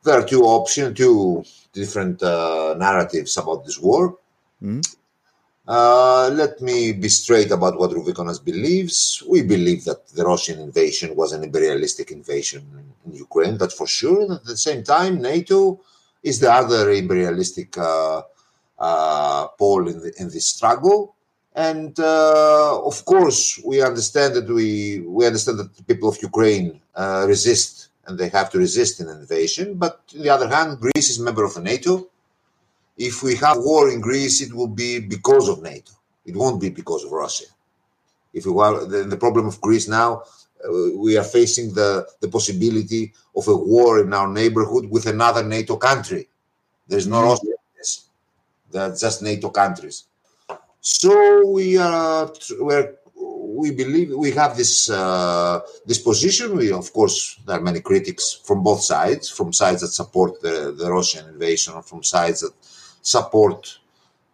there 0.03 0.19
are 0.19 0.25
two 0.25 0.43
options, 0.43 0.97
two 0.97 1.43
different 1.71 2.21
uh, 2.21 2.75
narratives 2.77 3.37
about 3.37 3.65
this 3.65 3.79
war. 3.79 4.17
Uh, 5.65 6.29
let 6.33 6.59
me 6.61 6.91
be 6.91 7.07
straight 7.07 7.51
about 7.51 7.79
what 7.79 7.91
Ruvikonas 7.91 8.43
believes. 8.43 9.23
We 9.27 9.43
believe 9.43 9.85
that 9.85 10.09
the 10.09 10.25
Russian 10.25 10.59
invasion 10.59 11.15
was 11.15 11.31
an 11.31 11.43
imperialistic 11.43 12.11
invasion 12.11 12.63
in 13.05 13.13
Ukraine, 13.13 13.57
that's 13.57 13.73
for 13.73 13.87
sure. 13.87 14.33
At 14.33 14.43
the 14.43 14.57
same 14.57 14.83
time, 14.83 15.21
NATO 15.21 15.79
is 16.21 16.39
the 16.39 16.51
other 16.51 16.91
imperialistic 16.91 17.77
uh, 17.77 18.21
uh, 18.77 19.47
pole 19.59 19.87
in, 19.87 19.99
the, 20.01 20.13
in 20.19 20.29
this 20.29 20.47
struggle. 20.47 21.15
And 21.55 21.99
uh, 21.99 22.81
of 22.83 23.05
course, 23.05 23.61
we 23.63 23.81
understand 23.81 24.33
that 24.35 24.47
we 24.47 25.01
we 25.01 25.27
understand 25.27 25.59
that 25.59 25.75
the 25.75 25.83
people 25.83 26.09
of 26.09 26.17
Ukraine 26.21 26.81
uh, 26.95 27.25
resist 27.27 27.89
and 28.05 28.17
they 28.17 28.29
have 28.29 28.49
to 28.51 28.57
resist 28.57 28.99
an 28.99 29.09
invasion. 29.09 29.75
But 29.75 30.01
on 30.15 30.23
the 30.23 30.29
other 30.29 30.49
hand, 30.49 30.79
Greece 30.79 31.09
is 31.11 31.19
a 31.19 31.23
member 31.23 31.45
of 31.45 31.61
NATO. 31.61 32.09
If 32.97 33.23
we 33.23 33.35
have 33.37 33.57
war 33.57 33.89
in 33.89 34.01
Greece, 34.01 34.41
it 34.41 34.53
will 34.53 34.67
be 34.67 34.99
because 34.99 35.47
of 35.47 35.61
NATO. 35.61 35.93
It 36.25 36.35
won't 36.35 36.59
be 36.59 36.69
because 36.69 37.03
of 37.03 37.11
Russia. 37.11 37.45
If 38.33 38.45
we 38.45 38.53
have 38.61 38.89
the, 38.89 39.03
the 39.03 39.17
problem 39.17 39.47
of 39.47 39.61
Greece 39.61 39.87
now, 39.87 40.23
uh, 40.63 40.97
we 40.97 41.17
are 41.17 41.23
facing 41.23 41.73
the, 41.73 42.07
the 42.19 42.27
possibility 42.27 43.13
of 43.35 43.47
a 43.47 43.55
war 43.55 43.99
in 43.99 44.13
our 44.13 44.27
neighborhood 44.27 44.89
with 44.89 45.05
another 45.05 45.43
NATO 45.43 45.75
country. 45.77 46.27
There's 46.87 47.07
no 47.07 47.17
mm-hmm. 47.17 47.29
Russia. 47.29 47.47
They're 48.71 48.95
just 48.95 49.21
NATO 49.21 49.49
countries. 49.49 50.05
So 50.83 51.47
we 51.47 51.77
are 51.77 52.29
we're, 52.59 52.95
we 53.15 53.71
believe 53.71 54.11
we 54.11 54.31
have 54.31 54.57
this 54.57 54.89
uh, 54.89 55.61
this 55.85 55.99
position. 55.99 56.57
We 56.57 56.73
of 56.73 56.91
course 56.91 57.39
there 57.45 57.57
are 57.57 57.61
many 57.61 57.79
critics 57.79 58.33
from 58.33 58.63
both 58.63 58.81
sides, 58.83 59.29
from 59.29 59.53
sides 59.53 59.79
that 59.79 59.93
support 60.01 60.41
the, 60.41 60.75
the 60.77 60.91
Russian 60.91 61.29
invasion, 61.29 61.73
or 61.73 61.83
from 61.83 62.03
sides 62.03 62.41
that 62.41 62.51
support 63.01 63.79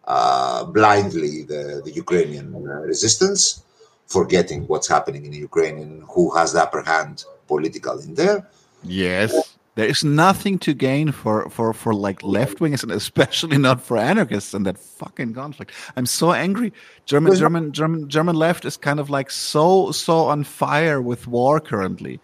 uh, 0.04 0.64
blindly 0.64 1.44
the, 1.44 1.82
the 1.84 1.92
Ukrainian 1.92 2.52
uh, 2.56 2.80
resistance, 2.80 3.62
forgetting 4.08 4.66
what's 4.66 4.88
happening 4.88 5.26
in 5.26 5.32
Ukraine 5.32 5.78
and 5.78 6.02
who 6.12 6.34
has 6.34 6.52
the 6.52 6.62
upper 6.62 6.82
hand 6.82 7.24
political 7.46 7.96
in 8.00 8.14
there. 8.14 8.50
Yes 8.82 9.49
there 9.76 9.86
is 9.86 10.02
nothing 10.02 10.58
to 10.58 10.74
gain 10.74 11.12
for 11.12 11.48
for 11.50 11.72
for 11.72 11.94
like 11.94 12.22
left 12.22 12.58
wingers 12.58 12.82
and 12.82 12.92
especially 12.92 13.56
not 13.58 13.80
for 13.80 13.96
anarchists 13.96 14.52
in 14.52 14.64
that 14.64 14.78
fucking 14.78 15.34
conflict. 15.34 15.72
I'm 15.96 16.06
so 16.06 16.32
angry. 16.32 16.72
German 17.06 17.36
German 17.36 17.72
German 17.72 18.08
German 18.08 18.36
left 18.36 18.64
is 18.64 18.76
kind 18.76 18.98
of 19.00 19.10
like 19.10 19.30
so 19.30 19.92
so 19.92 20.26
on 20.26 20.44
fire 20.44 21.00
with 21.00 21.26
war 21.26 21.60
currently. 21.60 22.20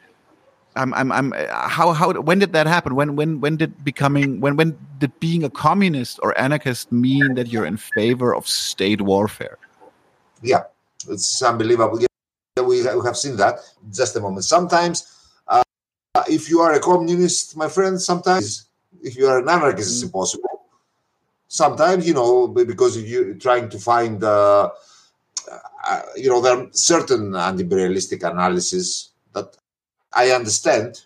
I'm 0.74 0.92
I'm 0.94 1.10
I'm 1.12 1.32
how 1.50 1.92
how 1.92 2.12
when 2.12 2.38
did 2.38 2.52
that 2.52 2.66
happen? 2.66 2.94
When 2.94 3.16
when 3.16 3.40
when 3.40 3.56
did 3.56 3.84
becoming 3.84 4.40
when 4.40 4.56
when 4.56 4.76
did 4.98 5.18
being 5.20 5.44
a 5.44 5.50
communist 5.50 6.18
or 6.22 6.38
anarchist 6.38 6.92
mean 6.92 7.34
that 7.34 7.48
you're 7.48 7.64
in 7.64 7.76
favor 7.76 8.34
of 8.34 8.46
state 8.46 9.00
warfare? 9.00 9.56
Yeah, 10.42 10.64
it's 11.08 11.42
unbelievable. 11.42 12.00
Yeah, 12.00 12.62
we 12.62 12.84
have 12.84 13.16
seen 13.16 13.36
that. 13.36 13.60
Just 13.90 14.16
a 14.16 14.20
moment. 14.20 14.44
Sometimes 14.44 15.15
if 16.28 16.48
you 16.50 16.60
are 16.60 16.74
a 16.74 16.80
communist, 16.80 17.56
my 17.56 17.68
friend, 17.68 18.00
sometimes 18.00 18.66
if 19.02 19.16
you 19.16 19.26
are 19.26 19.38
an 19.38 19.48
anarchist, 19.48 19.90
it's 19.90 20.00
mm. 20.00 20.06
impossible. 20.06 20.62
Sometimes, 21.48 22.06
you 22.06 22.14
know, 22.14 22.48
because 22.48 23.00
you're 23.00 23.34
trying 23.34 23.68
to 23.70 23.78
find, 23.78 24.22
uh, 24.22 24.70
uh, 25.88 26.02
you 26.16 26.28
know, 26.28 26.40
there 26.40 26.56
are 26.56 26.66
certain 26.72 27.34
anti-imperialistic 27.34 28.22
analysis 28.24 29.10
that 29.32 29.56
I 30.12 30.30
understand, 30.30 31.02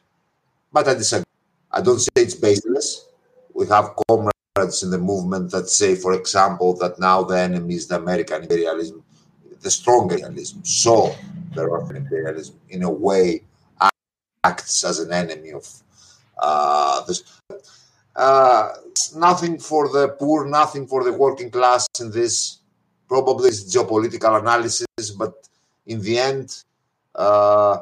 but 0.73 0.89
I 0.89 0.95
disagree. 0.95 1.25
I 1.71 1.83
don't 1.83 2.01
say 2.01 2.11
it's 2.17 2.35
baseless. 2.35 3.07
We 3.53 3.67
have 3.69 3.95
comrades 4.09 4.83
in 4.83 4.91
the 4.91 4.99
movement 4.99 5.51
that 5.53 5.69
say, 5.69 5.95
for 5.95 6.15
example, 6.15 6.75
that 6.79 6.99
now 6.99 7.23
the 7.23 7.39
enemy 7.39 7.75
is 7.75 7.87
the 7.87 7.97
American 7.97 8.43
imperialism, 8.43 9.05
the 9.61 9.71
strong 9.71 10.11
imperialism. 10.11 10.65
So 10.65 11.15
the 11.55 11.67
Russian 11.67 11.97
imperialism, 11.97 12.57
in 12.71 12.83
a 12.83 12.91
way, 12.91 13.43
acts 14.45 14.85
as 14.85 14.99
an 14.99 15.13
enemy 15.13 15.53
of 15.53 15.69
uh, 16.39 17.05
this. 17.05 17.41
Uh, 18.17 18.69
nothing 19.17 19.59
for 19.59 19.89
the 19.89 20.09
poor, 20.19 20.47
nothing 20.47 20.87
for 20.87 21.05
the 21.05 21.13
working 21.13 21.51
class 21.51 21.87
in 22.01 22.11
this. 22.11 22.59
Probably 23.09 23.49
it's 23.49 23.75
geopolitical 23.75 24.39
analysis, 24.41 24.87
but 25.19 25.49
in 25.87 26.01
the 26.01 26.19
end, 26.19 26.65
uh, 27.15 27.79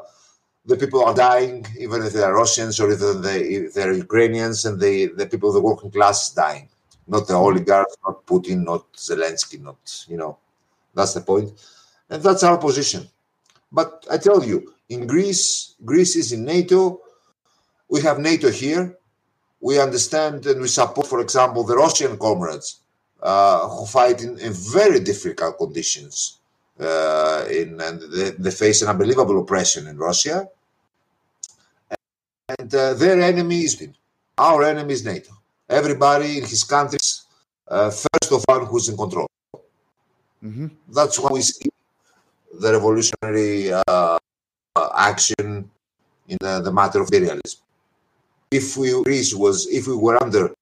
the 0.65 0.77
people 0.77 1.05
are 1.05 1.15
dying, 1.15 1.67
even 1.79 2.03
if 2.03 2.13
they 2.13 2.23
are 2.23 2.35
Russians 2.35 2.81
or 2.81 2.91
if 2.91 3.01
they, 3.23 3.69
they're 3.75 3.93
Ukrainians, 3.93 4.65
and 4.65 4.81
the, 4.81 5.07
the 5.17 5.27
people 5.27 5.51
of 5.51 5.55
the 5.55 5.61
working 5.61 5.91
class 5.91 6.29
is 6.29 6.35
dying. 6.35 6.69
Not 7.07 7.27
the 7.27 7.35
oligarchs, 7.35 7.97
not 8.05 8.25
Putin, 8.27 8.65
not 8.65 8.93
Zelensky, 8.93 9.61
not, 9.63 10.05
you 10.09 10.19
know, 10.19 10.37
that's 10.95 11.15
the 11.15 11.21
point. 11.21 11.53
And 12.11 12.23
that's 12.23 12.43
our 12.43 12.59
position. 12.59 13.09
But 13.73 14.07
I 14.11 14.19
tell 14.19 14.45
you, 14.45 14.75
in 14.89 15.07
Greece, 15.07 15.75
Greece 15.85 16.17
is 16.17 16.33
in 16.33 16.45
NATO. 16.45 17.01
We 17.89 18.01
have 18.03 18.19
NATO 18.19 18.51
here. 18.51 18.97
We 19.61 19.81
understand 19.81 20.47
and 20.47 20.61
we 20.61 20.69
support, 20.69 21.07
for 21.07 21.21
example, 21.21 21.65
the 21.65 21.77
Russian 21.77 22.17
comrades 22.17 22.81
uh, 23.23 23.69
who 23.69 23.87
fight 23.87 24.23
in, 24.23 24.39
in, 24.39 24.53
very 24.53 25.01
difficult 25.01 25.59
conditions. 25.59 26.39
Uh, 26.79 27.45
in 27.51 27.81
and 27.81 28.01
they, 28.13 28.31
they, 28.31 28.53
face 28.53 28.83
an 28.83 28.89
unbelievable 28.89 29.41
oppression 29.41 29.89
in 29.89 29.99
Russia, 29.99 30.47
and 32.57 32.73
uh, 32.73 32.95
their 32.95 33.21
enemy 33.21 33.65
is 33.65 33.85
our 34.39 34.63
enemy 34.63 34.93
is 34.93 35.05
NATO. 35.05 35.33
Everybody 35.69 36.39
in 36.39 36.45
his 36.45 36.63
countries, 36.63 37.25
uh, 37.67 37.91
first 37.91 38.31
of 38.31 38.45
all, 38.49 38.65
who's 38.65 38.89
in 38.89 38.97
control. 38.97 39.29
Mm-hmm. 40.45 40.69
That's 40.89 41.19
why 41.19 41.31
we 41.33 41.41
see 41.41 41.69
the 42.61 42.73
revolutionary 42.75 43.73
uh, 43.73 44.19
action 44.99 45.71
in 46.29 46.37
the, 46.41 46.61
the, 46.61 46.73
matter 46.73 47.01
of 47.01 47.09
imperialism. 47.09 47.61
If 48.51 48.77
we 48.77 49.03
Greece 49.05 49.35
was 49.35 49.67
if 49.69 49.87
we 49.87 49.97
were 49.97 50.23
under 50.23 50.55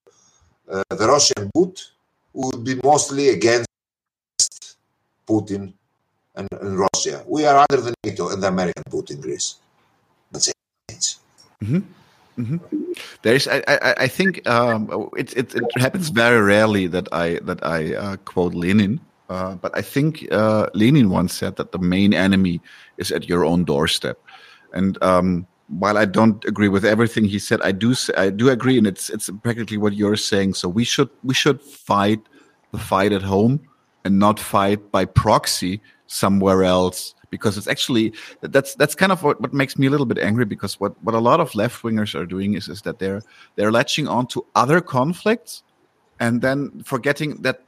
uh, 0.70 0.82
the 0.90 1.06
Russian 1.06 1.50
boot, 1.54 1.90
we 2.32 2.50
would 2.50 2.64
be 2.64 2.74
mostly 2.82 3.30
against 3.30 3.68
Putin 5.26 5.72
and, 6.34 6.48
and, 6.60 6.78
Russia. 6.78 7.24
We 7.26 7.46
are 7.46 7.64
under 7.68 7.80
the 7.82 7.94
NATO 8.04 8.30
and 8.30 8.42
the 8.42 8.48
American 8.48 8.82
boot 8.90 9.10
in 9.10 9.20
Greece. 9.20 9.56
That's 10.32 10.48
it. 10.48 10.54
Mm-hmm. 11.62 11.78
Mm-hmm. 12.38 12.92
There's, 13.22 13.48
I, 13.48 13.62
I, 13.66 13.94
I 14.00 14.08
think 14.08 14.46
um, 14.46 15.08
it, 15.16 15.36
it, 15.36 15.54
it 15.54 15.64
happens 15.78 16.10
very 16.10 16.40
rarely 16.40 16.86
that 16.88 17.08
I 17.12 17.38
that 17.42 17.64
I 17.64 17.94
uh, 17.94 18.16
quote 18.24 18.54
Lenin 18.54 19.00
uh, 19.28 19.56
but 19.56 19.76
I 19.76 19.82
think 19.82 20.26
uh, 20.30 20.68
Lenin 20.74 21.10
once 21.10 21.34
said 21.34 21.56
that 21.56 21.72
the 21.72 21.78
main 21.78 22.14
enemy 22.14 22.60
is 22.96 23.10
at 23.10 23.28
your 23.28 23.44
own 23.44 23.64
doorstep. 23.64 24.18
And 24.76 25.02
um, 25.02 25.46
while 25.68 25.96
I 25.96 26.04
don't 26.04 26.44
agree 26.44 26.68
with 26.68 26.84
everything 26.84 27.24
he 27.24 27.38
said, 27.38 27.60
I 27.62 27.72
do 27.72 27.94
I 28.16 28.30
do 28.30 28.50
agree, 28.50 28.76
and 28.78 28.86
it's 28.86 29.08
it's 29.10 29.30
practically 29.42 29.78
what 29.78 29.94
you're 29.94 30.16
saying. 30.16 30.54
So 30.54 30.68
we 30.68 30.84
should 30.84 31.08
we 31.24 31.34
should 31.34 31.60
fight 31.62 32.20
the 32.72 32.78
fight 32.78 33.12
at 33.12 33.22
home 33.22 33.60
and 34.04 34.18
not 34.18 34.38
fight 34.38 34.92
by 34.92 35.06
proxy 35.06 35.80
somewhere 36.06 36.62
else 36.62 37.14
because 37.30 37.58
it's 37.58 37.66
actually 37.66 38.12
that's 38.40 38.74
that's 38.76 38.94
kind 38.94 39.12
of 39.12 39.22
what, 39.22 39.40
what 39.40 39.52
makes 39.52 39.78
me 39.78 39.86
a 39.86 39.90
little 39.90 40.06
bit 40.06 40.18
angry 40.18 40.44
because 40.44 40.78
what, 40.78 40.92
what 41.02 41.14
a 41.14 41.18
lot 41.18 41.40
of 41.40 41.54
left 41.54 41.82
wingers 41.82 42.14
are 42.14 42.26
doing 42.26 42.54
is 42.54 42.68
is 42.68 42.82
that 42.82 42.98
they're 42.98 43.22
they're 43.56 43.72
latching 43.72 44.06
on 44.06 44.26
to 44.28 44.46
other 44.54 44.80
conflicts 44.80 45.62
and 46.20 46.40
then 46.40 46.82
forgetting 46.84 47.42
that 47.42 47.65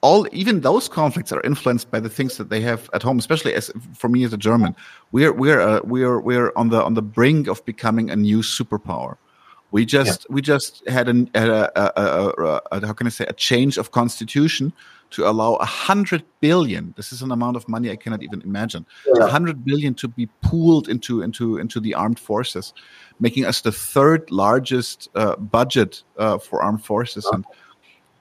all 0.00 0.26
even 0.32 0.60
those 0.60 0.88
conflicts 0.88 1.32
are 1.32 1.40
influenced 1.42 1.90
by 1.90 2.00
the 2.00 2.08
things 2.08 2.36
that 2.36 2.50
they 2.50 2.60
have 2.60 2.88
at 2.92 3.02
home 3.02 3.18
especially 3.18 3.54
as 3.54 3.70
for 3.94 4.08
me 4.08 4.24
as 4.24 4.32
a 4.32 4.36
german 4.36 4.74
we're 5.12 5.32
we're 5.32 5.60
uh, 5.60 5.80
we're 5.84 6.20
we're 6.20 6.52
on 6.56 6.68
the 6.68 6.82
on 6.82 6.94
the 6.94 7.02
brink 7.02 7.48
of 7.48 7.64
becoming 7.64 8.10
a 8.10 8.16
new 8.16 8.38
superpower 8.38 9.16
we 9.70 9.84
just 9.84 10.26
yeah. 10.28 10.34
we 10.34 10.40
just 10.40 10.86
had, 10.88 11.08
an, 11.08 11.28
had 11.34 11.50
a, 11.50 11.70
a, 11.78 12.32
a, 12.38 12.60
a, 12.72 12.86
how 12.86 12.92
can 12.92 13.06
i 13.06 13.10
say 13.10 13.26
a 13.26 13.32
change 13.32 13.76
of 13.76 13.90
constitution 13.90 14.72
to 15.10 15.28
allow 15.28 15.54
a 15.54 15.64
hundred 15.64 16.22
billion 16.40 16.94
this 16.96 17.12
is 17.12 17.20
an 17.20 17.32
amount 17.32 17.56
of 17.56 17.68
money 17.68 17.90
i 17.90 17.96
cannot 17.96 18.22
even 18.22 18.40
imagine 18.42 18.86
a 19.16 19.18
yeah. 19.18 19.28
hundred 19.28 19.64
billion 19.64 19.94
to 19.94 20.06
be 20.06 20.26
pooled 20.42 20.88
into 20.88 21.22
into 21.22 21.58
into 21.58 21.80
the 21.80 21.92
armed 21.92 22.20
forces 22.20 22.72
making 23.18 23.44
us 23.44 23.62
the 23.62 23.72
third 23.72 24.30
largest 24.30 25.08
uh, 25.16 25.34
budget 25.36 26.04
uh, 26.18 26.38
for 26.38 26.62
armed 26.62 26.84
forces 26.84 27.24
and 27.32 27.44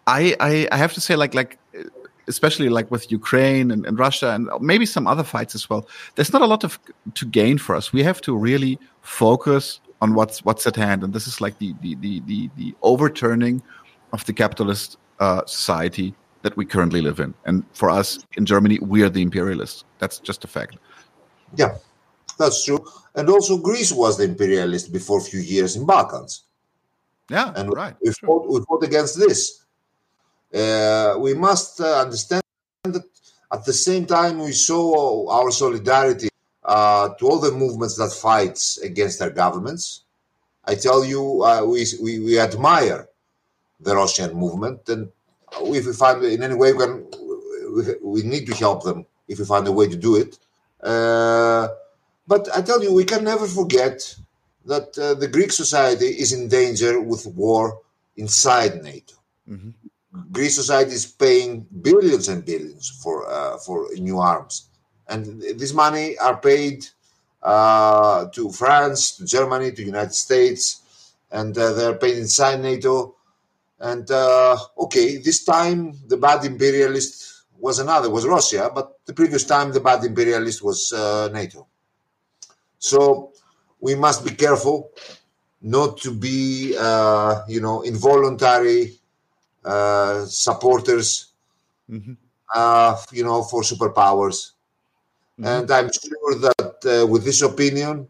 I, 0.07 0.37
I, 0.39 0.67
I 0.71 0.77
have 0.77 0.93
to 0.93 1.01
say 1.01 1.17
like 1.17 1.33
like 1.33 1.59
especially 2.27 2.69
like 2.69 2.89
with 2.91 3.11
Ukraine 3.11 3.71
and, 3.71 3.85
and, 3.85 3.97
Russia 3.97 4.31
and 4.31 4.49
maybe 4.59 4.85
some 4.85 5.07
other 5.07 5.23
fights 5.23 5.55
as 5.55 5.69
well. 5.69 5.87
There's 6.15 6.33
not 6.33 6.41
a 6.41 6.45
lot 6.45 6.63
of 6.63 6.79
to 7.13 7.25
gain 7.25 7.57
for 7.57 7.75
us. 7.75 7.93
We 7.93 8.03
have 8.03 8.21
to 8.21 8.35
really 8.35 8.79
focus 9.01 9.79
on 10.01 10.13
what's 10.13 10.43
what's 10.45 10.67
at 10.67 10.75
hand, 10.75 11.03
and 11.03 11.13
this 11.13 11.27
is 11.27 11.41
like 11.41 11.57
the 11.59 11.73
the 11.81 11.95
the 11.95 12.21
the, 12.27 12.49
the 12.55 12.75
overturning 12.81 13.61
of 14.13 14.25
the 14.25 14.33
capitalist 14.33 14.97
uh, 15.19 15.45
society 15.45 16.13
that 16.43 16.55
we 16.55 16.65
currently 16.65 17.01
live 17.01 17.19
in. 17.19 17.33
And 17.45 17.63
for 17.73 17.89
us 17.89 18.19
in 18.37 18.45
Germany, 18.45 18.79
we 18.79 19.01
are 19.03 19.09
the 19.09 19.21
imperialists. 19.21 19.83
That's 19.99 20.19
just 20.19 20.43
a 20.43 20.47
fact. 20.47 20.77
Yeah, 21.55 21.77
that's 22.37 22.63
true. 22.63 22.85
And 23.15 23.29
also 23.29 23.57
Greece 23.57 23.91
was 23.91 24.17
the 24.17 24.25
imperialist 24.25 24.93
before 24.93 25.17
a 25.19 25.21
few 25.21 25.39
years 25.39 25.75
in 25.75 25.85
Balkans. 25.85 26.43
Yeah, 27.29 27.51
and 27.55 27.73
right. 27.73 27.95
We, 28.01 28.11
fought, 28.11 28.47
we 28.47 28.61
fought 28.61 28.83
against 28.83 29.17
this. 29.19 29.65
Uh, 30.53 31.15
we 31.19 31.33
must 31.33 31.81
uh, 31.81 32.01
understand 32.01 32.41
that 32.83 33.03
at 33.51 33.65
the 33.65 33.73
same 33.73 34.05
time 34.05 34.39
we 34.39 34.53
show 34.53 35.29
our 35.29 35.51
solidarity 35.51 36.29
uh, 36.63 37.09
to 37.15 37.27
all 37.27 37.39
the 37.39 37.51
movements 37.51 37.95
that 37.95 38.11
fights 38.11 38.77
against 38.79 39.19
their 39.19 39.29
governments. 39.29 40.01
I 40.65 40.75
tell 40.75 41.03
you, 41.03 41.43
uh, 41.43 41.63
we, 41.63 41.85
we, 42.01 42.19
we 42.19 42.39
admire 42.39 43.07
the 43.79 43.95
Russian 43.95 44.35
movement, 44.35 44.87
and 44.89 45.09
if 45.61 45.85
we 45.85 45.93
find 45.93 46.23
in 46.23 46.43
any 46.43 46.55
way 46.55 46.73
we, 46.73 46.79
can, 46.79 47.07
we, 47.73 47.83
we 48.01 48.21
need 48.23 48.47
to 48.47 48.55
help 48.55 48.83
them 48.83 49.05
if 49.27 49.39
we 49.39 49.45
find 49.45 49.67
a 49.67 49.71
way 49.71 49.87
to 49.87 49.95
do 49.95 50.15
it. 50.15 50.37
Uh, 50.81 51.67
but 52.27 52.49
I 52.53 52.61
tell 52.61 52.83
you, 52.83 52.93
we 52.93 53.05
can 53.05 53.23
never 53.23 53.47
forget 53.47 54.15
that 54.65 54.97
uh, 54.97 55.13
the 55.13 55.27
Greek 55.27 55.51
society 55.51 56.07
is 56.07 56.33
in 56.33 56.49
danger 56.49 56.99
with 56.99 57.25
war 57.27 57.79
inside 58.17 58.83
NATO. 58.83 59.15
Mm-hmm. 59.49 59.69
Greek 60.31 60.51
society 60.51 60.91
is 60.91 61.05
paying 61.05 61.65
billions 61.81 62.27
and 62.27 62.45
billions 62.45 62.89
for 63.03 63.29
uh, 63.29 63.57
for 63.57 63.87
new 63.95 64.19
arms, 64.19 64.69
and 65.07 65.41
this 65.41 65.73
money 65.73 66.17
are 66.17 66.37
paid 66.37 66.85
uh, 67.43 68.25
to 68.33 68.51
France, 68.51 69.17
to 69.17 69.25
Germany, 69.25 69.71
to 69.71 69.83
United 69.83 70.13
States, 70.13 70.81
and 71.31 71.57
uh, 71.57 71.73
they're 71.73 71.95
paid 71.95 72.17
inside 72.17 72.61
NATO. 72.61 73.15
And 73.79 74.09
uh, 74.09 74.57
okay, 74.79 75.17
this 75.17 75.43
time 75.43 75.93
the 76.07 76.17
bad 76.17 76.43
imperialist 76.45 77.43
was 77.59 77.79
another, 77.79 78.09
was 78.09 78.25
Russia, 78.25 78.71
but 78.73 78.99
the 79.05 79.13
previous 79.13 79.43
time 79.43 79.71
the 79.71 79.79
bad 79.79 80.03
imperialist 80.03 80.63
was 80.63 80.91
uh, 80.91 81.29
NATO. 81.31 81.67
So 82.79 83.33
we 83.79 83.95
must 83.95 84.25
be 84.25 84.31
careful 84.31 84.91
not 85.61 85.97
to 85.97 86.11
be, 86.11 86.75
uh, 86.79 87.43
you 87.47 87.61
know, 87.61 87.81
involuntary 87.81 88.96
uh, 89.67 90.25
supporters, 90.25 91.33
mm-hmm. 91.91 92.13
uh, 92.55 92.95
you 93.11 93.23
know, 93.23 93.43
for 93.43 93.61
superpowers. 93.61 94.51
Mm-hmm. 95.39 95.45
And 95.45 95.71
I'm 95.71 95.89
sure 95.91 96.33
that 96.39 96.77
uh, 96.85 97.05
with 97.05 97.23
this 97.25 97.41
opinion, 97.41 98.07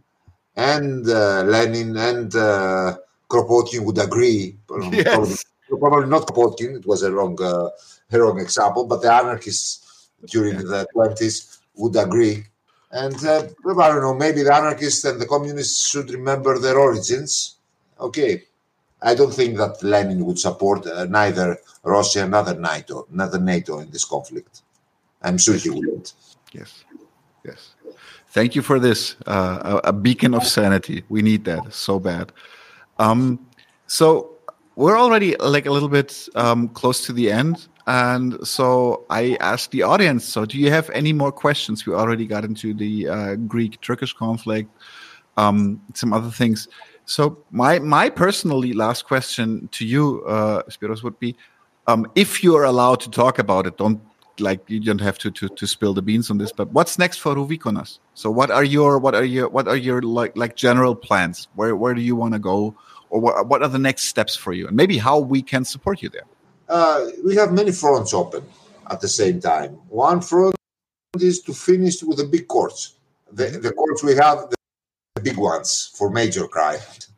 and 0.55 1.07
uh, 1.09 1.43
Lenin 1.43 1.97
and 1.97 2.33
uh, 2.35 2.97
Kropotkin 3.29 3.83
would 3.85 3.97
agree. 3.97 4.55
Yes. 4.91 5.43
Probably, 5.67 5.79
probably, 5.79 6.09
not 6.09 6.27
Kropotkin; 6.27 6.77
it 6.77 6.85
was 6.85 7.03
a 7.03 7.11
wrong, 7.11 7.37
uh, 7.41 7.69
a 8.11 8.19
wrong 8.19 8.39
example. 8.39 8.85
But 8.85 9.01
the 9.01 9.11
anarchists 9.11 10.09
during 10.27 10.57
the 10.57 10.87
twenties 10.93 11.59
would 11.75 11.95
agree. 11.95 12.45
And 12.91 13.19
uh, 13.25 13.43
I 13.67 13.87
don't 13.89 14.01
know, 14.01 14.13
maybe 14.13 14.43
the 14.43 14.53
anarchists 14.55 15.03
and 15.03 15.19
the 15.19 15.27
communists 15.27 15.89
should 15.89 16.09
remember 16.09 16.57
their 16.57 16.79
origins. 16.79 17.57
Okay, 17.99 18.43
I 19.01 19.13
don't 19.13 19.33
think 19.33 19.57
that 19.57 19.83
Lenin 19.83 20.25
would 20.25 20.39
support 20.39 20.85
uh, 20.87 21.05
neither 21.05 21.57
Russia 21.83 22.27
nor 22.27 22.53
NATO, 22.55 23.07
neither 23.11 23.39
NATO 23.39 23.79
in 23.79 23.91
this 23.91 24.05
conflict. 24.05 24.61
I'm 25.21 25.37
sure 25.37 25.55
he 25.55 25.69
wouldn't. 25.69 26.13
Yes, 26.51 26.83
yes. 27.45 27.75
Thank 28.29 28.55
you 28.55 28.61
for 28.61 28.79
this, 28.79 29.15
uh, 29.25 29.79
a, 29.83 29.89
a, 29.89 29.93
beacon 29.93 30.33
of 30.33 30.45
sanity. 30.45 31.03
We 31.09 31.21
need 31.21 31.45
that 31.45 31.73
so 31.73 31.99
bad. 31.99 32.31
Um, 32.99 33.47
so 33.87 34.35
we're 34.75 34.97
already 34.97 35.35
like 35.37 35.65
a 35.65 35.71
little 35.71 35.89
bit 35.89 36.27
um, 36.35 36.69
close 36.69 37.05
to 37.05 37.13
the 37.13 37.31
end, 37.31 37.67
and 37.87 38.45
so 38.45 39.05
I 39.09 39.37
asked 39.39 39.71
the 39.71 39.83
audience. 39.83 40.25
So, 40.25 40.45
do 40.45 40.57
you 40.57 40.69
have 40.69 40.89
any 40.91 41.13
more 41.13 41.31
questions? 41.31 41.85
We 41.85 41.93
already 41.93 42.27
got 42.27 42.43
into 42.43 42.73
the 42.73 43.07
uh, 43.07 43.35
Greek-Turkish 43.35 44.13
conflict, 44.13 44.69
um, 45.37 45.81
some 45.93 46.13
other 46.13 46.29
things. 46.29 46.67
So 47.07 47.41
my 47.51 47.79
my 47.79 48.09
personally 48.09 48.73
last 48.73 49.05
question 49.05 49.69
to 49.71 49.85
you, 49.85 50.23
uh, 50.25 50.63
Spiros, 50.63 51.03
would 51.03 51.17
be, 51.19 51.35
um, 51.87 52.05
if 52.15 52.43
you're 52.43 52.65
allowed 52.65 52.99
to 52.99 53.09
talk 53.09 53.39
about 53.39 53.65
it, 53.65 53.77
don't 53.77 54.01
like 54.39 54.59
you 54.67 54.81
don't 54.81 55.01
have 55.01 55.17
to, 55.19 55.31
to 55.31 55.47
to 55.47 55.65
spill 55.65 55.93
the 55.93 56.01
beans 56.01 56.29
on 56.29 56.37
this. 56.37 56.51
But 56.51 56.69
what's 56.73 56.99
next 56.99 57.19
for 57.19 57.33
Ruvikonas? 57.33 57.99
So 58.13 58.29
what 58.29 58.51
are 58.51 58.63
your 58.63 58.99
what 58.99 59.15
are 59.15 59.23
your 59.23 59.47
what 59.47 59.69
are 59.69 59.77
your 59.77 60.01
like 60.01 60.35
like 60.35 60.57
general 60.57 60.95
plans? 60.95 61.47
Where 61.55 61.77
where 61.77 61.93
do 61.93 62.01
you 62.01 62.17
want 62.17 62.33
to 62.33 62.39
go, 62.39 62.75
or 63.09 63.21
what 63.21 63.47
what 63.47 63.63
are 63.63 63.69
the 63.69 63.79
next 63.79 64.03
steps 64.03 64.35
for 64.35 64.51
you, 64.51 64.67
and 64.67 64.75
maybe 64.75 64.97
how 64.97 65.17
we 65.17 65.41
can 65.41 65.63
support 65.63 66.01
you 66.01 66.09
there? 66.09 66.27
Uh, 66.67 67.07
we 67.23 67.35
have 67.37 67.53
many 67.53 67.71
fronts 67.71 68.13
open 68.13 68.43
at 68.91 68.99
the 68.99 69.07
same 69.07 69.39
time. 69.39 69.79
One 69.87 70.19
front 70.19 70.55
is 71.19 71.41
to 71.43 71.53
finish 71.53 72.03
with 72.03 72.17
the 72.17 72.25
big 72.25 72.49
courts. 72.49 72.95
The, 73.31 73.47
the 73.47 73.71
courts 73.71 74.03
we 74.03 74.15
have, 74.15 74.49
big 75.19 75.37
ones 75.37 75.91
for 75.95 76.09
major 76.09 76.47
crimes, 76.47 77.09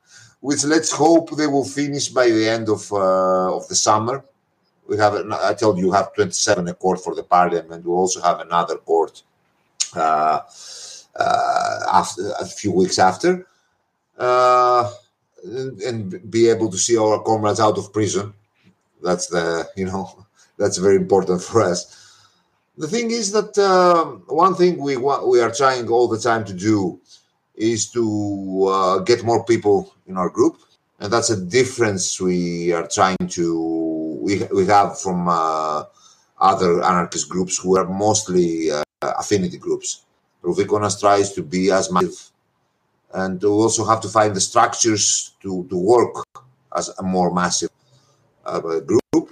which 0.41 0.63
let's 0.63 0.91
hope 0.91 1.31
they 1.31 1.47
will 1.47 1.65
finish 1.65 2.09
by 2.09 2.30
the 2.30 2.47
end 2.47 2.69
of 2.69 2.91
uh, 2.91 3.55
of 3.55 3.67
the 3.67 3.76
summer. 3.76 4.23
We 4.88 4.97
have, 4.97 5.13
I 5.31 5.53
told 5.53 5.77
you, 5.77 5.91
have 5.91 6.15
27 6.15 6.67
a 6.67 6.73
court 6.73 6.99
for 7.03 7.13
the 7.13 7.21
parliament. 7.23 7.85
We 7.85 7.91
also 7.91 8.21
have 8.21 8.39
another 8.39 8.77
court 8.77 9.21
uh, 9.95 10.39
uh, 11.15 11.80
after 11.93 12.31
a 12.39 12.45
few 12.45 12.71
weeks 12.71 12.97
after, 12.97 13.45
uh, 14.17 14.91
and, 15.43 15.80
and, 15.81 16.31
be 16.31 16.49
able 16.49 16.71
to 16.71 16.77
see 16.77 16.97
our 16.97 17.21
comrades 17.21 17.59
out 17.59 17.77
of 17.77 17.93
prison. 17.93 18.34
That's 19.03 19.27
the 19.27 19.69
you 19.76 19.85
know 19.85 20.26
that's 20.57 20.77
very 20.77 20.95
important 20.95 21.41
for 21.41 21.61
us. 21.61 21.95
The 22.77 22.88
thing 22.88 23.11
is 23.11 23.31
that 23.34 23.57
um, 23.57 24.23
one 24.27 24.55
thing 24.55 24.77
we 24.77 24.95
want, 24.95 25.27
we 25.27 25.41
are 25.41 25.51
trying 25.51 25.89
all 25.89 26.07
the 26.07 26.17
time 26.17 26.45
to 26.45 26.53
do 26.53 26.99
is 27.60 27.91
to 27.91 28.65
uh, 28.68 28.99
get 28.99 29.23
more 29.23 29.45
people 29.45 29.94
in 30.07 30.18
our 30.18 30.30
group. 30.30 30.57
And 30.99 31.14
that's 31.14 31.30
a 31.30 31.40
difference 31.40 32.19
we 32.19 32.73
are 32.73 32.88
trying 32.88 33.27
to 33.30 34.19
we, 34.22 34.44
we 34.52 34.65
have 34.65 34.99
from 34.99 35.27
uh, 35.30 35.84
other 36.40 36.84
anarchist 36.84 37.30
groups 37.30 37.57
who 37.57 37.77
are 37.77 37.86
mostly 37.86 38.72
uh, 38.72 38.84
affinity 39.02 39.57
groups. 39.57 40.06
Ruvikonas 40.44 40.99
tries 40.99 41.34
to 41.34 41.44
be 41.44 41.69
as 41.69 41.91
massive 41.91 42.31
and 43.14 43.41
we 43.41 43.49
also 43.49 43.86
have 43.86 44.02
to 44.02 44.07
find 44.07 44.36
the 44.36 44.41
structures 44.41 45.36
to, 45.41 45.65
to 45.69 45.77
work 45.77 46.26
as 46.76 46.90
a 46.99 47.03
more 47.03 47.34
massive 47.34 47.69
uh, 48.45 48.60
group. 48.60 49.30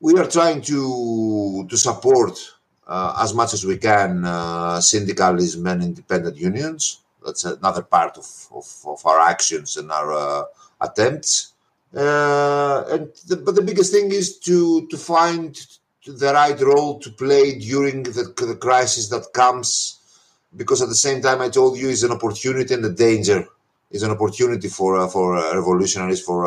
We 0.00 0.18
are 0.18 0.26
trying 0.26 0.62
to 0.62 1.66
to 1.68 1.76
support 1.76 2.38
as 2.90 3.32
much 3.34 3.54
as 3.54 3.64
we 3.64 3.76
can 3.78 4.24
uh, 4.24 4.80
syndicalism 4.80 5.66
and 5.66 5.82
independent 5.82 6.36
unions. 6.36 7.00
That's 7.24 7.44
another 7.44 7.82
part 7.82 8.18
of, 8.18 8.26
of, 8.52 8.66
of 8.86 9.06
our 9.06 9.20
actions 9.20 9.76
and 9.76 9.92
our 9.92 10.12
uh, 10.12 10.44
attempts. 10.80 11.52
Uh, 11.94 12.84
and 12.90 13.12
the, 13.28 13.36
but 13.36 13.54
the 13.54 13.62
biggest 13.62 13.92
thing 13.92 14.10
is 14.10 14.38
to 14.38 14.86
to 14.88 14.96
find 14.96 15.56
the 16.06 16.32
right 16.32 16.58
role 16.60 16.98
to 16.98 17.10
play 17.10 17.58
during 17.58 18.02
the, 18.04 18.32
the 18.36 18.56
crisis 18.56 19.08
that 19.08 19.32
comes, 19.32 19.98
because 20.56 20.80
at 20.82 20.88
the 20.88 20.94
same 20.94 21.20
time 21.20 21.40
I 21.40 21.48
told 21.48 21.78
you 21.78 21.88
is 21.88 22.04
an 22.04 22.12
opportunity 22.12 22.74
and 22.74 22.84
a 22.84 22.90
danger. 22.90 23.46
Is 23.90 24.04
an 24.04 24.12
opportunity 24.12 24.68
for 24.68 24.96
uh, 24.96 25.08
for 25.08 25.36
uh, 25.36 25.52
revolutionaries, 25.54 26.22
for 26.22 26.46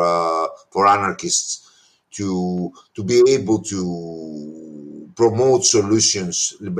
for 0.70 0.86
anarchists 0.86 1.70
to 2.12 2.72
to 2.94 3.04
be 3.04 3.22
able 3.28 3.60
to 3.64 4.63
promote 5.16 5.64
solutions 5.64 6.54
uh, 6.60 6.70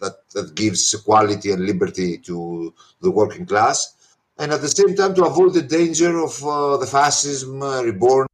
that 0.00 0.16
that 0.34 0.54
gives 0.54 0.94
equality 0.94 1.50
and 1.52 1.66
liberty 1.66 2.18
to 2.18 2.72
the 3.02 3.10
working 3.10 3.46
class, 3.46 3.94
and 4.38 4.52
at 4.52 4.60
the 4.60 4.68
same 4.68 4.94
time 4.94 5.14
to 5.14 5.24
avoid 5.24 5.54
the 5.54 5.62
danger 5.62 6.18
of 6.18 6.32
uh, 6.44 6.76
the 6.76 6.86
fascism 6.86 7.62
uh, 7.62 7.82
reborn, 7.82 8.26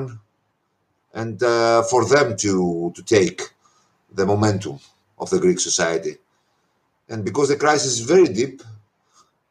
and 1.14 1.42
uh, 1.42 1.82
for 1.84 2.04
them 2.04 2.36
to 2.36 2.92
to 2.94 3.02
take 3.02 3.42
the 4.12 4.26
momentum 4.26 4.78
of 5.18 5.30
the 5.30 5.40
Greek 5.40 5.60
society, 5.60 6.16
and 7.08 7.24
because 7.24 7.48
the 7.48 7.56
crisis 7.56 7.98
is 7.98 8.00
very 8.00 8.26
deep, 8.26 8.62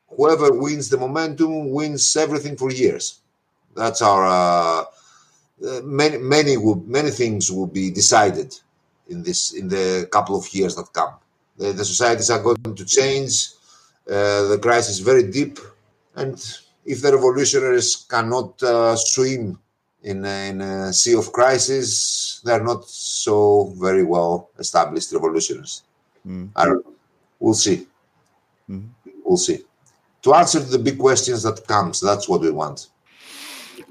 whoever 0.09 0.51
wins 0.51 0.89
the 0.89 0.97
momentum 0.97 1.71
wins 1.71 2.15
everything 2.15 2.55
for 2.55 2.71
years. 2.71 3.19
That's 3.75 4.01
our 4.01 4.25
uh, 4.25 4.85
uh, 5.67 5.81
many 5.83 6.17
many 6.17 6.55
many 6.85 7.11
things 7.11 7.51
will 7.51 7.67
be 7.67 7.91
decided 7.91 8.55
in 9.09 9.23
this 9.23 9.53
in 9.53 9.67
the 9.67 10.07
couple 10.11 10.35
of 10.37 10.51
years 10.53 10.75
that 10.75 10.91
come. 10.93 11.13
The, 11.57 11.71
the 11.71 11.85
societies 11.85 12.29
are 12.29 12.41
going 12.41 12.75
to 12.75 12.85
change. 12.85 13.49
Uh, 14.07 14.43
the 14.47 14.59
crisis 14.61 14.95
is 14.97 14.99
very 14.99 15.31
deep, 15.31 15.59
and 16.15 16.35
if 16.85 17.01
the 17.01 17.11
revolutionaries 17.11 18.05
cannot 18.07 18.61
uh, 18.61 18.95
swim 18.95 19.57
in 20.03 20.23
a, 20.23 20.49
in 20.49 20.61
a 20.61 20.93
sea 20.93 21.15
of 21.15 21.31
crisis, 21.31 22.41
they 22.45 22.51
are 22.51 22.63
not 22.63 22.87
so 22.87 23.73
very 23.77 24.03
well 24.03 24.49
established 24.59 25.11
revolutionaries. 25.11 25.81
Mm. 26.25 26.49
I 26.55 26.65
don't 26.65 26.85
know. 26.85 26.93
We'll 27.39 27.55
see. 27.55 27.87
Mm. 28.69 28.89
We'll 29.23 29.37
see. 29.37 29.63
To 30.21 30.33
answer 30.35 30.59
the 30.59 30.79
big 30.79 30.99
questions 30.99 31.43
that 31.43 31.65
comes, 31.67 31.99
that's 32.01 32.29
what 32.29 32.41
we 32.41 32.51
want. 32.51 32.87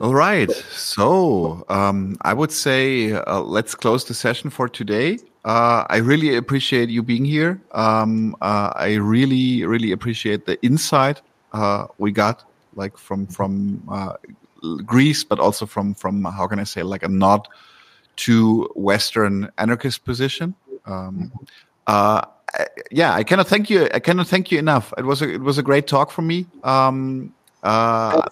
All 0.01 0.15
right. 0.15 0.51
So 0.73 1.65
um, 1.69 2.17
I 2.23 2.33
would 2.33 2.51
say 2.51 3.13
uh, 3.13 3.41
let's 3.41 3.75
close 3.75 4.05
the 4.05 4.15
session 4.15 4.51
for 4.51 4.69
today. 4.69 5.19
Uh, 5.45 5.85
I 5.89 5.99
really 5.99 6.37
appreciate 6.37 6.89
you 6.89 7.03
being 7.03 7.25
here. 7.25 7.61
Um, 7.73 8.35
uh, 8.41 8.73
I 8.75 8.95
really, 8.95 9.65
really 9.65 9.93
appreciate 9.93 10.47
the 10.47 10.61
insight 10.63 11.21
uh, 11.53 11.87
we 11.99 12.13
got, 12.13 12.45
like 12.75 12.97
from 12.97 13.27
from 13.27 13.83
uh, 13.91 14.15
Greece, 14.85 15.23
but 15.23 15.39
also 15.39 15.67
from 15.67 15.95
from 15.95 16.25
how 16.25 16.47
can 16.47 16.59
I 16.59 16.65
say 16.65 16.83
like 16.83 17.03
a 17.03 17.09
nod 17.09 17.47
to 18.17 18.71
Western 18.75 19.51
anarchist 19.59 20.05
position. 20.05 20.55
Um, 20.87 21.31
uh, 21.87 22.23
yeah, 22.91 23.15
I 23.15 23.23
cannot 23.23 23.47
thank 23.49 23.69
you. 23.71 23.89
I 23.93 24.01
cannot 24.01 24.29
thank 24.29 24.51
you 24.51 24.59
enough. 24.59 24.93
It 24.99 25.05
was 25.05 25.23
a, 25.23 25.35
it 25.35 25.41
was 25.41 25.59
a 25.59 25.63
great 25.63 25.87
talk 25.87 26.11
for 26.11 26.23
me. 26.23 26.47
Um, 26.63 27.35
uh, 27.63 28.23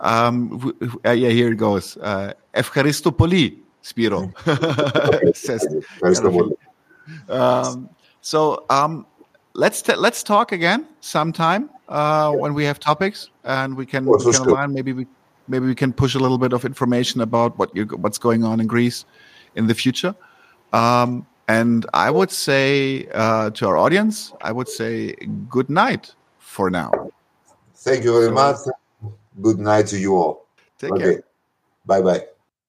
um, 0.00 0.74
uh, 1.04 1.10
yeah, 1.10 1.30
here 1.30 1.52
it 1.52 1.56
goes. 1.56 1.96
Uh, 1.96 2.34
Evcharistopoli, 2.54 3.58
Spiro. 3.82 4.32
Says, 5.34 5.66
um, 7.28 7.88
so 8.20 8.64
um, 8.70 9.06
let's 9.54 9.86
let's 9.88 10.22
talk 10.22 10.52
again 10.52 10.86
sometime 11.00 11.70
uh, 11.88 12.32
when 12.32 12.54
we 12.54 12.64
have 12.64 12.80
topics 12.80 13.30
and 13.44 13.76
we 13.76 13.86
can, 13.86 14.06
we 14.06 14.18
can 14.18 14.48
align. 14.48 14.72
Maybe 14.72 14.92
we 14.92 15.06
maybe 15.48 15.66
we 15.66 15.74
can 15.74 15.92
push 15.92 16.14
a 16.14 16.18
little 16.18 16.38
bit 16.38 16.52
of 16.52 16.64
information 16.64 17.20
about 17.20 17.58
what 17.58 17.74
you 17.76 17.84
what's 17.86 18.18
going 18.18 18.44
on 18.44 18.60
in 18.60 18.66
Greece 18.66 19.04
in 19.54 19.66
the 19.66 19.74
future. 19.74 20.14
Um, 20.72 21.26
and 21.46 21.86
I 21.92 22.10
would 22.10 22.30
say 22.30 23.06
uh, 23.12 23.50
to 23.50 23.68
our 23.68 23.76
audience, 23.76 24.32
I 24.40 24.50
would 24.50 24.68
say 24.68 25.14
good 25.48 25.68
night 25.68 26.14
for 26.38 26.70
now. 26.70 26.90
Thank 27.74 28.04
you 28.04 28.12
very 28.12 28.26
so, 28.26 28.32
much. 28.32 28.56
Good 29.40 29.58
night 29.58 29.88
to 29.88 29.96
you 29.96 30.16
all. 30.16 30.46
Take 30.78 30.92
okay. 30.92 31.02
care. 31.04 31.24
Bye 31.84 32.02
bye. 32.02 32.22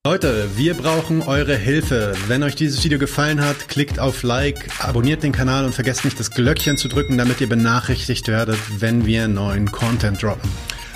Leute, 0.05 0.55
wir 0.55 0.75
brauchen 0.75 1.23
eure 1.23 1.55
Hilfe. 1.55 2.13
Wenn 2.27 2.43
euch 2.43 2.55
dieses 2.55 2.83
Video 2.83 2.99
gefallen 2.99 3.43
hat, 3.43 3.69
klickt 3.69 3.99
auf 3.99 4.21
Like, 4.21 4.69
abonniert 4.79 5.23
den 5.23 5.31
Kanal 5.31 5.65
und 5.65 5.73
vergesst 5.73 6.05
nicht 6.05 6.19
das 6.19 6.29
Glöckchen 6.29 6.77
zu 6.77 6.87
drücken, 6.87 7.17
damit 7.17 7.41
ihr 7.41 7.49
benachrichtigt 7.49 8.27
werdet, 8.27 8.59
wenn 8.79 9.07
wir 9.07 9.27
neuen 9.27 9.71
Content 9.71 10.21
droppen. 10.21 10.51